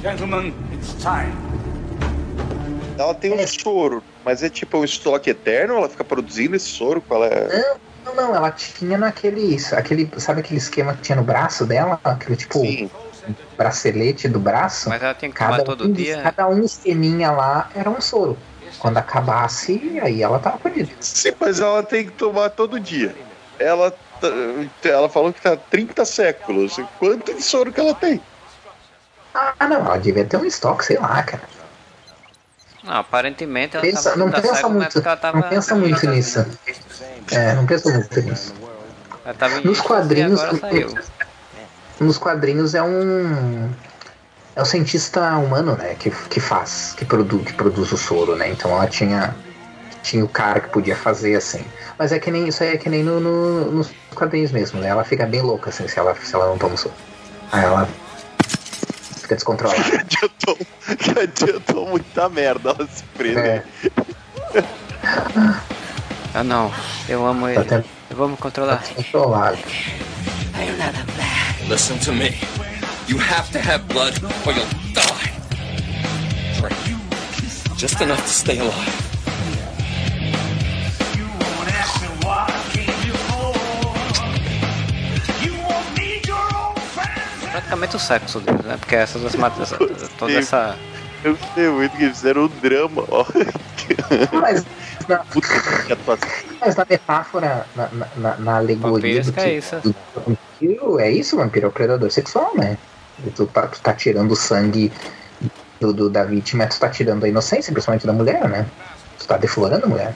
Gentlemen, 0.00 0.54
it's 0.72 0.94
time. 0.94 1.36
Ela 2.98 3.14
tem 3.14 3.32
um 3.32 3.38
é. 3.38 3.46
soro, 3.46 4.02
mas 4.24 4.42
é 4.42 4.48
tipo 4.48 4.78
um 4.78 4.84
estoque 4.84 5.28
eterno? 5.28 5.74
Ela 5.74 5.88
fica 5.90 6.02
produzindo 6.02 6.56
esse 6.56 6.68
soro? 6.68 7.02
Qual 7.02 7.22
é? 7.22 7.64
Não, 8.04 8.14
não, 8.14 8.34
ela 8.34 8.50
tinha 8.50 8.96
naquele. 8.96 9.58
Aquele, 9.72 10.10
sabe 10.16 10.40
aquele 10.40 10.58
esquema 10.58 10.94
que 10.94 11.02
tinha 11.02 11.16
no 11.16 11.22
braço 11.22 11.66
dela? 11.66 12.00
Aquele 12.02 12.36
tipo. 12.36 12.60
Sim 12.60 12.90
Bracelete 13.56 14.28
do 14.28 14.38
braço. 14.38 14.88
Mas 14.88 15.02
ela 15.02 15.14
tem 15.14 15.30
que 15.30 15.38
tomar 15.38 15.62
todo 15.62 15.84
um, 15.84 15.92
dia. 15.92 16.20
Cada 16.22 16.48
um 16.48 16.62
esqueminha 16.62 17.30
lá 17.30 17.68
era 17.74 17.88
um 17.90 18.00
soro. 18.00 18.38
Quando 18.78 18.96
acabasse, 18.98 19.98
aí 20.02 20.22
ela 20.22 20.38
tava 20.38 20.58
perdida. 20.58 20.90
Sim, 21.00 21.32
mas 21.38 21.60
ela 21.60 21.82
tem 21.82 22.06
que 22.06 22.12
tomar 22.12 22.50
todo 22.50 22.80
dia. 22.80 23.14
Ela, 23.58 23.90
tá- 23.90 24.88
ela 24.88 25.08
falou 25.08 25.32
que 25.32 25.40
tá 25.40 25.56
30 25.56 26.04
séculos. 26.04 26.80
Quanto 26.98 27.34
de 27.34 27.42
soro 27.42 27.72
que 27.72 27.80
ela 27.80 27.94
tem? 27.94 28.20
Ah, 29.34 29.54
não, 29.68 29.76
ela 29.76 29.98
devia 29.98 30.24
ter 30.24 30.36
um 30.36 30.44
estoque, 30.44 30.84
sei 30.84 30.98
lá, 30.98 31.22
cara. 31.22 31.42
Não, 32.82 32.94
aparentemente 32.94 33.76
ela 33.76 33.84
Pensa, 33.84 34.02
tava 34.02 34.16
não 34.16 34.30
pensa 34.30 34.68
muito, 34.68 34.98
ela 34.98 35.16
tava, 35.16 35.40
não 35.40 35.48
pensa 35.48 35.74
muito 35.76 36.06
nisso. 36.08 36.46
É, 37.30 37.54
não 37.54 37.66
pensa 37.66 37.92
muito 37.92 38.20
nisso. 38.22 38.54
ela 39.24 39.34
tava 39.34 39.60
em 39.60 39.64
Nos 39.64 39.80
quadrinhos, 39.80 40.40
e 40.40 40.44
agora 40.44 40.58
saiu. 40.58 40.98
Nos 42.00 42.18
quadrinhos 42.18 42.74
é 42.74 42.82
um 42.82 43.68
é 44.56 44.62
o 44.62 44.64
cientista 44.64 45.36
humano, 45.36 45.76
né, 45.76 45.94
que, 45.98 46.10
que 46.10 46.40
faz, 46.40 46.92
que 46.96 47.04
produz, 47.04 47.44
que 47.46 47.52
produz 47.52 47.92
o 47.92 47.96
soro, 47.96 48.34
né? 48.34 48.48
Então 48.50 48.70
ela 48.72 48.86
tinha 48.86 49.34
tinha 50.02 50.24
o 50.24 50.28
cara 50.28 50.60
que 50.60 50.68
podia 50.70 50.96
fazer 50.96 51.36
assim. 51.36 51.62
Mas 51.98 52.10
é 52.10 52.18
que 52.18 52.30
nem 52.30 52.48
isso 52.48 52.62
aí 52.62 52.70
é 52.70 52.76
que 52.78 52.88
nem 52.88 53.02
no, 53.04 53.20
no- 53.20 53.70
nos 53.70 53.90
quadrinhos 54.14 54.50
mesmo, 54.50 54.80
né? 54.80 54.88
Ela 54.88 55.04
fica 55.04 55.26
bem 55.26 55.42
louca 55.42 55.68
assim 55.70 55.86
se 55.86 55.98
ela 55.98 56.14
se 56.16 56.34
ela 56.34 56.46
não 56.46 56.58
toma 56.58 56.74
o 56.74 56.78
soro. 56.78 56.94
Aí 57.52 57.62
ela 57.64 57.86
fica 59.20 59.34
descontrolada. 59.34 59.80
adiantou, 60.00 60.56
que 60.98 61.18
adiantou 61.20 61.86
muita 61.88 62.28
merda. 62.28 62.70
Ela 62.78 62.88
se 62.88 63.02
prende. 63.16 63.38
É. 63.38 63.62
Ah 66.34 66.42
não, 66.44 66.72
eu 67.08 67.24
amo 67.26 67.48
ele. 67.48 67.58
até- 67.60 67.84
Eu 68.10 68.16
vou 68.16 68.28
me 68.28 68.36
controlar. 68.36 68.82
Controlado. 68.94 69.58
Listen 71.70 72.00
to 72.00 72.10
me. 72.10 72.34
You 73.06 73.16
have 73.18 73.48
to 73.52 73.60
have 73.60 73.86
blood 73.86 74.20
or 74.44 74.52
you'll 74.52 74.66
die. 74.92 75.30
Drink. 76.58 76.74
Just 77.78 78.00
enough 78.00 78.20
to 78.20 78.28
stay 78.28 78.58
alive. 78.58 78.96
Praticamente 87.52 87.94
o 87.94 88.00
sexo 88.00 88.40
dele, 88.40 88.58
né? 88.64 88.76
Porque 88.76 88.96
essas 88.96 89.22
toda 90.18 90.32
essa. 90.32 90.76
Eu 91.22 91.36
gostei 91.36 91.68
muito 91.68 91.92
que 91.96 92.08
fizeram 92.08 92.44
um 92.44 92.48
drama, 92.48 93.04
ó. 93.08 93.24
Mas 94.40 94.64
na, 95.08 95.18
Que 95.86 95.92
atuação. 95.92 96.28
mas 96.60 96.76
na 96.76 96.86
metáfora, 96.88 97.66
na, 97.76 97.88
na, 98.16 98.36
na- 98.38 98.56
alegoria 98.56 99.20
do, 99.22 99.26
Vampiro, 99.32 99.46
é 99.46 99.52
isso. 99.54 99.80
do 99.80 99.94
vampiro, 100.26 100.98
é 101.00 101.10
isso, 101.10 101.36
o 101.36 101.38
vampiro 101.38 101.66
é 101.66 101.68
o 101.68 101.72
predador 101.72 102.10
sexual, 102.10 102.54
né? 102.56 102.76
Tu 103.36 103.46
tá, 103.46 103.66
tu 103.66 103.80
tá 103.82 103.92
tirando 103.92 104.32
o 104.32 104.36
sangue 104.36 104.90
do, 105.80 105.92
do- 105.92 106.10
da 106.10 106.24
vítima, 106.24 106.66
tu 106.66 106.78
tá 106.78 106.88
tirando 106.88 107.24
a 107.24 107.28
inocência, 107.28 107.72
principalmente 107.72 108.06
da 108.06 108.12
mulher, 108.12 108.48
né? 108.48 108.66
Tu 109.18 109.26
tá 109.26 109.36
deflorando 109.36 109.84
a 109.84 109.88
mulher. 109.88 110.14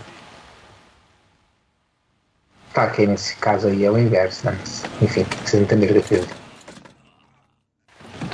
Tá, 2.73 2.89
que 2.91 3.07
nesse 3.07 3.37
caso 3.37 3.69
aí 3.69 3.85
é 3.85 3.91
o 3.91 3.99
inverso, 3.99 4.47
né? 4.47 4.57
Mas, 4.59 4.83
enfim, 5.03 5.25
vocês 5.45 5.63
entenderam 5.63 6.01
o 6.01 6.03
que 6.03 6.15
eu. 6.15 6.44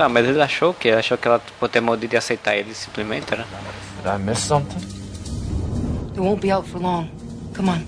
Tá, 0.01 0.09
mas 0.09 0.27
ele 0.27 0.41
achou 0.41 0.73
que? 0.73 0.91
Achou 0.91 1.19
que 1.19 1.29
ela 1.29 1.39
por 1.59 1.69
ter 1.69 1.83
mordido 1.83 2.15
e 2.15 2.17
aceitar 2.17 2.57
ele 2.57 2.75
simplesmente, 2.75 3.37
né? 3.37 3.45
Did 4.03 4.07
I 4.07 4.19
miss 4.19 4.39
something? 4.39 4.79
It 6.13 6.19
won't 6.19 6.41
be 6.41 6.51
out 6.51 6.67
for 6.67 6.81
long. 6.81 7.07
Come 7.55 7.69
on. 7.69 7.85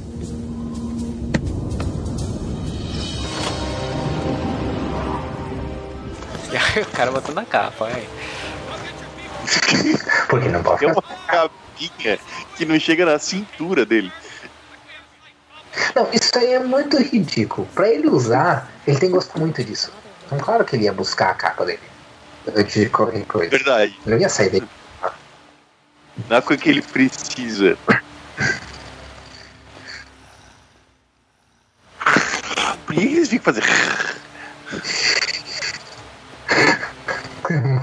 O 6.83 6.91
cara 6.95 7.11
botou 7.11 7.35
na 7.35 7.47
capa, 7.47 7.87
aí. 7.87 8.07
Porque 10.29 10.51
não 10.51 10.63
pode 10.63 10.81
Tem 10.81 10.91
uma 10.91 11.03
capinha 11.27 12.19
que 12.59 12.67
não 12.67 12.79
chega 12.79 13.07
na 13.07 13.19
cintura 13.19 13.87
dele. 13.87 14.13
Não, 15.97 16.07
isso 16.13 16.31
aí 16.37 16.53
é 16.53 16.59
muito 16.59 16.99
ridículo. 16.99 17.67
Pra 17.75 17.89
ele 17.89 18.07
usar, 18.07 18.71
ele 18.87 18.99
tem 18.99 19.09
que 19.09 19.15
gostar 19.15 19.39
muito 19.39 19.65
disso. 19.65 19.91
Então, 20.27 20.37
claro 20.39 20.63
que 20.63 20.77
ele 20.77 20.85
ia 20.85 20.93
buscar 20.93 21.31
a 21.31 21.35
capa 21.35 21.65
dele. 21.65 21.92
De 22.73 22.89
qualquer 22.89 23.25
coisa. 23.27 23.51
Verdade. 23.51 23.97
Ele 24.05 24.15
não 24.15 24.21
ia 24.21 24.29
sair 24.29 24.51
dele. 24.51 24.69
Não 26.29 26.37
é 26.37 26.41
com 26.41 26.57
que 26.57 26.69
ele 26.69 26.83
precisa. 26.83 27.79
Por 32.87 32.95
que 32.95 33.01
eles 33.01 33.29
ficam 33.29 33.55
fazendo. 33.55 33.67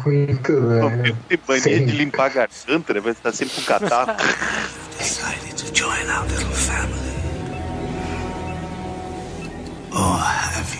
Muito, 0.05 0.51
né? 0.61 1.15
Tem 1.27 1.39
mania 1.47 1.85
de 1.85 1.91
limpar 1.91 2.25
a 2.25 2.29
garganta, 2.29 2.93
né? 2.93 2.99
Vai 2.99 3.11
estar 3.11 3.31
sempre 3.31 3.55
com 3.55 3.61
catarro. 3.63 4.15
Decided 4.97 5.55
to 5.55 5.73
join 5.73 6.09
our 6.09 6.25
little 6.27 6.51
family. 6.51 6.99
Or 9.91 10.17
have 10.17 10.73
you? 10.75 10.78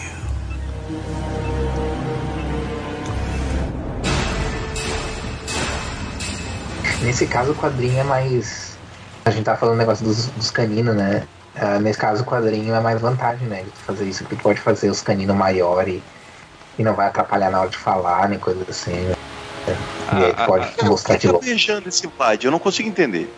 Nesse 7.02 7.28
caso, 7.28 7.52
o 7.52 7.56
quadrinho 7.56 8.00
é 8.00 8.04
mais. 8.04 8.78
A 9.26 9.32
gente 9.32 9.46
tá 9.46 9.56
falando 9.56 9.76
do 9.76 9.80
negócio 9.80 10.04
dos, 10.04 10.28
dos 10.32 10.52
caninos, 10.52 10.96
né? 10.96 11.28
Ah, 11.56 11.80
nesse 11.80 12.00
caso, 12.00 12.24
o 12.24 12.26
quadrinho 12.26 12.74
é 12.74 12.80
mais 12.80 13.00
vantagem, 13.02 13.48
né? 13.48 13.64
De 13.64 13.84
fazer 13.84 14.08
isso, 14.08 14.24
porque 14.24 14.36
tu 14.38 14.44
pode 14.44 14.62
fazer 14.62 14.90
os 14.90 15.02
caninos 15.02 15.36
maiores 15.36 16.02
e 16.78 16.84
não 16.84 16.96
vai 16.96 17.08
atrapalhar 17.08 17.50
na 17.50 17.62
hora 17.62 17.70
de 17.70 17.78
falar, 17.78 18.30
nem 18.30 18.40
coisa 18.40 18.66
assim. 18.70 19.08
né? 19.08 19.14
E 20.14 20.24
aí 20.26 20.34
tu 20.34 20.46
pode 20.46 20.76
mostrar 20.84 21.18
de 21.18 21.28
longe. 21.28 21.46
beijando 21.46 21.90
esse 21.90 22.08
Vlad? 22.08 22.44
Eu 22.44 22.52
não 22.52 22.60
consigo 22.60 22.90
entender. 22.90 23.32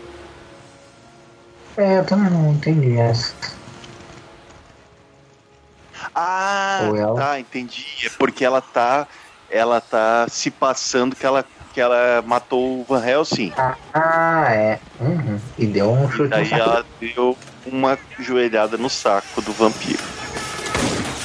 É, 1.78 2.00
eu 2.00 2.06
também 2.06 2.30
não 2.32 2.54
entendi 2.54 2.98
essa. 2.98 3.36
Ah, 6.16 6.92
ela- 6.96 7.16
tá, 7.16 7.40
entendi. 7.40 7.86
É 8.06 8.10
porque 8.18 8.44
ela 8.46 8.62
tá. 8.62 9.08
Ela 9.50 9.82
tá 9.82 10.28
se 10.30 10.50
passando 10.50 11.16
que 11.16 11.26
ela, 11.26 11.46
que 11.74 11.80
ela 11.82 12.22
matou 12.26 12.82
o 12.82 12.86
Van 12.88 13.06
Helsing. 13.06 13.54
Ah, 13.94 14.46
é. 14.50 14.80
Uhum. 15.00 15.40
E 15.58 15.66
deu 15.66 15.92
um 15.92 16.06
E 16.08 16.12
chute 16.12 16.24
no 16.24 16.30
daí 16.30 16.46
saco. 16.50 16.62
ela 16.62 16.86
deu 17.00 17.38
uma 17.66 17.98
joelhada 18.20 18.78
no 18.78 18.90
saco 18.90 19.42
do 19.42 19.52
vampiro. 19.54 20.00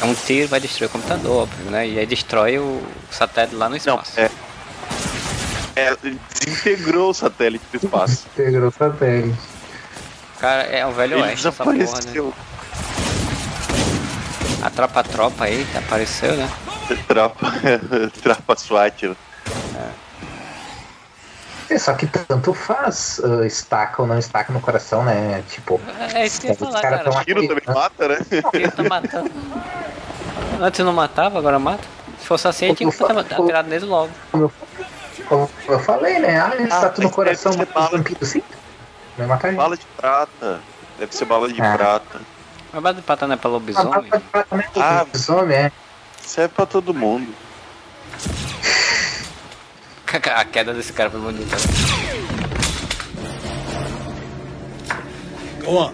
É 0.01 0.05
um 0.05 0.14
tiro, 0.14 0.48
vai 0.48 0.60
destruir 0.60 0.89
o 0.89 0.90
computador, 0.90 1.43
óbvio, 1.44 1.70
né? 1.70 1.89
E 1.89 1.98
aí 1.98 2.06
destrói 2.06 2.59
o 2.59 2.82
satélite 3.10 3.56
lá 3.56 3.68
no 3.68 3.77
espaço. 3.77 4.20
É. 4.20 4.31
É, 5.74 5.94
desintegrou 6.35 7.10
o 7.10 7.14
satélite 7.14 7.64
do 7.73 7.77
espaço. 7.85 8.27
Integrou 8.35 8.68
o 8.68 8.73
satélite. 8.73 9.39
Cara, 10.39 10.62
é 10.64 10.86
um 10.86 10.93
velho 10.93 11.14
Ele 11.14 11.23
oeste 11.23 11.48
essa 11.48 11.64
porra, 11.64 11.74
né? 11.77 12.32
A 14.62 14.70
tropa-tropa 14.70 15.44
aí 15.44 15.66
apareceu, 15.74 16.35
né? 16.36 16.51
Trapa, 17.06 17.52
trapa 18.23 18.56
SWAT. 18.56 19.16
Né? 21.70 21.76
É, 21.76 21.78
só 21.78 21.93
que 21.94 22.06
tanto 22.06 22.55
faz 22.55 23.18
uh, 23.20 23.44
estaca 23.44 24.02
ou 24.02 24.09
não 24.09 24.18
estaca 24.18 24.52
no 24.52 24.60
coração, 24.60 25.05
né? 25.05 25.43
Tipo, 25.48 25.80
É 26.14 26.26
isso 26.26 26.40
que 26.40 26.47
eu 26.47 26.51
ia 26.52 26.56
falar, 26.56 26.80
cara. 26.82 26.98
tão 27.10 27.24
Tiro 27.24 27.47
também 27.48 27.62
mata, 27.66 28.09
né? 28.09 28.18
Tiro 28.52 28.72
tá 28.72 28.82
matando. 28.84 29.30
Antes 30.60 30.84
não 30.84 30.93
matava, 30.93 31.38
agora 31.38 31.59
mata. 31.59 31.84
Se 32.20 32.26
fosse 32.26 32.48
assim, 32.48 32.74
tinha 32.74 32.90
que 32.90 32.97
ter 32.97 33.18
atirado 33.18 33.68
nele 33.68 33.84
logo. 33.84 34.10
Como 34.32 34.51
eu, 35.30 35.51
eu 35.68 35.78
falei, 35.80 36.18
né? 36.18 36.40
Ah, 36.40 36.55
estaca 36.56 36.97
no 37.02 37.05
mas 37.05 37.14
coração 37.14 37.52
bala. 37.74 37.88
vampiros, 37.90 38.28
sim. 38.28 38.43
Vai 39.18 39.26
matar. 39.26 39.52
Bala 39.52 39.76
de 39.76 39.86
prata. 39.97 40.60
Deve 40.98 41.14
ser 41.14 41.24
bala 41.24 41.52
de 41.52 41.60
Ah. 41.60 41.76
prata. 41.76 42.20
Mas 42.72 42.82
base 42.82 42.97
de 42.97 43.02
prata 43.02 43.26
não 43.26 43.34
é 43.34 43.36
pra 43.36 43.48
Ah, 43.48 43.52
lobisomem? 43.52 43.90
bala 43.90 44.02
de 44.02 44.24
prata, 44.28 44.56
né? 44.56 44.64
Ah. 44.76 44.98
Lobisomem, 45.01 45.56
é. 45.56 45.72
Serve 46.20 46.55
pra 46.55 46.66
todo 46.66 46.93
mundo. 46.94 47.32
A 50.12 50.45
queda 50.45 50.73
desse 50.73 50.93
cara 50.93 51.11
foi 51.11 51.20
bonita. 51.20 51.57
Go 55.65 55.78
on. 55.78 55.93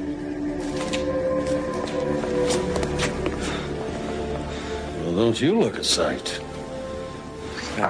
Well, 5.03 5.15
don't 5.15 5.45
you 5.45 5.59
look 5.59 5.79
a 5.79 5.83
sight? 5.83 6.41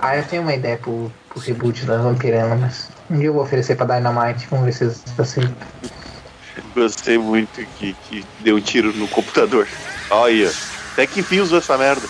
Ah, 0.00 0.16
eu 0.16 0.24
tenho 0.24 0.42
uma 0.42 0.54
ideia 0.54 0.78
pro, 0.78 1.12
pro 1.28 1.40
reboot 1.40 1.84
da 1.84 1.98
Vampirella, 1.98 2.54
mas 2.54 2.88
um 3.10 3.18
dia 3.18 3.26
eu 3.26 3.34
vou 3.34 3.42
oferecer 3.42 3.76
pra 3.76 3.84
Dynamite, 3.84 4.46
vamos 4.48 4.66
ver 4.66 4.72
se 4.72 4.84
eles 4.84 5.02
assim. 5.18 5.42
Gostei 6.74 7.18
muito 7.18 7.66
que, 7.78 7.94
que 8.08 8.24
deu 8.40 8.56
um 8.56 8.60
tiro 8.60 8.92
no 8.92 9.08
computador. 9.08 9.66
Olha, 10.08 10.52
até 10.92 11.06
que 11.06 11.20
enfim 11.20 11.40
usou 11.40 11.58
essa 11.58 11.76
merda. 11.76 12.06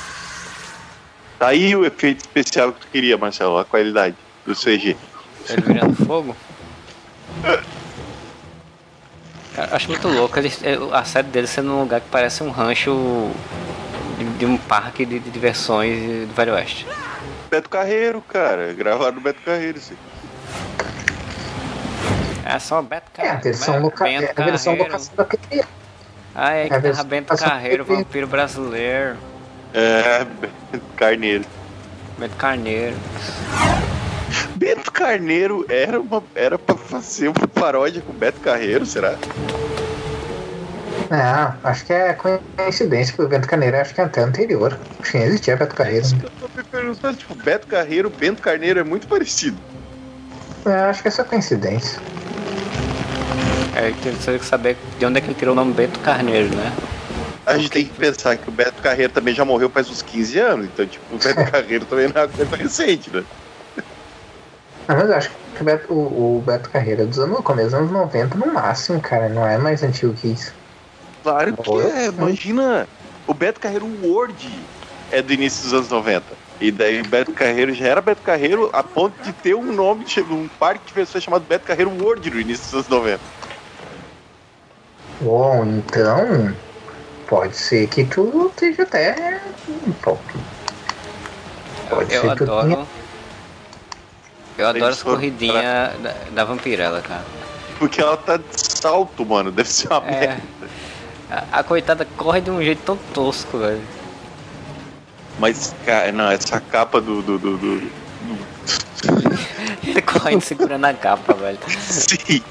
Tá 1.43 1.48
aí 1.48 1.74
o 1.74 1.85
efeito 1.85 2.20
especial 2.20 2.73
que 2.73 2.82
tu 2.82 2.86
queria, 2.93 3.19
Marcelo, 3.19 3.59
a 3.59 3.64
qualidade. 3.64 4.14
do 4.47 4.55
CG. 4.55 4.97
Ele 5.51 5.60
virando 5.62 5.97
fogo? 6.06 6.36
Cara, 9.56 9.74
acho 9.74 9.89
muito 9.89 10.06
louco 10.06 10.39
ele, 10.39 10.52
a 10.93 11.02
série 11.02 11.27
dele 11.27 11.48
sendo 11.48 11.66
num 11.70 11.81
lugar 11.81 12.01
que 12.01 12.06
parece 12.12 12.44
um 12.44 12.51
rancho 12.52 13.28
de, 14.19 14.24
de 14.39 14.47
um 14.47 14.56
parque 14.56 15.05
de, 15.05 15.19
de 15.19 15.31
diversões 15.31 16.28
do 16.28 16.32
Velho 16.32 16.55
Oeste. 16.55 16.86
Beto 17.51 17.69
Carreiro, 17.69 18.23
cara. 18.23 18.73
Gravaram 18.73 19.16
no 19.16 19.20
Beto 19.20 19.40
Carreiro, 19.44 19.81
sim. 19.81 19.97
É 22.44 22.56
só 22.60 22.81
Beto 22.82 23.10
É, 23.19 23.23
a 23.23 23.24
Carreiro. 23.24 23.43
versão, 23.43 23.74
Be- 23.74 23.81
loca... 23.81 24.05
Bento 24.05 24.23
é 24.23 24.31
a 24.40 24.44
versão 24.44 24.77
Carreiro. 24.77 24.93
locação 24.93 25.14
da. 25.16 25.27
Ah, 26.36 26.52
é 26.52 26.60
É 26.60 26.60
a 26.60 26.64
que 26.66 26.70
tava 26.70 26.81
versão 26.82 27.05
Bento 27.06 27.36
Carreiro, 27.36 27.85
vampiro 27.85 28.27
brasileiro. 28.28 29.16
É, 29.74 30.24
Beto 30.24 30.84
Carneiro. 30.96 31.44
Bento 32.18 32.36
Carneiro. 32.36 32.96
Beto 34.56 34.92
Carneiro 34.92 35.66
era, 35.68 36.00
uma, 36.00 36.22
era 36.34 36.58
pra 36.58 36.76
fazer 36.76 37.28
uma 37.28 37.48
paródia 37.48 38.02
com 38.02 38.12
Beto 38.12 38.40
Carreiro, 38.40 38.84
será? 38.86 39.16
Não, 41.10 41.54
acho 41.64 41.84
que 41.84 41.92
é 41.92 42.14
coincidência, 42.56 43.14
porque 43.14 43.26
o 43.26 43.28
Bento 43.28 43.48
Carneiro 43.48 43.76
acho 43.76 43.94
que 43.94 44.00
é 44.00 44.04
até 44.04 44.22
anterior. 44.22 44.78
Acho 45.00 45.12
que 45.12 45.18
nem 45.18 45.26
existia 45.26 45.56
Beto 45.56 45.74
Carreiro. 45.74 46.06
Eu 46.22 46.30
tô 46.40 46.56
me 46.56 46.64
perguntando, 46.64 47.16
tipo, 47.16 47.34
Beto 47.34 47.66
Carreiro, 47.66 48.10
Bento 48.10 48.40
Carneiro 48.40 48.80
é 48.80 48.84
muito 48.84 49.06
parecido. 49.06 49.58
É, 50.64 50.72
acho 50.84 51.02
que 51.02 51.08
é 51.08 51.10
só 51.10 51.24
coincidência. 51.24 52.00
É, 53.74 53.92
tem 54.02 54.38
que 54.38 54.44
saber 54.44 54.76
de 54.98 55.06
onde 55.06 55.18
é 55.18 55.20
que 55.20 55.28
ele 55.28 55.34
tirou 55.34 55.52
o 55.52 55.56
nome 55.56 55.72
Bento 55.72 55.98
Carneiro, 56.00 56.54
né? 56.54 56.72
A 57.44 57.59
gente 57.59 57.70
tem 57.70 57.85
que 57.85 57.93
pensar 57.93 58.36
que 58.36 58.48
o 58.48 58.52
Beto 58.52 58.81
Carreiro 58.81 59.12
também 59.12 59.35
já 59.35 59.44
morreu 59.44 59.69
faz 59.69 59.90
uns 59.90 60.01
15 60.01 60.39
anos, 60.39 60.66
então, 60.66 60.86
tipo, 60.86 61.05
o 61.14 61.19
Beto 61.19 61.44
Carreiro 61.51 61.85
também 61.85 62.09
não 62.09 62.23
é 62.23 62.24
uma 62.24 62.32
coisa 62.32 62.56
recente, 62.56 63.10
né? 63.10 63.24
Mas 64.86 65.09
eu 65.09 65.14
acho 65.14 65.31
que 65.55 65.60
o 65.60 65.64
Beto, 65.64 65.93
o, 65.93 66.39
o 66.39 66.43
Beto 66.43 66.70
Carreiro 66.70 67.02
é 67.02 67.05
dos 67.05 67.19
anos, 67.19 67.40
começo 67.40 67.70
dos 67.70 67.78
anos 67.78 67.90
90 67.90 68.36
no 68.36 68.52
máximo, 68.52 69.01
cara. 69.01 69.28
Não 69.28 69.47
é 69.47 69.59
mais 69.59 69.82
antigo 69.82 70.12
que 70.14 70.28
isso. 70.28 70.52
Claro 71.23 71.56
que 71.56 71.70
é, 71.81 72.06
imagina. 72.06 72.89
O 73.27 73.35
Beto 73.35 73.60
Carreiro 73.60 73.86
World 74.02 74.51
é 75.12 75.23
do 75.23 75.32
início 75.32 75.62
dos 75.62 75.73
anos 75.73 75.89
90. 75.89 76.24
E 76.60 76.70
daí 76.70 77.01
o 77.01 77.06
Beto 77.06 77.32
Carreiro 77.32 77.73
já 77.73 77.86
era 77.86 78.01
Beto 78.01 78.23
Carreiro 78.23 78.70
a 78.73 78.82
ponto 78.82 79.14
de 79.23 79.32
ter 79.32 79.55
um 79.55 79.73
nome, 79.73 80.05
um 80.31 80.48
parque 80.48 80.86
de 80.86 80.93
pessoas 80.93 81.23
chamado 81.23 81.44
Beto 81.48 81.64
Carreiro 81.64 81.90
World 81.90 82.28
no 82.31 82.40
início 82.40 82.64
dos 82.64 82.74
anos 82.74 82.89
90. 82.89 83.20
Bom, 85.20 85.64
então. 85.64 86.52
Pode 87.32 87.56
ser 87.56 87.86
que 87.88 88.04
tu 88.04 88.48
esteja 88.50 88.82
até. 88.82 89.40
Pô, 90.02 90.18
Pode 91.88 92.14
Eu 92.14 92.20
ser 92.20 92.36
que 92.36 92.42
eu 92.42 92.46
adoro. 92.59 92.68
tenha- 92.68 92.86
Eu 94.59 94.66
adoro 94.68 94.84
Eles 94.84 94.96
essa 94.96 95.02
foram 95.04 95.16
corridinha 95.16 95.94
da, 96.02 96.14
da 96.30 96.44
vampirela, 96.44 97.00
cara. 97.00 97.24
Porque 97.78 98.02
ela 98.02 98.18
tá 98.18 98.36
de 98.36 98.44
salto, 98.52 99.24
mano. 99.24 99.50
Deve 99.50 99.70
ser 99.70 99.88
uma 99.88 100.06
É. 100.09 100.10
merda. 100.10 100.42
A, 101.30 101.60
a 101.60 101.64
coitada 101.64 102.06
corre 102.18 102.42
de 102.42 102.50
um 102.50 102.62
jeito 102.62 102.82
tão 102.84 102.98
tosco, 103.14 103.56
velho. 103.56 103.80
Mas, 105.38 105.74
cara, 105.86 106.12
não, 106.12 106.30
essa 106.30 106.60
capa 106.60 107.00
do. 107.00 107.22
do, 107.22 107.38
do, 107.38 107.56
do- 107.56 107.90
Ele 109.82 110.02
correndo 110.04 110.42
segurando 110.42 110.84
a 110.84 110.92
capa, 110.92 111.32
velho. 111.32 111.59
Sim. 111.80 112.42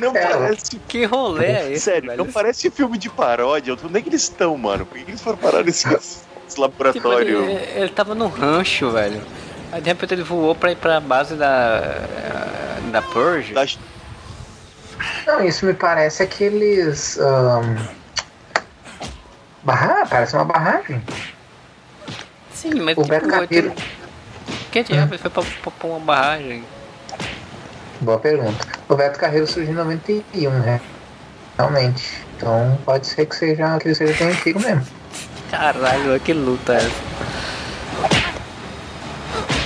Não 0.00 0.12
parece. 0.12 0.78
Que 0.88 1.04
rolê 1.04 1.46
é 1.46 1.72
esse? 1.72 1.84
Sério, 1.84 2.08
velho? 2.10 2.24
não 2.24 2.32
parece 2.32 2.70
filme 2.70 2.96
de 2.98 3.08
paródia. 3.10 3.74
Onde 3.74 3.98
é 3.98 4.02
que 4.02 4.08
eles 4.08 4.22
estão, 4.22 4.56
mano? 4.56 4.84
Por 4.86 4.98
que 4.98 5.10
eles 5.10 5.20
foram 5.20 5.38
parar 5.38 5.62
nesse, 5.64 5.86
nesse 5.92 6.20
Tipo, 6.48 6.60
laboratório? 6.60 7.44
ele, 7.44 7.80
ele 7.80 7.88
tava 7.90 8.14
num 8.14 8.28
rancho, 8.28 8.90
velho. 8.90 9.20
Aí 9.72 9.80
de 9.80 9.88
repente 9.88 10.14
ele 10.14 10.22
voou 10.22 10.54
pra 10.54 10.70
ir 10.72 10.76
pra 10.76 11.00
base 11.00 11.34
da. 11.34 11.80
da 12.92 13.02
Purge. 13.02 13.54
Não, 15.26 15.44
isso 15.44 15.66
me 15.66 15.74
parece 15.74 16.22
aqueles. 16.22 17.18
ahn, 17.18 17.76
Barra... 19.62 20.06
Parece 20.06 20.34
uma 20.36 20.44
barragem. 20.44 21.02
Sim, 22.52 22.74
mas 22.82 22.96
O 22.96 23.02
Beto 23.02 23.26
Carreiro. 23.28 23.72
Que 24.70 24.82
diabo? 24.84 25.14
Ele 25.14 25.18
foi 25.22 25.30
pra, 25.30 25.42
pra, 25.42 25.70
pra 25.70 25.88
uma 25.88 26.00
barragem. 26.00 26.64
Boa 28.00 28.18
pergunta. 28.18 28.66
O 28.88 28.94
Beto 28.96 29.18
Carreiro 29.18 29.46
surgiu 29.46 29.72
em 29.72 29.76
91, 29.76 30.50
né? 30.50 30.80
Realmente. 31.56 32.04
Então 32.36 32.78
pode 32.84 33.06
ser 33.06 33.26
que 33.26 33.36
seja 33.36 33.78
que 33.78 33.88
ele 33.88 33.94
seja 33.94 34.12
bem 34.24 34.28
antigo 34.34 34.60
mesmo. 34.60 34.86
Caralho, 35.50 36.18
que 36.20 36.32
luta 36.32 36.74
é 36.74 36.76
essa? 36.78 36.90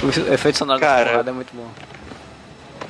O 0.03 0.33
efeito 0.33 0.59
sonoro 0.59 0.81
da 0.81 0.87
porrada 1.05 1.31
é 1.31 1.33
muito 1.33 1.53
bom. 1.55 1.67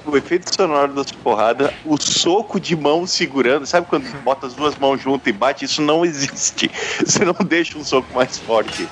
O 0.05 0.17
efeito 0.17 0.55
sonoro 0.55 0.93
das 0.95 1.11
porradas, 1.13 1.71
o 1.85 2.01
soco 2.01 2.59
de 2.59 2.75
mão 2.77 3.07
segurando, 3.07 3.67
sabe 3.67 3.87
quando 3.87 4.05
bota 4.23 4.47
as 4.47 4.55
duas 4.55 4.77
mãos 4.77 5.01
juntas 5.03 5.27
e 5.27 5.33
bate? 5.33 5.65
Isso 5.65 5.83
não 5.83 6.05
existe. 6.05 6.71
Você 7.05 7.25
não 7.25 7.35
deixa 7.35 7.79
um 7.79 7.85
soco 7.85 8.13
mais 8.15 8.39
forte. 8.39 8.89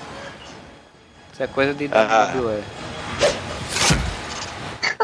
Isso 1.33 1.43
é 1.43 1.47
coisa 1.47 1.75
de 1.75 1.89
Ah. 1.93 2.33
WWE. 2.35 2.63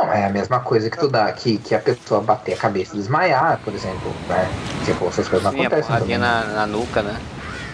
Não, 0.03 0.13
é 0.13 0.25
a 0.27 0.31
mesma 0.31 0.59
coisa 0.61 0.91
que 0.91 0.99
tu 0.99 1.09
dá 1.09 1.31
que, 1.33 1.59
que 1.59 1.75
a 1.75 1.79
pessoa 1.79 2.21
bater 2.21 2.55
a 2.55 2.57
cabeça 2.57 2.95
e 2.95 2.99
desmaiar, 2.99 3.61
por 3.65 3.73
exemplo. 3.73 4.13
Né? 4.29 4.49
Tipo, 4.85 5.07
essas 5.07 5.29
coisas 5.29 5.45
não 5.45 5.53
Sim, 5.53 5.65
a 5.65 5.69
acontecem. 5.69 5.87
porradinha 5.87 6.19
também. 6.19 6.49
na, 6.49 6.55
na 6.55 6.67
nuca, 6.67 7.03
né? 7.03 7.21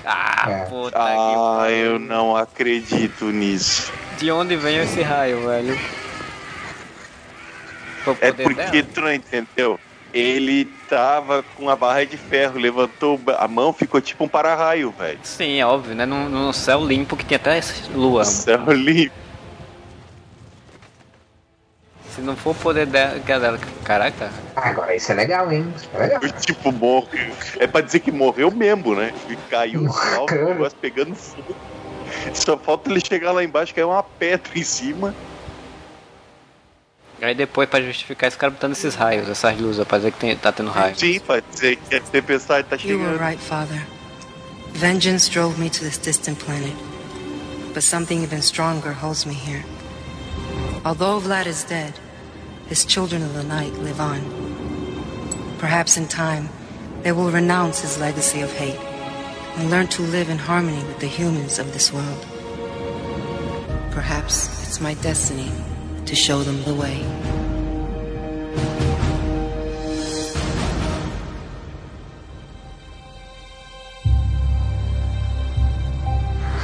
Ah, 0.05 0.45
É. 0.51 0.65
puta 0.67 0.97
Ah, 0.99 1.71
eu 1.71 1.99
não 1.99 2.37
acredito 2.37 3.27
nisso. 3.27 3.93
que. 4.17 4.25
De 4.27 4.31
onde 4.33 4.57
vem 4.57 4.77
esse 4.79 5.01
raio, 5.03 5.47
velho? 5.47 5.79
É 8.21 8.33
porque 8.33 8.55
dela? 8.83 8.89
tu 8.95 9.01
não 9.03 9.13
entendeu? 9.13 9.79
Ele 10.15 10.65
tava 10.89 11.45
com 11.57 11.69
a 11.69 11.77
barra 11.77 12.05
de 12.07 12.17
ferro, 12.17 12.59
levantou 12.59 13.21
a 13.39 13.47
mão, 13.47 13.73
ficou 13.75 14.01
tipo 14.01 14.25
um 14.25 14.29
para-raio, 14.29 14.95
velho. 14.99 15.19
Sim, 15.23 15.61
é 15.61 15.67
óbvio, 15.67 15.95
né? 15.95 16.07
Num, 16.07 16.29
num 16.29 16.53
céu 16.53 16.83
limpo 16.85 17.15
que 17.17 17.25
tinha 17.27 17.37
até 17.37 17.59
essa 17.59 17.75
lua. 17.95 18.25
Céu 18.25 18.65
limpo. 18.73 19.13
Se 22.19 22.25
não 22.25 22.35
for 22.35 22.51
o 22.51 22.55
poder 22.55 22.85
dela, 22.87 23.15
é. 23.17 23.85
Caraca. 23.85 24.29
Agora 24.57 24.97
isso 24.97 25.13
é 25.13 25.15
legal, 25.15 25.53
hein? 25.53 25.73
Isso 25.77 25.89
é 25.95 25.99
legal. 25.99 26.21
Tipo, 26.41 26.73
morreu. 26.73 27.31
É 27.61 27.67
pra 27.69 27.81
dizer 27.81 28.01
que 28.01 28.11
morreu 28.11 28.51
mesmo, 28.51 28.97
né? 28.97 29.15
E 29.29 29.37
caiu 29.49 29.83
no 29.83 29.93
alto, 30.17 30.35
o 30.35 30.45
negócio 30.49 30.77
pegando 30.81 31.15
fogo. 31.15 31.55
Só 32.35 32.57
falta 32.59 32.91
ele 32.91 33.01
chegar 33.01 33.31
lá 33.31 33.45
embaixo, 33.45 33.73
cair 33.73 33.85
uma 33.85 34.03
pedra 34.03 34.51
em 34.57 34.65
cima. 34.65 35.15
Aí 37.23 37.35
depois, 37.37 37.69
pra 37.69 37.81
justificar, 37.81 38.27
esse 38.29 38.37
cara 38.37 38.51
botando 38.51 38.73
esses 38.73 38.97
raios, 38.97 39.29
essas 39.29 39.57
luzes, 39.61 39.85
pra 39.87 39.99
dizer 39.99 40.13
que 40.13 40.19
tem, 40.19 40.37
tá 40.37 40.51
tendo 40.51 40.71
raio. 40.71 40.97
Sim, 40.99 41.21
pra 41.21 41.41
dizer 41.41 41.77
que 41.77 41.95
a 41.97 42.01
tempestade 42.01 42.67
tá 42.69 42.77
You 42.77 42.99
were 42.99 43.13
chegando. 43.13 43.21
right, 43.21 43.41
Father. 43.41 43.87
Vengeance 44.73 45.31
drove 45.31 45.57
me 45.61 45.71
to 45.71 45.81
this 45.85 45.99
distant 45.99 46.39
planet. 46.45 46.75
But 47.75 47.83
something 47.85 48.23
even 48.25 48.43
stronger 48.43 48.93
holds 48.93 49.25
me 49.25 49.35
here. 49.35 49.65
Although 50.85 51.21
Vlad 51.21 51.47
is 51.47 51.65
dead, 51.65 51.93
his 52.69 52.85
children 52.85 53.23
of 53.23 53.35
the 53.35 53.43
night 53.43 53.73
live 53.75 54.01
on. 54.01 54.21
Perhaps 55.59 55.97
in 55.97 56.07
time, 56.07 56.49
they 57.03 57.13
will 57.13 57.31
renounce 57.31 57.81
his 57.81 57.99
legacy 57.99 58.41
of 58.43 58.53
hate 58.53 58.79
and 59.57 59.71
learn 59.71 59.87
to 59.89 60.03
live 60.03 60.29
in 60.29 60.39
harmony 60.39 60.85
with 60.85 61.01
the 61.01 61.07
humans 61.07 61.59
of 61.59 61.73
this 61.73 61.93
world. 61.93 62.27
Perhaps 63.91 64.63
it's 64.65 64.81
my 64.81 64.95
destiny 64.95 65.51
to 66.05 66.15
show 66.15 66.43
them 66.43 66.63
the 66.65 66.75
way. 66.75 67.03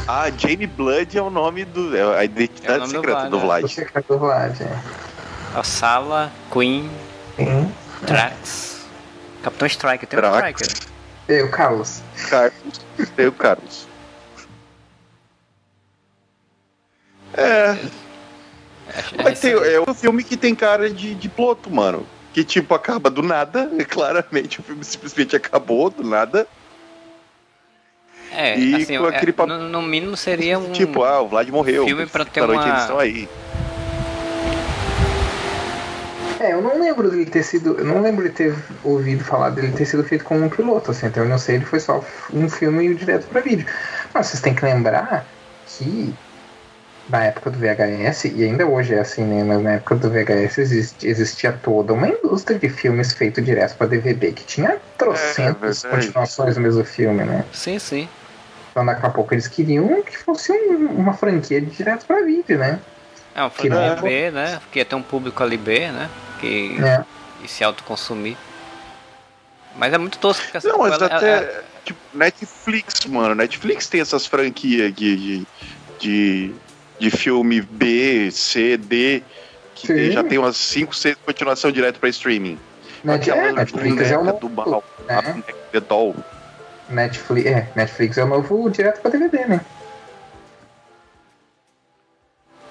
Ah, 0.06 0.28
Jane 0.31 0.66
Blood 0.66 1.16
é 1.16 1.22
o 1.22 1.31
nome 1.31 1.64
do. 1.64 1.97
É 1.97 2.18
a 2.18 2.24
identidade 2.24 2.68
É 2.68 2.76
o 2.76 2.78
nome 2.78 2.93
do 2.93 2.94
secreta 2.94 3.20
Vlad, 3.20 3.31
do? 3.31 3.39
Vlad. 3.40 4.05
Do 4.06 4.18
Vlad, 4.18 4.60
é. 4.60 5.14
A 5.55 5.62
Sala, 5.62 6.32
Queen, 6.52 6.90
Sim. 7.36 7.72
Drax, 8.02 8.86
Capitão 9.43 9.66
Striker. 9.66 10.09
Tem 10.09 10.18
um 10.18 10.22
Drax. 10.22 10.60
Striker. 10.62 10.89
Eu, 11.28 11.51
Carlos. 11.51 12.02
Carlos. 12.28 12.81
Eu, 13.16 13.32
Carlos. 13.32 13.86
É. 17.36 17.76
Mas 19.22 19.40
tem, 19.40 19.52
é 19.52 19.81
um 19.81 19.94
filme 19.94 20.22
que 20.22 20.36
tem 20.36 20.55
cara 20.55 20.90
de, 20.90 21.14
de 21.14 21.28
piloto, 21.28 21.70
mano. 21.70 22.06
Que 22.32 22.44
tipo, 22.44 22.74
acaba 22.74 23.09
do 23.10 23.22
nada. 23.22 23.70
Claramente 23.89 24.60
o 24.60 24.62
filme 24.62 24.85
simplesmente 24.85 25.35
acabou 25.36 25.89
do 25.89 26.02
nada. 26.05 26.47
É, 28.32 28.59
E 28.59 28.74
assim, 28.74 28.98
com 28.98 29.06
é, 29.06 29.16
aquele 29.16 29.32
papo- 29.32 29.48
no, 29.52 29.68
no 29.68 29.81
mínimo 29.82 30.16
seria 30.16 30.59
um 30.59 30.72
Tipo, 30.72 31.05
ah, 31.05 31.20
o 31.20 31.28
Vlad 31.28 31.48
morreu. 31.51 31.85
filme 31.86 32.06
pra 32.06 32.24
ter 32.24 32.43
uma... 32.43 33.01
aí. 33.01 33.28
É, 36.40 36.52
eu 36.52 36.61
não 36.62 36.78
lembro 36.78 37.11
dele 37.11 37.27
ter 37.27 37.43
sido. 37.43 37.78
Eu 37.78 37.85
não 37.85 38.01
lembro 38.02 38.24
de 38.24 38.35
ter 38.35 38.55
ouvido 38.82 39.24
falar 39.24 39.51
dele 39.51 39.73
ter 39.73 39.86
sido 39.86 40.05
feito 40.05 40.24
como 40.24 40.44
um 40.44 40.51
piloto, 40.51 40.90
assim, 40.90 41.06
então 41.06 41.23
eu 41.23 41.28
não 41.28 41.39
sei, 41.39 41.56
ele 41.56 41.65
foi 41.65 41.78
só 41.81 42.01
um 42.32 42.48
filme 42.48 42.94
direto 42.94 43.28
pra 43.28 43.40
vídeo. 43.40 43.66
Mas 44.12 44.27
vocês 44.27 44.43
têm 44.43 44.55
que 44.55 44.65
lembrar 44.65 45.31
que 45.65 46.19
na 47.09 47.24
época 47.27 47.51
do 47.51 47.59
VHS, 47.59 48.28
e 48.28 48.44
ainda 48.44 48.66
hoje 48.66 48.94
é 48.94 49.01
assim, 49.01 49.24
né? 49.24 49.44
Mas 49.44 49.62
na 49.62 49.73
época 49.73 49.97
do 49.97 50.11
VHS 50.11 50.61
existe, 50.61 51.06
existia 51.06 51.52
toda 51.52 51.93
uma 51.93 52.09
indústria 52.09 52.59
de 52.59 52.69
filmes 52.69 53.12
feito 53.12 53.43
direto 53.43 53.77
para 53.77 53.89
DVD, 53.89 54.32
que 54.32 54.44
tinha 54.47 54.81
trocentas 54.98 55.85
É, 55.85 55.89
é 55.89 55.90
continuações 55.90 56.55
do 56.55 56.61
mesmo 56.62 56.85
filme, 56.85 57.24
né? 57.24 57.44
Sim, 57.52 57.78
sim. 57.78 58.09
Então 58.70 58.85
daqui 58.86 59.06
a 59.06 59.11
pouco 59.11 59.35
eles 59.35 59.47
queriam 59.48 60.02
que 60.02 60.16
fosse 60.19 60.51
um- 60.52 60.97
uma 60.98 61.12
franquia 61.12 61.61
de 61.61 61.70
direto 61.70 62.06
para 62.06 62.24
vídeo, 62.24 62.59
né? 62.59 62.81
É 63.35 63.44
um 63.44 63.51
Que 63.51 63.62
filme 63.62 64.02
B, 64.02 64.31
né? 64.31 64.59
Porque 64.61 64.78
ia 64.78 64.85
ter 64.85 64.94
um 64.97 65.02
público 65.02 65.43
ali 65.43 65.56
B, 65.56 65.93
né? 65.93 66.24
Que 66.45 66.85
É. 66.85 67.05
e 67.43 67.49
se 67.49 67.65
autoconsumir. 67.65 68.37
Mas 69.77 69.93
é 69.93 69.99
muito 69.99 70.19
tosco 70.19 70.43
porque 70.45 70.57
essa 70.59 70.69
Não, 70.69 70.79
mas 70.79 70.93
sequela- 70.95 71.16
até. 71.16 71.33
é- 71.39 71.62
Tipo, 71.85 71.99
Netflix, 72.15 73.05
mano. 73.07 73.35
Netflix 73.35 73.87
tem 73.89 74.01
essas 74.01 74.25
franquias 74.25 74.95
de, 74.95 75.16
de, 75.16 75.47
de, 76.01 76.55
de 76.99 77.11
filme 77.11 77.61
B, 77.61 78.31
C, 78.31 78.79
D, 78.79 79.23
que 79.75 79.89
Sim. 79.89 80.11
já 80.12 80.25
tem 80.25 80.39
umas 80.39 80.57
5, 80.57 80.95
6 80.97 81.15
continuação 81.27 81.71
direto 81.71 82.01
pra 82.01 82.09
streaming. 82.09 82.59
Net, 83.03 83.31
é, 83.31 83.53
Netflix 83.53 84.11
é 84.11 84.16
o 84.16 84.23
do 84.33 84.49
novo. 84.49 84.71
mal, 84.71 84.85
né? 85.07 85.43
Netflix, 86.89 87.47
é, 87.47 87.69
Netflix 87.77 88.16
é 88.19 88.25
o 88.25 88.27
novo 88.29 88.71
direto 88.71 89.01
para 89.03 89.11
DVD, 89.11 89.45
né? 89.47 89.61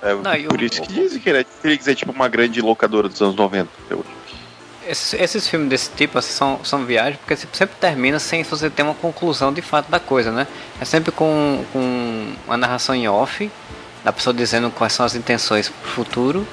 É, 0.04 0.14
Não, 0.14 0.48
por 0.50 0.62
isso 0.62 0.82
que 0.82 0.92
dizem 0.92 1.20
que 1.22 1.32
Netflix 1.32 1.88
é 1.88 1.96
tipo 1.96 2.12
uma 2.12 2.28
grande 2.28 2.62
locadora 2.62 3.08
dos 3.08 3.22
anos 3.22 3.36
90. 3.36 3.70
até 3.86 3.96
hoje. 3.96 4.10
Esses, 4.86 5.14
esses 5.14 5.48
filmes 5.48 5.70
desse 5.70 5.90
tipo 5.92 6.18
assim, 6.20 6.34
são, 6.34 6.60
são 6.66 6.86
viagens 6.86 7.16
porque 7.16 7.38
sempre, 7.38 7.58
sempre 7.58 7.76
termina 7.80 8.20
sem 8.20 8.44
você 8.44 8.70
ter 8.70 8.84
uma 8.84 8.94
conclusão 8.94 9.54
de 9.54 9.62
fato 9.62 9.90
da 9.90 9.98
coisa, 9.98 10.30
né? 10.30 10.46
É 10.82 10.84
sempre 10.84 11.10
com, 11.14 11.64
com 11.72 12.34
uma 12.46 12.58
narração 12.58 12.94
em 12.94 13.08
off, 13.08 13.50
da 14.04 14.12
pessoa 14.12 14.34
dizendo 14.34 14.70
quais 14.70 14.92
são 14.92 15.06
as 15.06 15.16
intenções 15.16 15.70
pro 15.70 15.90
futuro, 15.90 16.48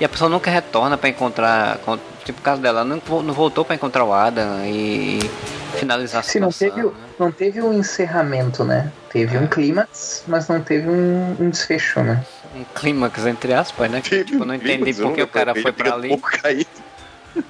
e 0.00 0.04
a 0.06 0.08
pessoa 0.08 0.30
nunca 0.30 0.50
retorna 0.50 0.96
para 0.96 1.10
encontrar. 1.10 1.78
Tipo 2.26 2.40
o 2.40 2.42
caso 2.42 2.60
dela, 2.60 2.84
não, 2.84 3.00
não 3.22 3.32
voltou 3.32 3.64
para 3.64 3.76
encontrar 3.76 4.04
o 4.04 4.12
Adam 4.12 4.64
e, 4.64 5.18
e 5.20 5.30
finalizar 5.78 6.20
a 6.20 6.22
Se 6.24 6.40
não 6.40 6.50
situação. 6.50 6.74
teve, 6.76 6.86
o- 6.88 6.94
não 7.18 7.30
teve 7.32 7.62
um 7.62 7.72
encerramento, 7.72 8.64
né? 8.64 8.90
Teve 9.10 9.38
um 9.38 9.46
clímax, 9.46 10.24
mas 10.26 10.48
não 10.48 10.60
teve 10.60 10.88
um, 10.90 11.36
um 11.38 11.48
desfecho, 11.48 12.00
né? 12.00 12.22
Um 12.54 12.64
clímax, 12.74 13.24
entre 13.26 13.54
aspas, 13.54 13.88
né? 13.90 14.00
Que, 14.00 14.24
tipo, 14.24 14.42
eu 14.42 14.46
não 14.46 14.54
entendi 14.56 14.92
por 14.92 15.12
que 15.12 15.22
o 15.22 15.28
cara 15.28 15.54
foi 15.54 15.72
fica 15.72 15.94
ali. 15.94 16.12
um. 16.12 17.40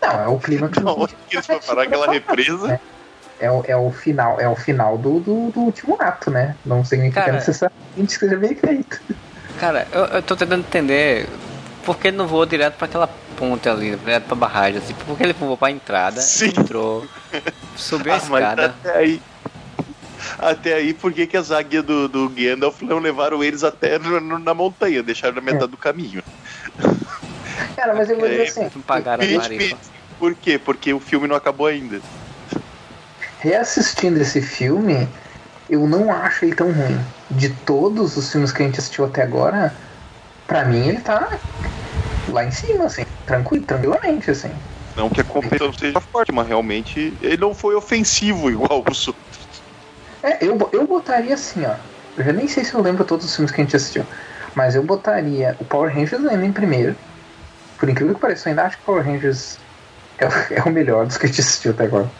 Não, 0.00 0.20
é 0.22 0.28
o 0.28 0.38
clímax. 0.38 0.78
Não, 0.78 0.98
onde 1.00 1.16
que 1.28 1.36
eles 1.36 1.46
foram 1.46 1.60
parar 1.60 1.82
aquela 1.82 2.10
represa? 2.12 2.80
É 3.40 3.50
o, 3.50 3.64
é 3.66 3.76
o 3.76 3.90
final, 3.90 4.40
é 4.40 4.48
o 4.48 4.54
final 4.54 4.96
do, 4.96 5.18
do, 5.18 5.50
do 5.50 5.60
último 5.62 5.96
ato, 6.00 6.30
né? 6.30 6.54
Não 6.64 6.84
significa 6.84 7.22
Cara, 7.22 7.32
necessariamente 7.32 8.14
que 8.14 8.18
seja 8.18 8.36
bem 8.36 8.54
feito. 8.54 9.00
Cara, 9.58 9.86
eu, 9.92 10.04
eu 10.04 10.22
tô 10.22 10.36
tentando 10.36 10.60
entender 10.60 11.26
por 11.84 11.96
que 11.98 12.08
ele 12.08 12.16
não 12.16 12.26
voou 12.26 12.46
direto 12.46 12.74
pra 12.76 12.86
aquela 12.86 13.08
ponte 13.36 13.68
ali, 13.68 13.96
direto 13.96 14.24
pra 14.24 14.34
barragem, 14.36 14.78
assim, 14.78 14.94
por 14.94 15.16
que 15.16 15.22
ele 15.22 15.32
voou 15.32 15.56
pra 15.56 15.70
entrada, 15.70 16.20
entrou, 16.42 17.06
subiu 17.76 18.12
a 18.12 18.16
Ah, 18.16 18.20
mas 18.28 18.42
escada. 18.42 18.66
até 18.66 18.96
aí. 18.96 19.22
Até 20.38 20.74
aí, 20.74 20.94
por 20.94 21.12
que, 21.12 21.26
que 21.26 21.36
as 21.36 21.50
águias 21.50 21.84
do, 21.84 22.06
do 22.08 22.28
Gandalf 22.28 22.80
não 22.82 23.00
levaram 23.00 23.42
eles 23.42 23.64
até 23.64 23.98
no- 23.98 24.38
na 24.38 24.54
montanha, 24.54 25.02
deixaram 25.02 25.34
na 25.34 25.40
metade 25.40 25.66
do 25.72 25.76
caminho? 25.76 26.22
Cara, 27.76 27.92
mas 27.94 28.08
eu 28.08 28.18
vou 28.18 28.28
dizer 28.28 28.42
É, 28.42 28.48
assim, 28.48 28.70
Não 28.74 28.82
pagaram 28.82 29.24
a 29.24 29.40
tarifa. 29.40 29.76
Por 30.18 30.34
quê? 30.36 30.58
Porque 30.58 30.92
o 30.94 31.00
filme 31.00 31.26
não 31.26 31.34
acabou 31.34 31.66
ainda. 31.66 32.00
reassistindo 33.40 34.20
esse 34.20 34.40
filme, 34.40 35.08
eu 35.68 35.86
não 35.88 36.12
acho 36.12 36.44
ele 36.44 36.54
tão 36.54 36.70
ruim. 36.72 37.00
De 37.30 37.48
todos 37.48 38.16
os 38.16 38.30
filmes 38.30 38.52
que 38.52 38.62
a 38.62 38.66
gente 38.66 38.78
assistiu 38.78 39.04
até 39.06 39.22
agora, 39.22 39.74
pra 40.52 40.66
mim 40.66 40.86
ele 40.86 41.00
tá 41.00 41.26
lá 42.28 42.44
em 42.44 42.50
cima, 42.50 42.84
assim, 42.84 43.02
tranquilo, 43.24 43.64
tranquilamente, 43.64 44.30
assim. 44.30 44.50
Não 44.94 45.08
que 45.08 45.22
a 45.22 45.24
competição 45.24 45.72
seja 45.72 45.98
forte, 45.98 46.30
mas 46.30 46.46
realmente 46.46 47.16
ele 47.22 47.38
não 47.38 47.54
foi 47.54 47.74
ofensivo 47.74 48.50
igual 48.52 48.84
os 48.86 49.08
outros. 49.08 49.64
É, 50.22 50.44
eu, 50.44 50.58
eu 50.74 50.86
botaria 50.86 51.32
assim, 51.32 51.64
ó. 51.64 51.74
Eu 52.18 52.24
já 52.24 52.32
nem 52.34 52.46
sei 52.46 52.64
se 52.64 52.74
eu 52.74 52.82
lembro 52.82 53.02
todos 53.06 53.24
os 53.24 53.34
filmes 53.34 53.50
que 53.50 53.62
a 53.62 53.64
gente 53.64 53.74
assistiu. 53.74 54.04
Mas 54.54 54.74
eu 54.74 54.82
botaria 54.84 55.56
o 55.58 55.64
Power 55.64 55.90
Rangers 55.90 56.22
ainda 56.26 56.44
em 56.44 56.52
primeiro. 56.52 56.98
Por 57.78 57.88
incrível 57.88 58.14
que 58.14 58.20
pareça, 58.20 58.46
eu 58.46 58.50
ainda 58.50 58.64
acho 58.64 58.76
que 58.76 58.84
Power 58.84 59.02
Rangers 59.06 59.56
é, 60.18 60.26
o- 60.26 60.30
é 60.52 60.62
o 60.64 60.70
melhor 60.70 61.06
dos 61.06 61.16
que 61.16 61.24
a 61.24 61.28
gente 61.30 61.40
assistiu 61.40 61.72
até 61.72 61.84
agora. 61.84 62.12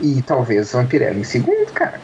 E 0.00 0.22
talvez 0.22 0.70
Vampirella 0.70 1.18
em 1.18 1.24
segundo, 1.24 1.72
cara. 1.72 2.00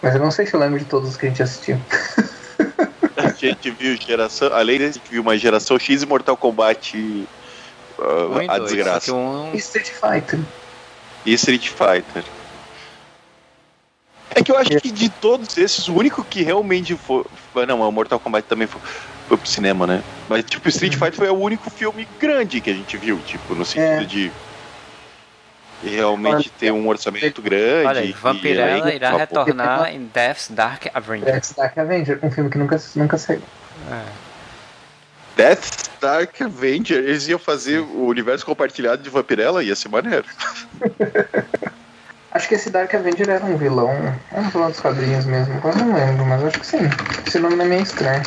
Mas 0.00 0.14
eu 0.14 0.20
não 0.20 0.30
sei 0.30 0.46
se 0.46 0.54
eu 0.54 0.60
lembro 0.60 0.78
de 0.78 0.84
todos 0.84 1.10
os 1.10 1.16
que 1.16 1.26
a 1.26 1.28
gente 1.28 1.42
assistiu. 1.42 1.76
A 3.46 3.50
gente 3.50 3.70
viu 3.70 3.96
geração. 3.96 4.52
Além 4.52 4.78
disso, 4.78 4.90
a 4.90 4.92
gente 5.02 5.10
viu 5.10 5.22
uma 5.22 5.36
geração 5.38 5.78
X 5.78 6.02
e 6.02 6.06
Mortal 6.06 6.36
Kombat. 6.36 6.96
Um 6.96 8.42
e 8.42 8.48
a 8.48 8.58
dois, 8.58 8.72
desgraça. 8.72 9.12
um- 9.14 9.54
Street 9.54 9.88
Fighter. 9.90 10.40
E 11.26 11.32
Street 11.34 11.68
Fighter. 11.68 12.24
É 14.34 14.42
que 14.42 14.52
eu 14.52 14.56
acho 14.56 14.70
que 14.80 14.90
de 14.92 15.08
todos 15.08 15.58
esses, 15.58 15.88
o 15.88 15.94
único 15.94 16.24
que 16.24 16.42
realmente 16.42 16.94
foi. 16.96 17.24
foi- 17.52 17.66
Não, 17.66 17.80
o 17.80 17.90
Mortal 17.92 18.20
Kombat 18.20 18.46
também 18.48 18.66
foi, 18.66 18.80
foi 19.28 19.36
pro 19.36 19.46
cinema, 19.48 19.86
né? 19.86 20.02
Mas, 20.28 20.44
tipo, 20.44 20.68
Street 20.68 20.94
Fighter 20.94 21.14
foi 21.14 21.28
o 21.28 21.34
único 21.34 21.68
filme 21.68 22.06
grande 22.18 22.60
que 22.60 22.70
a 22.70 22.74
gente 22.74 22.96
viu, 22.96 23.18
tipo, 23.26 23.54
no 23.54 23.64
sentido 23.64 24.02
É. 24.02 24.04
de. 24.04 24.30
Realmente 25.82 26.50
ter 26.50 26.70
um 26.72 26.86
orçamento 26.88 27.40
grande. 27.40 27.86
Olha 27.86 28.00
aí, 28.00 28.10
e 28.10 28.12
Vampirella 28.12 28.86
aí, 28.86 28.96
irá 28.96 29.16
retornar 29.16 29.94
em 29.94 30.04
Death's 30.12 30.48
Dark 30.50 30.86
Avenger. 30.92 31.32
Death 31.32 31.56
Dark 31.56 31.78
Avenger, 31.78 32.18
um 32.22 32.30
filme 32.30 32.50
que 32.50 32.58
nunca, 32.58 32.80
nunca 32.96 33.16
saiu. 33.16 33.42
Death 35.36 35.88
Dark 36.00 36.40
Avenger, 36.42 36.98
eles 36.98 37.26
iam 37.28 37.38
fazer 37.38 37.78
o 37.78 38.06
universo 38.06 38.44
compartilhado 38.44 39.02
de 39.02 39.08
Vampirella, 39.08 39.64
ia 39.64 39.74
ser 39.74 39.88
maneiro. 39.88 40.26
Acho 42.32 42.46
que 42.46 42.54
esse 42.54 42.70
Dark 42.70 42.94
Avenger 42.94 43.28
era 43.28 43.44
um 43.44 43.56
vilão. 43.56 43.90
Era 44.30 44.42
um 44.42 44.50
vilão 44.50 44.70
dos 44.70 44.80
quadrinhos 44.80 45.24
mesmo, 45.24 45.54
agora 45.54 45.76
não 45.76 45.94
lembro, 45.94 46.24
mas 46.24 46.44
acho 46.44 46.60
que 46.60 46.66
sim. 46.66 46.88
Esse 47.26 47.40
nome 47.40 47.56
não 47.56 47.64
é 47.64 47.68
meio 47.68 47.82
estranho. 47.82 48.22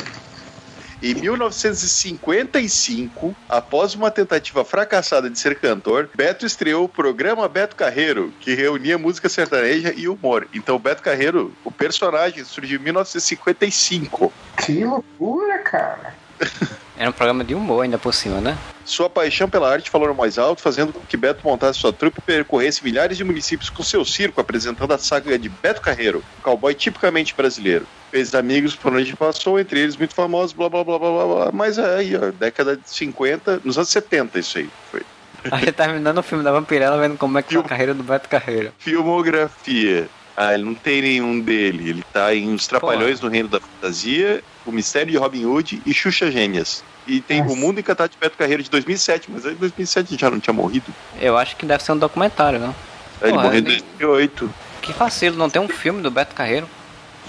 Em 1.04 1.14
1955, 1.16 3.36
após 3.50 3.94
uma 3.94 4.10
tentativa 4.10 4.64
fracassada 4.64 5.30
de 5.30 5.38
ser 5.38 5.60
cantor, 5.60 6.10
Beto 6.16 6.46
estreou 6.46 6.86
o 6.86 6.90
programa 6.90 7.50
Beto 7.50 7.76
Carreiro, 7.76 8.34
que 8.40 8.54
reunia 8.54 8.98
música 8.98 9.28
sertaneja 9.28 9.94
e 9.94 10.08
humor. 10.08 10.48
Então, 10.54 10.80
Beto 10.80 11.04
Carreiro, 11.04 11.54
o 11.66 11.72
personagem, 11.72 12.46
surgiu 12.46 12.80
em 12.80 12.84
1955. 12.84 14.32
Que 14.66 14.86
loucura, 14.86 15.60
cara. 15.60 16.16
Era 16.98 17.10
um 17.10 17.14
programa 17.14 17.44
de 17.44 17.56
humor 17.56 17.84
ainda 17.84 17.98
por 17.98 18.14
cima, 18.14 18.40
né? 18.40 18.58
Sua 18.86 19.10
paixão 19.10 19.50
pela 19.50 19.72
arte 19.72 19.90
falou 19.90 20.14
mais 20.14 20.38
alto, 20.38 20.62
fazendo 20.62 20.94
com 20.94 21.00
que 21.00 21.18
Beto 21.18 21.42
montasse 21.44 21.80
sua 21.80 21.94
trupe 21.94 22.20
e 22.20 22.22
percorresse 22.22 22.84
milhares 22.84 23.18
de 23.18 23.24
municípios 23.24 23.70
com 23.70 23.82
seu 23.82 24.04
circo, 24.06 24.40
apresentando 24.40 24.94
a 24.94 24.98
saga 24.98 25.40
de 25.40 25.50
Beto 25.50 25.82
Carreiro, 25.82 26.24
um 26.40 26.42
cowboy 26.42 26.74
tipicamente 26.74 27.34
brasileiro. 27.34 27.88
Fez 28.12 28.36
amigos 28.36 28.76
por 28.76 28.94
onde 28.94 29.16
passou, 29.16 29.60
entre 29.60 29.80
eles 29.80 29.96
muito 29.96 30.14
famosos, 30.14 30.54
blá 30.54 30.70
blá 30.70 30.84
blá 30.84 31.00
blá 31.00 31.10
blá. 31.10 31.52
Mas 31.52 31.80
aí, 31.80 32.16
ó, 32.16 32.32
década 32.32 32.76
de 32.76 32.90
50, 32.90 33.62
nos 33.64 33.78
anos 33.78 33.90
70 33.90 34.40
isso 34.40 34.58
aí 34.60 34.70
foi. 34.92 35.02
A 35.50 35.58
gente 35.58 35.72
tá 35.72 35.86
terminando 35.86 36.20
o 36.20 36.24
filme 36.24 36.44
da 36.44 36.52
Vampirella 36.52 36.98
vendo 36.98 37.18
como 37.18 37.38
é 37.38 37.42
que 37.42 37.54
foi 37.54 37.64
a 37.64 37.68
carreira 37.68 37.94
do 37.94 38.04
Beto 38.04 38.30
Carreiro. 38.30 38.72
Filmografia. 38.78 40.08
Ah, 40.36 40.54
ele 40.54 40.64
não 40.64 40.74
tem 40.74 41.02
nenhum 41.02 41.40
dele. 41.40 41.90
Ele 41.90 42.04
tá 42.14 42.34
em 42.34 42.54
Os 42.54 42.66
Trapalhões 42.66 43.22
no 43.22 43.30
Reino 43.30 43.50
da 43.50 43.60
Fantasia, 43.60 44.44
O 44.66 44.72
Mistério 44.72 45.12
de 45.12 45.18
Robin 45.18 45.46
Hood 45.46 45.82
e 45.86 45.94
Xuxa 45.94 46.32
Gêmeas. 46.32 46.84
E 47.06 47.20
tem 47.20 47.42
Nossa. 47.42 47.54
O 47.54 47.58
Mundo 47.58 47.80
Encantado 47.80 48.12
de 48.12 48.18
Beto 48.18 48.38
Carreiro 48.38 48.64
de 48.64 48.70
2007, 48.70 49.30
mas 49.30 49.46
aí 49.46 49.54
em 49.54 49.58
2007 49.58 50.18
já 50.18 50.30
não 50.30 50.40
tinha 50.40 50.54
morrido. 50.54 50.86
Eu 51.20 51.38
acho 51.38 51.56
que 51.58 51.66
deve 51.66 51.84
ser 51.84 51.92
um 51.92 51.98
documentário, 51.98 52.60
não? 52.60 52.74
Ele 53.22 53.32
Porra, 53.32 53.44
morreu 53.44 53.60
em 53.60 53.66
ele- 53.66 53.84
2008. 54.00 54.54
Que 54.82 54.94
vacilo, 54.94 55.38
não 55.38 55.50
tem 55.50 55.62
um 55.62 55.68
filme 55.68 56.02
do 56.02 56.10
Beto 56.12 56.34
Carreiro. 56.36 56.68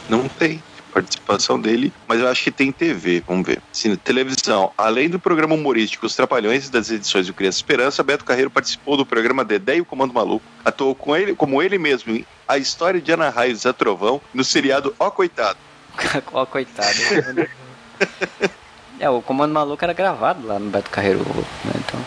Não 0.09 0.28
tem 0.28 0.62
participação 0.93 1.59
dele, 1.61 1.93
mas 2.06 2.20
eu 2.20 2.28
acho 2.28 2.44
que 2.44 2.52
tem 2.52 2.70
TV, 2.70 3.23
vamos 3.27 3.44
ver. 3.44 3.61
Cine, 3.73 3.97
televisão, 3.97 4.70
além 4.78 5.09
do 5.09 5.19
programa 5.19 5.55
humorístico 5.56 6.06
Os 6.06 6.15
Trapalhões 6.15 6.69
e 6.69 6.70
das 6.70 6.89
edições 6.89 7.27
do 7.27 7.32
Criança 7.35 7.59
Esperança, 7.59 8.02
Beto 8.05 8.24
Carreiro 8.24 8.48
participou 8.51 8.97
do 8.97 9.05
programa 9.05 9.44
Dedé 9.44 9.78
e 9.78 9.81
o 9.81 9.85
Comando 9.85 10.15
Maluco, 10.15 10.44
atuou 10.65 10.94
com 10.94 11.16
ele, 11.16 11.35
como 11.35 11.61
ele 11.61 11.78
mesmo 11.78 12.15
em 12.15 12.24
A 12.47 12.59
História 12.59 13.01
de 13.01 13.11
Ana 13.11 13.28
Raio 13.28 13.51
e 13.51 13.56
Zé 13.56 13.73
Trovão, 13.73 14.20
no 14.32 14.44
seriado 14.44 14.94
Ó 15.01 15.11
Coitado. 15.11 15.59
Ó, 16.32 16.46
coitado. 16.46 16.98
é, 18.98 19.08
o 19.10 19.22
Comando 19.22 19.52
Maluco 19.52 19.84
era 19.84 19.92
gravado 19.92 20.46
lá 20.46 20.58
no 20.58 20.70
Beto 20.70 20.90
Carreiro, 20.90 21.20
né? 21.64 21.72
Então. 21.76 22.00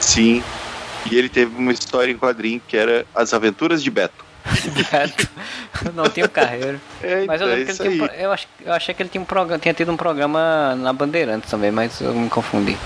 Sim, 0.00 0.42
e 1.10 1.16
ele 1.16 1.28
teve 1.28 1.56
uma 1.56 1.72
história 1.72 2.12
em 2.12 2.18
quadrinho 2.18 2.60
que 2.66 2.76
era 2.76 3.06
As 3.14 3.32
Aventuras 3.32 3.82
de 3.82 3.90
Beto. 3.90 4.24
Beto 4.90 5.28
não 5.94 6.08
tinha 6.08 6.26
o 6.26 6.28
Carreiro. 6.30 6.80
É, 7.02 7.24
Mas 7.26 7.40
eu, 7.40 7.46
então, 7.46 7.58
lembro 7.58 7.72
é 7.72 7.76
que 7.76 7.82
ele 7.82 7.96
tinha, 7.96 8.22
eu, 8.22 8.32
acho, 8.32 8.46
eu 8.64 8.72
achei 8.72 8.94
que 8.94 9.02
ele 9.02 9.10
tinha, 9.10 9.20
um 9.20 9.24
programa, 9.24 9.58
tinha 9.58 9.74
tido 9.74 9.92
um 9.92 9.96
programa 9.96 10.74
na 10.76 10.92
Bandeirantes 10.92 11.50
também, 11.50 11.70
mas 11.70 12.00
eu 12.00 12.14
me 12.14 12.28
confundi. 12.28 12.76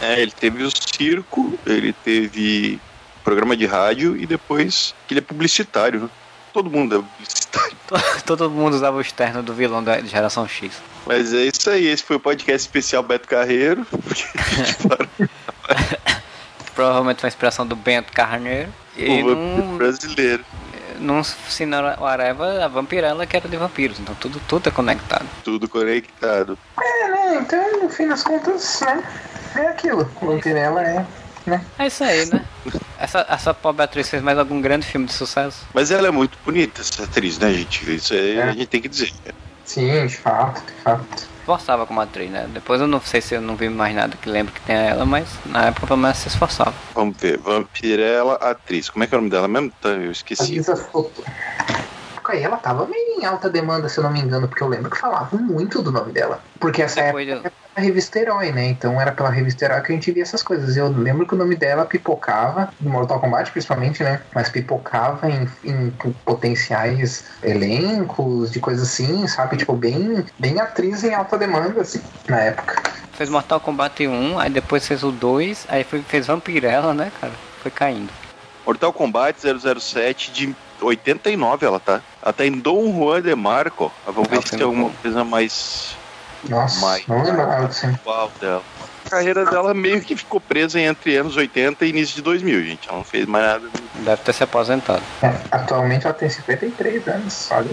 É, 0.00 0.20
ele 0.20 0.32
teve 0.32 0.64
o 0.64 0.70
circo, 0.70 1.58
ele 1.66 1.92
teve 1.92 2.80
programa 3.22 3.56
de 3.56 3.66
rádio 3.66 4.16
e 4.16 4.26
depois 4.26 4.94
que 5.06 5.14
ele 5.14 5.20
é 5.20 5.22
publicitário, 5.22 6.00
né? 6.00 6.08
Todo 6.52 6.70
mundo. 6.70 7.04
Todo 8.24 8.50
mundo 8.50 8.74
usava 8.74 8.96
o 8.96 9.00
externo 9.00 9.42
do 9.42 9.52
vilão 9.52 9.82
da 9.84 10.00
geração 10.00 10.48
X. 10.48 10.72
Mas 11.06 11.34
é 11.34 11.42
isso 11.42 11.68
aí, 11.68 11.86
esse 11.86 12.02
foi 12.02 12.16
o 12.16 12.20
podcast 12.20 12.66
especial 12.66 13.02
Beto 13.02 13.28
Carreiro. 13.28 13.86
Provavelmente 16.74 17.20
foi 17.20 17.28
a 17.28 17.30
inspiração 17.30 17.66
do 17.66 17.76
Bento 17.76 18.12
Carneiro. 18.12 18.72
E 18.96 19.22
num, 19.22 19.76
brasileiro. 19.76 20.44
num 20.98 21.22
Areva, 22.06 22.64
a 22.64 22.68
vampirela 22.68 23.26
que 23.26 23.36
era 23.36 23.48
de 23.48 23.56
vampiros. 23.56 23.98
Então 24.00 24.14
tudo, 24.14 24.40
tudo 24.48 24.68
é 24.68 24.72
conectado. 24.72 25.26
Tudo 25.44 25.68
conectado. 25.68 26.58
É, 26.80 27.08
né? 27.08 27.38
Então, 27.40 27.82
no 27.82 27.90
fim 27.90 28.08
das 28.08 28.22
contas, 28.22 28.80
né? 28.80 29.02
É 29.54 29.66
aquilo. 29.66 30.10
Vampirella 30.20 30.82
é. 30.82 31.06
Né? 31.46 31.64
É 31.78 31.86
isso 31.86 32.04
aí, 32.04 32.26
né? 32.26 32.44
Essa, 32.98 33.26
essa 33.28 33.52
pobre 33.52 33.82
atriz 33.82 34.08
fez 34.08 34.22
mais 34.22 34.38
algum 34.38 34.60
grande 34.60 34.86
filme 34.86 35.06
de 35.06 35.12
sucesso? 35.12 35.66
Mas 35.74 35.90
ela 35.90 36.08
é 36.08 36.10
muito 36.10 36.38
bonita, 36.44 36.80
essa 36.80 37.04
atriz, 37.04 37.38
né, 37.38 37.52
gente? 37.52 37.94
Isso 37.94 38.14
aí 38.14 38.40
a 38.40 38.52
gente 38.52 38.66
tem 38.66 38.80
que 38.80 38.88
dizer. 38.88 39.12
Sim, 39.64 40.06
de 40.06 40.16
fato, 40.16 40.62
de 40.64 40.72
fato. 40.82 41.32
Esforçava 41.40 41.84
como 41.86 42.00
atriz, 42.00 42.30
né? 42.30 42.48
Depois 42.52 42.80
eu 42.80 42.86
não 42.86 43.00
sei 43.00 43.20
se 43.20 43.34
eu 43.34 43.40
não 43.40 43.56
vi 43.56 43.68
mais 43.68 43.94
nada 43.94 44.16
que 44.16 44.28
lembro 44.28 44.52
que 44.52 44.60
tenha 44.60 44.78
ela, 44.78 45.04
mas 45.04 45.28
na 45.46 45.66
época 45.66 45.88
pelo 45.88 45.98
menos 45.98 46.18
se 46.18 46.28
esforçava. 46.28 46.72
Vamos 46.94 47.16
ver. 47.16 47.38
Vampirella, 47.38 48.34
atriz. 48.34 48.88
Como 48.88 49.02
é 49.02 49.06
que 49.08 49.14
é 49.14 49.18
o 49.18 49.20
nome 49.20 49.30
dela 49.30 49.48
mesmo? 49.48 49.72
Tá, 49.80 49.88
Eu 49.88 50.12
esqueci. 50.12 50.52
Lisa 50.52 50.76
Soto. 50.76 51.24
Aí 52.24 52.42
ela 52.42 52.56
tava 52.56 52.86
meio 52.86 53.20
em 53.20 53.24
alta 53.26 53.50
demanda, 53.50 53.88
se 53.90 53.98
eu 53.98 54.04
não 54.04 54.10
me 54.10 54.20
engano, 54.20 54.48
porque 54.48 54.62
eu 54.62 54.68
lembro 54.68 54.90
que 54.90 54.96
falavam 54.96 55.38
muito 55.38 55.82
do 55.82 55.92
nome 55.92 56.12
dela. 56.12 56.40
Porque 56.58 56.80
essa 56.80 57.00
época 57.00 57.22
era 57.22 57.40
a 57.40 57.61
revista 57.80 58.18
Herói, 58.18 58.52
né? 58.52 58.66
Então 58.66 59.00
era 59.00 59.12
pela 59.12 59.30
revista 59.30 59.64
Herói 59.64 59.80
que 59.80 59.92
a 59.92 59.94
gente 59.94 60.10
via 60.12 60.22
essas 60.22 60.42
coisas. 60.42 60.76
Eu 60.76 60.88
lembro 60.88 61.26
que 61.26 61.34
o 61.34 61.38
nome 61.38 61.56
dela 61.56 61.84
pipocava, 61.84 62.72
no 62.80 62.90
Mortal 62.90 63.20
Kombat 63.20 63.50
principalmente, 63.50 64.02
né? 64.02 64.20
Mas 64.34 64.48
pipocava 64.48 65.28
em, 65.30 65.48
em 65.64 65.90
potenciais 66.24 67.24
elencos, 67.42 68.50
de 68.50 68.60
coisas 68.60 68.88
assim, 68.88 69.26
sabe? 69.26 69.56
Tipo, 69.56 69.74
bem, 69.74 70.24
bem 70.38 70.60
atriz 70.60 71.02
em 71.04 71.14
alta 71.14 71.38
demanda, 71.38 71.80
assim, 71.80 72.00
na 72.28 72.38
época. 72.40 72.82
Fez 73.12 73.28
Mortal 73.28 73.60
Kombat 73.60 74.06
1, 74.06 74.38
aí 74.38 74.50
depois 74.50 74.86
fez 74.86 75.02
o 75.02 75.12
2, 75.12 75.66
aí 75.68 75.84
foi, 75.84 76.02
fez 76.02 76.26
Vampirella, 76.26 76.94
né, 76.94 77.12
cara? 77.20 77.32
Foi 77.62 77.70
caindo. 77.70 78.10
Mortal 78.66 78.92
Kombat 78.92 79.38
007 79.40 80.32
de 80.32 80.56
89 80.80 81.66
ela 81.66 81.80
tá. 81.80 82.00
Ela 82.22 82.32
tá 82.32 82.46
em 82.46 82.52
Dom 82.52 82.92
Juan 82.92 83.22
de 83.22 83.34
Marco. 83.34 83.92
Ah, 84.06 84.10
Vamos 84.10 84.28
ver 84.28 84.42
se 84.42 84.50
tem 84.50 84.58
tem 84.58 84.66
um 84.66 84.70
alguma 84.70 84.90
coisa 84.90 85.24
mais. 85.24 85.96
Nossa, 86.48 87.02
não 87.08 87.22
atual 87.94 88.30
dela. 88.40 88.62
A 89.06 89.10
carreira 89.10 89.44
dela 89.44 89.74
meio 89.74 90.00
que 90.00 90.16
ficou 90.16 90.40
presa 90.40 90.80
entre 90.80 91.16
anos 91.16 91.36
80 91.36 91.84
e 91.84 91.90
início 91.90 92.14
de 92.14 92.22
2000, 92.22 92.64
gente. 92.64 92.88
Ela 92.88 92.98
não 92.98 93.04
fez 93.04 93.26
mais 93.26 93.44
nada. 93.44 93.68
Deve 94.04 94.22
ter 94.22 94.32
se 94.32 94.42
aposentado. 94.42 95.02
É, 95.22 95.32
atualmente 95.50 96.06
ela 96.06 96.14
tem 96.14 96.30
53 96.30 97.08
anos. 97.08 97.48
Olha, 97.50 97.68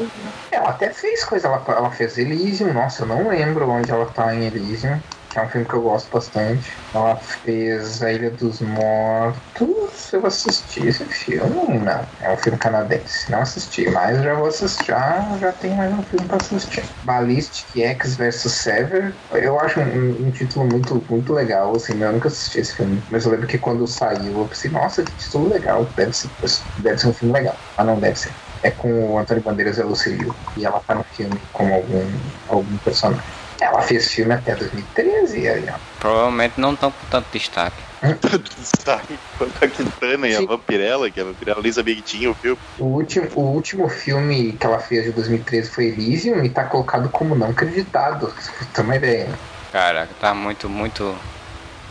ela 0.51 0.69
até 0.69 0.91
fez 0.91 1.23
coisa, 1.23 1.47
ela, 1.47 1.63
ela 1.67 1.91
fez 1.91 2.17
Elysium, 2.17 2.73
nossa, 2.73 3.03
eu 3.03 3.07
não 3.07 3.29
lembro 3.29 3.69
onde 3.69 3.89
ela 3.89 4.05
tá 4.07 4.35
em 4.35 4.45
Elysium, 4.45 4.99
é 5.35 5.41
um 5.45 5.49
filme 5.49 5.67
que 5.67 5.75
eu 5.75 5.81
gosto 5.81 6.09
bastante. 6.11 6.67
Ela 6.93 7.17
fez 7.19 8.01
A 8.01 8.11
Ilha 8.11 8.31
dos 8.31 8.61
Mortos, 8.61 10.11
eu 10.13 10.25
assisti 10.25 10.87
esse 10.87 11.07
filme, 11.09 11.79
não. 11.79 12.11
É 12.19 12.31
um 12.33 12.37
filme 12.37 12.57
canadense, 12.57 13.29
não 13.31 13.41
assisti, 13.41 13.89
mas 13.91 14.21
já 14.23 14.33
vou 14.35 14.47
assistir, 14.47 14.87
já, 14.87 15.37
já 15.39 15.53
tem 15.53 15.75
mais 15.75 15.93
um 15.93 16.03
filme 16.03 16.27
pra 16.27 16.37
assistir. 16.37 16.91
Ballistic 17.03 17.75
X 17.77 18.15
vs 18.17 18.41
Sever, 18.61 19.21
eu 19.31 19.59
acho 19.59 19.79
um, 19.79 20.27
um 20.27 20.31
título 20.31 20.65
muito, 20.67 21.05
muito 21.09 21.33
legal, 21.33 21.75
assim, 21.75 22.01
eu 22.01 22.11
nunca 22.11 22.27
assisti 22.27 22.59
esse 22.59 22.75
filme, 22.75 23.05
mas 23.09 23.25
eu 23.25 23.31
lembro 23.31 23.47
que 23.47 23.59
quando 23.59 23.85
saiu 23.87 24.39
eu 24.41 24.47
pensei, 24.47 24.71
nossa, 24.71 25.03
que 25.03 25.15
título 25.15 25.49
legal, 25.49 25.93
deve 25.95 26.13
ser, 26.13 26.31
deve 26.75 26.97
ser 26.97 27.07
um 27.07 27.13
filme 27.13 27.33
legal, 27.33 27.63
mas 27.77 27.85
não 27.87 27.99
deve 27.99 28.15
ser. 28.15 28.35
É 28.61 28.71
com 28.71 29.13
o 29.13 29.17
Antônio 29.19 29.43
Bandeiras 29.43 29.77
e 29.77 29.81
a 29.81 29.85
Lucy 29.85 30.09
Liu, 30.09 30.37
e 30.55 30.65
ela 30.65 30.81
tá 30.81 30.95
no 30.95 31.03
filme 31.05 31.47
como 31.51 31.73
algum, 31.73 32.31
algum 32.45 32.77
personagem. 32.79 33.38
Ela 33.61 33.81
fez 33.81 34.11
filme 34.11 34.33
até 34.33 34.55
2013, 34.55 35.47
aí, 35.47 35.65
ó. 35.69 35.77
Provavelmente 35.99 36.59
não 36.59 36.75
tão 36.75 36.91
com 36.91 37.05
tanto 37.09 37.27
destaque. 37.31 37.89
Destaque 38.57 39.19
quanto 39.37 39.63
a 39.63 39.67
Quintana 39.67 40.27
e 40.27 40.35
a 40.35 40.41
Vampirella, 40.41 41.11
que 41.11 41.19
a 41.19 41.25
Vampirella 41.25 41.61
nem 41.61 41.71
sabia 41.71 41.95
que 41.95 42.01
tinha 42.01 42.31
o 42.31 42.33
filme. 42.33 42.57
O 42.77 42.85
último, 42.85 43.27
o 43.35 43.41
último 43.41 43.89
filme 43.89 44.53
que 44.53 44.65
ela 44.65 44.79
fez 44.79 45.03
de 45.03 45.11
2013 45.11 45.69
foi 45.69 45.87
Elysium 45.87 46.43
e 46.43 46.49
tá 46.49 46.63
colocado 46.63 47.09
como 47.09 47.35
não 47.35 47.49
acreditado. 47.49 48.33
Ter 48.73 48.81
uma 48.81 48.95
ideia. 48.95 49.27
Cara, 49.71 50.07
tá 50.19 50.33
muito, 50.33 50.69
muito. 50.69 51.13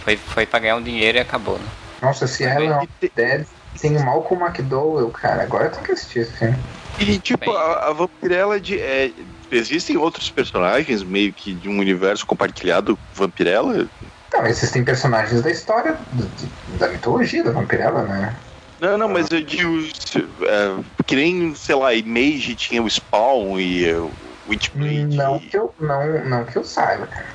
Foi, 0.03 0.17
foi 0.17 0.47
pra 0.47 0.61
ganhar 0.61 0.77
um 0.77 0.83
dinheiro 0.83 1.19
e 1.19 1.21
acabou, 1.21 1.59
né? 1.59 1.67
Nossa, 2.01 2.27
se 2.27 2.45
ela 2.45 2.61
não 2.61 2.89
tem 3.81 3.97
o 3.97 4.05
Malcolm 4.05 4.45
McDowell, 4.45 5.11
cara. 5.11 5.43
Agora 5.43 5.65
eu 5.65 5.71
tenho 5.71 5.85
que 5.85 5.93
assistir 5.93 6.21
esse 6.21 6.33
filme. 6.33 6.57
E, 6.99 7.19
tipo, 7.19 7.51
a, 7.51 7.89
a 7.89 7.93
Vampirella 7.93 8.59
de. 8.59 8.81
é, 8.81 9.13
existem 9.51 9.97
outros 9.97 10.31
personagens 10.31 11.03
meio 11.03 11.33
que 11.33 11.55
de 11.55 11.69
um 11.69 11.79
universo 11.79 12.27
compartilhado 12.27 12.99
Vampirella? 13.15 13.89
Não, 14.33 14.47
existem 14.47 14.85
personagens 14.85 15.43
da 15.43 15.51
história, 15.51 15.99
da 16.79 16.89
mitologia 16.89 17.43
da 17.43 17.51
Vampirella, 17.51 18.03
né? 18.03 18.37
Não, 18.81 18.97
não, 18.97 19.09
mas 19.09 19.29
eu 19.31 19.41
digo. 19.41 19.81
é, 20.43 20.85
que 21.05 21.17
nem, 21.17 21.55
sei 21.55 21.75
lá, 21.75 21.93
Image 21.95 22.55
tinha 22.55 22.83
o 22.83 22.89
Spawn 22.89 23.59
e 23.59 23.89
é, 23.89 23.99
o 23.99 24.11
Witchblade. 24.49 25.17
Não 25.17 25.39
que 25.39 25.57
eu, 25.57 25.75
não, 25.81 26.25
não 26.25 26.45
que 26.45 26.57
eu 26.57 26.65
saiba, 26.65 27.07
cara. 27.07 27.27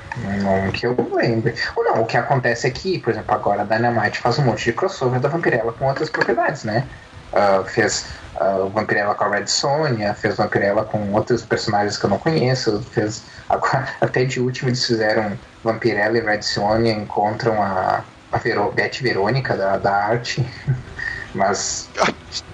Não 0.42 0.70
que 0.72 0.86
eu 0.86 0.96
lembre. 1.12 1.54
Ou 1.76 1.84
não, 1.84 2.02
o 2.02 2.06
que 2.06 2.16
acontece 2.16 2.66
é 2.66 2.70
que, 2.70 2.98
por 2.98 3.10
exemplo, 3.10 3.34
agora 3.34 3.62
a 3.62 3.64
Dynamite 3.64 4.20
faz 4.20 4.38
um 4.38 4.44
monte 4.44 4.64
de 4.64 4.72
crossover 4.72 5.20
da 5.20 5.28
Vampirella 5.28 5.72
com 5.72 5.86
outras 5.86 6.08
propriedades, 6.08 6.64
né? 6.64 6.88
Ah, 7.32 7.64
fez 7.66 8.06
ah, 8.36 8.68
Vampirella 8.72 9.14
com 9.14 9.24
a 9.24 9.28
Red 9.28 9.46
Sonja, 9.46 10.14
fez 10.14 10.36
Vampirella 10.36 10.84
com 10.84 11.12
outros 11.12 11.44
personagens 11.44 11.96
que 11.96 12.04
eu 12.06 12.10
não 12.10 12.18
conheço, 12.18 12.80
fez 12.92 13.22
agora, 13.48 13.88
até 14.00 14.24
de 14.24 14.40
último 14.40 14.68
eles 14.70 14.84
fizeram 14.84 15.38
Vampirella 15.62 16.18
e 16.18 16.20
Red 16.20 16.42
Sonja 16.42 16.90
encontram 16.92 17.62
a, 17.62 18.04
a 18.32 18.38
Vero, 18.38 18.70
Beth 18.72 19.00
Verônica 19.00 19.56
da, 19.56 19.76
da 19.76 19.94
arte. 19.94 20.44
Mas 21.34 21.88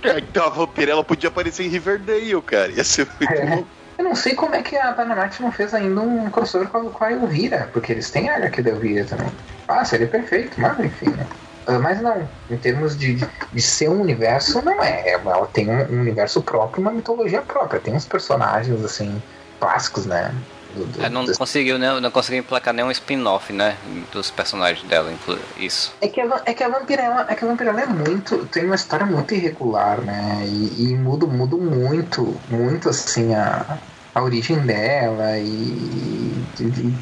Então 0.03 0.47
a 0.47 0.51
Vampirella 0.51 1.05
podia 1.05 1.29
aparecer 1.29 1.65
em 1.65 1.69
Riverdale, 1.69 2.41
cara. 2.43 2.69
Ia 2.73 2.85
ser 2.85 3.07
muito 3.21 3.33
É. 3.33 3.45
bom. 3.57 3.65
Eu 3.99 4.05
não 4.05 4.15
sei 4.15 4.35
como 4.35 4.55
é 4.55 4.63
que 4.63 4.75
a 4.79 4.93
Dynamite 4.93 5.43
não 5.43 5.53
fez 5.53 5.75
ainda 5.75 6.01
um 6.01 6.31
crossover 6.31 6.69
com 6.69 6.79
a, 6.79 6.91
com 6.91 7.05
a 7.05 7.13
Elvira, 7.13 7.69
porque 7.71 7.93
eles 7.93 8.11
têm 8.11 8.31
a 8.31 8.37
HQ 8.37 8.63
da 8.63 8.71
Elvira 8.71 9.05
também. 9.05 9.31
Ah, 9.69 9.85
seria 9.85 10.07
perfeito, 10.07 10.59
mas 10.59 10.81
enfim, 10.81 11.11
né? 11.11 11.27
Ah, 11.67 11.79
Mas 11.79 12.03
não, 12.03 12.29
em 12.51 12.59
termos 12.59 12.97
de, 12.97 13.17
de, 13.53 13.63
ser 13.63 13.89
um 13.89 14.01
universo, 14.01 14.63
não 14.63 14.83
é. 14.83 15.11
Ela 15.11 15.47
tem 15.47 15.71
um, 15.71 16.01
universo 16.01 16.43
próprio, 16.43 16.83
uma 16.83 16.93
mitologia 16.93 17.43
própria. 17.43 17.81
Tem 17.81 17.95
uns 17.95 18.07
personagens, 18.07 18.83
assim, 18.85 19.23
clássicos, 19.61 20.07
né? 20.07 20.35
Do- 20.75 20.87
do- 20.87 21.01
Ela 21.01 21.11
não 21.11 21.27
conseguiu, 21.27 21.79
né, 21.79 21.99
não 22.01 22.11
conseguiu 22.11 22.41
emplacar 22.41 22.73
nenhum 22.73 22.91
spin-off, 22.91 23.53
né? 23.53 23.77
Dos 24.13 24.31
personagens 24.31 24.83
dela, 24.89 25.13
isso. 25.57 25.93
É 26.01 26.09
que, 26.09 26.21
a, 26.21 26.43
é 26.47 26.55
que 26.55 26.65
a 26.65 26.69
Vampirella 26.69 27.27
é 27.29 27.35
que 27.35 27.45
a 27.45 27.49
Vampirella 27.49 27.83
é 27.83 27.87
muito. 27.87 28.47
tem 28.47 28.65
uma 28.65 28.75
história 28.75 29.05
muito 29.05 29.35
irregular, 29.35 30.01
né? 30.01 30.43
E, 30.47 30.91
e 30.93 30.97
muda, 30.97 31.27
muda 31.27 31.57
muito, 31.57 32.41
muito 32.49 32.89
assim 32.89 33.35
a, 33.35 33.79
a 34.15 34.23
origem 34.23 34.65
dela 34.67 35.39
e. 35.39 36.47
de- 36.55 37.01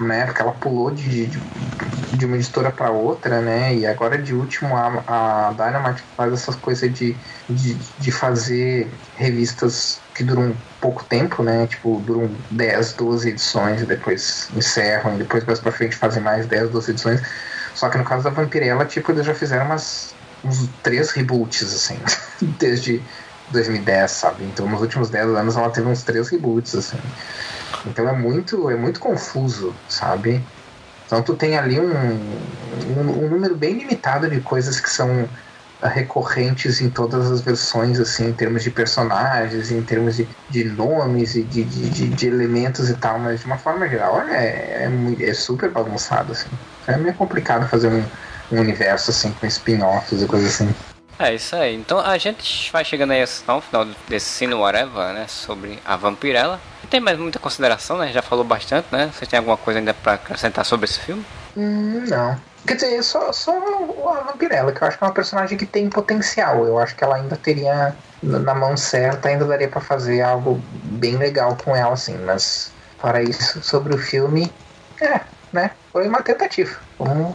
né? 0.00 0.26
Porque 0.26 0.42
ela 0.42 0.52
pulou 0.58 0.90
de, 0.92 1.28
de, 1.28 1.48
de 2.12 2.26
uma 2.26 2.36
editora 2.36 2.72
para 2.72 2.90
outra, 2.92 3.40
né? 3.40 3.74
E 3.76 3.86
agora 3.86 4.20
de 4.20 4.34
último 4.34 4.74
a, 4.76 5.48
a 5.48 5.52
Dynamite 5.52 6.04
faz 6.16 6.32
essas 6.32 6.56
coisas 6.56 6.92
de, 6.92 7.20
de, 7.48 7.78
de 7.96 8.12
fazer 8.12 9.02
revistas 9.14 10.06
que 10.14 10.24
duram 10.24 10.62
pouco 10.80 11.04
tempo, 11.04 11.42
né? 11.42 11.66
Tipo, 11.66 12.00
duram 12.00 12.44
10, 12.50 12.94
12 12.94 13.30
edições 13.30 13.82
e 13.82 13.86
depois 13.86 14.48
encerram, 14.52 15.14
e 15.14 15.18
depois 15.18 15.44
mais 15.44 15.60
pra 15.60 15.72
frente 15.72 15.96
fazem 15.96 16.22
mais 16.22 16.46
10, 16.46 16.70
12 16.70 16.90
edições. 16.92 17.20
Só 17.74 17.88
que 17.88 17.98
no 17.98 18.04
caso 18.04 18.24
da 18.24 18.30
Vampirella, 18.30 18.84
tipo, 18.86 19.12
eles 19.12 19.24
já 19.26 19.34
fizeram 19.34 19.66
umas, 19.66 20.18
uns 20.44 20.68
três 20.82 21.10
reboots, 21.12 21.62
assim, 21.74 22.02
desde 22.42 23.06
2010, 23.52 24.10
sabe? 24.10 24.44
Então 24.44 24.68
nos 24.68 24.80
últimos 24.80 25.10
10 25.10 25.28
anos 25.28 25.56
ela 25.56 25.70
teve 25.70 25.88
uns 25.88 26.02
três 26.02 26.28
reboots, 26.28 26.74
assim. 26.74 26.98
Então 27.86 28.08
é 28.08 28.12
muito, 28.12 28.70
é 28.70 28.76
muito 28.76 29.00
confuso, 29.00 29.74
sabe? 29.88 30.42
Então 31.06 31.22
tu 31.22 31.34
tem 31.34 31.58
ali 31.58 31.78
um, 31.78 31.90
um, 31.90 33.24
um 33.24 33.28
número 33.28 33.54
bem 33.54 33.78
limitado 33.78 34.28
de 34.30 34.40
coisas 34.40 34.80
que 34.80 34.88
são 34.88 35.28
ah, 35.82 35.88
recorrentes 35.88 36.80
em 36.80 36.88
todas 36.88 37.30
as 37.30 37.40
versões, 37.40 37.98
assim, 37.98 38.28
em 38.28 38.32
termos 38.32 38.62
de 38.62 38.70
personagens, 38.70 39.72
em 39.72 39.82
termos 39.82 40.16
de, 40.16 40.28
de 40.48 40.64
nomes 40.64 41.34
e 41.34 41.42
de, 41.42 41.64
de, 41.64 42.08
de, 42.08 42.26
elementos 42.26 42.88
e 42.88 42.94
tal, 42.94 43.18
mas 43.18 43.40
de 43.40 43.46
uma 43.46 43.58
forma 43.58 43.88
geral 43.88 44.22
é, 44.22 44.86
é, 44.86 45.16
é 45.20 45.34
super 45.34 45.70
bagunçado, 45.70 46.32
assim. 46.32 46.48
É 46.86 46.96
meio 46.96 47.14
complicado 47.14 47.68
fazer 47.68 47.88
um, 47.88 48.04
um 48.52 48.60
universo 48.60 49.10
assim 49.10 49.32
com 49.32 49.46
spin-offs 49.46 50.22
e 50.22 50.26
coisas 50.26 50.54
assim. 50.54 50.72
É 51.22 51.34
isso 51.34 51.54
aí. 51.54 51.76
Então 51.76 52.00
a 52.00 52.18
gente 52.18 52.70
vai 52.72 52.84
chegando 52.84 53.12
aí 53.12 53.24
ao 53.46 53.60
final 53.60 53.86
desse 54.08 54.26
Cine 54.26 54.54
Whatever, 54.54 55.12
né? 55.12 55.26
Sobre 55.28 55.78
a 55.84 55.96
Vampirella. 55.96 56.60
Não 56.82 56.90
tem 56.90 56.98
mais 56.98 57.16
muita 57.16 57.38
consideração, 57.38 57.96
né? 57.96 58.12
Já 58.12 58.20
falou 58.20 58.44
bastante, 58.44 58.88
né? 58.90 59.08
Você 59.14 59.24
tem 59.24 59.38
alguma 59.38 59.56
coisa 59.56 59.78
ainda 59.78 59.94
pra 59.94 60.14
acrescentar 60.14 60.64
sobre 60.64 60.86
esse 60.86 60.98
filme? 60.98 61.24
Hum, 61.56 62.04
não. 62.08 62.36
Quer 62.66 62.74
dizer, 62.74 63.02
só, 63.04 63.32
só 63.32 63.52
a 63.52 64.20
Vampirella, 64.32 64.72
que 64.72 64.82
eu 64.82 64.88
acho 64.88 64.98
que 64.98 65.04
é 65.04 65.06
uma 65.06 65.14
personagem 65.14 65.56
que 65.56 65.66
tem 65.66 65.88
potencial. 65.88 66.64
Eu 66.66 66.78
acho 66.78 66.96
que 66.96 67.04
ela 67.04 67.16
ainda 67.16 67.36
teria, 67.36 67.94
na 68.20 68.54
mão 68.54 68.76
certa, 68.76 69.28
ainda 69.28 69.44
daria 69.44 69.68
para 69.68 69.80
fazer 69.80 70.22
algo 70.22 70.60
bem 70.84 71.16
legal 71.16 71.56
com 71.56 71.74
ela, 71.74 71.92
assim. 71.92 72.18
Mas, 72.18 72.72
para 73.00 73.22
isso, 73.22 73.62
sobre 73.62 73.94
o 73.94 73.98
filme, 73.98 74.52
é, 75.00 75.20
né? 75.52 75.70
Foi 75.92 76.08
uma 76.08 76.22
tentativa. 76.22 76.76
Um... 76.98 77.32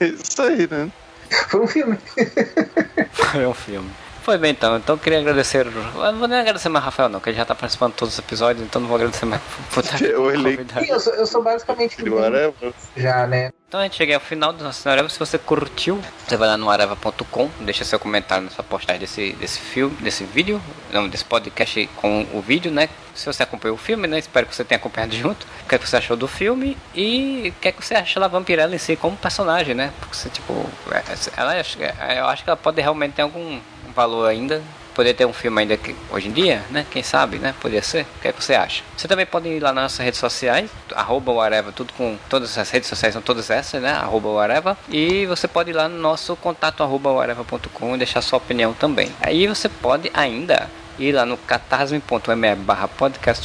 isso 0.00 0.40
aí, 0.40 0.66
né? 0.70 0.90
Foi 1.48 1.60
um 1.60 1.66
filme. 1.66 1.98
Foi 3.12 3.46
um 3.46 3.54
filme. 3.54 3.90
Foi 4.24 4.38
bem 4.38 4.52
então, 4.52 4.74
então 4.78 4.94
eu 4.94 4.98
queria 4.98 5.18
agradecer. 5.18 5.66
Eu 5.66 6.12
não 6.12 6.18
vou 6.18 6.26
nem 6.26 6.38
agradecer 6.38 6.70
mais 6.70 6.82
Rafael, 6.82 7.10
não, 7.10 7.20
que 7.20 7.28
ele 7.28 7.36
já 7.36 7.44
tá 7.44 7.54
participando 7.54 7.92
de 7.92 7.98
todos 7.98 8.14
os 8.14 8.18
episódios, 8.18 8.64
então 8.64 8.80
não 8.80 8.88
vou 8.88 8.96
agradecer 8.96 9.26
mais. 9.26 9.42
Puta 9.70 10.00
Eu 10.02 10.22
olhei. 10.22 10.56
Sim, 10.56 10.90
eu, 10.90 10.98
sou, 10.98 11.12
eu 11.12 11.26
sou 11.26 11.42
basicamente 11.42 12.02
Do 12.02 12.18
Areva. 12.18 12.54
já, 12.96 13.26
né? 13.26 13.52
Então 13.68 13.80
a 13.80 13.82
gente 13.82 13.96
chega 13.96 14.14
ao 14.14 14.20
final 14.20 14.50
do 14.50 14.64
nosso 14.64 14.88
Areva. 14.88 15.10
Se 15.10 15.18
você 15.18 15.36
curtiu, 15.36 16.00
você 16.26 16.38
vai 16.38 16.48
lá 16.48 16.56
no 16.56 16.70
areva.com, 16.70 17.50
deixa 17.60 17.84
seu 17.84 17.98
comentário 17.98 18.44
nessa 18.44 18.62
postagem 18.62 18.98
desse, 18.98 19.32
desse 19.34 19.60
filme, 19.60 19.94
desse 20.00 20.24
vídeo, 20.24 20.58
não, 20.90 21.06
desse 21.06 21.24
podcast 21.26 21.86
com 21.96 22.26
o 22.32 22.40
vídeo, 22.40 22.72
né? 22.72 22.88
Se 23.14 23.26
você 23.26 23.42
acompanhou 23.42 23.74
o 23.74 23.78
filme, 23.78 24.08
né? 24.08 24.18
Espero 24.18 24.46
que 24.46 24.56
você 24.56 24.64
tenha 24.64 24.78
acompanhado 24.78 25.14
junto. 25.14 25.46
O 25.64 25.68
que, 25.68 25.74
é 25.74 25.78
que 25.78 25.86
você 25.86 25.98
achou 25.98 26.16
do 26.16 26.26
filme 26.26 26.78
e 26.94 27.52
o 27.54 27.60
que, 27.60 27.68
é 27.68 27.72
que 27.72 27.84
você 27.84 27.94
acha 27.94 28.18
da 28.18 28.26
Vampirella 28.26 28.74
em 28.74 28.78
si 28.78 28.96
como 28.96 29.18
personagem, 29.18 29.74
né? 29.74 29.92
Porque 30.00 30.16
você, 30.16 30.30
tipo, 30.30 30.66
é, 30.90 31.02
ela, 31.36 31.54
eu 32.16 32.26
acho 32.26 32.42
que 32.42 32.48
ela 32.48 32.56
pode 32.56 32.80
realmente 32.80 33.12
ter 33.12 33.22
algum 33.22 33.60
valor 33.94 34.28
ainda. 34.28 34.62
Poder 34.94 35.12
ter 35.14 35.26
um 35.26 35.32
filme 35.32 35.60
ainda 35.60 35.76
que, 35.76 35.94
hoje 36.08 36.28
em 36.28 36.32
dia, 36.32 36.62
né? 36.70 36.86
Quem 36.88 37.02
sabe, 37.02 37.38
né? 37.38 37.52
Poderia 37.60 37.82
ser. 37.82 38.02
O 38.02 38.20
que, 38.22 38.28
é 38.28 38.32
que 38.32 38.42
você 38.42 38.54
acha? 38.54 38.84
Você 38.96 39.08
também 39.08 39.26
pode 39.26 39.48
ir 39.48 39.58
lá 39.58 39.72
nas 39.72 39.84
nossas 39.84 40.04
redes 40.04 40.20
sociais, 40.20 40.70
arroba 40.94 41.32
whatever, 41.32 41.72
tudo 41.72 41.92
com 41.94 42.16
todas 42.28 42.56
as 42.56 42.70
redes 42.70 42.88
sociais 42.88 43.12
são 43.12 43.20
todas 43.20 43.50
essas, 43.50 43.82
né? 43.82 43.90
Arroba 43.90 44.28
whatever. 44.28 44.76
E 44.88 45.26
você 45.26 45.48
pode 45.48 45.70
ir 45.70 45.72
lá 45.72 45.88
no 45.88 45.98
nosso 45.98 46.36
contato 46.36 46.82
arroba 46.84 47.10
whatever.com 47.10 47.94
e 47.96 47.98
deixar 47.98 48.22
sua 48.22 48.36
opinião 48.36 48.72
também. 48.72 49.10
Aí 49.20 49.48
você 49.48 49.68
pode 49.68 50.12
ainda 50.14 50.70
ir 50.96 51.12
lá 51.12 51.26
no 51.26 51.36
catarse.me 51.36 52.54
barra 52.56 52.86
podcast 52.86 53.44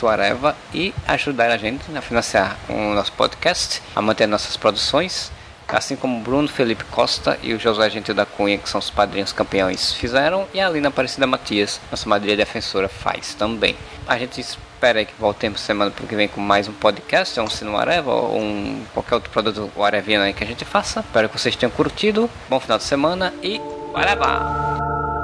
e 0.71 0.93
ajudar 1.07 1.49
a 1.49 1.57
gente 1.57 1.83
a 1.95 2.01
financiar 2.01 2.57
o 2.69 2.93
nosso 2.93 3.11
podcast, 3.13 3.81
a 3.95 4.01
manter 4.03 4.27
nossas 4.27 4.55
produções 4.55 5.31
assim 5.77 5.95
como 5.95 6.21
Bruno 6.21 6.47
Felipe 6.47 6.83
Costa 6.85 7.37
e 7.41 7.53
o 7.53 7.59
José 7.59 7.89
Gentil 7.89 8.15
da 8.15 8.25
Cunha, 8.25 8.57
que 8.57 8.69
são 8.69 8.79
os 8.79 8.89
padrinhos 8.89 9.31
campeões, 9.31 9.93
fizeram, 9.93 10.47
e 10.53 10.59
a 10.59 10.67
Alina 10.67 10.89
Aparecida 10.89 11.27
Matias, 11.27 11.79
nossa 11.91 12.07
madrinha 12.07 12.37
defensora, 12.37 12.87
faz 12.87 13.33
também. 13.33 13.75
A 14.07 14.17
gente 14.17 14.41
espera 14.41 15.03
que 15.05 15.13
voltemos 15.19 15.61
semana 15.61 15.91
que 15.91 16.15
vem 16.15 16.27
com 16.27 16.41
mais 16.41 16.67
um 16.67 16.73
podcast, 16.73 17.39
um 17.39 17.49
Sino 17.49 17.77
Areva, 17.77 18.11
ou 18.11 18.39
um, 18.39 18.83
qualquer 18.93 19.15
outro 19.15 19.29
produto 19.29 19.83
Arevino 19.83 20.23
aí 20.23 20.33
que 20.33 20.43
a 20.43 20.47
gente 20.47 20.65
faça. 20.65 21.01
Espero 21.01 21.29
que 21.29 21.39
vocês 21.39 21.55
tenham 21.55 21.71
curtido. 21.71 22.29
Bom 22.49 22.59
final 22.59 22.77
de 22.77 22.83
semana 22.85 23.33
e 23.43 23.61
Areva! 23.93 25.18